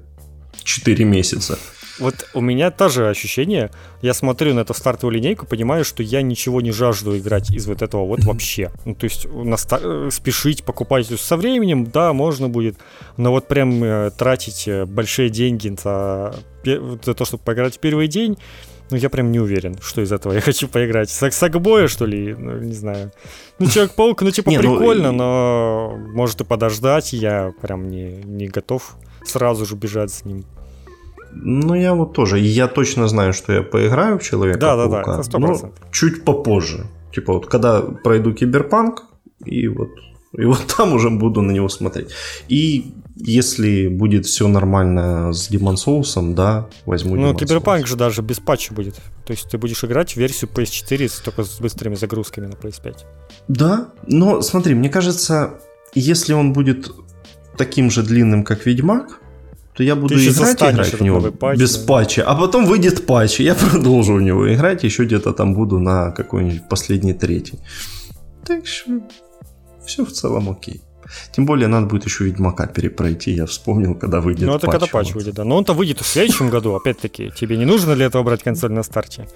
4 0.64 1.06
месяца. 1.06 1.58
Вот 1.98 2.28
у 2.34 2.42
меня 2.42 2.72
тоже 2.72 3.08
ощущение, 3.08 3.72
я 4.02 4.14
смотрю 4.14 4.54
на 4.54 4.60
эту 4.60 4.74
стартовую 4.74 5.16
линейку, 5.16 5.46
понимаю, 5.46 5.86
что 5.86 6.04
я 6.04 6.22
ничего 6.22 6.60
не 6.60 6.74
жажду 6.74 7.18
играть 7.18 7.50
из 7.50 7.68
вот 7.68 7.82
этого 7.82 8.06
вот 8.06 8.26
вообще. 8.26 8.72
Ну, 8.84 8.96
то 8.96 9.06
есть 9.06 9.28
наста- 9.28 9.80
э, 9.82 10.10
спешить, 10.12 10.66
покупать. 10.66 11.08
Со 11.08 11.38
временем, 11.38 11.86
да, 11.86 12.12
можно 12.12 12.50
будет, 12.50 12.76
но 13.16 13.32
вот 13.32 13.48
прям 13.48 13.82
э, 13.82 14.12
тратить 14.12 14.68
э, 14.68 14.86
большие 14.86 15.30
деньги 15.30 15.74
за, 15.82 16.36
за 16.66 17.14
то, 17.14 17.24
чтобы 17.24 17.44
поиграть 17.44 17.78
в 17.78 17.80
первый 17.80 18.10
день, 18.10 18.38
ну, 18.90 18.98
я 18.98 19.10
прям 19.10 19.32
не 19.32 19.40
уверен, 19.40 19.78
что 19.82 20.02
из 20.02 20.12
этого 20.12 20.34
я 20.34 20.42
хочу 20.42 20.68
поиграть. 20.68 21.10
Сак 21.10 21.34
Сакбоя, 21.34 21.88
что 21.88 22.06
ли? 22.06 22.36
Ну, 22.38 22.60
не 22.60 22.74
знаю. 22.74 23.12
Ну, 23.60 23.68
Человек-паук, 23.70 24.22
ну, 24.22 24.32
типа, 24.32 24.50
не, 24.50 24.58
ну, 24.60 24.78
прикольно, 24.78 25.12
ну... 25.12 25.18
но 25.18 25.98
может 26.14 26.42
и 26.42 26.44
подождать. 26.44 27.14
Я 27.14 27.54
прям 27.62 27.90
не, 27.90 28.24
не 28.24 28.48
готов 28.48 28.96
сразу 29.26 29.66
же 29.66 29.76
бежать 29.76 30.12
с 30.12 30.26
ним. 30.26 30.46
Ну, 31.34 31.76
я 31.76 31.94
вот 31.94 32.14
тоже. 32.14 32.40
Я 32.40 32.68
точно 32.68 33.08
знаю, 33.08 33.34
что 33.34 33.54
я 33.54 33.62
поиграю 33.62 34.18
в 34.18 34.24
человека 34.24 34.60
Да, 34.60 34.76
да, 34.76 34.88
да, 34.88 35.02
это 35.02 35.22
100%. 35.22 35.40
Но 35.40 35.72
чуть 35.92 36.24
попозже. 36.24 36.86
Типа, 37.14 37.34
вот 37.34 37.48
когда 37.48 37.82
пройду 37.82 38.34
киберпанк, 38.34 39.04
и 39.46 39.68
вот 39.68 39.90
и 40.34 40.46
вот 40.46 40.74
там 40.78 40.94
уже 40.94 41.10
буду 41.10 41.42
на 41.42 41.52
него 41.52 41.70
смотреть. 41.70 42.10
И 42.48 42.94
если 43.16 43.88
будет 43.88 44.26
все 44.26 44.48
нормально 44.48 45.34
с 45.34 45.50
Demon 45.50 45.76
Souls, 45.76 46.34
да, 46.34 46.68
возьму 46.86 47.16
Ну, 47.16 47.34
Киберпанк 47.34 47.88
же 47.88 47.96
даже 47.96 48.22
без 48.22 48.40
патча 48.40 48.74
будет. 48.74 48.96
То 49.26 49.32
есть 49.32 49.50
ты 49.50 49.58
будешь 49.58 49.84
играть 49.84 50.14
в 50.14 50.18
версию 50.18 50.50
PS4 50.54 51.12
только 51.24 51.44
с 51.44 51.60
быстрыми 51.60 51.96
загрузками 51.96 52.48
на 52.48 52.54
PS5. 52.54 52.96
Да, 53.48 53.90
но 54.08 54.42
смотри, 54.42 54.76
мне 54.76 54.90
кажется, 54.90 55.60
если 55.96 56.34
он 56.34 56.54
будет 56.54 56.92
таким 57.58 57.90
же 57.90 58.04
длинным, 58.04 58.44
как 58.44 58.66
Ведьмак, 58.66 59.20
то 59.74 59.84
я 59.84 59.96
буду 59.96 60.16
ты 60.16 60.28
играть, 60.28 60.62
играть 60.62 60.94
в 60.94 61.02
него 61.02 61.32
патч, 61.32 61.60
без 61.60 61.78
да. 61.78 61.86
патча, 61.86 62.24
а 62.24 62.36
потом 62.36 62.66
выйдет 62.66 63.06
патч, 63.06 63.40
и 63.40 63.44
я 63.44 63.56
продолжу 63.72 64.16
в 64.16 64.22
него 64.22 64.54
играть, 64.54 64.84
еще 64.84 65.06
где-то 65.06 65.34
там 65.34 65.54
буду 65.54 65.80
на 65.80 66.12
какой-нибудь 66.12 66.68
последний 66.68 67.14
третий. 67.14 67.60
Так 68.44 68.66
что 68.66 69.02
все 69.88 70.06
в 70.06 70.12
целом 70.12 70.50
окей. 70.50 70.82
Тем 71.32 71.46
более 71.46 71.68
надо 71.68 71.88
будет 71.88 72.06
еще 72.06 72.26
Ведьмака 72.26 72.68
перепройти, 72.68 73.32
я 73.32 73.46
вспомнил, 73.46 73.96
когда 73.96 74.20
выйдет 74.20 74.48
Ну 74.48 74.56
это 74.56 74.66
патч, 74.66 74.74
когда 74.74 74.88
патч 74.88 75.08
вот. 75.08 75.16
выйдет, 75.16 75.36
да. 75.36 75.44
Но 75.44 75.58
он-то 75.58 75.74
выйдет 75.74 76.02
в 76.02 76.06
следующем 76.06 76.50
году, 76.50 76.76
опять-таки. 76.76 77.32
Тебе 77.32 77.58
не 77.58 77.66
нужно 77.66 77.96
для 77.96 78.06
этого 78.06 78.24
брать 78.24 78.44
консоль 78.44 78.72
на 78.72 78.84
старте? 78.84 79.28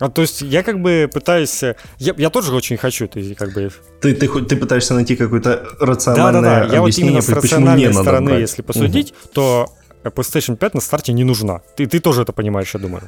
А 0.00 0.08
то 0.08 0.22
есть 0.22 0.42
я 0.42 0.62
как 0.62 0.80
бы 0.80 1.08
пытаюсь... 1.12 1.62
Э, 1.62 1.76
я, 1.98 2.12
я 2.16 2.28
тоже 2.30 2.52
очень 2.54 2.76
хочу, 2.76 3.08
есть 3.14 3.36
как 3.36 3.52
бы... 3.52 3.70
Ты, 4.00 4.14
ты, 4.14 4.26
ты 4.26 4.56
пытаешься 4.56 4.94
найти 4.94 5.14
какое-то 5.14 5.64
рациональное 5.78 6.42
да, 6.42 6.60
да, 6.60 6.66
да. 6.66 6.74
Я 6.74 6.80
вот 6.80 6.98
именно 6.98 7.20
с 7.20 7.28
рациональной 7.28 7.92
стороны, 7.92 8.30
брать. 8.30 8.40
если 8.40 8.62
посудить, 8.62 9.12
угу. 9.12 9.30
то 9.34 9.72
PlayStation 10.02 10.56
5 10.56 10.74
на 10.74 10.80
старте 10.80 11.12
не 11.12 11.22
нужна. 11.24 11.60
Ты, 11.76 11.86
ты 11.86 12.00
тоже 12.00 12.22
это 12.22 12.32
понимаешь, 12.32 12.74
я 12.74 12.80
думаю. 12.80 13.02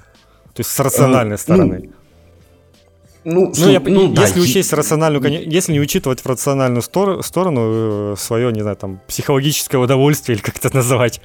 То 0.55 0.61
есть 0.61 0.71
с 0.71 0.79
рациональной 0.79 1.35
э, 1.35 1.39
стороны. 1.39 1.81
Ну, 1.83 1.93
ну, 3.25 3.53
ну, 3.57 3.71
я, 3.71 3.81
ну 3.81 4.11
если 4.11 4.35
да, 4.35 4.41
учесть 4.41 4.73
и... 4.73 4.75
рациональную, 4.77 5.51
если 5.51 5.73
не 5.73 5.81
учитывать 5.81 6.21
в 6.21 6.27
рациональную 6.27 6.83
стор- 6.83 7.23
сторону 7.23 8.13
э, 8.13 8.15
свое, 8.19 8.53
не 8.53 8.61
знаю, 8.61 8.77
там, 8.77 9.01
психологическое 9.07 9.79
удовольствие 9.79 10.37
или 10.37 10.43
как 10.43 10.57
это 10.57 10.75
называть. 10.75 11.21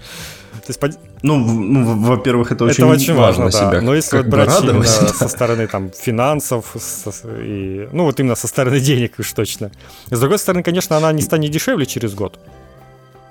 То 0.65 0.85
есть, 0.85 0.97
ну, 1.23 1.38
ну, 1.38 1.99
во-первых, 2.01 2.51
это 2.51 2.65
очень, 2.65 2.84
это 2.84 2.88
очень 2.88 3.13
важно, 3.15 3.45
важно 3.45 3.59
себя. 3.59 3.81
Но 3.81 3.95
если 3.95 4.17
вот 4.17 4.27
брать 4.27 4.63
именно 4.63 4.84
со 4.84 5.27
стороны 5.30 5.67
там 5.67 5.91
финансов, 5.91 6.76
со, 6.77 7.11
и, 7.41 7.89
ну 7.91 8.03
вот 8.03 8.19
именно 8.19 8.35
со 8.35 8.47
стороны 8.47 8.80
денег 8.80 9.13
уж 9.17 9.34
точно. 9.34 9.71
С 10.09 10.19
другой 10.19 10.38
стороны, 10.38 10.63
конечно, 10.63 10.95
она 10.95 11.11
не 11.11 11.21
станет 11.21 11.51
дешевле 11.51 11.85
через 11.85 12.13
год. 12.13 12.39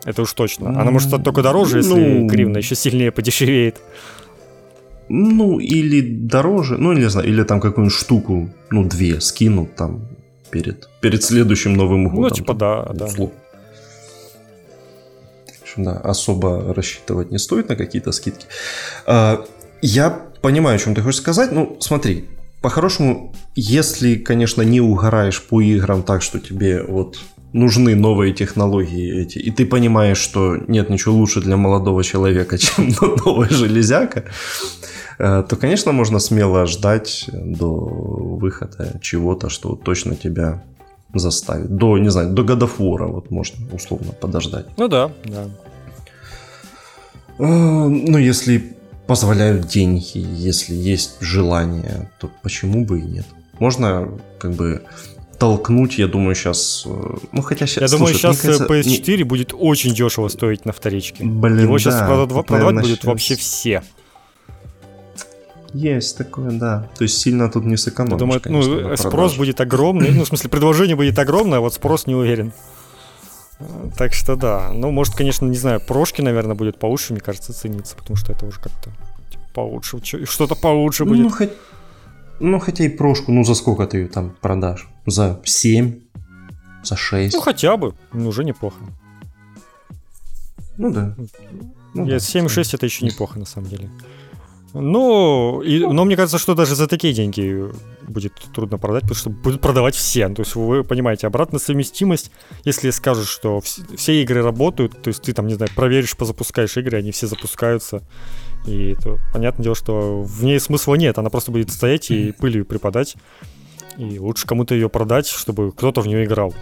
Это 0.05 0.23
уж 0.23 0.32
точно. 0.32 0.70
Она 0.70 0.90
может 0.90 1.09
стать 1.09 1.23
только 1.23 1.43
дороже, 1.43 1.78
если 1.78 1.95
ну... 1.95 2.27
гривна 2.27 2.59
еще 2.59 2.74
сильнее 2.74 3.12
подешевеет. 3.12 3.77
Ну, 5.09 5.59
или 5.59 6.01
дороже, 6.01 6.76
ну, 6.78 6.93
не 6.93 7.09
знаю, 7.09 7.28
или 7.28 7.43
там 7.43 7.60
какую-нибудь 7.60 7.97
штуку, 7.97 8.51
ну, 8.70 8.85
две 8.85 9.20
скинут 9.20 9.74
там 9.74 10.06
перед, 10.51 10.89
перед 11.01 11.22
следующим 11.22 11.74
Новым 11.74 12.05
ну, 12.05 12.10
годом. 12.10 12.28
Ну, 12.30 12.35
типа, 12.35 12.55
да, 12.55 12.85
да. 12.93 13.06
Услуг. 13.06 13.32
Да, 15.76 15.93
особо 15.93 16.74
рассчитывать 16.74 17.30
не 17.30 17.39
стоит 17.39 17.68
на 17.68 17.76
какие-то 17.76 18.10
скидки. 18.10 18.47
А, 19.06 19.44
я 19.80 20.10
понимаю, 20.43 20.76
о 20.76 20.78
чем 20.78 20.94
ты 20.94 21.02
хочешь 21.02 21.20
сказать. 21.20 21.52
Ну, 21.52 21.76
смотри, 21.80 22.24
по-хорошему, 22.60 23.32
если, 23.55 24.16
конечно, 24.16 24.62
не 24.62 24.80
угораешь 24.80 25.43
по 25.43 25.60
играм 25.60 26.02
так, 26.02 26.22
что 26.22 26.39
тебе 26.39 26.82
вот 26.82 27.18
нужны 27.52 27.94
новые 27.94 28.32
технологии 28.35 29.22
эти, 29.22 29.39
и 29.39 29.51
ты 29.51 29.64
понимаешь, 29.64 30.18
что 30.18 30.56
нет 30.68 30.90
ничего 30.90 31.14
лучше 31.14 31.40
для 31.40 31.56
молодого 31.56 32.02
человека, 32.05 32.59
чем 32.59 32.90
новая 33.24 33.48
железяка, 33.48 34.24
э, 35.18 35.44
то, 35.48 35.56
конечно, 35.56 35.93
можно 35.93 36.18
смело 36.18 36.66
ждать 36.66 37.30
до 37.32 37.70
выхода 37.70 38.98
чего-то, 39.01 39.48
что 39.48 39.76
точно 39.76 40.14
тебя 40.16 40.62
заставит. 41.14 41.74
До, 41.74 41.97
не 41.98 42.10
знаю, 42.10 42.30
до 42.30 42.43
годофора 42.43 43.06
вот 43.06 43.30
можно 43.30 43.66
условно 43.72 44.12
подождать. 44.12 44.66
Ну 44.76 44.89
да, 44.89 45.10
да. 45.24 45.44
Э, 47.39 47.44
ну, 47.44 48.18
если 48.18 48.78
позволяют 49.09 49.66
деньги, 49.66 50.05
если 50.14 50.74
есть 50.74 51.16
желание, 51.20 52.10
то 52.20 52.30
почему 52.43 52.85
бы 52.85 53.01
и 53.01 53.02
нет? 53.02 53.26
Можно 53.59 54.09
как 54.39 54.52
бы 54.52 54.82
толкнуть, 55.39 55.98
я 55.98 56.09
думаю, 56.09 56.35
сейчас... 56.35 56.85
Э, 56.85 57.16
ну, 57.32 57.43
хотя 57.43 57.66
сейчас... 57.66 57.90
Я 57.90 57.98
думаю, 57.98 58.14
сейчас 58.14 58.39
кажется, 58.40 58.66
PS4 58.66 59.16
не... 59.16 59.22
будет 59.22 59.55
очень 59.55 59.94
дешево 59.94 60.28
стоить 60.28 60.66
на 60.66 60.72
вторичке. 60.72 61.24
Блин, 61.24 61.60
Его 61.60 61.78
сейчас 61.78 61.94
да, 61.94 62.06
продавать, 62.06 62.47
продавать 62.47 62.74
будут 62.74 62.98
сейчас... 62.98 63.05
вообще 63.05 63.36
все. 63.36 63.82
Есть 65.72 66.18
такое, 66.18 66.51
да. 66.51 66.89
То 66.97 67.05
есть 67.05 67.18
сильно 67.18 67.51
тут 67.51 67.64
не 67.64 67.76
сэкономишь, 67.76 68.12
Я 68.12 68.18
думаю, 68.18 68.40
конечно, 68.40 68.89
ну, 68.89 68.97
спрос 68.97 69.36
будет 69.36 69.60
огромный. 69.60 70.10
Ну, 70.10 70.24
в 70.24 70.28
смысле, 70.28 70.51
предложение 70.51 70.97
будет 70.97 71.18
огромное, 71.18 71.59
а 71.59 71.60
вот 71.60 71.72
спрос 71.72 72.06
не 72.06 72.14
уверен. 72.14 72.52
Так 73.97 74.12
что 74.14 74.36
да. 74.36 74.70
Ну, 74.72 74.90
может, 74.90 75.14
конечно, 75.14 75.47
не 75.47 75.56
знаю, 75.56 75.80
прошки, 75.80 76.22
наверное, 76.22 76.55
будет 76.55 76.78
получше, 76.78 77.12
мне 77.12 77.20
кажется, 77.20 77.52
цениться, 77.52 77.97
потому 77.97 78.16
что 78.16 78.32
это 78.32 78.47
уже 78.47 78.60
как-то 78.60 78.90
типа, 79.30 79.44
получше. 79.52 80.01
Что-то 80.26 80.55
получше 80.55 81.05
будет. 81.05 81.24
Ну, 81.24 81.30
хоть 81.30 81.51
ну, 82.40 82.60
хотя 82.60 82.85
и 82.85 82.89
прошку, 82.89 83.32
ну 83.32 83.44
за 83.44 83.55
сколько 83.55 83.86
ты 83.86 83.98
ее 83.98 84.09
там 84.09 84.35
продашь? 84.40 84.89
За 85.06 85.40
7? 85.44 86.01
За 86.85 86.97
6? 86.97 87.35
Ну, 87.35 87.40
хотя 87.40 87.76
бы. 87.76 87.94
Ну, 88.12 88.28
уже 88.28 88.44
неплохо. 88.44 88.76
Ну 90.76 90.93
да. 90.93 91.16
Ну, 91.94 92.06
Я, 92.06 92.12
да 92.12 92.16
7,6 92.16 92.74
это 92.74 92.86
еще 92.86 93.05
неплохо, 93.05 93.39
на 93.39 93.44
самом 93.44 93.68
деле. 93.68 93.90
Ну, 94.74 95.62
и, 95.62 95.81
но 95.81 96.05
мне 96.05 96.16
кажется, 96.16 96.39
что 96.39 96.55
даже 96.55 96.74
за 96.74 96.86
такие 96.86 97.15
деньги 97.15 97.65
будет 98.07 98.35
трудно 98.55 98.78
продать, 98.78 99.03
потому 99.03 99.16
что 99.16 99.31
будут 99.31 99.61
продавать 99.61 99.95
все. 99.95 100.28
То 100.28 100.43
есть 100.43 100.55
вы 100.55 100.85
понимаете, 100.85 101.27
обратная 101.27 101.59
совместимость, 101.59 102.31
если 102.65 102.90
скажешь, 102.90 103.28
что 103.28 103.61
все, 103.61 103.82
все 103.97 104.23
игры 104.23 104.43
работают, 104.43 105.01
то 105.03 105.09
есть 105.09 105.23
ты 105.23 105.32
там, 105.32 105.47
не 105.47 105.55
знаю, 105.55 105.70
проверишь, 105.74 106.16
позапускаешь 106.16 106.77
игры, 106.77 106.99
они 106.99 107.12
все 107.12 107.27
запускаются, 107.27 108.03
и 108.66 108.95
то, 109.03 109.19
понятное 109.32 109.65
дело, 109.65 109.74
что 109.74 110.23
в 110.23 110.45
ней 110.45 110.61
смысла 110.61 110.95
нет, 110.95 111.19
она 111.19 111.31
просто 111.31 111.51
будет 111.51 111.70
стоять 111.70 112.11
и 112.11 112.32
пылью 112.32 112.65
припадать. 112.65 113.16
И 113.97 114.19
лучше 114.20 114.47
кому-то 114.47 114.74
ее 114.74 114.89
продать, 114.89 115.27
чтобы 115.27 115.73
кто-то 115.73 116.01
в 116.03 116.07
нее 116.07 116.24
играл. 116.24 116.55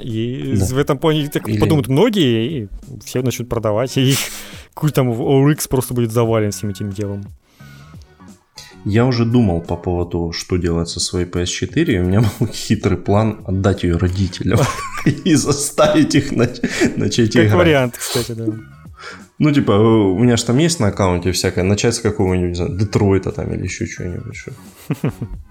И 0.00 0.54
да. 0.56 0.66
в 0.66 0.78
этом 0.78 0.98
плане 0.98 1.28
так 1.28 1.48
Или... 1.48 1.58
подумают 1.58 1.88
многие, 1.88 2.62
и 2.62 2.68
все 3.04 3.22
начнут 3.22 3.48
продавать, 3.48 3.96
и 3.96 4.14
какой 4.74 4.90
там 4.90 5.10
ORX 5.10 5.68
просто 5.68 5.94
будет 5.94 6.12
завален 6.12 6.50
всем 6.50 6.70
этим 6.70 6.90
делом. 6.90 7.24
Я 8.84 9.04
уже 9.06 9.24
думал 9.24 9.60
по 9.60 9.76
поводу, 9.76 10.32
что 10.32 10.56
делать 10.56 10.88
со 10.88 11.00
своей 11.00 11.26
PS4, 11.26 11.84
и 11.84 11.98
у 11.98 12.04
меня 12.04 12.20
был 12.40 12.46
хитрый 12.48 12.96
план 12.96 13.44
отдать 13.46 13.82
ее 13.82 13.96
родителям 13.96 14.60
и 15.04 15.34
заставить 15.34 16.14
их 16.14 16.32
начать 16.32 17.36
играть. 17.36 17.48
Как 17.48 17.58
вариант, 17.58 17.96
кстати, 17.98 18.32
да. 18.32 18.46
Ну, 19.38 19.52
типа, 19.52 19.72
у 19.72 20.18
меня 20.18 20.36
же 20.36 20.44
там 20.44 20.58
есть 20.58 20.80
на 20.80 20.88
аккаунте 20.88 21.30
всякое, 21.30 21.62
начать 21.62 21.94
с 21.94 22.00
какого-нибудь, 22.00 22.48
не 22.48 22.54
знаю, 22.56 22.76
Детройта 22.76 23.30
там 23.30 23.52
или 23.54 23.64
еще 23.64 23.86
чего-нибудь. 23.86 24.46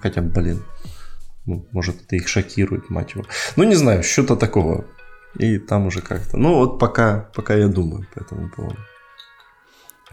Хотя, 0.01 0.21
блин, 0.21 0.61
ну, 1.47 1.65
может, 1.71 2.01
это 2.03 2.15
их 2.15 2.27
шокирует, 2.27 2.89
мать 2.89 3.15
его. 3.15 3.25
Ну, 3.55 3.63
не 3.63 3.75
знаю, 3.75 4.03
что-то 4.03 4.35
такого. 4.35 4.85
И 5.39 5.57
там 5.57 5.87
уже 5.87 6.01
как-то. 6.01 6.37
Ну, 6.37 6.55
вот 6.55 6.77
пока, 6.77 7.29
пока 7.33 7.55
я 7.55 7.67
думаю 7.67 8.05
по 8.13 8.19
этому 8.19 8.49
поводу. 8.49 8.77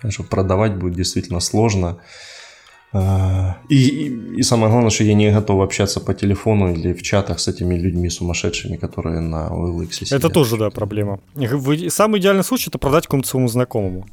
Конечно, 0.00 0.24
продавать 0.24 0.76
будет 0.76 0.94
действительно 0.94 1.40
сложно. 1.40 1.98
А, 2.92 3.56
и, 3.68 3.74
и, 3.74 4.36
и 4.36 4.42
самое 4.42 4.70
главное, 4.70 4.90
что 4.90 5.02
я 5.02 5.14
не 5.14 5.32
готов 5.32 5.60
общаться 5.60 6.00
по 6.00 6.14
телефону 6.14 6.72
или 6.72 6.92
в 6.92 7.02
чатах 7.02 7.40
с 7.40 7.48
этими 7.48 7.74
людьми 7.74 8.08
сумасшедшими, 8.10 8.76
которые 8.76 9.20
на 9.20 9.48
OLX 9.48 9.92
сидят. 9.92 10.12
Это 10.12 10.28
тоже, 10.28 10.56
да, 10.56 10.70
проблема. 10.70 11.18
Самый 11.88 12.20
идеальный 12.20 12.44
случай– 12.44 12.68
это 12.70 12.78
продать 12.78 13.08
кому-то 13.08 13.28
своему 13.28 13.48
знакомому. 13.48 14.06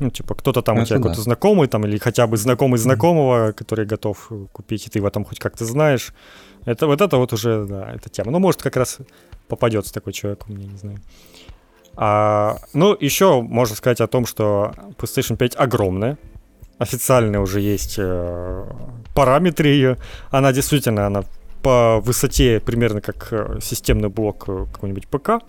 Ну, 0.00 0.10
типа, 0.10 0.34
кто-то 0.34 0.62
там 0.62 0.76
это 0.76 0.82
у 0.82 0.86
тебя 0.86 0.98
да. 0.98 1.02
какой-то 1.04 1.22
знакомый, 1.22 1.68
там, 1.68 1.86
или 1.86 1.98
хотя 1.98 2.26
бы 2.26 2.36
знакомый 2.36 2.78
знакомого, 2.78 3.52
который 3.52 3.86
готов 3.86 4.30
купить, 4.52 4.86
и 4.86 4.90
ты 4.90 4.98
его 4.98 5.10
там 5.10 5.24
хоть 5.24 5.38
как-то 5.38 5.64
знаешь. 5.64 6.12
Это 6.66 6.86
вот 6.86 7.00
это 7.00 7.16
вот 7.16 7.32
уже, 7.32 7.64
да, 7.64 7.90
эта 7.92 8.10
тема. 8.10 8.30
Ну, 8.30 8.38
может, 8.38 8.62
как 8.62 8.76
раз 8.76 8.98
попадется 9.48 9.94
такой 9.94 10.12
человек 10.12 10.44
у 10.48 10.52
меня, 10.52 10.66
не 10.66 10.76
знаю. 10.76 10.98
А, 11.96 12.58
ну, 12.74 12.94
еще 13.00 13.40
можно 13.40 13.74
сказать 13.74 14.02
о 14.02 14.06
том, 14.06 14.26
что 14.26 14.74
PlayStation 14.98 15.36
5 15.36 15.56
огромная, 15.56 16.18
официально 16.78 17.40
уже 17.40 17.60
есть 17.60 17.94
э, 17.98 18.64
параметры 19.14 19.68
ее. 19.68 19.96
Она 20.30 20.52
действительно, 20.52 21.06
она 21.06 21.24
по 21.62 22.00
высоте 22.00 22.60
примерно 22.60 23.00
как 23.00 23.28
э, 23.32 23.58
системный 23.62 24.08
блок 24.08 24.44
э, 24.48 24.66
какой-нибудь 24.72 25.08
ПК. 25.08 25.42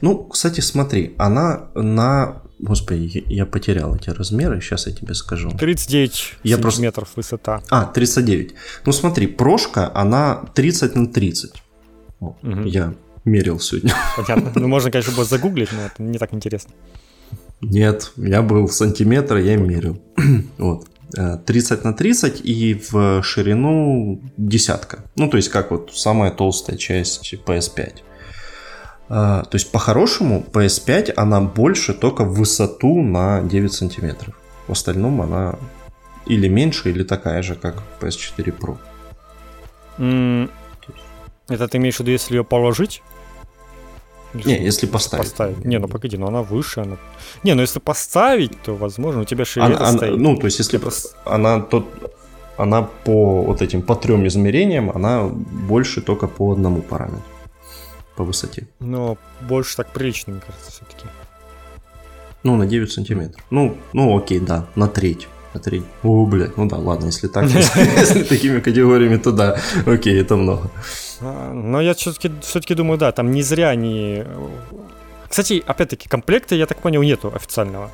Ну, 0.00 0.24
кстати, 0.24 0.60
смотри, 0.60 1.14
она 1.18 1.68
на... 1.74 2.42
Господи, 2.58 3.24
я 3.26 3.46
потерял 3.46 3.94
эти 3.94 4.10
размеры, 4.10 4.60
сейчас 4.60 4.86
я 4.86 4.92
тебе 4.92 5.14
скажу. 5.14 5.50
39 5.50 6.34
я 6.42 6.58
сантиметров 6.58 7.08
просто... 7.08 7.36
высота. 7.36 7.62
А, 7.70 7.86
39. 7.86 8.54
Ну 8.84 8.92
смотри, 8.92 9.26
прошка, 9.26 9.90
она 9.94 10.44
30 10.54 10.94
на 10.94 11.06
30. 11.06 11.52
О, 12.20 12.36
угу. 12.42 12.62
Я 12.64 12.94
мерил 13.24 13.60
сегодня. 13.60 13.94
Понятно. 14.16 14.52
Ну, 14.54 14.68
можно, 14.68 14.90
конечно, 14.90 15.14
было 15.14 15.24
загуглить, 15.24 15.72
но 15.72 15.86
это 15.86 16.02
не 16.02 16.18
так 16.18 16.34
интересно. 16.34 16.72
Нет, 17.62 18.12
я 18.16 18.42
был 18.42 18.66
в 18.66 18.72
сантиметр, 18.72 19.36
я 19.36 19.56
мерил. 19.56 20.02
вот. 20.58 20.86
30 21.46 21.80
э, 21.80 21.82
на 21.82 21.92
30 21.92 22.40
и 22.44 22.74
в 22.74 23.22
ширину 23.22 24.22
десятка. 24.36 25.04
Ну, 25.16 25.28
то 25.28 25.36
есть, 25.36 25.48
как 25.48 25.70
вот 25.70 25.90
самая 25.92 26.30
толстая 26.30 26.76
часть 26.76 27.34
PS5. 27.46 28.02
А, 29.12 29.42
то 29.42 29.56
есть, 29.56 29.72
по-хорошему, 29.72 30.44
PS5, 30.52 31.14
она 31.16 31.40
больше 31.40 31.94
только 31.94 32.24
в 32.24 32.34
высоту 32.34 33.02
на 33.02 33.42
9 33.42 33.72
сантиметров. 33.72 34.34
В 34.68 34.72
остальном 34.72 35.20
она 35.20 35.56
или 36.26 36.46
меньше, 36.46 36.90
или 36.90 37.02
такая 37.02 37.42
же, 37.42 37.56
как 37.56 37.82
PS4 38.00 38.56
Pro. 38.56 38.76
Mm, 39.98 40.48
это 41.48 41.66
ты 41.66 41.78
имеешь 41.78 41.96
в 41.96 42.00
виду, 42.00 42.12
если 42.12 42.36
ее 42.36 42.44
положить? 42.44 43.02
Не, 44.32 44.64
если 44.64 44.86
поставить. 44.86 45.24
поставить. 45.24 45.64
Не, 45.64 45.78
ну 45.78 45.88
погоди, 45.88 46.16
но 46.16 46.28
она 46.28 46.42
выше. 46.42 46.82
Она... 46.82 46.96
Не, 47.42 47.54
ну 47.54 47.62
если 47.62 47.80
поставить, 47.80 48.62
то 48.62 48.76
возможно 48.76 49.22
у 49.22 49.24
тебя 49.24 49.44
ширина 49.44 49.76
она, 49.76 49.92
стоит. 49.92 50.16
ну, 50.16 50.36
то 50.36 50.46
есть 50.46 50.60
если 50.60 50.78
типа... 50.78 50.92
она 51.24 51.60
тот, 51.60 51.84
она 52.56 52.82
по 52.82 53.42
вот 53.42 53.60
этим 53.60 53.82
по 53.82 53.96
трем 53.96 54.24
измерениям, 54.28 54.88
она 54.90 55.24
больше 55.24 56.00
только 56.00 56.28
по 56.28 56.52
одному 56.52 56.80
параметру 56.80 57.24
по 58.20 58.24
высоте. 58.24 58.66
Но 58.80 59.16
больше 59.40 59.76
так 59.76 59.92
прилично, 59.92 60.34
мне 60.34 60.42
кажется, 60.46 60.70
все-таки. 60.70 61.08
Ну, 62.42 62.56
на 62.56 62.66
9 62.66 62.92
сантиметров. 62.92 63.42
Ну, 63.50 63.78
ну 63.94 64.18
окей, 64.18 64.40
да, 64.40 64.66
на 64.76 64.88
треть. 64.88 65.28
Три. 65.64 65.82
О, 66.04 66.26
блядь, 66.26 66.56
ну 66.56 66.68
да, 66.68 66.76
ладно, 66.76 67.06
если 67.06 67.28
так, 67.28 67.44
если 67.98 68.22
такими 68.22 68.60
категориями, 68.60 69.16
то 69.16 69.32
да, 69.32 69.56
окей, 69.86 70.20
это 70.20 70.36
много. 70.36 70.70
А, 71.20 71.52
но 71.52 71.80
я 71.80 71.94
все-таки 71.94 72.30
все 72.40 72.74
думаю, 72.74 72.98
да, 72.98 73.10
там 73.10 73.32
не 73.32 73.42
зря 73.42 73.70
они... 73.70 74.24
Кстати, 75.28 75.64
опять-таки, 75.66 76.08
комплекта, 76.08 76.54
я 76.54 76.66
так 76.66 76.78
понял, 76.78 77.02
нету 77.02 77.32
официального. 77.34 77.90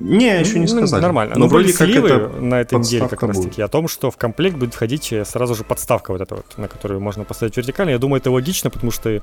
Не, 0.00 0.40
еще 0.40 0.58
не 0.58 0.66
ну, 0.66 0.78
сказали. 0.78 1.02
Нормально. 1.02 1.34
Но, 1.34 1.40
Но 1.40 1.46
вроде 1.48 1.72
как 1.72 1.88
это 1.88 2.28
на 2.40 2.60
этой 2.60 2.78
неделе 2.78 3.08
как 3.08 3.22
раз 3.22 3.40
таки 3.40 3.62
о 3.62 3.68
том, 3.68 3.88
что 3.88 4.10
в 4.10 4.16
комплект 4.16 4.56
будет 4.56 4.74
входить 4.74 5.12
э, 5.12 5.24
сразу 5.24 5.54
же 5.54 5.64
подставка 5.64 6.12
вот 6.12 6.20
эта 6.20 6.36
вот, 6.36 6.46
на 6.56 6.68
которую 6.68 7.00
можно 7.00 7.24
поставить 7.24 7.56
вертикально. 7.56 7.90
Я 7.90 7.98
думаю, 7.98 8.20
это 8.20 8.30
логично, 8.30 8.70
потому 8.70 8.90
что 8.90 9.22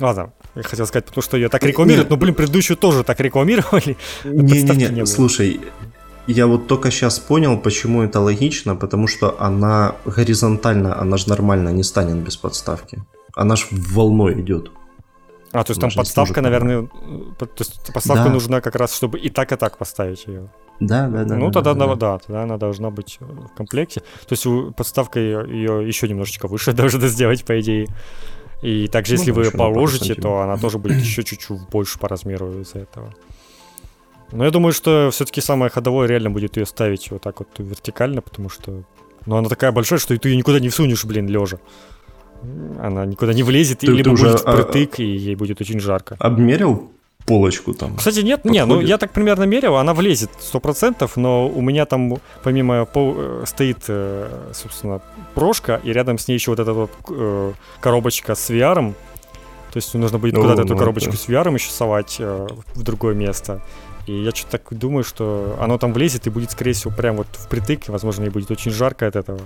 Ладно, 0.00 0.32
я 0.54 0.62
хотел 0.62 0.86
сказать, 0.86 1.04
потому 1.04 1.22
что 1.22 1.36
ее 1.36 1.50
так 1.50 1.62
рекламируют, 1.62 2.08
но, 2.08 2.16
блин, 2.16 2.34
предыдущую 2.34 2.76
тоже 2.78 3.04
так 3.04 3.20
рекламировали. 3.20 3.98
Не-не-не, 4.24 4.88
не 4.88 5.06
слушай, 5.06 5.60
я 6.26 6.46
вот 6.46 6.66
только 6.66 6.90
сейчас 6.90 7.18
понял, 7.18 7.58
почему 7.58 8.02
это 8.02 8.20
логично, 8.20 8.76
потому 8.76 9.06
что 9.06 9.36
она 9.38 9.94
горизонтально, 10.04 11.00
она 11.00 11.16
же 11.16 11.28
нормально 11.28 11.70
не 11.70 11.82
станет 11.82 12.16
без 12.16 12.36
подставки. 12.36 13.02
Она 13.34 13.56
ж 13.56 13.66
волной 13.70 14.40
идет. 14.40 14.70
А, 15.52 15.64
то 15.64 15.70
есть 15.70 15.80
там 15.80 15.90
подставка, 15.90 16.42
наверное, 16.42 16.88
то 17.38 17.48
есть 17.58 17.92
подставка 17.92 18.24
да. 18.24 18.30
нужна 18.30 18.60
как 18.60 18.74
раз, 18.76 18.94
чтобы 18.94 19.18
и 19.18 19.30
так, 19.30 19.52
и 19.52 19.56
так 19.56 19.78
поставить 19.78 20.26
ее. 20.26 20.50
Да, 20.80 21.08
да, 21.08 21.24
да. 21.24 21.36
Ну, 21.36 21.50
да, 21.50 21.62
тогда, 21.62 21.74
да, 21.74 21.86
да, 21.86 21.94
да, 21.96 22.18
тогда 22.18 22.42
она 22.42 22.56
должна 22.56 22.90
быть 22.90 23.18
в 23.20 23.48
комплекте. 23.56 24.00
То 24.26 24.34
есть 24.34 24.46
подставка 24.76 25.18
ее, 25.18 25.46
ее 25.48 25.88
еще 25.88 26.08
немножечко 26.08 26.48
выше 26.48 26.72
должна 26.74 27.08
сделать, 27.08 27.44
по 27.44 27.58
идее. 27.60 27.88
И 28.62 28.88
также, 28.88 29.14
ну, 29.14 29.18
если 29.20 29.30
вы 29.30 29.44
ее 29.44 29.50
положите, 29.50 30.14
то 30.14 30.40
она 30.40 30.56
тоже 30.56 30.78
будет 30.78 30.98
еще 30.98 31.22
чуть-чуть 31.24 31.68
больше 31.70 31.98
по 31.98 32.08
размеру 32.08 32.60
из-за 32.60 32.80
этого. 32.80 33.14
Но 34.32 34.44
я 34.44 34.50
думаю, 34.50 34.72
что 34.72 35.10
все-таки 35.10 35.40
самое 35.40 35.70
ходовое 35.70 36.06
реально 36.06 36.30
будет 36.30 36.56
ее 36.56 36.66
ставить 36.66 37.10
вот 37.10 37.22
так 37.22 37.38
вот 37.38 37.48
вертикально, 37.58 38.20
потому 38.20 38.50
что 38.50 38.82
ну, 39.26 39.36
она 39.36 39.48
такая 39.48 39.72
большая, 39.72 39.98
что 39.98 40.16
ты 40.16 40.28
ее 40.28 40.36
никуда 40.36 40.60
не 40.60 40.68
всунешь, 40.68 41.04
блин, 41.04 41.28
лежа. 41.28 41.58
Она 42.80 43.04
никуда 43.06 43.32
не 43.32 43.42
влезет, 43.42 43.80
ты, 43.80 43.86
либо 43.86 44.04
ты 44.04 44.10
будет 44.10 44.34
уже, 44.34 44.38
впритык, 44.38 44.98
а, 44.98 45.02
и 45.02 45.06
ей 45.06 45.34
будет 45.34 45.60
очень 45.60 45.80
жарко. 45.80 46.16
Обмерил 46.18 46.90
полочку 47.28 47.74
там. 47.74 47.96
Кстати, 47.96 48.20
нет, 48.20 48.42
подходит. 48.42 48.54
не, 48.54 48.64
ну 48.64 48.80
я 48.80 48.96
так 48.96 49.12
примерно 49.12 49.44
мерил, 49.44 49.76
она 49.76 49.92
влезет 49.92 50.30
100%, 50.52 51.10
но 51.16 51.48
у 51.48 51.60
меня 51.60 51.84
там 51.84 52.16
помимо 52.42 52.84
пол, 52.86 53.14
э, 53.16 53.44
стоит, 53.46 53.84
э, 53.88 54.28
собственно, 54.54 55.00
прошка, 55.34 55.80
и 55.84 55.92
рядом 55.92 56.18
с 56.18 56.26
ней 56.28 56.34
еще 56.34 56.50
вот 56.50 56.60
эта 56.60 56.72
вот 56.72 56.90
э, 57.10 57.52
коробочка 57.80 58.34
с 58.34 58.50
VR. 58.50 58.94
То 59.72 59.76
есть 59.76 59.94
нужно 59.94 60.18
будет 60.18 60.34
куда-то 60.36 60.62
эту 60.62 60.72
ну, 60.72 60.78
коробочку 60.78 61.12
с 61.12 61.28
VR 61.28 61.52
еще 61.52 61.70
совать 61.70 62.18
в 62.18 62.82
другое 62.82 63.14
место. 63.14 63.60
И 64.06 64.22
я 64.22 64.30
что-то 64.30 64.52
так 64.52 64.62
думаю, 64.70 65.04
что 65.04 65.58
оно 65.60 65.76
там 65.76 65.92
влезет 65.92 66.26
и 66.26 66.30
будет, 66.30 66.50
скорее 66.50 66.72
всего, 66.72 66.90
прям 66.90 67.16
вот 67.16 67.26
впритык, 67.32 67.88
и, 67.88 67.92
возможно, 67.92 68.22
ей 68.24 68.30
будет 68.30 68.50
очень 68.50 68.70
жарко 68.70 69.06
от 69.06 69.16
этого. 69.16 69.40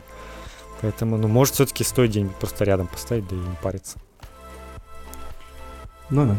Поэтому, 0.83 1.17
ну, 1.17 1.29
может, 1.29 1.55
все-таки 1.55 1.85
стоит 1.85 2.11
где-нибудь 2.11 2.37
просто 2.37 2.65
рядом 2.65 2.89
поставить, 2.89 3.27
да 3.29 3.37
и 3.37 3.39
не 3.39 3.57
париться. 3.63 3.99
Ну 6.11 6.27
да. 6.27 6.37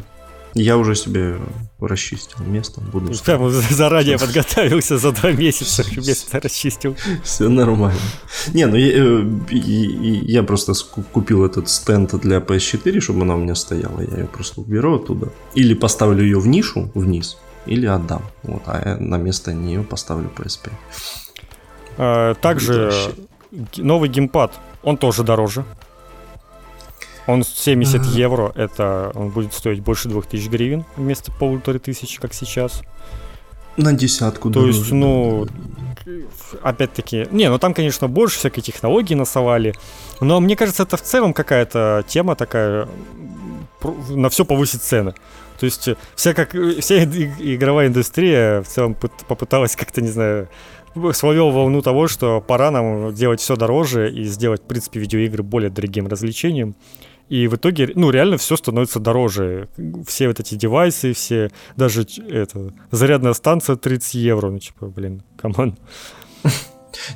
Я 0.56 0.78
уже 0.78 0.96
себе 0.96 1.40
расчистил 1.80 2.44
место. 2.46 2.80
Буду 2.80 3.12
Прямо 3.26 3.50
заранее 3.50 4.20
подготовился 4.20 5.00
за 5.00 5.12
два 5.12 5.32
месяца, 5.32 5.84
место 5.96 6.40
расчистил. 6.40 6.96
Все 7.24 7.50
нормально. 7.50 8.00
Не, 8.54 8.68
ну 8.68 8.76
я, 8.76 8.92
э, 8.94 9.26
я 9.52 10.44
просто 10.44 10.74
купил 11.12 11.44
этот 11.44 11.70
стенд 11.70 12.14
для 12.22 12.38
PS4, 12.38 13.00
чтобы 13.00 13.24
она 13.24 13.36
у 13.36 13.40
меня 13.40 13.56
стояла. 13.56 14.02
Я 14.02 14.18
ее 14.18 14.28
просто 14.28 14.62
уберу 14.62 14.98
оттуда. 14.98 15.32
Или 15.56 15.74
поставлю 15.74 16.22
ее 16.22 16.40
в 16.40 16.46
нишу 16.46 16.92
вниз, 16.94 17.38
или 17.66 17.88
отдам. 17.88 18.22
Вот, 18.44 18.62
а 18.68 18.90
я 18.90 18.98
на 18.98 19.18
место 19.18 19.54
нее 19.54 19.82
поставлю 19.82 20.30
PSP. 20.38 20.70
А, 21.98 22.36
также 22.36 22.92
новый 23.78 24.10
геймпад, 24.10 24.60
он 24.84 24.98
тоже 24.98 25.24
дороже. 25.24 25.66
Он 27.26 27.44
70 27.44 28.02
а... 28.02 28.04
евро, 28.04 28.52
это 28.56 29.12
он 29.16 29.30
будет 29.30 29.54
стоить 29.54 29.80
больше 29.80 30.10
2000 30.10 30.50
гривен 30.50 30.86
вместо 30.98 31.32
полутора 31.32 31.80
тысячи, 31.80 32.20
как 32.20 32.34
сейчас. 32.34 32.82
На 33.78 33.94
десятку. 33.94 34.52
То 34.52 34.68
есть, 34.68 34.92
ну, 34.92 35.48
опять-таки, 36.62 37.28
не, 37.32 37.50
ну 37.50 37.58
там, 37.58 37.74
конечно, 37.74 38.08
больше 38.08 38.38
всякой 38.38 38.62
технологии 38.62 39.16
насовали, 39.16 39.74
но 40.20 40.40
мне 40.40 40.56
кажется, 40.56 40.84
это 40.84 40.98
в 40.98 41.02
целом 41.02 41.34
какая-то 41.34 42.04
тема 42.08 42.36
такая, 42.36 42.88
на 44.10 44.30
все 44.30 44.46
повысить 44.46 44.84
цены. 44.84 45.16
То 45.64 45.68
есть 45.68 45.90
вся, 46.18 46.34
как, 46.34 46.52
вся 46.52 47.06
игровая 47.06 47.88
индустрия 47.88 48.62
в 48.64 48.68
целом 48.68 48.98
попыталась 49.30 49.76
как-то, 49.78 50.02
не 50.02 50.10
знаю, 50.10 50.50
словил 51.14 51.52
волну 51.52 51.82
того, 51.82 52.10
что 52.10 52.42
пора 52.42 52.70
нам 52.70 53.14
делать 53.14 53.40
все 53.40 53.56
дороже 53.56 54.12
и 54.12 54.26
сделать, 54.26 54.62
в 54.62 54.66
принципе, 54.66 55.00
видеоигры 55.00 55.42
более 55.42 55.70
дорогим 55.70 56.08
развлечением. 56.08 56.76
И 57.30 57.48
в 57.48 57.56
итоге, 57.56 57.90
ну, 57.96 58.10
реально 58.10 58.38
все 58.38 58.58
становится 58.58 59.00
дороже. 59.00 59.70
Все 60.06 60.28
вот 60.28 60.42
эти 60.42 60.56
девайсы, 60.56 61.14
все, 61.14 61.50
даже 61.78 62.06
это, 62.30 62.74
зарядная 62.92 63.32
станция 63.32 63.78
30 63.78 64.16
евро, 64.16 64.50
ну, 64.50 64.60
типа, 64.60 64.88
блин, 64.88 65.24
come 65.38 65.61
on. 65.61 65.78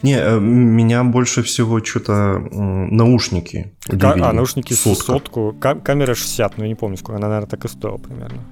Не, 0.02 0.18
э, 0.18 0.40
меня 0.40 1.04
больше 1.04 1.44
всего 1.44 1.84
что-то 1.84 2.40
наушники 2.52 3.74
удивили. 3.88 4.22
А, 4.22 4.34
наушники 4.34 4.74
Сотка. 4.74 5.04
сотку. 5.04 5.56
камера 5.60 6.16
60, 6.16 6.58
но 6.58 6.64
я 6.64 6.70
не 6.70 6.76
помню, 6.76 6.98
сколько. 6.98 7.18
Она, 7.18 7.28
наверное, 7.28 7.50
так 7.50 7.66
и 7.66 7.68
стоила 7.68 7.98
примерно. 7.98 8.44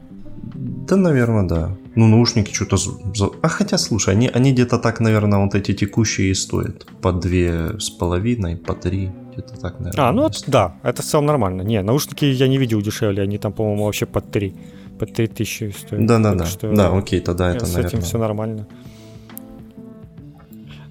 Да, 0.56 0.96
наверное, 0.96 1.48
да. 1.48 1.78
Ну, 1.96 2.08
наушники 2.08 2.54
что-то... 2.54 2.78
А 3.42 3.48
хотя, 3.48 3.78
слушай, 3.78 4.14
они, 4.14 4.30
они 4.34 4.52
где-то 4.52 4.78
так, 4.78 5.00
наверное, 5.00 5.40
вот 5.40 5.56
эти 5.56 5.74
текущие 5.74 6.30
и 6.30 6.34
стоят. 6.34 6.86
По 7.02 7.12
две 7.12 7.80
с 7.80 7.90
половиной, 7.90 8.56
по 8.56 8.74
три. 8.74 9.12
Где-то 9.34 9.60
так, 9.60 9.80
наверное. 9.80 10.10
А, 10.10 10.12
ну 10.12 10.28
это, 10.28 10.40
да, 10.48 10.76
это 10.84 11.02
в 11.02 11.06
целом 11.06 11.26
нормально. 11.26 11.62
Не, 11.64 11.82
наушники 11.82 12.26
я 12.26 12.48
не 12.48 12.58
видел 12.58 12.82
дешевле, 12.82 13.24
они 13.24 13.38
там, 13.38 13.54
по-моему, 13.54 13.86
вообще 13.86 14.06
под 14.06 14.32
3. 14.32 14.56
Под 15.00 15.14
3 15.14 15.28
тысячи 15.28 15.74
стоят. 15.78 16.06
Да-да-да, 16.06 16.46
да, 16.62 16.98
окей, 16.98 17.20
тогда 17.20 17.50
это, 17.50 17.66
с 17.66 17.74
наверное... 17.74 17.90
С 17.90 17.94
этим 17.94 18.02
все 18.02 18.18
нормально. 18.18 18.68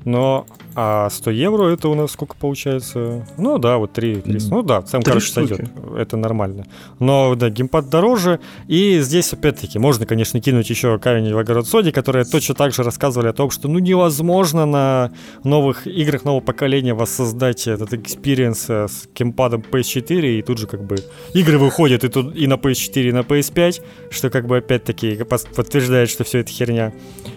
Но 0.04 0.46
а 0.74 1.08
100 1.08 1.30
евро 1.30 1.68
это 1.68 1.88
у 1.88 1.94
нас 1.94 2.12
сколько 2.12 2.34
получается? 2.36 3.26
Ну 3.36 3.58
да, 3.58 3.78
вот 3.78 3.92
3, 3.92 4.22
3 4.22 4.38
ну 4.50 4.62
да, 4.62 4.84
сам, 4.86 5.02
короче, 5.02 5.26
штуки. 5.26 5.48
сойдет. 5.48 5.70
Это 5.96 6.16
нормально. 6.16 6.66
Но 6.98 7.34
да, 7.34 7.50
геймпад 7.50 7.88
дороже. 7.88 8.40
И 8.66 9.00
здесь, 9.00 9.32
опять-таки, 9.32 9.78
можно, 9.78 10.06
конечно, 10.06 10.40
кинуть 10.40 10.68
еще 10.70 10.98
камень 10.98 11.32
в 11.32 11.38
огород 11.38 11.68
Sony, 11.68 11.92
которые 11.92 12.24
точно 12.24 12.54
так 12.54 12.74
же 12.74 12.82
рассказывали 12.82 13.28
о 13.28 13.32
том, 13.32 13.50
что 13.50 13.68
ну 13.68 13.78
невозможно 13.78 14.66
на 14.66 15.12
новых 15.44 15.86
играх 15.86 16.24
нового 16.24 16.40
поколения 16.40 16.94
воссоздать 16.94 17.66
этот 17.66 17.92
experience 17.94 18.66
э, 18.68 18.88
с 18.88 19.08
геймпадом 19.14 19.62
PS4, 19.70 20.38
и 20.38 20.42
тут 20.42 20.58
же 20.58 20.66
как 20.66 20.84
бы 20.84 20.96
игры 21.34 21.58
выходят 21.58 22.04
и, 22.04 22.08
тут, 22.08 22.36
и 22.36 22.46
на 22.46 22.54
PS4, 22.54 23.08
и 23.08 23.12
на 23.12 23.20
PS5, 23.20 23.82
что 24.10 24.30
как 24.30 24.46
бы 24.46 24.58
опять-таки 24.58 25.18
подтверждает, 25.24 26.10
что 26.10 26.24
все 26.24 26.40
это 26.40 26.50
херня. 26.50 26.92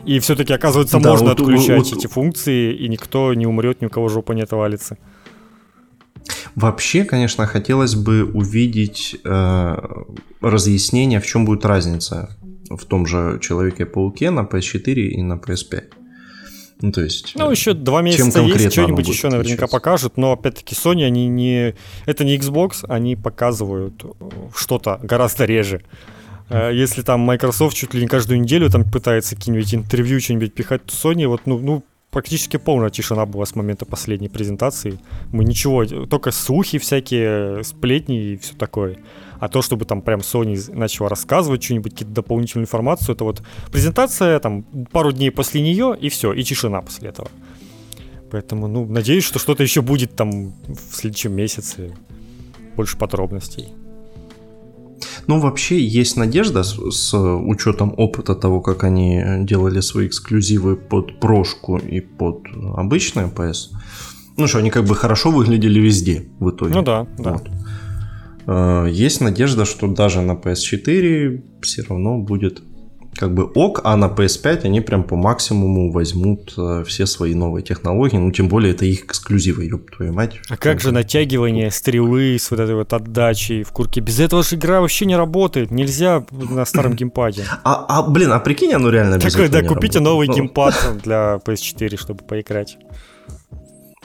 И 0.05 0.19
все-таки, 0.19 0.53
оказывается, 0.53 0.99
да, 0.99 1.09
можно 1.09 1.29
вот, 1.29 1.39
отключать 1.39 1.89
вот, 1.89 1.97
эти 1.97 2.07
функции, 2.07 2.73
и 2.73 2.87
никто 2.87 3.26
не 3.35 3.45
умрет, 3.45 3.81
ни 3.81 3.85
у 3.85 3.89
кого 3.89 4.09
жопа 4.09 4.33
не 4.33 4.41
отвалится. 4.41 4.97
Вообще, 6.55 7.03
конечно, 7.03 7.45
хотелось 7.45 7.95
бы 7.95 8.23
увидеть 8.23 9.15
э, 9.23 9.77
разъяснение, 10.41 11.19
в 11.19 11.25
чем 11.25 11.45
будет 11.45 11.65
разница 11.65 12.35
в 12.69 12.83
том 12.85 13.05
же 13.05 13.39
Человеке-пауке 13.41 14.29
на 14.31 14.41
PS4 14.41 14.93
и 14.93 15.21
на 15.21 15.33
PS5. 15.33 15.83
Ну, 16.81 16.91
то 16.91 17.01
есть... 17.01 17.33
Ну, 17.35 17.49
еще 17.49 17.73
два 17.73 18.01
месяца 18.01 18.39
есть, 18.41 18.71
что-нибудь 18.71 19.07
еще 19.07 19.29
наверняка 19.29 19.65
отличаться. 19.65 19.75
покажут, 19.75 20.17
но, 20.17 20.33
опять-таки, 20.33 20.75
Sony, 20.75 21.05
они 21.05 21.27
не... 21.27 21.75
Это 22.05 22.23
не 22.23 22.37
Xbox, 22.37 22.85
они 22.87 23.15
показывают 23.15 24.05
что-то 24.55 24.99
гораздо 25.01 25.45
реже. 25.45 25.81
Э, 26.49 26.71
если 26.73 27.01
там 27.01 27.21
Microsoft 27.21 27.75
чуть 27.75 27.93
ли 27.93 28.01
не 28.01 28.07
каждую 28.07 28.41
неделю 28.41 28.69
там 28.69 28.83
пытается 28.83 29.35
какие-нибудь 29.35 29.73
интервью, 29.73 30.19
что-нибудь 30.19 30.53
пихать, 30.53 30.85
то 30.85 30.93
Sony 30.93 31.27
вот, 31.27 31.41
ну, 31.45 31.57
ну 31.57 31.83
практически 32.11 32.57
полная 32.57 32.89
тишина 32.89 33.25
была 33.25 33.45
с 33.45 33.55
момента 33.55 33.85
последней 33.85 34.29
презентации. 34.29 34.99
Мы 35.31 35.43
ничего, 35.43 35.85
только 35.85 36.31
слухи 36.31 36.77
всякие, 36.77 37.63
сплетни 37.63 38.33
и 38.33 38.37
все 38.37 38.55
такое. 38.55 38.97
А 39.39 39.49
то, 39.49 39.61
чтобы 39.61 39.85
там 39.85 40.01
прям 40.01 40.21
Sony 40.21 40.73
начала 40.73 41.09
рассказывать 41.09 41.63
что-нибудь, 41.63 41.93
какие-то 41.93 42.13
дополнительную 42.13 42.65
информацию, 42.65 43.15
это 43.15 43.23
вот 43.23 43.43
презентация, 43.71 44.39
там, 44.39 44.63
пару 44.91 45.11
дней 45.11 45.31
после 45.31 45.61
нее, 45.61 45.95
и 45.99 46.09
все, 46.09 46.33
и 46.33 46.43
тишина 46.43 46.81
после 46.81 47.09
этого. 47.09 47.29
Поэтому, 48.31 48.67
ну, 48.67 48.85
надеюсь, 48.85 49.23
что 49.23 49.39
что-то 49.39 49.63
еще 49.63 49.81
будет 49.81 50.15
там 50.15 50.53
в 50.67 50.95
следующем 50.95 51.33
месяце. 51.33 51.95
Больше 52.75 52.97
подробностей. 52.97 53.73
Ну, 55.27 55.39
вообще 55.39 55.79
есть 55.79 56.17
надежда 56.17 56.63
с, 56.63 56.77
с 56.91 57.17
учетом 57.17 57.93
опыта 57.97 58.33
того, 58.33 58.61
как 58.61 58.83
они 58.83 59.21
делали 59.39 59.81
свои 59.81 60.07
эксклюзивы 60.07 60.77
под 60.77 61.19
прошку 61.19 61.77
и 61.77 61.99
под 61.99 62.47
обычный 62.75 63.25
PS. 63.25 63.71
Ну 64.37 64.47
что, 64.47 64.59
они 64.59 64.69
как 64.69 64.85
бы 64.85 64.95
хорошо 64.95 65.31
выглядели 65.31 65.79
везде 65.79 66.27
в 66.39 66.49
итоге. 66.51 66.73
Ну 66.73 66.81
да, 66.81 67.07
да. 67.17 67.33
Вот. 67.33 67.49
Э, 68.47 68.87
есть 68.89 69.21
надежда, 69.21 69.65
что 69.65 69.87
даже 69.87 70.21
на 70.21 70.33
PS4 70.33 71.43
все 71.61 71.83
равно 71.83 72.19
будет 72.19 72.61
как 73.17 73.33
бы 73.33 73.43
ок, 73.43 73.81
а 73.83 73.95
на 73.95 74.05
PS5 74.05 74.65
они 74.65 74.81
прям 74.81 75.03
по 75.03 75.15
максимуму 75.15 75.91
возьмут 75.91 76.53
э, 76.57 76.83
все 76.85 77.05
свои 77.05 77.33
новые 77.33 77.63
технологии, 77.63 78.17
ну 78.17 78.31
тем 78.31 78.47
более 78.47 78.73
это 78.73 78.85
их 78.85 79.05
эксклюзивы, 79.05 79.65
ёб 79.65 79.89
твою 79.91 80.13
мать. 80.13 80.39
А 80.49 80.57
как 80.57 80.79
же 80.79 80.91
натягивание 80.91 81.71
стрелы 81.71 82.37
с 82.39 82.51
вот 82.51 82.59
этой 82.59 82.75
вот 82.75 82.93
отдачей 82.93 83.63
в 83.63 83.71
курке? 83.71 84.01
Без 84.01 84.19
этого 84.19 84.43
же 84.43 84.55
игра 84.55 84.81
вообще 84.81 85.05
не 85.05 85.15
работает, 85.15 85.71
нельзя 85.71 86.23
на 86.31 86.65
старом 86.65 86.93
геймпаде. 86.93 87.45
А, 87.63 87.85
а 87.89 88.03
блин, 88.03 88.31
а 88.31 88.39
прикинь, 88.39 88.73
оно 88.73 88.89
реально 88.89 89.17
без 89.17 89.33
Такой, 89.33 89.49
да, 89.49 89.61
купите 89.61 89.99
новый 89.99 90.27
ну... 90.27 90.35
геймпад 90.35 90.75
для 91.03 91.41
PS4, 91.45 91.97
чтобы 91.97 92.23
поиграть. 92.23 92.77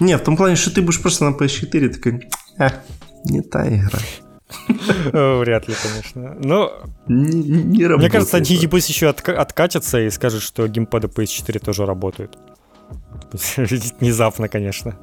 Не, 0.01 0.16
в 0.16 0.22
том 0.22 0.36
плане, 0.36 0.56
что 0.56 0.74
ты 0.74 0.82
будешь 0.82 1.01
просто 1.01 1.24
на 1.24 1.36
PS4 1.36 1.89
такой, 1.90 2.28
а, 2.59 2.72
не 3.24 3.40
та 3.40 3.68
игра. 3.68 3.98
Вряд 5.12 5.68
ли, 5.68 5.74
конечно. 5.82 6.36
Но 6.42 6.82
не, 7.08 7.40
не 7.62 7.88
мне 7.88 8.10
кажется, 8.10 8.36
они 8.36 8.58
небось 8.58 8.88
еще 8.88 9.08
откатятся 9.08 10.00
и 10.00 10.10
скажут, 10.10 10.42
что 10.42 10.66
геймпады 10.68 11.08
PS4 11.08 11.58
тоже 11.58 11.86
работают. 11.86 12.38
Внезапно, 14.00 14.48
конечно. 14.48 14.96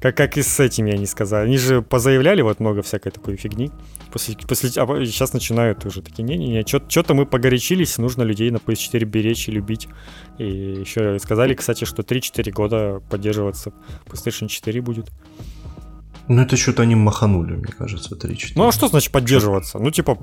Как, 0.00 0.16
как 0.16 0.38
и 0.38 0.42
с 0.42 0.58
этими 0.60 0.92
они 0.94 1.04
сказали. 1.04 1.46
Они 1.46 1.58
же 1.58 1.82
позаявляли 1.82 2.40
вот 2.40 2.58
много 2.58 2.80
всякой 2.82 3.12
такой 3.12 3.36
фигни. 3.36 3.70
После, 4.10 4.34
после, 4.34 4.70
а 4.82 5.04
сейчас 5.04 5.34
начинают 5.34 5.84
уже 5.84 6.00
такие, 6.00 6.22
не-не-не, 6.22 6.64
что-то 6.66 7.12
мы 7.12 7.26
погорячились, 7.26 7.98
нужно 7.98 8.22
людей 8.22 8.50
на 8.50 8.56
PS4 8.56 9.04
беречь 9.04 9.48
и 9.48 9.52
любить. 9.52 9.88
И 10.38 10.46
еще 10.46 11.18
сказали, 11.18 11.54
кстати, 11.54 11.84
что 11.84 12.02
3-4 12.02 12.50
года 12.50 13.02
поддерживаться 13.10 13.72
PlayStation 14.06 14.48
4 14.48 14.80
будет. 14.80 15.10
Ну, 16.30 16.42
это 16.42 16.56
что-то 16.56 16.82
они 16.82 16.94
маханули, 16.94 17.54
мне 17.54 17.72
кажется, 17.76 18.14
3-4. 18.14 18.52
Ну, 18.54 18.68
а 18.68 18.70
что 18.70 18.86
значит 18.86 19.10
поддерживаться? 19.10 19.80
Ну, 19.80 19.90
типа, 19.90 20.16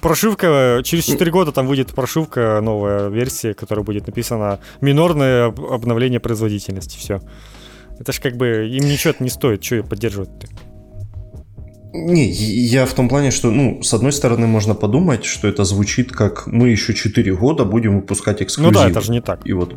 прошивка, 0.00 0.80
через 0.82 1.04
4 1.04 1.30
года 1.30 1.52
там 1.52 1.68
выйдет 1.68 1.92
прошивка, 1.94 2.60
новая 2.60 3.08
версия, 3.08 3.54
которая 3.54 3.84
будет 3.84 4.08
написана 4.08 4.58
минорное 4.80 5.46
обновление 5.46 6.18
производительности, 6.18 6.98
все. 6.98 7.20
Это 8.00 8.10
ж 8.10 8.18
как 8.18 8.36
бы 8.36 8.68
им 8.68 8.84
ничего 8.84 9.14
не 9.20 9.30
стоит, 9.30 9.62
что 9.62 9.84
поддерживать-то? 9.84 10.48
Не, 11.92 12.28
я 12.32 12.84
в 12.84 12.92
том 12.92 13.08
плане, 13.08 13.30
что, 13.30 13.52
ну, 13.52 13.80
с 13.80 13.94
одной 13.94 14.10
стороны, 14.10 14.48
можно 14.48 14.74
подумать, 14.74 15.24
что 15.24 15.46
это 15.46 15.62
звучит 15.62 16.10
как 16.10 16.48
мы 16.48 16.70
еще 16.70 16.94
4 16.94 17.32
года 17.36 17.64
будем 17.64 18.00
выпускать 18.00 18.42
эксклюзив. 18.42 18.72
Ну 18.72 18.80
да, 18.80 18.90
это 18.90 19.00
же 19.00 19.12
не 19.12 19.20
так. 19.20 19.46
И 19.46 19.52
вот, 19.52 19.72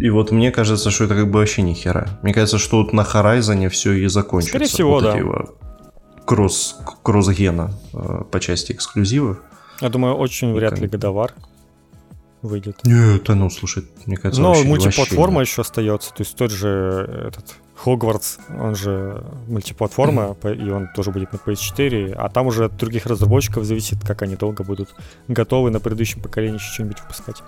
и 0.00 0.10
вот 0.10 0.30
мне 0.30 0.50
кажется, 0.50 0.90
что 0.90 1.04
это 1.04 1.14
как 1.14 1.30
бы 1.30 1.38
вообще 1.38 1.62
ни 1.62 1.74
хера. 1.74 2.18
Мне 2.22 2.32
кажется, 2.32 2.58
что 2.58 2.78
вот 2.78 2.92
на 2.92 3.02
Horizon 3.02 3.68
все 3.68 3.92
и 3.92 4.06
закончится. 4.06 4.52
Скорее 4.52 4.66
всего, 4.66 4.90
вот 4.92 5.04
да. 5.04 5.18
Эти, 5.18 5.26
кросс, 6.24 6.78
кросс-гена 7.02 7.72
э, 7.92 8.22
по 8.30 8.40
части 8.40 8.72
эксклюзивов. 8.72 9.38
Я 9.80 9.88
думаю, 9.88 10.14
очень 10.14 10.52
вряд 10.54 10.78
ли 10.78 10.86
годовар 10.86 11.34
выйдет. 12.42 12.78
Нет, 12.84 13.24
да 13.24 13.34
ну, 13.34 13.50
слушай, 13.50 13.84
мне 14.06 14.16
кажется, 14.16 14.40
Но 14.40 14.54
мультиплатформа 14.64 15.42
еще 15.42 15.62
остается, 15.62 16.10
то 16.10 16.22
есть 16.22 16.36
тот 16.36 16.50
же 16.50 17.28
этот 17.28 17.56
Хогвартс, 17.76 18.38
он 18.58 18.74
же 18.74 19.24
мультиплатформа, 19.48 20.36
mm-hmm. 20.40 20.66
и 20.66 20.70
он 20.70 20.88
тоже 20.94 21.10
будет 21.10 21.32
на 21.32 21.36
PS4, 21.36 22.12
а 22.12 22.28
там 22.28 22.46
уже 22.46 22.66
от 22.66 22.76
других 22.76 23.06
разработчиков 23.06 23.64
зависит, 23.64 23.98
как 24.06 24.22
они 24.22 24.36
долго 24.36 24.64
будут 24.64 24.94
готовы 25.28 25.70
на 25.70 25.80
предыдущем 25.80 26.22
поколении 26.22 26.56
еще 26.56 26.72
что-нибудь 26.72 27.00
выпускать. 27.00 27.42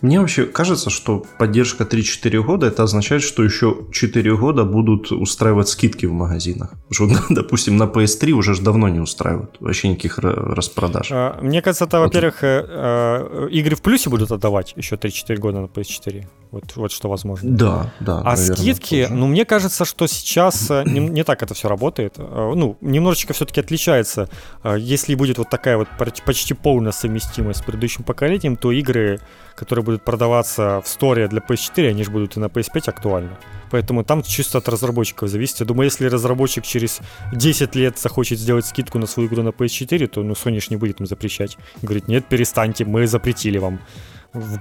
Мне 0.00 0.20
вообще 0.20 0.46
кажется, 0.46 0.90
что 0.90 1.24
поддержка 1.38 1.84
3-4 1.84 2.42
года 2.42 2.66
это 2.66 2.82
означает, 2.82 3.22
что 3.22 3.42
еще 3.42 3.86
4 3.92 4.36
года 4.36 4.64
будут 4.64 5.12
устраивать 5.12 5.68
скидки 5.68 6.06
в 6.06 6.12
магазинах. 6.12 6.70
Потому 6.88 7.16
что, 7.16 7.34
допустим, 7.34 7.76
на 7.76 7.84
PS3 7.84 8.30
уже 8.32 8.54
ж 8.54 8.60
давно 8.60 8.88
не 8.88 9.00
устраивают. 9.00 9.56
Вообще 9.60 9.88
никаких 9.88 10.18
распродаж. 10.18 11.08
А, 11.12 11.38
мне 11.42 11.62
кажется, 11.62 11.84
это, 11.84 12.00
во-первых, 12.00 12.42
э, 12.42 12.64
э, 12.68 13.48
игры 13.50 13.76
в 13.76 13.82
плюсе 13.82 14.10
будут 14.10 14.30
отдавать 14.32 14.74
еще 14.76 14.96
3-4 14.96 15.36
года 15.36 15.60
на 15.60 15.66
PS4. 15.66 16.26
Вот, 16.50 16.76
вот 16.76 16.92
что 16.92 17.08
возможно. 17.08 17.48
Да, 17.50 17.92
да. 18.00 18.18
А 18.20 18.36
наверное, 18.36 18.56
скидки, 18.56 19.02
тоже. 19.02 19.14
ну, 19.14 19.26
мне 19.26 19.44
кажется, 19.44 19.84
что 19.84 20.06
сейчас 20.08 20.70
э, 20.70 20.82
не, 20.84 21.00
не 21.00 21.24
так 21.24 21.42
это 21.42 21.54
все 21.54 21.68
работает. 21.68 22.18
Ну, 22.18 22.76
немножечко 22.80 23.32
все-таки 23.32 23.60
отличается. 23.60 24.28
Если 24.64 25.14
будет 25.14 25.38
вот 25.38 25.48
такая 25.48 25.76
вот 25.76 25.88
почти 26.24 26.54
полная 26.54 26.92
совместимость 26.92 27.60
с 27.60 27.62
предыдущим 27.62 28.02
поколением, 28.02 28.56
то 28.56 28.72
игры 28.72 29.20
которые 29.60 29.84
будут 29.84 30.02
продаваться 30.02 30.80
в 30.80 30.88
сторе 30.88 31.28
для 31.28 31.40
PS4, 31.40 31.90
они 31.90 32.02
же 32.02 32.10
будут 32.10 32.36
и 32.36 32.40
на 32.40 32.46
PS5 32.46 32.88
актуальны. 32.88 33.36
Поэтому 33.70 34.04
там 34.04 34.22
чисто 34.22 34.56
от 34.58 34.68
разработчиков 34.70 35.28
зависит. 35.28 35.60
Я 35.60 35.66
думаю, 35.66 35.84
если 35.84 36.06
разработчик 36.06 36.64
через 36.64 37.00
10 37.32 37.74
лет 37.76 37.98
захочет 37.98 38.38
сделать 38.38 38.64
скидку 38.64 38.98
на 38.98 39.06
свою 39.06 39.28
игру 39.28 39.42
на 39.42 39.50
PS4, 39.50 40.06
то 40.06 40.22
ну, 40.22 40.32
Sony 40.32 40.60
ж 40.60 40.70
не 40.70 40.76
будет 40.76 41.00
им 41.00 41.06
запрещать. 41.06 41.58
Говорит, 41.82 42.08
нет, 42.08 42.24
перестаньте, 42.26 42.86
мы 42.86 43.06
запретили 43.06 43.58
вам. 43.58 43.80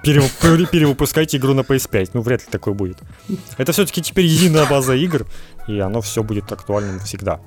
Перевыпускайте 0.03 1.38
игру 1.38 1.53
на 1.53 1.61
PS5. 1.61 2.09
Ну, 2.13 2.21
вряд 2.21 2.41
ли 2.41 2.47
такое 2.51 2.73
будет. 2.73 2.97
Это 3.57 3.71
все-таки 3.71 4.01
теперь 4.01 4.26
единая 4.26 4.65
база 4.65 4.95
игр, 4.95 5.26
и 5.69 5.80
оно 5.80 6.01
все 6.01 6.23
будет 6.23 6.51
актуальным 6.51 6.99
всегда. 6.99 7.39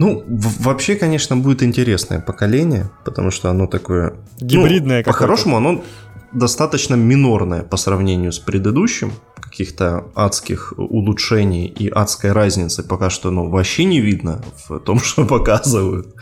Ну, 0.00 0.24
вообще, 0.26 0.94
конечно, 0.94 1.36
будет 1.36 1.62
интересное 1.62 2.20
поколение, 2.20 2.90
потому 3.04 3.30
что 3.30 3.50
оно 3.50 3.66
такое... 3.66 4.14
Ну, 4.40 4.46
Гибридное 4.46 4.98
ну, 5.00 5.04
По-хорошему, 5.04 5.58
оно 5.58 5.84
достаточно 6.32 6.94
минорное 6.94 7.62
по 7.64 7.76
сравнению 7.76 8.32
с 8.32 8.38
предыдущим. 8.38 9.12
Каких-то 9.34 10.06
адских 10.14 10.72
улучшений 10.78 11.66
и 11.66 11.90
адской 11.90 12.32
разницы 12.32 12.82
пока 12.82 13.10
что 13.10 13.30
ну, 13.30 13.50
вообще 13.50 13.84
не 13.84 14.00
видно 14.00 14.40
в 14.66 14.78
том, 14.78 15.00
что 15.04 15.26
показывают. 15.26 16.14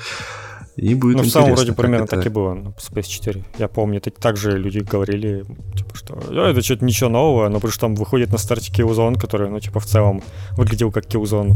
И 0.75 0.95
будет 0.97 1.19
ну, 1.19 1.23
в 1.23 1.29
самом 1.29 1.55
вроде 1.55 1.73
примерно 1.73 2.05
это... 2.05 2.17
так 2.17 2.27
и 2.27 2.31
было 2.31 2.55
на 2.55 2.69
PS4. 2.71 3.45
Я 3.59 3.69
помню, 3.69 3.99
это 3.99 4.11
также 4.11 4.59
люди 4.59 4.81
говорили, 4.81 5.45
типа, 5.77 5.95
что 5.95 6.15
это 6.17 6.63
что-то 6.63 6.85
ничего 6.85 7.11
нового, 7.11 7.49
но 7.49 7.55
потому 7.55 7.71
что 7.71 7.81
там 7.83 7.95
выходит 7.95 8.33
на 8.33 8.39
старте 8.39 8.73
Killzone, 8.73 9.21
который, 9.21 9.49
ну, 9.51 9.61
типа, 9.61 9.79
в 9.79 9.87
целом 9.87 10.21
выглядел 10.57 10.91
как 10.91 11.07
Killzone 11.07 11.55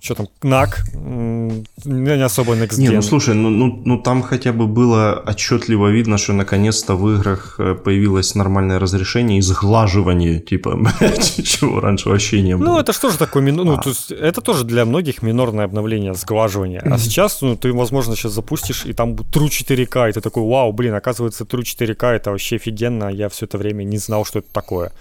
что 0.00 0.14
там, 0.14 0.28
НАК, 0.42 0.84
не 0.94 2.24
особо 2.24 2.54
Next 2.54 2.78
Не, 2.78 2.90
ну 2.90 3.02
слушай, 3.02 3.34
ну, 3.34 3.50
ну, 3.50 3.82
ну 3.84 3.98
там 3.98 4.22
хотя 4.22 4.52
бы 4.52 4.66
было 4.66 5.22
отчетливо 5.26 5.88
видно, 5.88 6.18
что 6.18 6.32
наконец-то 6.32 6.94
в 6.94 7.10
играх 7.10 7.56
э, 7.58 7.74
появилось 7.74 8.34
нормальное 8.34 8.78
разрешение 8.78 9.38
и 9.38 9.42
сглаживание, 9.42 10.40
типа, 10.40 10.78
чего 11.44 11.80
раньше 11.80 12.08
вообще 12.08 12.42
не 12.42 12.56
было. 12.56 12.66
Ну, 12.66 12.78
это 12.78 12.92
что 12.92 13.10
же 13.10 13.18
такое, 13.18 13.42
ну, 13.52 13.74
а. 13.74 13.82
то 13.82 13.90
есть, 13.90 14.12
это 14.12 14.40
тоже 14.40 14.64
для 14.64 14.84
многих 14.84 15.22
минорное 15.22 15.64
обновление, 15.64 16.14
сглаживание. 16.14 16.80
А 16.80 16.98
сейчас, 16.98 17.42
ну, 17.42 17.56
ты, 17.56 17.72
возможно, 17.72 18.16
сейчас 18.16 18.32
запустишь, 18.32 18.84
и 18.86 18.92
там 18.92 19.14
True 19.14 19.48
4K, 19.48 20.10
и 20.10 20.12
ты 20.12 20.20
такой, 20.20 20.42
вау, 20.42 20.72
блин, 20.72 20.94
оказывается, 20.94 21.44
True 21.44 21.62
4K 21.62 22.06
это 22.06 22.30
вообще 22.30 22.56
офигенно, 22.56 23.08
я 23.08 23.28
все 23.28 23.46
это 23.46 23.58
время 23.58 23.84
не 23.84 23.98
знал, 23.98 24.24
что 24.24 24.38
это 24.38 24.48
такое. 24.52 24.92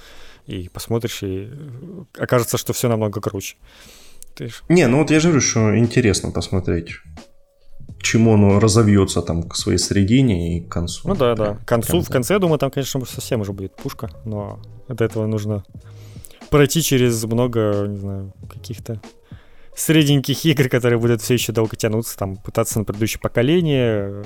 И 0.47 0.69
посмотришь, 0.69 1.23
и 1.23 1.49
окажется, 2.19 2.57
что 2.57 2.73
все 2.73 2.87
намного 2.87 3.19
круче. 3.19 3.55
Ты 4.35 4.49
ж... 4.49 4.63
Не, 4.69 4.87
ну 4.87 4.99
вот 4.99 5.11
я 5.11 5.19
же 5.19 5.29
говорю, 5.29 5.41
что 5.41 5.77
интересно 5.77 6.31
посмотреть, 6.31 6.91
чему 8.01 8.35
оно 8.35 8.59
разовьется 8.59 9.21
там 9.21 9.43
к 9.43 9.55
своей 9.55 9.79
середине 9.79 10.57
и 10.57 10.61
к 10.61 10.69
концу. 10.69 11.07
Ну 11.07 11.15
да, 11.15 11.35
да. 11.35 11.55
К 11.55 11.65
концу, 11.65 12.01
в 12.01 12.09
конце, 12.09 12.33
я 12.35 12.39
думаю, 12.39 12.59
там, 12.59 12.69
конечно, 12.71 13.03
совсем 13.05 13.41
уже 13.41 13.51
будет 13.51 13.75
пушка, 13.75 14.09
но 14.25 14.59
от 14.87 15.01
этого 15.01 15.25
нужно 15.25 15.63
пройти 16.49 16.81
через 16.81 17.23
много, 17.23 17.85
не 17.87 17.97
знаю, 17.97 18.33
каких-то 18.49 19.01
средненьких 19.75 20.45
игр, 20.45 20.69
которые 20.69 20.99
будут 20.99 21.21
все 21.21 21.33
еще 21.33 21.51
долго 21.51 21.75
тянуться, 21.75 22.17
там, 22.17 22.37
пытаться 22.37 22.79
на 22.79 22.85
предыдущее 22.85 23.19
поколение. 23.19 24.23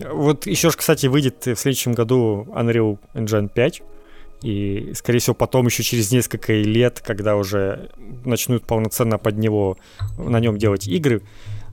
Вот 0.00 0.46
еще, 0.46 0.70
кстати, 0.70 1.06
выйдет 1.06 1.46
в 1.46 1.56
следующем 1.56 1.92
году 1.92 2.46
Unreal 2.54 2.98
Engine 3.14 3.48
5, 3.48 3.82
и, 4.42 4.92
скорее 4.94 5.18
всего, 5.18 5.34
потом 5.34 5.66
еще 5.66 5.82
через 5.82 6.12
несколько 6.12 6.52
лет, 6.52 7.00
когда 7.04 7.36
уже 7.36 7.90
начнут 8.24 8.64
полноценно 8.64 9.18
под 9.18 9.38
него, 9.38 9.76
на 10.18 10.40
нем 10.40 10.58
делать 10.58 10.86
игры 10.86 11.22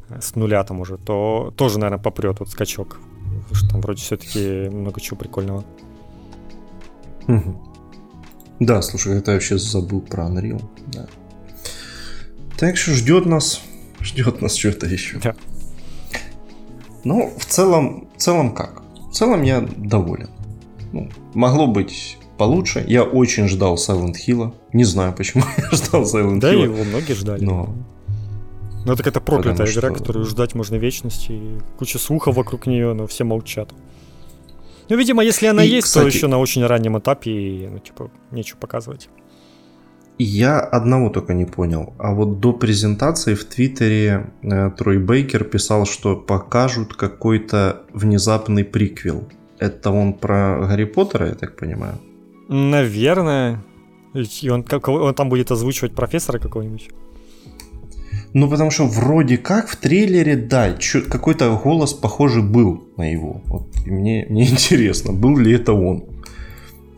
э, 0.09 0.21
с 0.21 0.35
нуля 0.35 0.63
там 0.63 0.79
уже, 0.79 0.97
то 0.97 1.53
тоже, 1.57 1.77
наверное, 1.79 2.01
попрет 2.01 2.39
вот 2.39 2.49
скачок. 2.49 2.99
Потому 3.43 3.55
что 3.55 3.69
там 3.69 3.81
вроде 3.81 4.01
все-таки 4.01 4.69
много 4.69 5.01
чего 5.01 5.17
прикольного. 5.17 5.63
Да, 8.59 8.81
слушай, 8.81 9.17
это 9.17 9.31
я 9.31 9.35
вообще 9.35 9.57
забыл 9.57 10.01
про 10.01 10.25
Unreal. 10.25 10.63
Да. 10.87 11.07
Так 12.57 12.77
что 12.77 12.91
ждет 12.93 13.25
нас, 13.25 13.61
ждет 13.99 14.41
нас 14.41 14.55
что-то 14.55 14.85
еще. 14.85 15.19
Да. 15.19 15.35
Ну, 17.03 17.33
в 17.37 17.45
целом, 17.45 18.07
в 18.15 18.21
целом 18.21 18.53
как? 18.53 18.83
В 19.09 19.11
целом 19.11 19.43
я 19.43 19.61
доволен. 19.61 20.29
Ну, 20.93 21.09
могло 21.33 21.67
быть 21.67 22.17
получше. 22.37 22.83
Я 22.87 23.03
очень 23.03 23.47
ждал 23.47 23.75
Silent 23.75 24.15
Hill. 24.27 24.53
Не 24.73 24.83
знаю, 24.83 25.13
почему 25.13 25.43
я 25.57 25.69
ждал 25.71 26.03
Silent 26.03 26.35
Hill. 26.35 26.39
Да, 26.39 26.51
его 26.51 26.83
многие 26.83 27.13
ждали. 27.13 27.43
Но... 27.43 27.75
Ну, 28.85 28.95
так 28.95 29.07
это 29.07 29.21
проклятая 29.21 29.65
Потому 29.65 29.69
игра, 29.71 29.89
что... 29.89 29.99
которую 29.99 30.25
ждать 30.25 30.55
можно 30.55 30.75
вечности. 30.75 31.31
И 31.31 31.57
куча 31.77 31.99
слухов 31.99 32.35
вокруг 32.35 32.67
нее, 32.67 32.93
но 32.93 33.07
все 33.07 33.23
молчат. 33.23 33.73
Ну, 34.89 34.97
видимо, 34.97 35.23
если 35.23 35.47
она 35.47 35.63
и, 35.63 35.69
есть, 35.69 35.87
кстати... 35.87 36.03
то 36.03 36.15
еще 36.15 36.27
на 36.27 36.39
очень 36.39 36.65
раннем 36.65 36.97
этапе, 36.97 37.31
и, 37.31 37.67
ну, 37.67 37.79
типа, 37.79 38.11
нечего 38.31 38.57
показывать. 38.57 39.09
Я 40.19 40.59
одного 40.59 41.09
только 41.09 41.33
не 41.33 41.45
понял. 41.45 41.93
А 41.97 42.13
вот 42.13 42.39
до 42.39 42.53
презентации 42.53 43.33
в 43.33 43.45
Твиттере 43.45 44.31
э, 44.43 44.69
Трой 44.77 44.99
Бейкер 44.99 45.43
писал, 45.43 45.85
что 45.85 46.15
покажут 46.15 46.93
какой-то 46.93 47.83
внезапный 47.93 48.63
приквел. 48.63 49.27
Это 49.57 49.91
он 49.91 50.13
про 50.13 50.59
Гарри 50.67 50.85
Поттера, 50.85 51.29
я 51.29 51.35
так 51.35 51.55
понимаю? 51.55 51.97
Наверное. 52.47 53.63
И 54.13 54.49
он, 54.49 54.63
как, 54.63 54.87
он 54.87 55.13
там 55.13 55.29
будет 55.29 55.51
озвучивать 55.51 55.95
профессора 55.95 56.39
какого-нибудь. 56.39 56.89
Ну, 58.33 58.49
потому 58.49 58.71
что 58.71 58.85
вроде 58.85 59.37
как 59.37 59.67
в 59.67 59.75
трейлере, 59.75 60.35
да, 60.35 60.75
какой-то 61.09 61.59
голос, 61.63 61.93
похожий, 61.93 62.41
был 62.41 62.83
на 62.97 63.11
его. 63.11 63.41
Вот, 63.45 63.67
и 63.85 63.91
мне, 63.91 64.25
мне 64.29 64.47
интересно, 64.49 65.13
был 65.13 65.37
ли 65.37 65.53
это 65.53 65.73
он. 65.73 66.05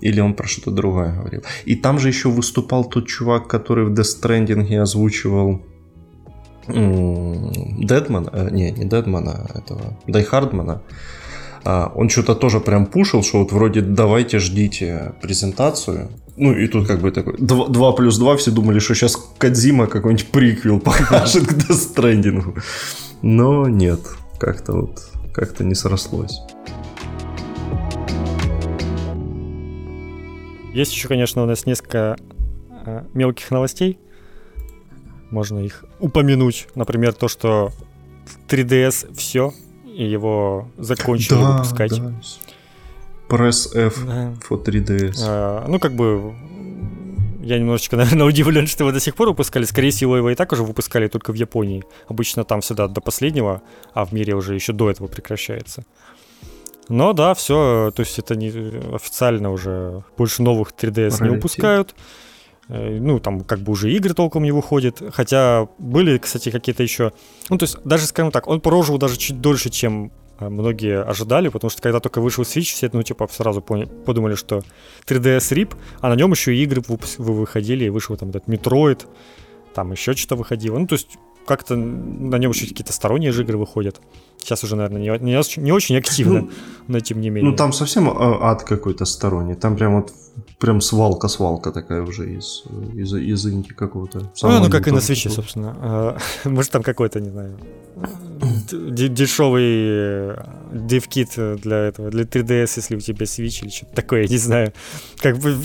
Или 0.01 0.19
он 0.19 0.34
про 0.34 0.47
что-то 0.47 0.72
другое 0.72 1.13
говорил. 1.13 1.43
И 1.65 1.76
там 1.76 1.99
же 1.99 2.09
еще 2.09 2.30
выступал 2.30 2.85
тот 2.85 3.07
чувак, 3.07 3.47
который 3.47 3.85
в 3.85 3.93
Death 3.93 4.22
Stranding 4.22 4.77
озвучивал 4.77 5.61
Дедмана, 6.67 8.30
э, 8.34 8.49
не, 8.51 8.72
не 8.72 8.85
Дедмана, 8.85 9.47
этого, 9.53 9.97
Дайхардмана. 10.07 10.81
А, 11.66 11.92
он 11.96 12.10
что-то 12.10 12.36
тоже 12.36 12.60
прям 12.60 12.86
пушил, 12.86 13.24
что 13.24 13.40
вот 13.40 13.52
вроде 13.52 13.82
давайте 13.82 14.38
ждите 14.38 15.14
презентацию. 15.20 16.12
Ну 16.38 16.54
и 16.54 16.68
тут 16.68 16.88
как 16.88 17.02
бы 17.02 17.12
такой 17.12 17.38
2, 17.40 17.70
2 17.70 17.92
плюс 17.94 18.20
2, 18.20 18.38
все 18.38 18.52
думали, 18.52 18.78
что 18.78 18.94
сейчас 18.94 19.18
Кадзима 19.40 19.88
какой-нибудь 19.88 20.28
приквел 20.28 20.80
покажет 20.82 21.48
к 21.48 21.72
Stranding. 21.72 22.62
Но 23.24 23.68
нет, 23.68 24.00
как-то 24.38 24.74
вот, 24.74 25.10
как-то 25.34 25.64
не 25.64 25.74
срослось. 25.74 26.40
Есть 30.72 30.94
еще, 30.94 31.08
конечно, 31.08 31.42
у 31.42 31.46
нас 31.48 31.66
несколько 31.66 32.16
э, 32.86 33.04
мелких 33.14 33.50
новостей. 33.50 33.98
Можно 35.32 35.60
их 35.60 35.84
упомянуть. 36.00 36.68
Например, 36.76 37.14
то, 37.14 37.28
что 37.28 37.72
3DS 38.50 39.16
все, 39.16 39.54
и 39.95 40.05
его 40.05 40.67
закончили 40.77 41.35
да, 41.35 41.51
выпускать. 41.51 41.97
Да. 41.97 42.13
Press 43.30 43.76
F 43.76 44.05
да. 44.05 44.34
for 44.47 44.63
3DS. 44.63 45.17
А, 45.22 45.65
ну, 45.67 45.80
как 45.80 45.93
бы 45.93 46.35
я 47.41 47.57
немножечко, 47.57 47.95
наверное, 47.97 48.27
удивлен, 48.27 48.67
что 48.67 48.84
его 48.84 48.91
до 48.91 48.99
сих 48.99 49.15
пор 49.15 49.30
выпускали. 49.30 49.63
Скорее 49.63 49.91
всего, 49.91 50.17
его 50.17 50.30
и 50.30 50.35
так 50.35 50.51
уже 50.51 50.63
выпускали 50.63 51.07
только 51.07 51.31
в 51.31 51.35
Японии. 51.35 51.84
Обычно 52.09 52.43
там 52.43 52.61
всегда 52.61 52.88
до 52.88 53.01
последнего, 53.01 53.61
а 53.93 54.05
в 54.05 54.11
мире 54.11 54.35
уже 54.35 54.53
еще 54.53 54.73
до 54.73 54.89
этого 54.89 55.07
прекращается. 55.07 55.85
Но 56.89 57.13
да, 57.13 57.34
все, 57.34 57.91
то 57.95 58.01
есть 58.01 58.19
это 58.19 58.35
не 58.35 58.49
официально 58.93 59.51
уже 59.51 60.03
больше 60.17 60.43
новых 60.43 60.73
3DS 60.77 61.23
не 61.23 61.30
выпускают. 61.30 61.95
Э, 62.68 63.00
ну, 63.00 63.20
там 63.20 63.42
как 63.42 63.60
бы 63.60 63.72
уже 63.72 63.92
игры 63.92 64.14
толком 64.14 64.44
не 64.44 64.52
выходят. 64.52 65.02
Хотя 65.12 65.68
были, 65.78 66.18
кстати, 66.18 66.52
какие-то 66.52 66.84
еще... 66.84 67.12
Ну, 67.50 67.58
то 67.58 67.64
есть 67.64 67.78
даже, 67.84 68.06
скажем 68.06 68.32
так, 68.32 68.48
он 68.48 68.62
прожил 68.62 68.98
даже 68.98 69.18
чуть 69.18 69.40
дольше, 69.40 69.70
чем 69.70 70.12
э, 70.40 70.50
многие 70.50 71.02
ожидали, 71.02 71.50
потому 71.50 71.70
что 71.70 71.82
когда 71.82 72.00
только 72.00 72.22
вышел 72.22 72.44
Switch, 72.44 72.74
все, 72.74 72.90
ну, 72.92 73.04
типа, 73.04 73.28
сразу 73.32 73.62
поняли, 73.62 73.90
подумали, 74.06 74.36
что 74.36 74.64
3DS 75.08 75.54
RIP, 75.56 75.76
а 76.02 76.10
на 76.10 76.16
нем 76.16 76.32
еще 76.32 76.56
и 76.56 76.64
игры 76.64 76.82
выходили, 77.18 77.86
и 77.86 77.90
вышел 77.90 78.18
там 78.18 78.30
этот 78.30 78.48
Metroid, 78.48 79.06
там 79.74 79.92
еще 79.92 80.14
что-то 80.14 80.36
выходило. 80.36 80.80
Ну, 80.80 80.88
то 80.88 80.94
есть 80.94 81.18
как-то 81.45 81.76
на 81.76 82.38
нем 82.38 82.51
еще 82.51 82.67
какие-то 82.67 82.93
сторонние 82.93 83.31
же 83.31 83.43
игры 83.43 83.57
выходят. 83.57 84.01
Сейчас 84.38 84.63
уже, 84.63 84.76
наверное, 84.76 85.01
не, 85.01 85.23
не, 85.23 85.61
не 85.61 85.72
очень 85.72 85.97
активно, 85.97 86.41
ну, 86.41 86.49
но 86.88 86.99
тем 86.99 87.22
не 87.22 87.30
менее. 87.30 87.51
Ну, 87.51 87.57
там 87.57 87.73
совсем 87.73 88.09
а, 88.09 88.51
ад 88.51 88.63
какой-то 88.63 89.05
сторонний. 89.05 89.55
Там 89.55 89.76
прям 89.76 89.95
вот 89.95 90.13
прям 90.59 90.81
свалка-свалка 90.81 91.72
такая 91.72 92.01
уже 92.01 92.31
из, 92.34 92.63
из, 92.93 93.13
из 93.13 93.45
инди 93.47 93.73
какого-то. 93.73 94.31
Ну, 94.43 94.59
ну, 94.59 94.69
как 94.69 94.88
и 94.88 94.91
на 94.91 95.01
свече, 95.01 95.30
собственно. 95.30 95.76
А, 95.80 96.17
может, 96.49 96.72
там 96.72 96.84
какой-то, 96.84 97.19
не 97.19 97.30
знаю, 97.30 97.57
дешевый 98.72 99.64
э, 99.64 101.58
для 101.62 101.78
этого, 101.78 102.10
для 102.10 102.24
3DS, 102.24 102.74
если 102.78 102.96
у 102.96 103.00
тебя 103.00 103.26
Switch 103.26 103.64
или 103.64 103.70
что-то 103.70 103.96
такое, 103.96 104.24
я 104.24 104.28
не 104.28 104.38
знаю. 104.38 104.74
Как 105.18 105.38
бы 105.38 105.56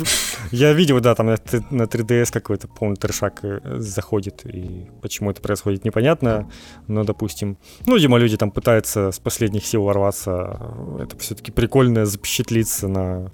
я 0.50 0.72
видел, 0.72 1.00
да, 1.00 1.14
там 1.14 1.26
на 1.26 1.34
3DS 1.34 2.32
какой-то 2.32 2.68
полный 2.68 2.96
трешак 2.96 3.40
э, 3.42 3.60
заходит, 3.78 4.44
и 4.44 4.88
почему 5.02 5.30
это 5.30 5.40
происходит, 5.40 5.84
непонятно, 5.84 6.50
но, 6.86 7.04
допустим, 7.04 7.58
ну, 7.86 7.96
видимо, 7.96 8.18
люди 8.18 8.36
там 8.36 8.50
пытаются 8.50 9.12
с 9.12 9.18
последних 9.18 9.66
сил 9.66 9.82
ворваться, 9.82 10.58
это 11.00 11.18
все-таки 11.18 11.52
прикольно 11.52 12.06
запечатлиться 12.06 12.88
на, 12.88 13.30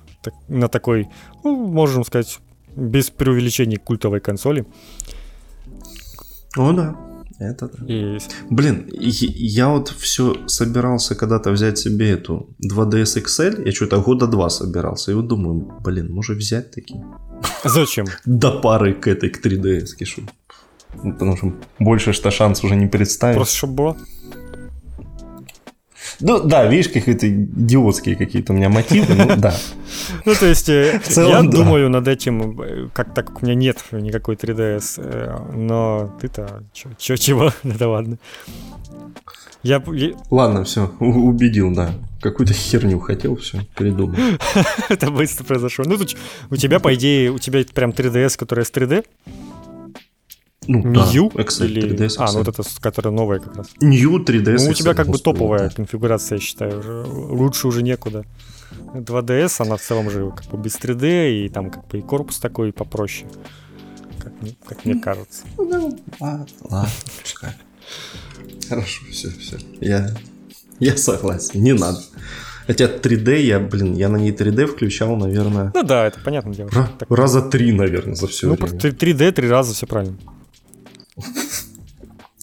на 0.48 0.68
такой, 0.68 1.08
ну, 1.44 1.56
можем 1.66 2.04
сказать, 2.04 2.38
без 2.74 3.10
преувеличений 3.10 3.78
культовой 3.78 4.20
консоли. 4.20 4.66
О, 6.56 6.72
да. 6.72 7.05
Это 7.38 7.68
да. 7.68 7.86
И... 7.86 8.18
Блин, 8.50 8.88
я 8.92 9.68
вот 9.68 9.88
все 9.88 10.36
собирался 10.46 11.14
когда-то 11.14 11.50
взять 11.50 11.78
себе 11.78 12.10
эту 12.10 12.48
2DS 12.62 13.22
XL, 13.22 13.66
я 13.66 13.72
что-то 13.72 14.00
года 14.00 14.26
два 14.26 14.48
собирался, 14.48 15.10
и 15.10 15.14
вот 15.14 15.28
думаю, 15.28 15.72
блин, 15.84 16.12
может 16.12 16.38
взять 16.38 16.70
такие? 16.70 17.04
Зачем? 17.64 18.06
До 18.24 18.60
пары 18.60 18.94
к 18.94 19.06
этой, 19.06 19.30
к 19.30 19.44
3DS 19.44 19.96
кишу. 19.98 20.22
Потому 21.02 21.36
что 21.36 21.52
больше 21.78 22.12
что 22.12 22.30
шанс 22.30 22.64
уже 22.64 22.76
не 22.76 22.86
представить. 22.86 23.36
Просто 23.36 23.56
чтобы 23.56 23.74
было. 23.74 23.96
Ну 26.20 26.42
да, 26.42 26.66
видишь, 26.66 26.88
какие-то 26.88 27.28
идиотские 27.28 28.16
какие-то 28.16 28.52
у 28.52 28.56
меня 28.56 28.68
мотивы, 28.68 29.14
ну 29.14 29.36
да. 29.36 29.54
Ну 30.24 30.34
то 30.34 30.46
есть 30.46 30.68
э, 30.68 31.00
я 31.16 31.42
думаю 31.42 31.90
над 31.90 32.08
этим, 32.08 32.60
э, 32.60 32.88
как 32.92 33.14
так 33.14 33.26
как 33.26 33.42
у 33.42 33.46
меня 33.46 33.54
нет 33.54 33.84
никакой 33.92 34.36
3DS, 34.36 34.94
э, 34.98 35.38
но 35.54 36.16
ты-то 36.20 36.62
чего? 36.72 37.52
Да 37.62 37.88
ладно. 37.88 38.18
Я... 39.62 39.82
Ладно, 40.30 40.64
все, 40.64 40.92
убедил, 41.00 41.74
да. 41.74 41.90
Какую-то 42.20 42.54
херню 42.54 43.00
хотел, 43.00 43.36
все, 43.36 43.62
придумал. 43.74 44.16
Это 44.88 45.10
быстро 45.10 45.44
произошло. 45.44 45.84
Ну, 45.86 45.98
у 46.50 46.56
тебя, 46.56 46.78
по 46.78 46.94
идее, 46.94 47.32
у 47.32 47.38
тебя 47.38 47.64
прям 47.74 47.90
3DS, 47.90 48.38
которая 48.38 48.64
с 48.64 48.70
3D? 48.70 49.04
Ну, 50.66 50.82
New 50.82 51.32
да, 51.32 51.42
Excel, 51.42 51.66
или... 51.66 51.94
3DS 51.94 52.06
Excel. 52.06 52.16
А, 52.18 52.32
ну 52.32 52.38
вот 52.38 52.48
это, 52.48 52.62
которая 52.80 53.14
новая 53.14 53.38
как 53.38 53.56
раз. 53.56 53.68
New 53.80 54.18
3DS 54.18 54.64
Ну, 54.64 54.70
у 54.70 54.74
тебя 54.74 54.94
как 54.94 55.08
бы 55.08 55.18
топовая 55.18 55.68
да. 55.68 55.74
конфигурация, 55.74 56.36
я 56.36 56.40
считаю. 56.42 57.06
Лучше 57.06 57.68
уже 57.68 57.82
некуда. 57.82 58.24
2DS, 58.94 59.62
она 59.62 59.76
в 59.76 59.82
целом 59.82 60.10
же 60.10 60.32
как 60.36 60.46
бы 60.46 60.58
без 60.58 60.76
3D, 60.76 61.44
и 61.44 61.48
там 61.48 61.70
как 61.70 61.86
бы 61.88 61.98
и 61.98 62.02
корпус 62.02 62.38
такой 62.38 62.72
попроще. 62.72 63.28
Как, 64.18 64.32
как 64.66 64.84
мне 64.84 65.00
кажется. 65.00 65.44
Ну, 65.56 65.98
ладно, 66.20 66.46
ладно, 66.62 66.90
Хорошо, 68.68 69.04
все, 69.10 69.30
все. 69.30 69.58
Я, 69.80 70.10
я 70.80 70.96
согласен, 70.96 71.62
не 71.62 71.72
надо. 71.72 72.00
Хотя 72.66 72.86
3D, 72.86 73.42
я, 73.42 73.60
блин, 73.60 73.94
я 73.94 74.08
на 74.08 74.16
ней 74.16 74.32
3D 74.32 74.66
включал, 74.66 75.16
наверное... 75.16 75.70
Ну 75.72 75.82
да, 75.84 76.06
это 76.06 76.18
понятно 76.24 76.52
дело. 76.52 76.68
Ра- 76.68 76.90
раза 77.08 77.42
три, 77.42 77.70
наверное, 77.70 78.16
за 78.16 78.26
все 78.26 78.48
ну, 78.48 78.54
время. 78.54 78.76
3D 78.76 79.32
три 79.32 79.48
раза, 79.48 79.72
все 79.72 79.86
правильно. 79.86 80.16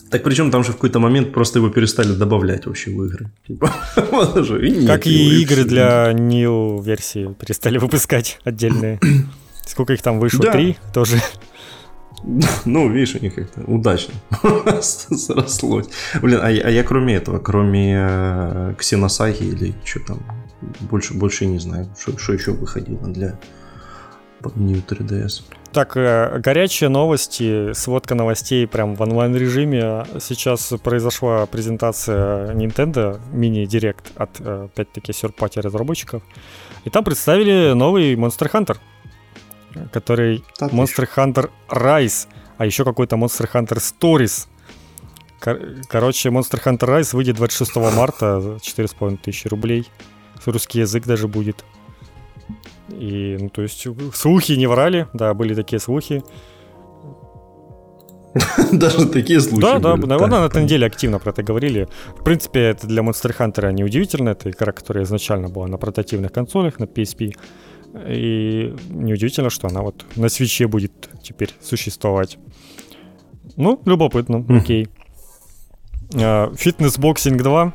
Так 0.10 0.24
причем 0.24 0.52
там 0.52 0.64
же 0.64 0.72
в 0.72 0.76
какой-то 0.76 1.00
момент 1.00 1.34
просто 1.34 1.58
его 1.58 1.70
перестали 1.70 2.14
добавлять 2.14 2.68
вообще 2.68 2.91
в 2.91 3.04
игры. 3.04 3.32
Типа, 3.48 3.74
как 4.88 5.08
и 5.08 5.41
игры 5.41 5.64
для 5.64 6.14
New 6.14 6.82
версии 6.84 7.34
перестали 7.34 7.80
выпускать 7.80 8.40
отдельные. 8.44 9.00
Сколько 9.66 9.94
их 9.94 10.04
там 10.04 10.20
вышло? 10.20 10.52
Три 10.52 10.78
тоже. 10.94 11.18
Ну, 12.66 12.90
видишь, 12.90 13.16
у 13.16 13.20
них 13.20 13.36
как-то 13.36 13.62
удачно 13.64 14.14
срослось. 14.82 15.88
Блин, 16.22 16.40
а, 16.41 16.48
а 16.48 16.70
я 16.70 16.84
кроме 16.84 17.16
этого, 17.16 17.40
кроме 17.40 17.98
э, 18.00 18.76
Ксеносаги 18.78 19.44
или 19.44 19.74
что 19.84 20.00
там, 20.00 20.20
больше, 20.90 21.16
больше 21.16 21.45
не 21.45 21.60
знаю, 21.60 21.90
что 22.00 22.32
еще 22.32 22.52
выходило 22.52 23.08
для 23.10 23.38
New 24.56 24.82
3DS. 24.82 25.44
Так, 25.74 25.98
э, 25.98 26.40
горячие 26.40 26.90
новости, 26.90 27.74
сводка 27.74 28.14
новостей 28.15 28.68
прям 28.68 28.95
в 28.95 29.02
онлайн-режиме. 29.02 30.06
Сейчас 30.20 30.74
произошла 30.84 31.45
презентация 31.48 32.53
Nintendo 32.53 33.20
Mini 33.34 33.65
Direct 33.65 34.11
от, 34.15 34.30
э, 34.40 34.65
опять-таки, 34.65 35.14
серпати 35.14 35.60
разработчиков. 35.60 36.22
И 36.86 36.90
там 36.90 37.03
представили 37.03 37.74
новый 37.74 38.14
Monster 38.15 38.52
Hunter, 38.52 38.78
который 39.91 40.44
так 40.60 40.72
Monster 40.72 41.07
Hunter 41.15 41.49
Rise, 41.70 42.28
а 42.57 42.65
еще 42.65 42.84
какой-то 42.84 43.15
Monster 43.15 43.49
Hunter 43.52 43.80
Stories. 43.80 44.48
Короче, 45.90 46.30
Monster 46.30 46.64
Hunter 46.64 46.99
Rise 46.99 47.15
выйдет 47.15 47.36
26 47.38 47.76
марта 47.95 48.40
за 48.41 48.49
4,5 48.60 49.18
тысячи 49.18 49.48
рублей. 49.48 49.90
Русский 50.45 50.80
язык 50.80 51.06
даже 51.06 51.28
будет. 51.28 51.65
И, 52.89 53.38
ну, 53.39 53.49
то 53.49 53.61
есть, 53.61 53.88
слухи 54.14 54.53
не 54.53 54.68
врали, 54.68 55.07
да, 55.14 55.34
были 55.34 55.53
такие 55.53 55.80
слухи. 55.80 56.23
Даже 58.72 59.07
такие 59.07 59.39
слухи. 59.39 59.61
Да, 59.61 59.80
да, 59.80 59.95
наверное, 59.95 60.41
на 60.41 60.45
этой 60.45 60.64
неделе 60.64 60.88
активно 60.88 61.19
про 61.19 61.31
это 61.31 61.43
говорили. 61.43 61.88
В 62.19 62.23
принципе, 62.23 62.61
это 62.61 62.88
для 62.88 63.01
Monster 63.01 63.35
Hunter 63.38 63.72
не 63.72 63.84
удивительно. 63.84 64.30
Это 64.30 64.49
игра, 64.49 64.72
которая 64.72 65.03
изначально 65.03 65.49
была 65.49 65.68
на 65.68 65.77
портативных 65.77 66.31
консолях, 66.31 66.80
на 66.80 66.85
PSP. 66.85 67.35
И 68.07 68.76
неудивительно, 68.89 69.51
что 69.51 69.68
она 69.68 69.81
вот 69.81 70.03
на 70.15 70.30
свече 70.30 70.68
будет 70.68 71.10
теперь 71.22 71.53
существовать. 71.61 72.39
Ну, 73.55 73.80
любопытно, 73.85 74.43
окей. 74.49 74.88
Фитнес-боксинг 76.11 77.41
2, 77.41 77.73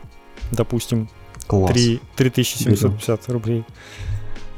допустим. 0.53 1.09
Класс. 1.47 1.73
3, 1.73 2.01
3750 2.17 3.29
рублей. 3.29 3.65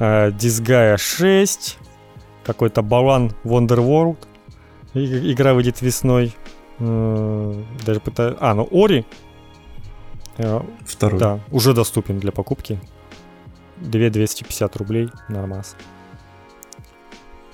Дисгая 0.01 0.97
6. 0.97 1.77
Какой-то 2.43 2.81
Балан 2.81 3.33
Wonderworld. 3.43 4.17
Игра 4.93 5.53
выйдет 5.53 5.81
весной. 5.81 6.35
Даже 6.79 7.99
пытаюсь... 8.03 8.35
А, 8.39 8.55
ну 8.55 8.67
Ори. 8.71 9.05
Второй. 10.85 11.19
Да, 11.19 11.39
уже 11.51 11.73
доступен 11.73 12.19
для 12.19 12.31
покупки. 12.31 12.79
2250 13.77 14.75
рублей. 14.77 15.09
Нормас. 15.29 15.75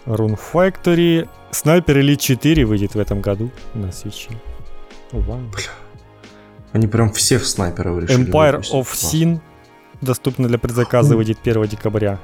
Rune 0.06 0.40
Factory. 0.54 1.28
Sniper 1.52 2.02
Elite 2.02 2.18
4 2.18 2.66
выйдет 2.66 2.96
в 2.96 3.00
этом 3.00 3.20
году 3.20 3.52
на 3.74 3.92
свече. 3.92 4.32
Вау. 5.12 5.40
Бля. 5.40 5.72
Они 6.72 6.88
прям 6.88 7.12
всех 7.12 7.46
снайперов 7.46 8.04
решили 8.04 8.26
Empire 8.26 8.58
выпустить. 8.58 8.74
of 8.74 8.94
Sin 8.94 9.40
доступно 10.02 10.48
для 10.48 10.58
предзаказа, 10.58 11.18
выйдет 11.18 11.40
1 11.44 11.64
декабря. 11.64 12.20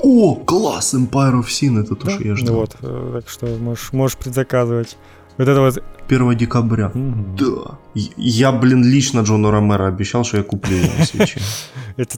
О, 0.00 0.34
класс, 0.34 0.94
Empire 0.94 1.40
of 1.40 1.46
Sin, 1.46 1.80
это 1.80 1.94
то, 1.94 2.06
да? 2.06 2.10
что 2.10 2.24
я 2.24 2.36
ждал. 2.36 2.56
Вот, 2.56 2.76
э, 2.82 3.20
так 3.20 3.28
что 3.28 3.46
можешь, 3.46 3.92
можешь 3.92 4.16
предзаказывать. 4.16 4.96
Вот 5.38 5.48
это 5.48 5.60
вот... 5.60 5.82
1 6.08 6.36
декабря. 6.36 6.88
Угу. 6.94 7.36
Да. 7.38 7.78
Я, 7.94 8.52
блин, 8.52 8.84
лично 8.84 9.20
Джону 9.20 9.50
Ромеро 9.50 9.86
обещал, 9.86 10.24
что 10.24 10.38
я 10.38 10.42
куплю 10.42 10.76
его 10.76 10.92
на 10.98 11.04
свече. 11.04 11.40
Это... 11.96 12.16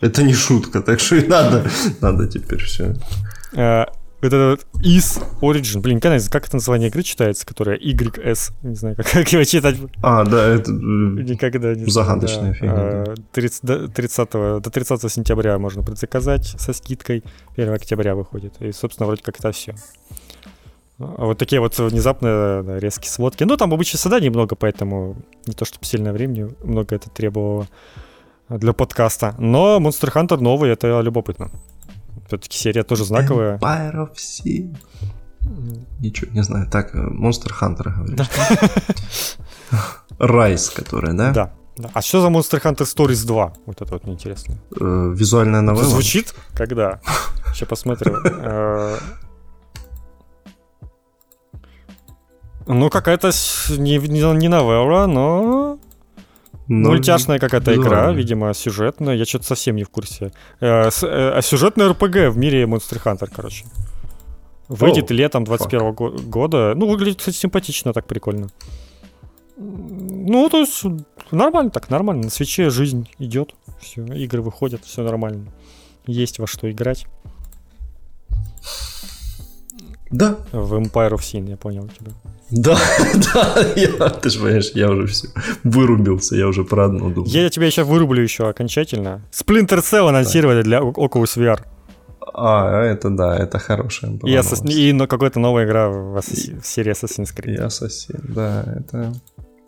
это 0.00 0.22
не 0.22 0.34
шутка, 0.34 0.80
так 0.82 1.00
что 1.00 1.16
и 1.16 1.26
надо, 1.26 1.64
надо 2.00 2.26
теперь 2.26 2.62
все. 2.62 2.94
Вот 4.22 4.32
Is 4.32 5.20
Origin. 5.40 5.80
Блин, 5.80 6.00
как 6.00 6.46
это 6.46 6.56
название 6.56 6.88
игры 6.88 7.02
читается, 7.02 7.44
которая 7.44 7.76
YS? 7.76 8.52
Не 8.62 8.76
знаю, 8.76 8.94
как, 8.94 9.10
как 9.10 9.32
его 9.32 9.42
читать. 9.42 9.76
А, 10.00 10.24
да, 10.24 10.46
это 10.46 10.70
э, 10.70 10.74
никогда 10.74 11.74
не 11.74 11.86
загадочная 11.86 12.50
да. 12.50 12.54
фигня. 12.54 13.04
30, 13.32 13.64
до, 13.64 13.88
30, 13.88 14.30
до 14.30 14.60
30 14.60 15.12
сентября 15.12 15.58
можно 15.58 15.82
предзаказать 15.82 16.46
со 16.46 16.72
скидкой. 16.72 17.24
1 17.56 17.72
октября 17.72 18.14
выходит. 18.14 18.54
И, 18.60 18.70
собственно, 18.70 19.08
вроде 19.08 19.22
как 19.22 19.40
это 19.40 19.50
все. 19.50 19.74
А 20.98 21.24
вот 21.24 21.38
такие 21.38 21.60
вот 21.60 21.76
внезапные 21.76 22.62
да, 22.62 22.78
резкие 22.78 23.10
сводки. 23.10 23.42
Ну, 23.42 23.56
там 23.56 23.74
обычно 23.74 23.98
всегда 23.98 24.20
немного, 24.20 24.54
поэтому 24.54 25.16
не 25.46 25.54
то 25.54 25.64
чтобы 25.64 25.84
сильное 25.84 26.12
времени 26.12 26.48
много 26.62 26.94
это 26.94 27.10
требовало 27.10 27.66
для 28.48 28.72
подкаста. 28.72 29.34
Но 29.38 29.78
Monster 29.80 30.12
Hunter 30.12 30.38
новый, 30.38 30.70
это 30.70 31.00
любопытно. 31.00 31.50
Все-таки 32.26 32.56
серия 32.56 32.82
тоже 32.82 33.04
знаковая. 33.04 33.58
Empire 33.58 33.94
of 33.94 34.14
Sea. 34.14 34.76
Ничего, 36.00 36.30
не 36.32 36.42
знаю. 36.42 36.68
Так, 36.70 36.94
э, 36.94 36.98
Monster 36.98 37.50
Hunter 37.60 37.92
говоришь. 37.94 39.36
Райс, 40.18 40.70
который, 40.76 41.14
да? 41.16 41.32
Да. 41.32 41.52
Да. 41.76 41.90
А 41.94 42.02
что 42.02 42.20
за 42.20 42.28
Monster 42.28 42.60
Hunter 42.62 42.84
Stories 42.84 43.26
2? 43.26 43.52
Вот 43.66 43.80
это 43.80 43.92
вот 43.92 44.04
мне 44.04 44.14
интересно. 44.14 44.56
Э, 44.78 45.12
визуальная 45.14 45.62
новелла? 45.62 45.84
Звучит? 45.84 46.34
Когда? 46.54 47.00
Сейчас 47.54 47.68
посмотрю. 47.68 48.16
Э, 48.24 48.98
ну, 52.66 52.90
какая-то 52.90 53.30
не, 53.70 53.98
не, 53.98 54.20
не 54.34 54.48
новелла, 54.48 55.06
но 55.06 55.78
ну, 56.72 56.88
Мультяшная 56.88 57.38
какая-то 57.38 57.74
игра, 57.74 58.10
видимо, 58.12 58.54
сюжетная. 58.54 59.14
Я 59.14 59.26
что-то 59.26 59.44
совсем 59.44 59.76
не 59.76 59.84
в 59.84 59.90
курсе. 59.90 60.32
Э, 60.60 60.90
с, 60.90 61.02
э, 61.02 61.32
а 61.36 61.42
сюжетная 61.42 61.90
РПГ 61.90 62.30
в 62.30 62.38
мире 62.38 62.64
Monster 62.64 62.98
Hunter, 63.04 63.30
короче. 63.30 63.66
Выйдет 64.68 65.10
О, 65.10 65.14
летом 65.14 65.44
21 65.44 65.92
го- 65.92 66.10
года. 66.10 66.72
Ну, 66.74 66.88
выглядит, 66.88 67.18
кстати, 67.18 67.36
симпатично, 67.36 67.92
так 67.92 68.06
прикольно. 68.06 68.48
Ну, 69.58 70.48
то 70.48 70.60
есть 70.60 70.82
нормально 71.30 71.70
так, 71.70 71.90
нормально. 71.90 72.24
На 72.24 72.30
свече 72.30 72.70
жизнь 72.70 73.06
идет. 73.18 73.54
Все, 73.80 74.02
игры 74.06 74.40
выходят, 74.40 74.82
все 74.82 75.02
нормально. 75.02 75.52
Есть 76.06 76.38
во 76.38 76.46
что 76.46 76.70
играть. 76.70 77.06
Да. 80.10 80.38
В 80.52 80.74
Empire 80.74 81.12
of 81.12 81.18
Sin, 81.18 81.50
я 81.50 81.58
понял 81.58 81.86
тебя. 81.88 82.12
Да, 82.52 82.78
да, 83.34 83.66
я, 83.76 84.10
ты 84.10 84.28
же 84.28 84.38
понимаешь, 84.38 84.72
я 84.74 84.90
уже 84.90 85.06
все 85.06 85.28
вырубился, 85.64 86.36
я 86.36 86.46
уже 86.46 86.64
про 86.64 86.84
одно 86.84 87.08
думал. 87.08 87.26
Я 87.26 87.48
тебя 87.48 87.70
сейчас 87.70 87.86
вырублю 87.86 88.22
еще 88.22 88.46
окончательно. 88.46 89.22
Splinter 89.32 89.80
Cell 89.80 90.08
анонсировали 90.08 90.62
для 90.62 90.80
Oculus 90.80 91.38
VR. 91.38 91.60
А, 92.34 92.82
это 92.82 93.08
да, 93.08 93.38
это 93.38 93.58
хорошая 93.58 94.10
была 94.10 94.30
И, 94.30 94.34
Assassin, 94.34 94.70
и 94.70 94.92
но 94.92 95.06
какая-то 95.06 95.40
новая 95.40 95.64
игра 95.64 95.88
в, 95.88 96.20
в 96.20 96.66
серии 96.66 96.92
Assassin's 96.92 97.34
Creed. 97.34 97.54
И 97.54 97.58
Assassin, 97.58 98.20
да, 98.34 98.64
это... 98.76 99.14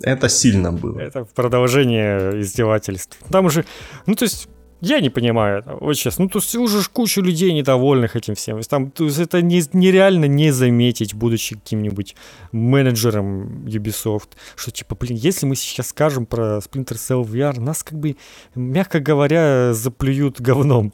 Это 0.02 0.28
сильно 0.28 0.70
было. 0.70 0.98
Это 0.98 1.24
продолжение 1.24 2.40
издевательств. 2.40 3.16
Там 3.30 3.46
уже, 3.46 3.64
ну 4.06 4.14
то 4.14 4.24
есть 4.24 4.48
я 4.84 5.00
не 5.00 5.10
понимаю 5.10 5.58
этого, 5.58 5.78
вот 5.80 5.94
честно. 5.94 6.24
Ну, 6.24 6.30
то 6.30 6.38
есть 6.38 6.54
уже 6.54 6.88
кучу 6.92 7.20
людей 7.22 7.52
недовольных 7.52 8.16
этим 8.16 8.34
всем. 8.34 8.60
Там, 8.62 8.90
то 8.90 9.04
есть 9.04 9.18
это 9.18 9.42
не, 9.42 9.62
нереально 9.72 10.26
не 10.26 10.50
заметить, 10.50 11.14
будучи 11.14 11.56
каким-нибудь 11.56 12.16
менеджером 12.52 13.64
Ubisoft, 13.66 14.30
что 14.56 14.70
типа, 14.70 14.94
блин, 14.94 15.16
если 15.16 15.46
мы 15.46 15.56
сейчас 15.56 15.88
скажем 15.88 16.26
про 16.26 16.58
Splinter 16.58 16.94
Cell 16.94 17.22
VR, 17.24 17.60
нас 17.60 17.82
как 17.82 17.98
бы, 17.98 18.16
мягко 18.54 19.00
говоря, 19.00 19.72
заплюют 19.74 20.40
говном. 20.40 20.92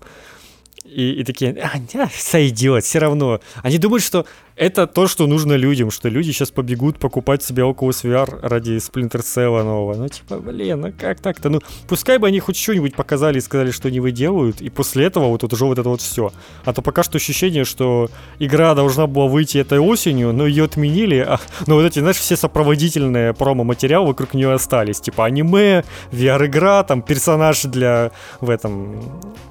И, 0.85 1.21
и 1.21 1.25
такие, 1.25 1.57
а, 1.63 1.79
не, 1.79 2.11
сойдет, 2.13 2.85
все 2.85 2.99
равно. 2.99 3.41
Они 3.63 3.79
думают, 3.79 4.03
что 4.03 4.27
это 4.61 4.87
то, 4.87 5.09
что 5.09 5.27
нужно 5.27 5.55
людям, 5.55 5.91
что 5.91 6.11
люди 6.11 6.33
сейчас 6.33 6.51
побегут 6.51 6.99
покупать 6.99 7.43
себе 7.43 7.63
Oculus 7.63 8.05
VR 8.05 8.41
ради 8.43 8.73
Splinter 8.73 9.23
Cell 9.23 9.63
нового. 9.63 9.95
Ну, 9.95 10.07
типа, 10.07 10.37
блин, 10.37 10.83
ну 10.83 10.93
как 10.93 11.19
так-то? 11.21 11.49
Ну, 11.49 11.61
пускай 11.89 12.19
бы 12.19 12.27
они 12.27 12.41
хоть 12.41 12.59
что-нибудь 12.59 12.95
показали 12.95 13.39
и 13.39 13.41
сказали, 13.41 13.71
что 13.71 13.89
они 13.89 14.01
выделывают, 14.01 14.61
и 14.61 14.69
после 14.69 15.07
этого 15.07 15.29
вот, 15.29 15.43
вот 15.43 15.53
уже 15.55 15.65
вот 15.65 15.79
это 15.79 15.89
вот 15.89 16.03
все. 16.03 16.31
А 16.67 16.75
то 16.75 16.83
пока 16.83 17.03
что 17.03 17.17
ощущение, 17.17 17.65
что 17.65 18.11
игра 18.39 18.75
должна 18.75 19.07
была 19.07 19.29
выйти 19.29 19.57
этой 19.57 19.79
осенью, 19.79 20.35
но 20.35 20.47
ее 20.47 20.65
отменили, 20.65 21.25
а, 21.27 21.41
но 21.67 21.77
вот 21.77 21.87
эти, 21.87 22.01
знаешь, 22.01 22.19
все 22.19 22.37
сопроводительные 22.37 23.33
промо-материалы 23.33 24.09
вокруг 24.09 24.35
нее 24.35 24.53
остались. 24.53 25.01
Типа 25.01 25.25
аниме, 25.25 25.85
VR-игра, 26.13 26.83
там, 26.85 27.01
персонаж 27.01 27.63
для 27.63 28.11
в 28.43 28.51
этом, 28.51 29.01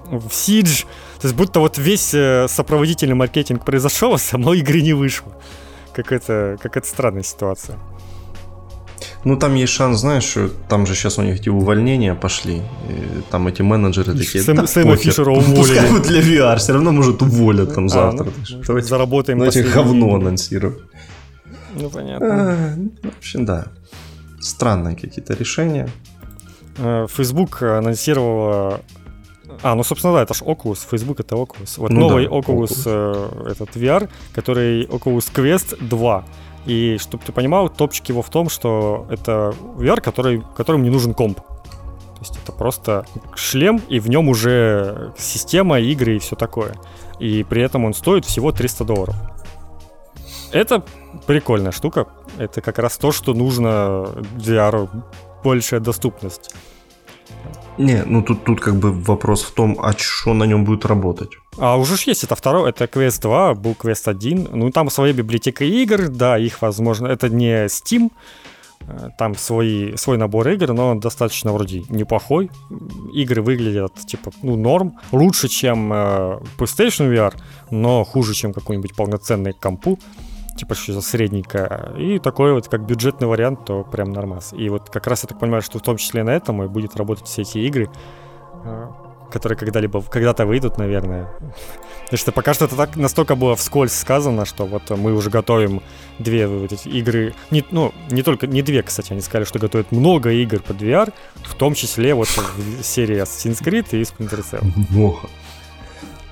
в 0.06 0.28
Siege. 0.28 0.86
То 1.22 1.28
есть 1.28 1.36
будто 1.36 1.60
вот 1.60 1.78
весь 1.78 2.14
э, 2.14 2.48
сопроводительный 2.48 3.16
маркетинг 3.16 3.66
произошел, 3.66 4.14
а 4.16 4.18
самой 4.18 4.60
игры 4.60 4.82
не 4.82 4.94
вышло. 4.94 5.34
Какая-то 5.94 6.58
какая 6.62 6.84
странная 6.84 7.24
ситуация. 7.24 7.78
Ну, 9.26 9.38
там 9.38 9.56
есть 9.56 9.74
шанс, 9.74 10.00
знаешь, 10.00 10.24
что 10.24 10.50
там 10.70 10.86
же 10.86 10.96
сейчас 10.96 11.18
у 11.18 11.22
них 11.22 11.42
эти 11.42 11.50
увольнения 11.50 12.16
пошли. 12.16 12.62
Там 13.32 13.48
эти 13.48 13.62
менеджеры 13.62 14.14
такие, 14.14 14.44
Сэм, 14.44 14.56
да, 14.56 14.68
Сэма 14.68 14.96
Фишера 14.96 15.32
уволили. 15.32 15.56
Пускай 15.56 15.90
вот 15.92 16.04
для 16.04 16.22
VR, 16.22 16.58
все 16.58 16.74
равно, 16.74 16.92
может, 16.92 17.22
уволят 17.22 17.76
там 17.76 17.86
а, 17.86 17.90
завтра. 17.90 18.28
Ну, 18.50 18.62
Давайте 18.66 18.88
заработаем 18.88 19.40
Давайте 19.40 19.64
говно 19.64 20.16
анонсируем. 20.16 20.78
Ну, 21.76 21.90
понятно. 21.90 22.54
А, 22.54 22.76
в 23.04 23.18
общем, 23.18 23.46
да. 23.46 23.68
Странные 24.40 24.96
какие-то 24.96 25.34
решения. 25.34 25.90
Э, 26.78 27.08
Facebook 27.10 27.62
анонсировала 27.62 28.82
а, 29.62 29.76
ну, 29.76 29.84
собственно, 29.84 30.14
да, 30.14 30.24
это 30.24 30.34
же 30.34 30.46
Oculus, 30.46 30.88
Facebook 30.90 31.20
это 31.20 31.36
Oculus. 31.36 31.74
Вот 31.78 31.92
ну, 31.92 32.02
новый 32.02 32.28
да, 32.28 32.32
Oculus, 32.32 32.86
Oculus. 32.86 33.44
Э, 33.46 33.52
этот 33.52 33.76
VR, 33.76 34.10
который 34.34 34.86
Oculus 34.86 35.32
Quest 35.34 35.78
2. 35.86 36.26
И, 36.66 36.98
чтобы 37.00 37.24
ты 37.26 37.32
понимал, 37.32 37.70
топчик 37.70 38.10
его 38.10 38.22
в 38.22 38.30
том, 38.30 38.50
что 38.50 39.06
это 39.10 39.54
VR, 39.78 40.02
который, 40.02 40.44
которым 40.56 40.84
не 40.84 40.90
нужен 40.90 41.14
комп. 41.14 41.40
То 41.40 42.22
есть 42.22 42.38
это 42.44 42.52
просто 42.52 43.06
шлем, 43.36 43.82
и 43.88 44.00
в 44.00 44.10
нем 44.10 44.28
уже 44.28 45.14
система, 45.18 45.80
игры 45.80 46.18
и 46.18 46.20
все 46.20 46.36
такое. 46.36 46.76
И 47.20 47.44
при 47.44 47.62
этом 47.62 47.86
он 47.86 47.94
стоит 47.94 48.26
всего 48.26 48.52
300 48.52 48.84
долларов. 48.84 49.16
Это 50.52 50.84
прикольная 51.28 51.72
штука. 51.72 52.08
Это 52.38 52.62
как 52.62 52.80
раз 52.80 52.98
то, 52.98 53.12
что 53.12 53.34
нужно 53.34 54.10
VR 54.36 54.90
большая 55.44 55.80
доступность. 55.80 56.54
Не, 57.80 58.04
ну 58.06 58.22
тут, 58.22 58.44
тут 58.44 58.60
как 58.60 58.76
бы 58.76 58.92
вопрос 58.92 59.44
в 59.44 59.52
том, 59.52 59.78
а 59.82 59.94
что 59.98 60.34
на 60.34 60.44
нем 60.44 60.66
будет 60.66 60.86
работать. 60.86 61.30
А 61.58 61.78
уже 61.78 61.96
ж 61.96 62.08
есть, 62.08 62.26
это 62.26 62.36
второй, 62.36 62.70
это 62.70 62.84
Quest 62.86 63.22
2, 63.22 63.54
был 63.54 63.72
Quest 63.72 64.10
1. 64.10 64.50
Ну, 64.52 64.70
там 64.70 64.90
своя 64.90 65.14
библиотека 65.14 65.64
игр, 65.64 66.10
да, 66.10 66.38
их, 66.38 66.62
возможно, 66.62 67.08
это 67.08 67.30
не 67.30 67.68
Steam, 67.68 68.12
э, 68.82 69.10
там 69.18 69.34
свои, 69.36 69.96
свой 69.96 70.18
набор 70.18 70.50
игр, 70.50 70.74
но 70.74 70.90
он 70.90 71.00
достаточно 71.00 71.54
вроде 71.54 71.84
неплохой. 71.88 72.52
Игры 73.14 73.42
выглядят, 73.42 73.94
типа, 74.06 74.32
ну, 74.44 74.58
норм. 74.58 75.00
Лучше, 75.14 75.48
чем 75.48 75.94
э, 75.94 76.40
PlayStation 76.58 77.10
VR, 77.10 77.34
но 77.72 78.04
хуже, 78.04 78.34
чем 78.34 78.52
какой-нибудь 78.52 78.94
полноценный 78.94 79.54
компу 79.54 79.98
типа 80.60 80.76
что-то 80.76 81.02
средненькое. 81.02 81.94
И 81.98 82.20
такой 82.20 82.54
вот, 82.54 82.68
как 82.68 82.86
бюджетный 82.86 83.28
вариант, 83.28 83.66
то 83.66 83.84
прям 83.84 84.12
нормас. 84.12 84.54
И 84.54 84.70
вот 84.70 84.90
как 84.90 85.08
раз 85.08 85.24
я 85.24 85.28
так 85.28 85.40
понимаю, 85.40 85.62
что 85.62 85.80
в 85.80 85.82
том 85.82 85.98
числе 85.98 86.24
на 86.24 86.32
этом 86.32 86.62
и 86.64 86.68
будет 86.68 86.96
работать 86.96 87.28
все 87.28 87.44
эти 87.44 87.60
игры. 87.60 87.90
А, 88.66 88.92
которые 89.32 89.58
когда-либо, 89.58 90.02
когда-то 90.02 90.46
выйдут, 90.46 90.78
наверное. 90.78 91.30
Потому 92.06 92.18
что 92.18 92.32
пока 92.32 92.54
что 92.54 92.66
это 92.66 92.76
так 92.76 92.96
настолько 92.96 93.36
было 93.36 93.56
вскользь 93.56 93.94
сказано, 93.94 94.46
что 94.46 94.66
вот 94.66 94.90
мы 94.90 95.14
уже 95.14 95.30
готовим 95.30 95.82
две 96.18 96.48
вот 96.48 96.74
эти 96.74 96.88
игры. 96.88 97.34
Не, 97.52 97.64
ну, 97.72 97.94
не 98.10 98.24
только, 98.24 98.48
не 98.48 98.62
две, 98.64 98.82
кстати, 98.82 99.12
они 99.12 99.22
сказали, 99.22 99.46
что 99.46 99.60
готовят 99.60 99.92
много 99.92 100.32
игр 100.32 100.60
под 100.60 100.82
VR, 100.82 101.14
в 101.44 101.54
том 101.56 101.76
числе 101.76 102.16
вот 102.16 102.28
серии 102.82 103.22
Assassin's 103.22 103.64
Creed 103.64 103.88
и 103.92 104.02
Splinter 104.02 104.44
Cell. 104.44 105.20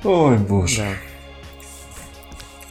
Ой, 0.04 0.38
боже. 0.38 0.78
Да. 0.78 1.07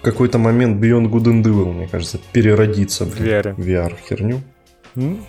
В 0.07 0.09
какой-то 0.09 0.39
момент 0.39 0.81
Beyond 0.81 1.11
Good 1.11 1.25
and 1.25 1.43
Evil, 1.43 1.73
мне 1.73 1.89
кажется, 1.89 2.21
переродится 2.33 3.05
в 3.05 3.21
VR. 3.21 3.57
VR 3.57 3.93
херню. 4.09 4.41
Mm? 4.95 5.21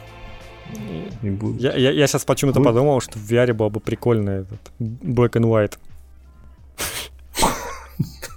И 1.24 1.30
будет. 1.32 1.60
Я, 1.60 1.76
я, 1.76 1.90
я 1.90 2.06
сейчас 2.06 2.26
почему-то 2.26 2.60
будет? 2.60 2.68
подумал, 2.68 3.02
что 3.02 3.18
в 3.18 3.28
VR 3.28 3.54
было 3.54 3.70
бы 3.70 3.80
прикольно 3.80 4.30
этот 4.30 4.60
Black 4.80 5.32
and 5.32 5.45
White. 5.45 5.80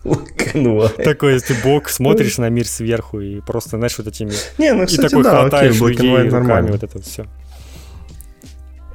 Black 0.03 0.55
and 0.55 0.79
White. 0.79 1.05
Такой, 1.05 1.35
если 1.35 1.55
бок 1.63 1.91
смотришь 1.91 2.39
на 2.39 2.49
мир 2.49 2.67
сверху 2.67 3.21
и 3.21 3.43
просто, 3.43 3.77
знаешь, 3.77 3.99
вот 3.99 4.07
этими... 4.07 4.33
Не, 4.57 4.73
ну, 4.73 4.87
кстати, 4.87 5.09
и 5.09 5.09
такой 5.11 5.25
да, 5.25 5.41
хватаешь 5.43 5.75
окей, 5.75 5.89
Black 5.89 5.99
and 5.99 6.31
White 6.31 6.41
руками, 6.41 6.71
вот 6.71 6.83
это 6.83 6.97
вот 6.97 7.05
все. 7.05 7.27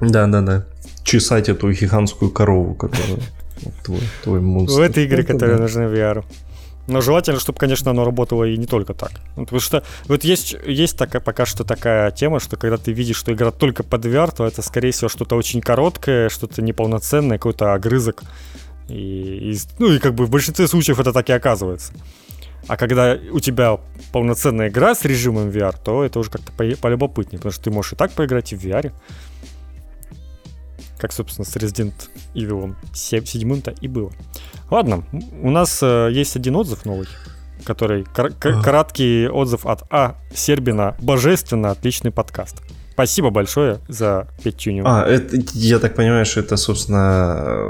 Да-да-да. 0.02 0.66
Чесать 1.04 1.48
эту 1.48 1.72
гигантскую 1.72 2.32
корову, 2.32 2.74
которую 2.74 3.20
твой, 3.84 4.02
твой 4.24 4.42
монстр. 4.42 4.80
В 4.80 4.82
этой 4.82 5.06
игре, 5.06 5.24
которые 5.24 5.60
нужны 5.60 5.84
VR. 5.84 6.24
Но 6.88 7.02
желательно, 7.02 7.40
чтобы, 7.40 7.58
конечно, 7.58 7.92
оно 7.92 8.06
работало 8.06 8.44
и 8.44 8.58
не 8.58 8.68
только 8.68 8.94
так. 8.94 9.12
Ну, 9.36 9.44
потому 9.44 9.60
что 9.60 9.84
вот 10.08 10.24
есть, 10.24 10.56
есть 10.66 10.98
такая, 10.98 11.22
пока 11.22 11.46
что 11.46 11.64
такая 11.64 12.12
тема, 12.12 12.40
что 12.40 12.58
когда 12.58 12.78
ты 12.78 12.92
видишь, 12.92 13.18
что 13.18 13.34
игра 13.34 13.52
только 13.52 13.84
под 13.84 14.06
VR, 14.06 14.34
то 14.36 14.46
это, 14.46 14.62
скорее 14.62 14.92
всего, 14.92 15.10
что-то 15.10 15.36
очень 15.36 15.62
короткое, 15.62 16.30
что-то 16.30 16.62
неполноценное, 16.62 17.38
какой-то 17.38 17.74
огрызок. 17.74 18.24
И, 18.88 19.54
и, 19.54 19.58
ну 19.80 19.94
и 19.94 20.00
как 20.00 20.14
бы 20.14 20.26
в 20.26 20.30
большинстве 20.30 20.68
случаев 20.68 21.00
это 21.00 21.12
так 21.12 21.30
и 21.30 21.34
оказывается. 21.34 21.94
А 22.68 22.78
когда 22.78 23.18
у 23.32 23.40
тебя 23.40 23.80
полноценная 24.12 24.70
игра 24.70 24.96
с 24.96 25.06
режимом 25.06 25.50
VR, 25.50 25.76
то 25.84 26.04
это 26.04 26.20
уже 26.20 26.32
как-то 26.32 26.52
полюбопытнее, 26.52 27.38
потому 27.38 27.52
что 27.52 27.64
ты 27.64 27.72
можешь 27.72 27.94
и 27.94 27.96
так 27.96 28.12
поиграть 28.12 28.54
и 28.54 28.56
в 28.56 28.64
VR. 28.64 28.92
Как, 31.06 31.14
собственно, 31.14 31.46
с 31.46 31.56
Resident 31.56 31.94
Evil 32.34 32.74
7-то 32.92 33.76
и 33.80 33.88
было. 33.88 34.12
Ладно, 34.72 35.04
у 35.44 35.52
нас 35.52 35.78
э, 35.84 36.10
есть 36.12 36.36
один 36.36 36.56
отзыв 36.56 36.84
новый, 36.84 37.06
который 37.64 38.06
кор- 38.06 38.32
к- 38.32 38.64
краткий 38.64 39.28
отзыв 39.28 39.68
от 39.68 39.84
А. 39.92 40.16
Сербина. 40.34 40.96
Божественно, 41.00 41.70
отличный 41.70 42.10
подкаст. 42.10 42.64
Спасибо 42.94 43.30
большое 43.30 43.82
за 43.88 44.28
пятюню. 44.44 44.84
А, 44.88 45.06
это, 45.08 45.38
я 45.54 45.78
так 45.78 45.94
понимаю, 45.94 46.26
что 46.26 46.40
это, 46.40 46.58
собственно, 46.58 47.70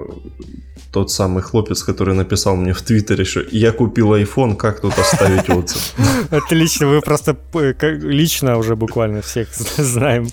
тот 0.93 1.11
самый 1.11 1.43
хлопец, 1.43 1.83
который 1.83 2.13
написал 2.15 2.55
мне 2.55 2.71
в 2.71 2.81
Твиттере, 2.83 3.25
что 3.25 3.41
я 3.51 3.73
купил 3.73 4.13
iPhone, 4.15 4.55
как 4.55 4.79
тут 4.79 4.97
оставить 4.97 5.49
отзыв? 5.49 5.93
Отлично, 6.31 6.87
вы 6.87 7.01
просто 7.01 7.35
лично 7.81 8.57
уже 8.57 8.77
буквально 8.77 9.21
всех 9.21 9.53
знаем, 9.77 10.29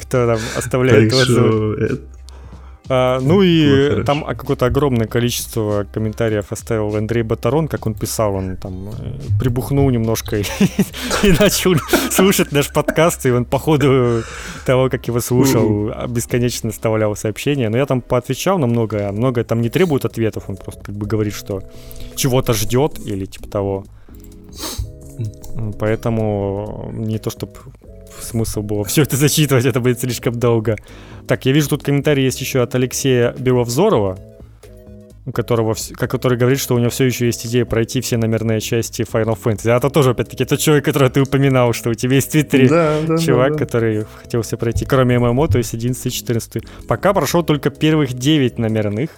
кто 0.00 0.26
там 0.26 0.38
оставляет 0.56 1.12
отзывы. 1.12 2.00
А, 2.88 3.18
ну 3.20 3.40
и 3.40 3.96
ну, 3.96 4.04
там 4.04 4.24
какое-то 4.24 4.66
огромное 4.66 5.06
количество 5.06 5.86
комментариев 5.90 6.52
оставил 6.52 6.94
Андрей 6.94 7.22
Батарон, 7.22 7.66
как 7.66 7.86
он 7.86 7.94
писал, 7.94 8.34
он 8.34 8.56
там 8.58 8.88
э, 8.88 8.92
прибухнул 9.40 9.88
немножко 9.88 10.36
и, 10.40 10.44
и 11.22 11.32
начал 11.40 11.74
слушать 12.10 12.52
наш 12.52 12.70
подкаст, 12.70 13.24
и 13.24 13.30
он 13.30 13.46
по 13.46 13.58
ходу 13.58 14.22
того, 14.66 14.90
как 14.90 15.06
его 15.08 15.20
слушал, 15.20 15.92
бесконечно 16.08 16.68
оставлял 16.68 17.16
сообщения. 17.16 17.70
Но 17.70 17.78
я 17.78 17.86
там 17.86 18.02
поотвечал 18.02 18.58
на 18.58 18.66
многое, 18.66 19.08
а 19.08 19.12
многое 19.12 19.44
там 19.44 19.62
не 19.62 19.70
требует 19.70 20.04
ответов, 20.04 20.44
он 20.48 20.56
просто 20.56 20.82
как 20.84 20.94
бы 20.94 21.06
говорит, 21.06 21.32
что 21.32 21.62
чего-то 22.16 22.52
ждет 22.52 22.98
или 23.06 23.24
типа 23.24 23.48
того. 23.48 23.84
Поэтому 25.78 26.90
не 26.92 27.18
то, 27.18 27.30
чтобы 27.30 27.52
смысл 28.24 28.62
было 28.62 28.84
все 28.84 29.02
это 29.02 29.16
зачитывать, 29.16 29.64
это 29.64 29.80
будет 29.80 30.00
слишком 30.00 30.38
долго. 30.38 30.76
Так, 31.26 31.46
я 31.46 31.52
вижу 31.52 31.68
тут 31.68 31.82
комментарий 31.82 32.24
есть 32.24 32.40
еще 32.40 32.62
от 32.62 32.74
Алексея 32.74 33.32
Беловзорова, 33.38 34.18
у 35.26 35.32
которого, 35.32 35.74
который 35.96 36.36
говорит, 36.36 36.60
что 36.60 36.74
у 36.74 36.78
него 36.78 36.90
все 36.90 37.04
еще 37.04 37.26
есть 37.26 37.46
идея 37.46 37.64
пройти 37.64 38.00
все 38.00 38.16
номерные 38.16 38.60
части 38.60 39.02
Final 39.02 39.38
Fantasy. 39.42 39.70
А 39.70 39.76
это 39.76 39.88
тоже, 39.88 40.10
опять-таки, 40.10 40.44
тот 40.44 40.58
человек, 40.58 40.84
который 40.84 41.08
ты 41.08 41.22
упоминал, 41.22 41.72
что 41.72 41.90
у 41.90 41.94
тебя 41.94 42.16
есть 42.16 42.28
в 42.28 42.32
Твиттере 42.32 42.68
да, 42.68 43.00
да, 43.06 43.16
чувак, 43.18 43.52
да, 43.52 43.58
да. 43.58 43.64
который 43.64 44.06
хотел 44.22 44.42
все 44.42 44.58
пройти, 44.58 44.84
кроме 44.84 45.18
ММО, 45.18 45.48
то 45.48 45.58
есть 45.58 45.72
11 45.72 46.06
и 46.06 46.10
14. 46.10 46.62
Пока 46.86 47.14
прошел 47.14 47.42
только 47.42 47.70
первых 47.70 48.12
9 48.12 48.58
номерных 48.58 49.10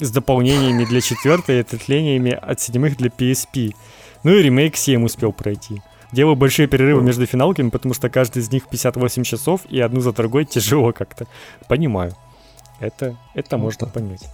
с 0.00 0.10
дополнениями 0.10 0.84
для 0.84 1.00
четвертой 1.00 1.58
и 1.58 1.60
ответвлениями 1.60 2.32
от 2.32 2.60
седьмых 2.60 2.96
для 2.96 3.10
PSP. 3.10 3.72
Ну 4.24 4.32
и 4.32 4.42
ремейк 4.42 4.76
7 4.76 5.04
успел 5.04 5.32
пройти. 5.32 5.82
Делаю 6.14 6.36
большие 6.36 6.68
перерывы 6.68 7.02
между 7.02 7.26
финалками, 7.26 7.70
потому 7.70 7.92
что 7.92 8.08
каждый 8.08 8.40
из 8.40 8.52
них 8.52 8.68
58 8.68 9.24
часов, 9.24 9.62
и 9.68 9.80
одну 9.80 10.00
за 10.00 10.12
другой 10.12 10.44
тяжело 10.54 10.92
как-то. 10.92 11.26
Понимаю. 11.66 12.12
Это, 12.78 13.16
это 13.34 13.58
можно 13.58 13.88
понять. 13.88 14.28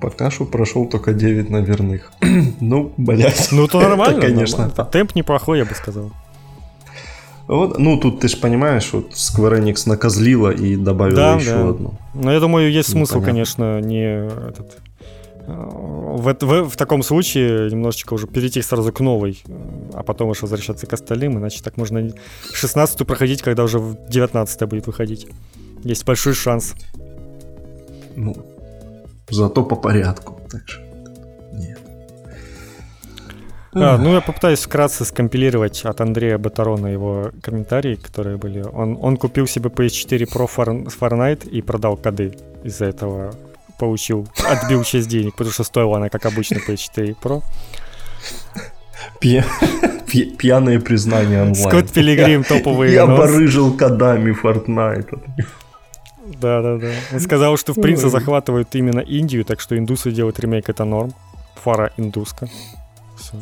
Пока 0.00 0.30
что 0.30 0.44
прошел 0.44 0.86
только 0.86 1.12
9 1.12 1.50
наверных. 1.50 2.12
ну, 2.60 2.92
блядь. 2.96 3.48
Ну, 3.50 3.66
то 3.66 3.80
нормально, 3.88 4.18
это, 4.18 4.28
конечно. 4.28 4.66
Нормально. 4.66 4.84
Темп 4.92 5.14
неплохой, 5.16 5.58
я 5.58 5.64
бы 5.64 5.74
сказал. 5.74 6.12
Вот, 7.48 7.78
ну, 7.78 7.98
тут 7.98 8.20
ты 8.20 8.28
же 8.28 8.36
понимаешь, 8.36 8.90
вот 8.92 9.10
Square 9.10 9.60
Enix 9.60 9.88
накозлила 9.88 10.50
и 10.50 10.76
добавила 10.76 11.16
да, 11.16 11.34
еще 11.34 11.50
да. 11.50 11.68
одну. 11.70 11.94
Но 12.14 12.32
я 12.32 12.38
думаю, 12.38 12.70
есть 12.70 12.90
Непонятно. 12.90 13.12
смысл, 13.12 13.24
конечно, 13.24 13.80
не 13.80 14.26
этот 14.48 14.78
в, 15.46 16.36
в, 16.40 16.68
в 16.70 16.76
таком 16.76 17.02
случае 17.02 17.70
немножечко 17.70 18.14
уже 18.14 18.26
перейти 18.26 18.62
сразу 18.62 18.92
к 18.92 19.00
новой, 19.00 19.42
а 19.92 20.02
потом 20.02 20.30
уже 20.30 20.42
возвращаться 20.42 20.86
к 20.86 20.92
остальным, 20.92 21.38
иначе 21.38 21.62
так 21.62 21.76
можно 21.76 22.10
16 22.52 23.06
проходить, 23.06 23.42
когда 23.42 23.64
уже 23.64 23.78
19 24.08 24.68
будет 24.68 24.86
выходить. 24.86 25.26
Есть 25.82 26.06
большой 26.06 26.32
шанс. 26.34 26.74
Ну, 28.16 28.34
зато 29.28 29.62
по 29.64 29.76
порядку. 29.76 30.40
Так 30.50 30.62
нет. 31.52 31.78
А, 33.74 33.98
ну, 33.98 34.14
я 34.14 34.20
попытаюсь 34.20 34.60
вкратце 34.60 35.04
скомпилировать 35.04 35.84
от 35.84 36.00
Андрея 36.00 36.38
Батарона 36.38 36.86
его 36.86 37.32
комментарии, 37.42 37.96
которые 37.96 38.36
были. 38.36 38.62
Он, 38.62 38.96
он 39.00 39.16
купил 39.16 39.46
себе 39.46 39.68
PS4 39.68 40.26
Pro 40.32 40.48
Fahrenheit 40.48 41.48
и 41.48 41.60
продал 41.60 41.96
коды 41.96 42.34
из-за 42.62 42.86
этого 42.86 43.34
получил, 43.78 44.26
отбил 44.48 44.84
часть 44.84 45.08
денег, 45.08 45.32
потому 45.32 45.52
что 45.52 45.64
стоила 45.64 45.96
она, 45.96 46.08
как 46.08 46.26
обычно, 46.26 46.58
PS4 46.58 47.16
Pro. 47.20 47.42
Пьяное 50.38 50.80
признание 50.80 51.42
онлайн. 51.42 51.54
Скотт 51.54 51.92
Пилигрим 51.92 52.44
топовый 52.44 52.92
Я 52.92 53.06
барыжил 53.06 53.76
кодами 53.76 54.32
Fortnite. 54.32 55.18
Да-да-да. 56.40 56.92
Он 57.12 57.20
сказал, 57.20 57.56
что 57.56 57.72
в 57.72 57.80
принципе 57.80 58.08
захватывают 58.08 58.74
именно 58.74 59.00
Индию, 59.00 59.44
так 59.44 59.60
что 59.60 59.76
индусы 59.76 60.10
делают 60.10 60.38
ремейк 60.40 60.68
это 60.68 60.84
норм. 60.84 61.12
Фара 61.62 61.92
индуска. 61.96 62.48
Все. 63.16 63.36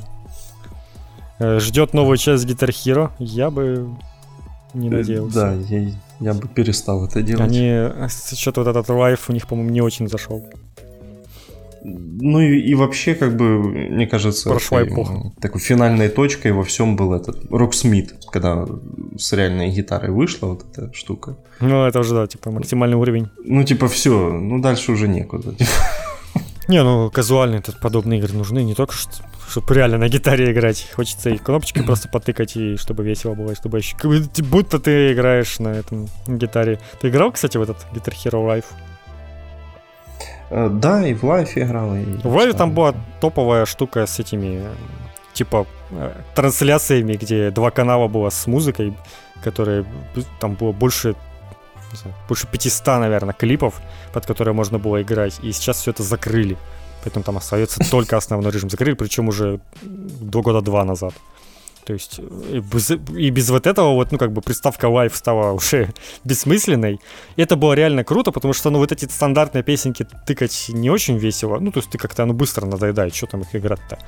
Э, 1.39 1.59
Ждет 1.61 1.95
новую 1.95 2.17
часть 2.17 2.45
Guitar 2.47 2.71
Hero. 2.71 3.11
Я 3.19 3.51
бы 3.51 3.89
не 4.75 4.89
э, 4.89 4.91
надеялся. 4.91 5.35
Да, 5.35 5.53
я, 5.53 5.93
я 6.23 6.35
бы 6.35 6.49
перестал 6.49 7.05
это 7.05 7.23
делать. 7.23 7.43
Они, 7.43 7.89
что-то 8.35 8.63
вот 8.63 8.69
этот 8.69 8.89
Live 8.89 9.29
у 9.29 9.33
них, 9.33 9.47
по-моему, 9.47 9.71
не 9.71 9.81
очень 9.81 10.09
зашел. 10.09 10.45
Ну 11.85 12.41
и, 12.41 12.61
и 12.61 12.75
вообще, 12.75 13.15
как 13.15 13.37
бы, 13.37 13.59
мне 13.59 14.07
кажется, 14.07 14.49
Прошла 14.51 14.85
эпоха. 14.85 15.33
такой 15.41 15.61
финальной 15.61 16.09
точкой 16.09 16.53
во 16.53 16.63
всем 16.63 16.95
был 16.95 17.13
этот 17.13 17.51
Rocksmith, 17.51 18.15
когда 18.31 18.67
с 19.19 19.33
реальной 19.33 19.71
гитарой 19.71 20.11
вышла 20.11 20.47
вот 20.47 20.65
эта 20.71 20.93
штука. 20.95 21.37
Ну, 21.61 21.85
это 21.85 21.99
уже, 22.01 22.15
да, 22.15 22.27
типа, 22.29 22.53
максимальный 22.53 22.97
уровень. 22.97 23.29
Ну, 23.45 23.65
типа, 23.65 23.89
все, 23.89 24.31
ну, 24.31 24.61
дальше 24.61 24.93
уже 24.93 25.09
некуда. 25.09 25.55
Не, 26.73 26.83
ну, 26.83 27.11
казуальные 27.11 27.61
тут 27.61 27.79
подобные 27.81 28.19
игры 28.19 28.33
нужны, 28.33 28.65
не 28.65 28.75
только 28.75 28.95
что 28.95 29.13
чтобы 29.47 29.75
реально 29.75 29.99
на 29.99 30.09
гитаре 30.09 30.53
играть. 30.53 30.89
Хочется 30.97 31.29
и 31.29 31.37
кнопочки 31.37 31.83
просто 31.87 32.09
потыкать, 32.09 32.57
и 32.57 32.79
чтобы 32.79 33.05
весело 33.05 33.35
было, 33.35 33.51
и 33.51 33.55
чтобы 33.55 33.77
еще... 33.77 33.95
Будто 34.45 34.79
ты 34.79 35.13
играешь 35.13 35.59
на 35.59 35.69
этом 35.69 36.09
гитаре. 36.27 36.81
Ты 37.03 37.11
играл, 37.11 37.31
кстати, 37.31 37.59
в 37.59 37.63
этот 37.63 37.77
Guitar 37.93 38.15
Hero 38.15 38.47
Live? 38.47 38.65
Э, 40.49 40.71
да, 40.71 41.07
и 41.07 41.13
в 41.13 41.23
Life 41.25 41.51
играл. 41.57 41.95
И... 41.95 42.05
В 42.05 42.35
Live 42.35 42.57
там 42.57 42.73
была 42.73 42.95
топовая 43.21 43.67
штука 43.67 44.07
с 44.07 44.19
этими, 44.19 44.63
типа, 45.35 45.67
э, 45.91 46.13
трансляциями, 46.35 47.19
где 47.21 47.51
два 47.51 47.71
канала 47.71 48.09
было 48.09 48.31
с 48.31 48.47
музыкой, 48.47 48.97
которые 49.45 49.85
там 50.41 50.55
было 50.55 50.73
больше 50.73 51.17
больше 52.29 52.47
500, 52.47 52.87
наверное, 52.87 53.35
клипов, 53.35 53.81
под 54.13 54.27
которые 54.27 54.55
можно 54.55 54.79
было 54.79 55.03
играть. 55.03 55.39
И 55.43 55.53
сейчас 55.53 55.81
все 55.81 55.91
это 55.91 56.03
закрыли. 56.03 56.57
Поэтому 57.05 57.25
там 57.25 57.37
остается 57.37 57.81
только 57.91 58.17
основной 58.17 58.53
режим. 58.53 58.71
Закрыли, 58.71 58.95
причем 58.95 59.29
уже 59.29 59.61
до 59.83 60.43
года 60.43 60.61
два 60.61 60.85
назад. 60.85 61.15
То 61.85 61.95
есть 61.95 62.21
и 62.21 62.61
без, 62.61 62.91
и 62.91 63.31
без 63.31 63.51
вот 63.51 63.67
этого 63.67 63.95
вот, 63.95 64.13
ну, 64.13 64.19
как 64.19 64.33
бы 64.33 64.41
приставка 64.41 64.87
Live 64.87 65.17
стала 65.17 65.53
уже 65.53 65.93
бессмысленной. 66.25 67.01
И 67.37 67.43
это 67.43 67.57
было 67.57 67.73
реально 67.73 68.05
круто, 68.05 68.31
потому 68.31 68.55
что, 68.55 68.71
ну, 68.71 68.79
вот 68.79 68.93
эти 68.93 69.07
стандартные 69.07 69.65
песенки 69.65 70.07
тыкать 70.27 70.67
не 70.69 70.91
очень 70.91 71.19
весело. 71.19 71.59
Ну, 71.59 71.73
то 71.73 71.81
есть 71.81 71.91
ты 71.91 71.99
как-то, 71.99 72.25
ну, 72.25 72.35
быстро 72.35 72.67
надоедает, 72.67 73.15
что 73.15 73.27
там 73.27 73.41
их 73.41 73.55
играть-то. 73.57 73.99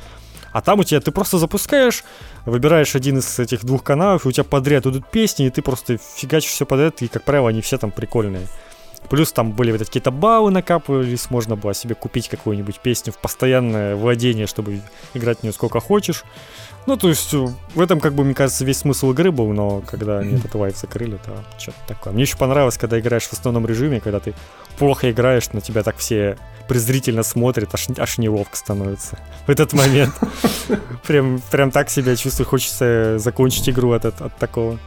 А 0.54 0.60
там 0.60 0.78
у 0.78 0.84
тебя 0.84 1.00
ты 1.00 1.10
просто 1.10 1.38
запускаешь, 1.38 2.04
выбираешь 2.46 2.94
один 2.94 3.18
из 3.18 3.40
этих 3.40 3.64
двух 3.64 3.82
каналов, 3.82 4.24
и 4.24 4.28
у 4.28 4.32
тебя 4.32 4.44
подряд 4.44 4.86
идут 4.86 5.04
песни, 5.10 5.46
и 5.46 5.50
ты 5.50 5.62
просто 5.62 5.98
фигачишь 5.98 6.52
все 6.52 6.64
подряд, 6.64 7.02
и, 7.02 7.08
как 7.08 7.24
правило, 7.24 7.48
они 7.48 7.60
все 7.60 7.76
там 7.76 7.90
прикольные. 7.90 8.46
Плюс 9.10 9.32
там 9.32 9.50
были 9.50 9.72
вот 9.72 9.80
какие-то 9.80 10.12
баллы 10.12 10.52
накапывались, 10.52 11.28
можно 11.28 11.56
было 11.56 11.74
себе 11.74 11.96
купить 11.96 12.28
какую-нибудь 12.28 12.78
песню 12.78 13.12
в 13.12 13.18
постоянное 13.18 13.96
владение, 13.96 14.46
чтобы 14.46 14.80
играть 15.12 15.40
в 15.40 15.42
нее 15.42 15.52
сколько 15.52 15.80
хочешь. 15.80 16.22
Ну, 16.86 16.96
то 16.96 17.08
есть 17.08 17.34
э, 17.34 17.46
в 17.74 17.80
этом, 17.80 17.98
как 17.98 18.14
бы, 18.14 18.24
мне 18.24 18.34
кажется, 18.34 18.64
весь 18.64 18.78
смысл 18.78 19.10
игры 19.10 19.32
был, 19.32 19.52
но 19.52 19.80
когда 19.80 20.20
они 20.20 20.36
этот 20.36 20.54
лайф 20.54 20.76
закрыли, 20.76 21.16
то 21.16 21.32
что-то 21.58 21.78
такое. 21.88 22.12
Мне 22.12 22.22
еще 22.22 22.36
понравилось, 22.36 22.78
когда 22.78 23.00
играешь 23.00 23.24
в 23.24 23.32
основном 23.32 23.66
режиме, 23.66 24.00
когда 24.00 24.20
ты 24.20 24.34
плохо 24.78 25.10
играешь, 25.10 25.52
на 25.52 25.60
тебя 25.60 25.82
так 25.82 25.96
все 25.98 26.36
презрительно 26.68 27.22
смотрят, 27.22 27.74
аж, 27.74 27.88
аж 27.98 28.18
неловко 28.18 28.56
становится 28.56 29.18
в 29.46 29.50
этот 29.50 29.72
момент. 29.72 30.14
Прям, 31.06 31.42
прям 31.50 31.70
так 31.70 31.90
себя 31.90 32.16
чувствую, 32.16 32.46
хочется 32.46 33.18
закончить 33.18 33.68
игру 33.68 33.92
от, 33.92 34.06
от, 34.06 34.22
от 34.22 34.36
такого. 34.38 34.78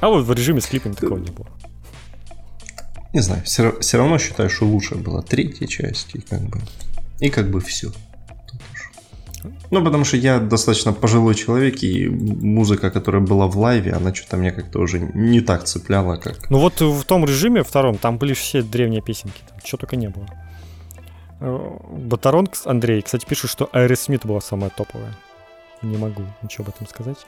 А 0.00 0.08
вот 0.08 0.24
в 0.24 0.32
режиме 0.32 0.60
с 0.60 0.66
клипами 0.66 0.92
такого 0.92 1.18
не 1.18 1.30
было. 1.30 1.48
Не 3.12 3.20
знаю, 3.20 3.42
все, 3.44 3.76
все 3.80 3.98
равно 3.98 4.18
считаю, 4.18 4.48
что 4.48 4.66
лучше 4.66 4.94
была 4.94 5.22
третья 5.22 5.66
часть, 5.66 6.14
и 6.14 6.20
как 6.20 6.42
бы, 6.42 6.60
и 7.18 7.30
как 7.30 7.50
бы 7.50 7.60
все. 7.60 7.90
Ну, 9.70 9.84
потому 9.84 10.04
что 10.04 10.16
я 10.16 10.38
достаточно 10.38 10.92
пожилой 10.92 11.34
человек, 11.34 11.82
и 11.82 12.08
музыка, 12.08 12.90
которая 12.90 13.22
была 13.22 13.46
в 13.46 13.58
Live 13.58 13.81
е, 13.81 13.92
она 13.92 14.14
что-то 14.14 14.36
меня 14.36 14.52
как-то 14.52 14.80
уже 14.80 14.98
не 14.98 15.40
так 15.40 15.64
цепляла, 15.64 16.16
как... 16.16 16.50
Ну 16.50 16.58
вот 16.58 16.80
в 16.80 17.04
том 17.04 17.24
режиме 17.24 17.62
втором, 17.62 17.98
там 17.98 18.18
были 18.18 18.34
все 18.34 18.62
древние 18.62 19.02
песенки, 19.02 19.42
там 19.48 19.58
чего 19.62 19.78
только 19.78 19.96
не 19.96 20.08
было. 20.08 20.26
Э, 21.40 21.70
Патрон 21.90 22.48
Андрей, 22.64 23.02
кстати, 23.02 23.26
пишет, 23.26 23.50
что 23.50 23.68
Аэросмит 23.72 24.24
была 24.24 24.40
самая 24.40 24.70
топовая. 24.70 25.14
Не 25.82 25.96
могу 25.96 26.22
ничего 26.42 26.64
об 26.64 26.74
этом 26.74 26.86
сказать. 26.86 27.18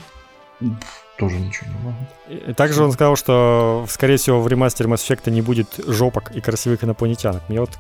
Тоже 1.19 1.39
ничего 1.39 1.71
не 1.71 1.85
могу. 1.85 2.51
И 2.51 2.55
также 2.55 2.83
он 2.83 2.93
сказал, 2.93 3.17
что, 3.17 3.87
скорее 3.89 4.17
всего, 4.17 4.41
в 4.41 4.49
ремастере 4.49 4.91
Mass 4.91 5.09
Effect 5.09 5.31
не 5.31 5.43
будет 5.43 5.69
жопок 5.87 6.33
и 6.33 6.41
красивых 6.41 6.83
инопланетянок. 6.83 7.43
Мне 7.49 7.61
вот 7.61 7.71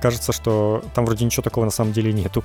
кажется, 0.00 0.32
что 0.32 0.82
там 0.94 1.04
вроде 1.04 1.24
ничего 1.24 1.42
такого 1.42 1.64
на 1.64 1.70
самом 1.70 1.92
деле 1.92 2.12
нету 2.12 2.44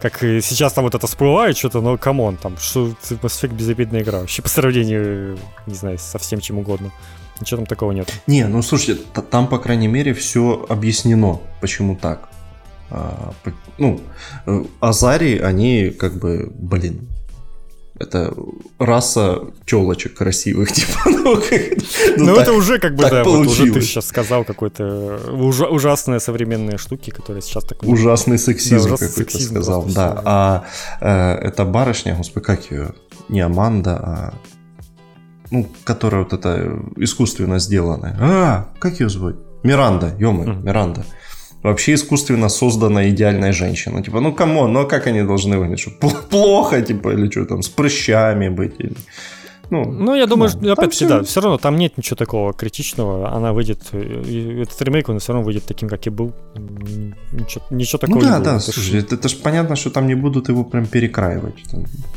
как 0.00 0.18
сейчас 0.20 0.72
там 0.72 0.84
вот 0.84 0.94
это 0.94 1.06
всплывает 1.06 1.56
что-то, 1.56 1.80
но 1.80 1.96
come 1.96 2.19
on, 2.19 2.36
там, 2.36 2.56
что 2.58 2.88
Mass 3.10 3.42
Effect 3.42 3.54
безобидная 3.54 4.02
игра, 4.02 4.20
вообще 4.20 4.42
по 4.42 4.48
сравнению, 4.48 5.38
не 5.66 5.74
знаю, 5.74 5.98
со 5.98 6.18
всем 6.18 6.40
чем 6.40 6.58
угодно. 6.58 6.92
Ничего 7.40 7.58
там 7.58 7.66
такого 7.66 7.92
нет. 7.92 8.12
Не, 8.26 8.46
ну 8.46 8.62
слушайте, 8.62 9.02
там, 9.30 9.48
по 9.48 9.58
крайней 9.58 9.88
мере, 9.88 10.14
все 10.14 10.64
объяснено, 10.68 11.40
почему 11.60 11.96
так. 11.96 12.28
А, 12.90 13.32
ну, 13.78 14.00
э, 14.46 14.64
Азари, 14.80 15.38
они 15.38 15.90
как 15.90 16.18
бы, 16.18 16.50
блин, 16.54 17.08
это 17.98 18.34
раса 18.78 19.40
телочек 19.64 20.14
красивых, 20.14 20.72
типа, 20.72 20.98
ну, 21.06 21.34
ну, 22.16 22.24
ну 22.24 22.36
это 22.36 22.52
уже 22.52 22.78
как 22.78 22.94
бы, 22.94 23.08
да, 23.08 23.24
вот 23.24 23.46
уже 23.46 23.72
ты 23.72 23.80
сейчас 23.80 24.06
сказал 24.06 24.44
какой-то 24.44 25.20
ужа- 25.32 25.68
ужасные 25.68 26.20
современные 26.20 26.78
штуки, 26.78 27.10
которые 27.10 27.42
сейчас 27.42 27.64
так... 27.64 27.82
Ужасный 27.82 28.38
сексизм 28.38 28.90
да, 28.90 28.96
какой-то 28.96 29.38
сказал, 29.38 29.82
да. 29.84 30.12
Все. 30.12 30.22
А 30.24 30.64
э, 31.00 31.48
эта 31.48 31.64
барышня, 31.64 32.14
господи, 32.16 32.46
как 32.46 32.70
ее? 32.70 32.94
Не 33.28 33.40
Аманда, 33.40 33.96
а 33.96 34.34
ну, 35.50 35.68
которая 35.84 36.24
вот 36.24 36.32
это 36.32 36.78
искусственно 36.96 37.58
сделанная. 37.58 38.16
А, 38.20 38.68
как 38.78 39.00
ее 39.00 39.08
зовут? 39.08 39.36
Миранда, 39.62 40.14
ё 40.18 40.32
mm. 40.32 40.62
Миранда 40.62 41.04
вообще 41.66 41.94
искусственно 41.94 42.48
созданная 42.48 43.10
идеальная 43.10 43.52
женщина. 43.52 44.02
Типа, 44.02 44.20
ну 44.20 44.32
come 44.32 44.55
on, 44.55 44.72
ну 44.72 44.80
а 44.80 44.84
как 44.84 45.06
они 45.06 45.22
должны 45.22 45.58
выглядеть? 45.58 45.80
Что, 45.80 45.90
плохо, 46.30 46.80
типа, 46.80 47.10
или 47.12 47.30
что 47.30 47.44
там, 47.44 47.62
с 47.62 47.68
прыщами 47.68 48.48
быть? 48.48 48.74
Или... 48.78 48.94
Ну, 49.70 49.84
ну, 49.84 50.14
я 50.14 50.26
думаю, 50.26 50.50
ну, 50.60 50.72
опять-таки, 50.72 51.06
все... 51.06 51.08
да, 51.08 51.22
все 51.22 51.40
равно 51.40 51.58
там 51.58 51.76
нет 51.76 51.98
ничего 51.98 52.16
такого 52.16 52.52
критичного. 52.52 53.32
Она 53.36 53.52
выйдет, 53.52 53.80
этот 53.92 54.82
ремейк, 54.82 55.08
он 55.08 55.18
все 55.18 55.32
равно 55.32 55.44
выйдет 55.44 55.64
таким, 55.64 55.88
как 55.88 56.06
и 56.06 56.10
был. 56.10 56.32
Ничего, 57.32 57.64
ничего 57.70 57.98
такого 57.98 58.18
ну, 58.18 58.24
да, 58.24 58.38
не 58.38 58.44
да, 58.44 58.56
это 58.56 58.72
слушай, 58.72 59.00
это, 59.00 59.16
это 59.16 59.28
же 59.28 59.36
понятно, 59.36 59.74
что 59.74 59.90
там 59.90 60.06
не 60.06 60.14
будут 60.14 60.48
его 60.48 60.64
прям 60.64 60.86
перекраивать. 60.86 61.64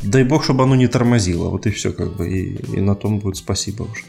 Дай 0.02 0.24
бог, 0.24 0.44
чтобы 0.44 0.62
оно 0.62 0.76
не 0.76 0.86
тормозило, 0.86 1.48
вот 1.48 1.66
и 1.66 1.70
все, 1.70 1.92
как 1.92 2.12
бы, 2.16 2.28
и, 2.28 2.76
и 2.76 2.80
на 2.80 2.94
том 2.94 3.18
будет 3.18 3.36
спасибо 3.36 3.82
уже. 3.82 4.04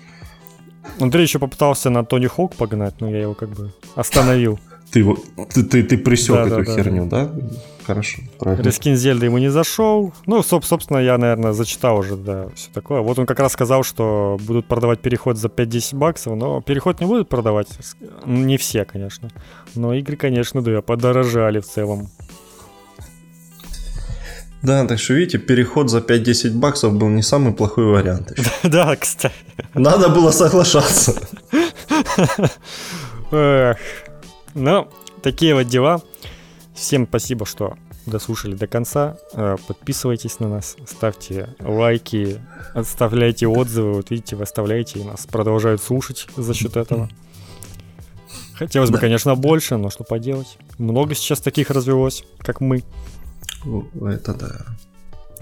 Андрей 1.00 1.24
еще 1.24 1.40
попытался 1.40 1.90
на 1.90 2.04
Тони 2.04 2.28
Хок 2.28 2.56
погнать, 2.56 3.02
но 3.02 3.10
я 3.10 3.22
его 3.22 3.34
как 3.34 3.50
бы 3.50 3.72
остановил. 3.96 4.60
Ты, 4.92 5.00
его, 5.00 5.18
ты, 5.54 5.64
ты, 5.64 5.84
ты 5.84 5.98
присек 5.98 6.36
да, 6.36 6.48
эту 6.48 6.66
да, 6.66 6.76
херню, 6.76 7.06
да. 7.06 7.26
да? 7.26 7.34
Хорошо, 7.86 8.22
правильно. 8.40 8.64
Рескин 8.64 8.96
Зельда 8.96 9.26
ему 9.26 9.38
не 9.38 9.50
зашел. 9.50 10.14
Ну, 10.26 10.44
собственно, 10.44 10.98
я, 10.98 11.18
наверное, 11.18 11.54
зачитал 11.54 11.98
уже, 11.98 12.16
да, 12.16 12.50
все 12.56 12.70
такое. 12.74 13.02
Вот 13.02 13.18
он 13.18 13.26
как 13.26 13.40
раз 13.40 13.54
сказал, 13.54 13.84
что 13.84 14.38
будут 14.42 14.66
продавать 14.66 15.00
переход 15.00 15.38
за 15.38 15.48
5-10 15.48 15.96
баксов, 15.96 16.36
но 16.36 16.62
переход 16.62 17.00
не 17.00 17.08
будут 17.08 17.30
продавать. 17.30 17.68
Не 18.26 18.58
все, 18.58 18.86
конечно. 18.86 19.30
Но 19.76 19.94
игры, 19.94 20.16
конечно, 20.16 20.62
да, 20.62 20.82
подорожали 20.82 21.60
в 21.60 21.66
целом. 21.66 22.10
Да, 24.62 24.86
так 24.86 25.00
что 25.00 25.14
видите, 25.14 25.40
переход 25.40 25.90
за 25.90 26.00
5-10 26.00 26.52
баксов 26.52 26.94
был 26.94 27.08
не 27.10 27.24
самый 27.24 27.54
плохой 27.54 27.86
вариант. 27.86 28.34
Да, 28.64 28.96
кстати. 28.96 29.34
Надо 29.74 30.10
было 30.10 30.32
соглашаться. 30.32 31.16
Эх. 33.32 33.78
Ну, 34.54 34.90
такие 35.22 35.56
вот 35.56 35.68
дела. 35.68 36.02
Всем 36.74 37.08
спасибо, 37.08 37.46
что 37.46 37.78
дослушали 38.06 38.56
до 38.56 38.68
конца. 38.68 39.18
Э, 39.34 39.58
подписывайтесь 39.68 40.40
на 40.40 40.50
нас, 40.50 40.76
ставьте 40.88 41.56
лайки, 41.60 42.42
оставляйте 42.74 43.48
отзывы. 43.48 43.94
Вот 43.94 44.10
видите, 44.10 44.36
вы 44.36 44.44
оставляете, 44.44 45.00
и 45.00 45.04
нас 45.04 45.26
продолжают 45.26 45.82
слушать 45.82 46.28
за 46.36 46.54
счет 46.54 46.78
этого. 46.78 47.10
Хотелось 48.56 48.90
бы, 48.92 49.00
конечно, 49.00 49.36
больше, 49.36 49.78
но 49.78 49.90
что 49.90 50.04
поделать. 50.04 50.58
Много 50.78 51.16
сейчас 51.16 51.42
таких 51.42 51.70
развелось, 51.70 52.26
как 52.40 52.62
мы. 52.62 52.84
Это 54.02 54.34
да. 54.34 54.66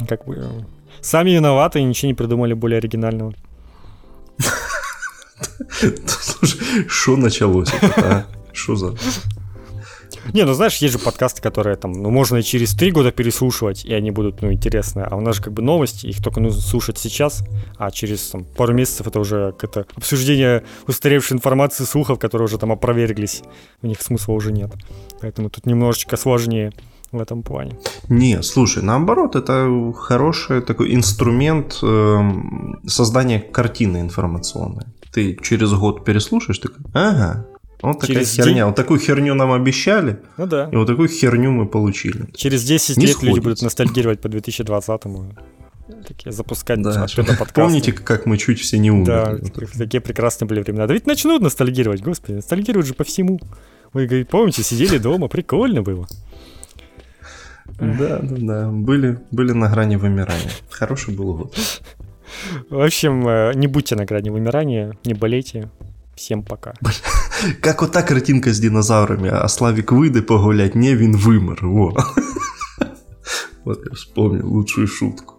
Как 0.07 0.25
бы 0.25 0.65
сами 1.01 1.31
виноваты 1.31 1.81
ничего 1.81 2.07
не 2.07 2.13
придумали 2.13 2.53
более 2.53 2.77
оригинального. 2.77 3.33
Слушай, 5.69 6.87
что 6.87 7.17
началось? 7.17 7.73
А? 7.97 8.25
Что 8.59 8.75
за... 8.75 8.95
Не, 10.33 10.43
ну 10.43 10.53
знаешь, 10.53 10.77
есть 10.77 10.93
же 10.93 10.99
подкасты, 10.99 11.41
которые 11.41 11.75
там, 11.75 11.93
ну, 11.93 12.09
можно 12.09 12.37
и 12.37 12.43
через 12.43 12.73
три 12.73 12.91
года 12.91 13.11
переслушивать, 13.11 13.85
и 13.85 13.93
они 13.93 14.11
будут, 14.11 14.41
ну, 14.41 14.51
интересные. 14.51 15.05
А 15.05 15.15
у 15.15 15.21
нас 15.21 15.37
же 15.37 15.43
как 15.43 15.53
бы 15.53 15.61
новости, 15.61 16.07
их 16.07 16.21
только 16.21 16.39
нужно 16.39 16.61
слушать 16.61 16.97
сейчас, 16.97 17.43
а 17.77 17.89
через 17.89 18.27
там, 18.29 18.43
пару 18.43 18.73
месяцев 18.73 19.07
это 19.07 19.19
уже 19.19 19.53
какое-то 19.57 19.85
обсуждение 19.95 20.63
устаревшей 20.87 21.37
информации, 21.37 21.85
слухов, 21.85 22.19
которые 22.19 22.45
уже 22.45 22.57
там 22.57 22.71
опроверглись. 22.71 23.43
У 23.81 23.87
них 23.87 24.01
смысла 24.01 24.33
уже 24.33 24.51
нет. 24.51 24.71
Поэтому 25.21 25.49
тут 25.49 25.65
немножечко 25.65 26.17
сложнее 26.17 26.73
в 27.11 27.19
этом 27.19 27.41
плане. 27.41 27.77
Не, 28.09 28.43
слушай, 28.43 28.83
наоборот, 28.83 29.35
это 29.35 29.93
хороший 29.95 30.61
такой 30.61 30.93
инструмент 30.93 31.79
э, 31.81 32.19
создания 32.85 33.39
картины 33.39 34.01
информационной. 34.01 34.85
Ты 35.11 35.37
через 35.41 35.73
год 35.73 36.05
переслушаешь, 36.05 36.59
ты 36.59 36.69
ага, 36.93 37.47
вот 37.81 37.99
такая 37.99 38.15
Через 38.15 38.35
херня. 38.35 38.53
День... 38.53 38.63
Вот 38.63 38.75
такую 38.75 38.99
херню 38.99 39.33
нам 39.35 39.51
обещали. 39.51 40.19
Ну 40.37 40.47
да. 40.47 40.69
И 40.71 40.75
вот 40.75 40.85
такую 40.85 41.07
херню 41.07 41.51
мы 41.51 41.65
получили. 41.65 42.27
Через 42.35 42.63
10 42.63 42.97
Не 42.97 43.05
лет 43.05 43.11
сходится. 43.13 43.25
люди 43.25 43.43
будут 43.43 43.61
ностальгировать 43.61 44.19
по 44.19 44.27
2020-му. 44.27 45.33
Такие 46.07 46.31
запускать 46.31 46.81
да, 46.81 47.07
подкасты. 47.17 47.53
Помните, 47.53 47.91
как 47.93 48.25
мы 48.25 48.37
чуть 48.37 48.59
все 48.59 48.77
не 48.77 48.91
умерли? 48.91 49.05
Да, 49.05 49.37
вот 49.41 49.71
такие 49.77 50.01
прекрасные 50.01 50.47
были 50.47 50.61
времена. 50.61 50.85
Да 50.85 50.93
ведь 50.93 51.07
начнут 51.07 51.41
ностальгировать, 51.41 52.01
господи, 52.01 52.35
ностальгируют 52.35 52.85
же 52.85 52.93
по 52.93 53.03
всему. 53.03 53.39
Вы 53.93 54.05
говорите, 54.05 54.29
помните, 54.29 54.61
сидели 54.61 54.97
дома, 54.99 55.27
прикольно 55.27 55.81
было. 55.81 56.07
Да, 57.79 58.19
да, 58.21 58.35
да. 58.37 58.69
Были, 58.71 59.19
были 59.31 59.53
на 59.53 59.69
грани 59.69 59.95
вымирания. 59.95 60.51
Хороший 60.69 61.15
был 61.15 61.33
год. 61.33 61.55
В 62.69 62.81
общем, 62.81 63.27
э, 63.27 63.53
не 63.55 63.67
будьте 63.67 63.95
на 63.95 64.05
грани 64.05 64.29
вымирания, 64.29 64.95
не 65.05 65.13
болейте. 65.13 65.69
Всем 66.19 66.43
пока. 66.43 66.73
Как 67.61 67.81
ота 67.81 68.03
картинка 68.03 68.53
з 68.53 68.59
динозаврами, 68.59 69.29
а 69.29 69.47
Славик 69.47 69.91
вийде 69.91 70.21
погулять, 70.21 70.75
не 70.75 70.95
він 70.95 71.17
вимер. 71.17 71.59
Во. 71.61 71.97
Вот 73.65 73.79
я 73.85 73.91
вспомнил 73.93 74.47
лучшую 74.47 74.87
шутку. 74.87 75.38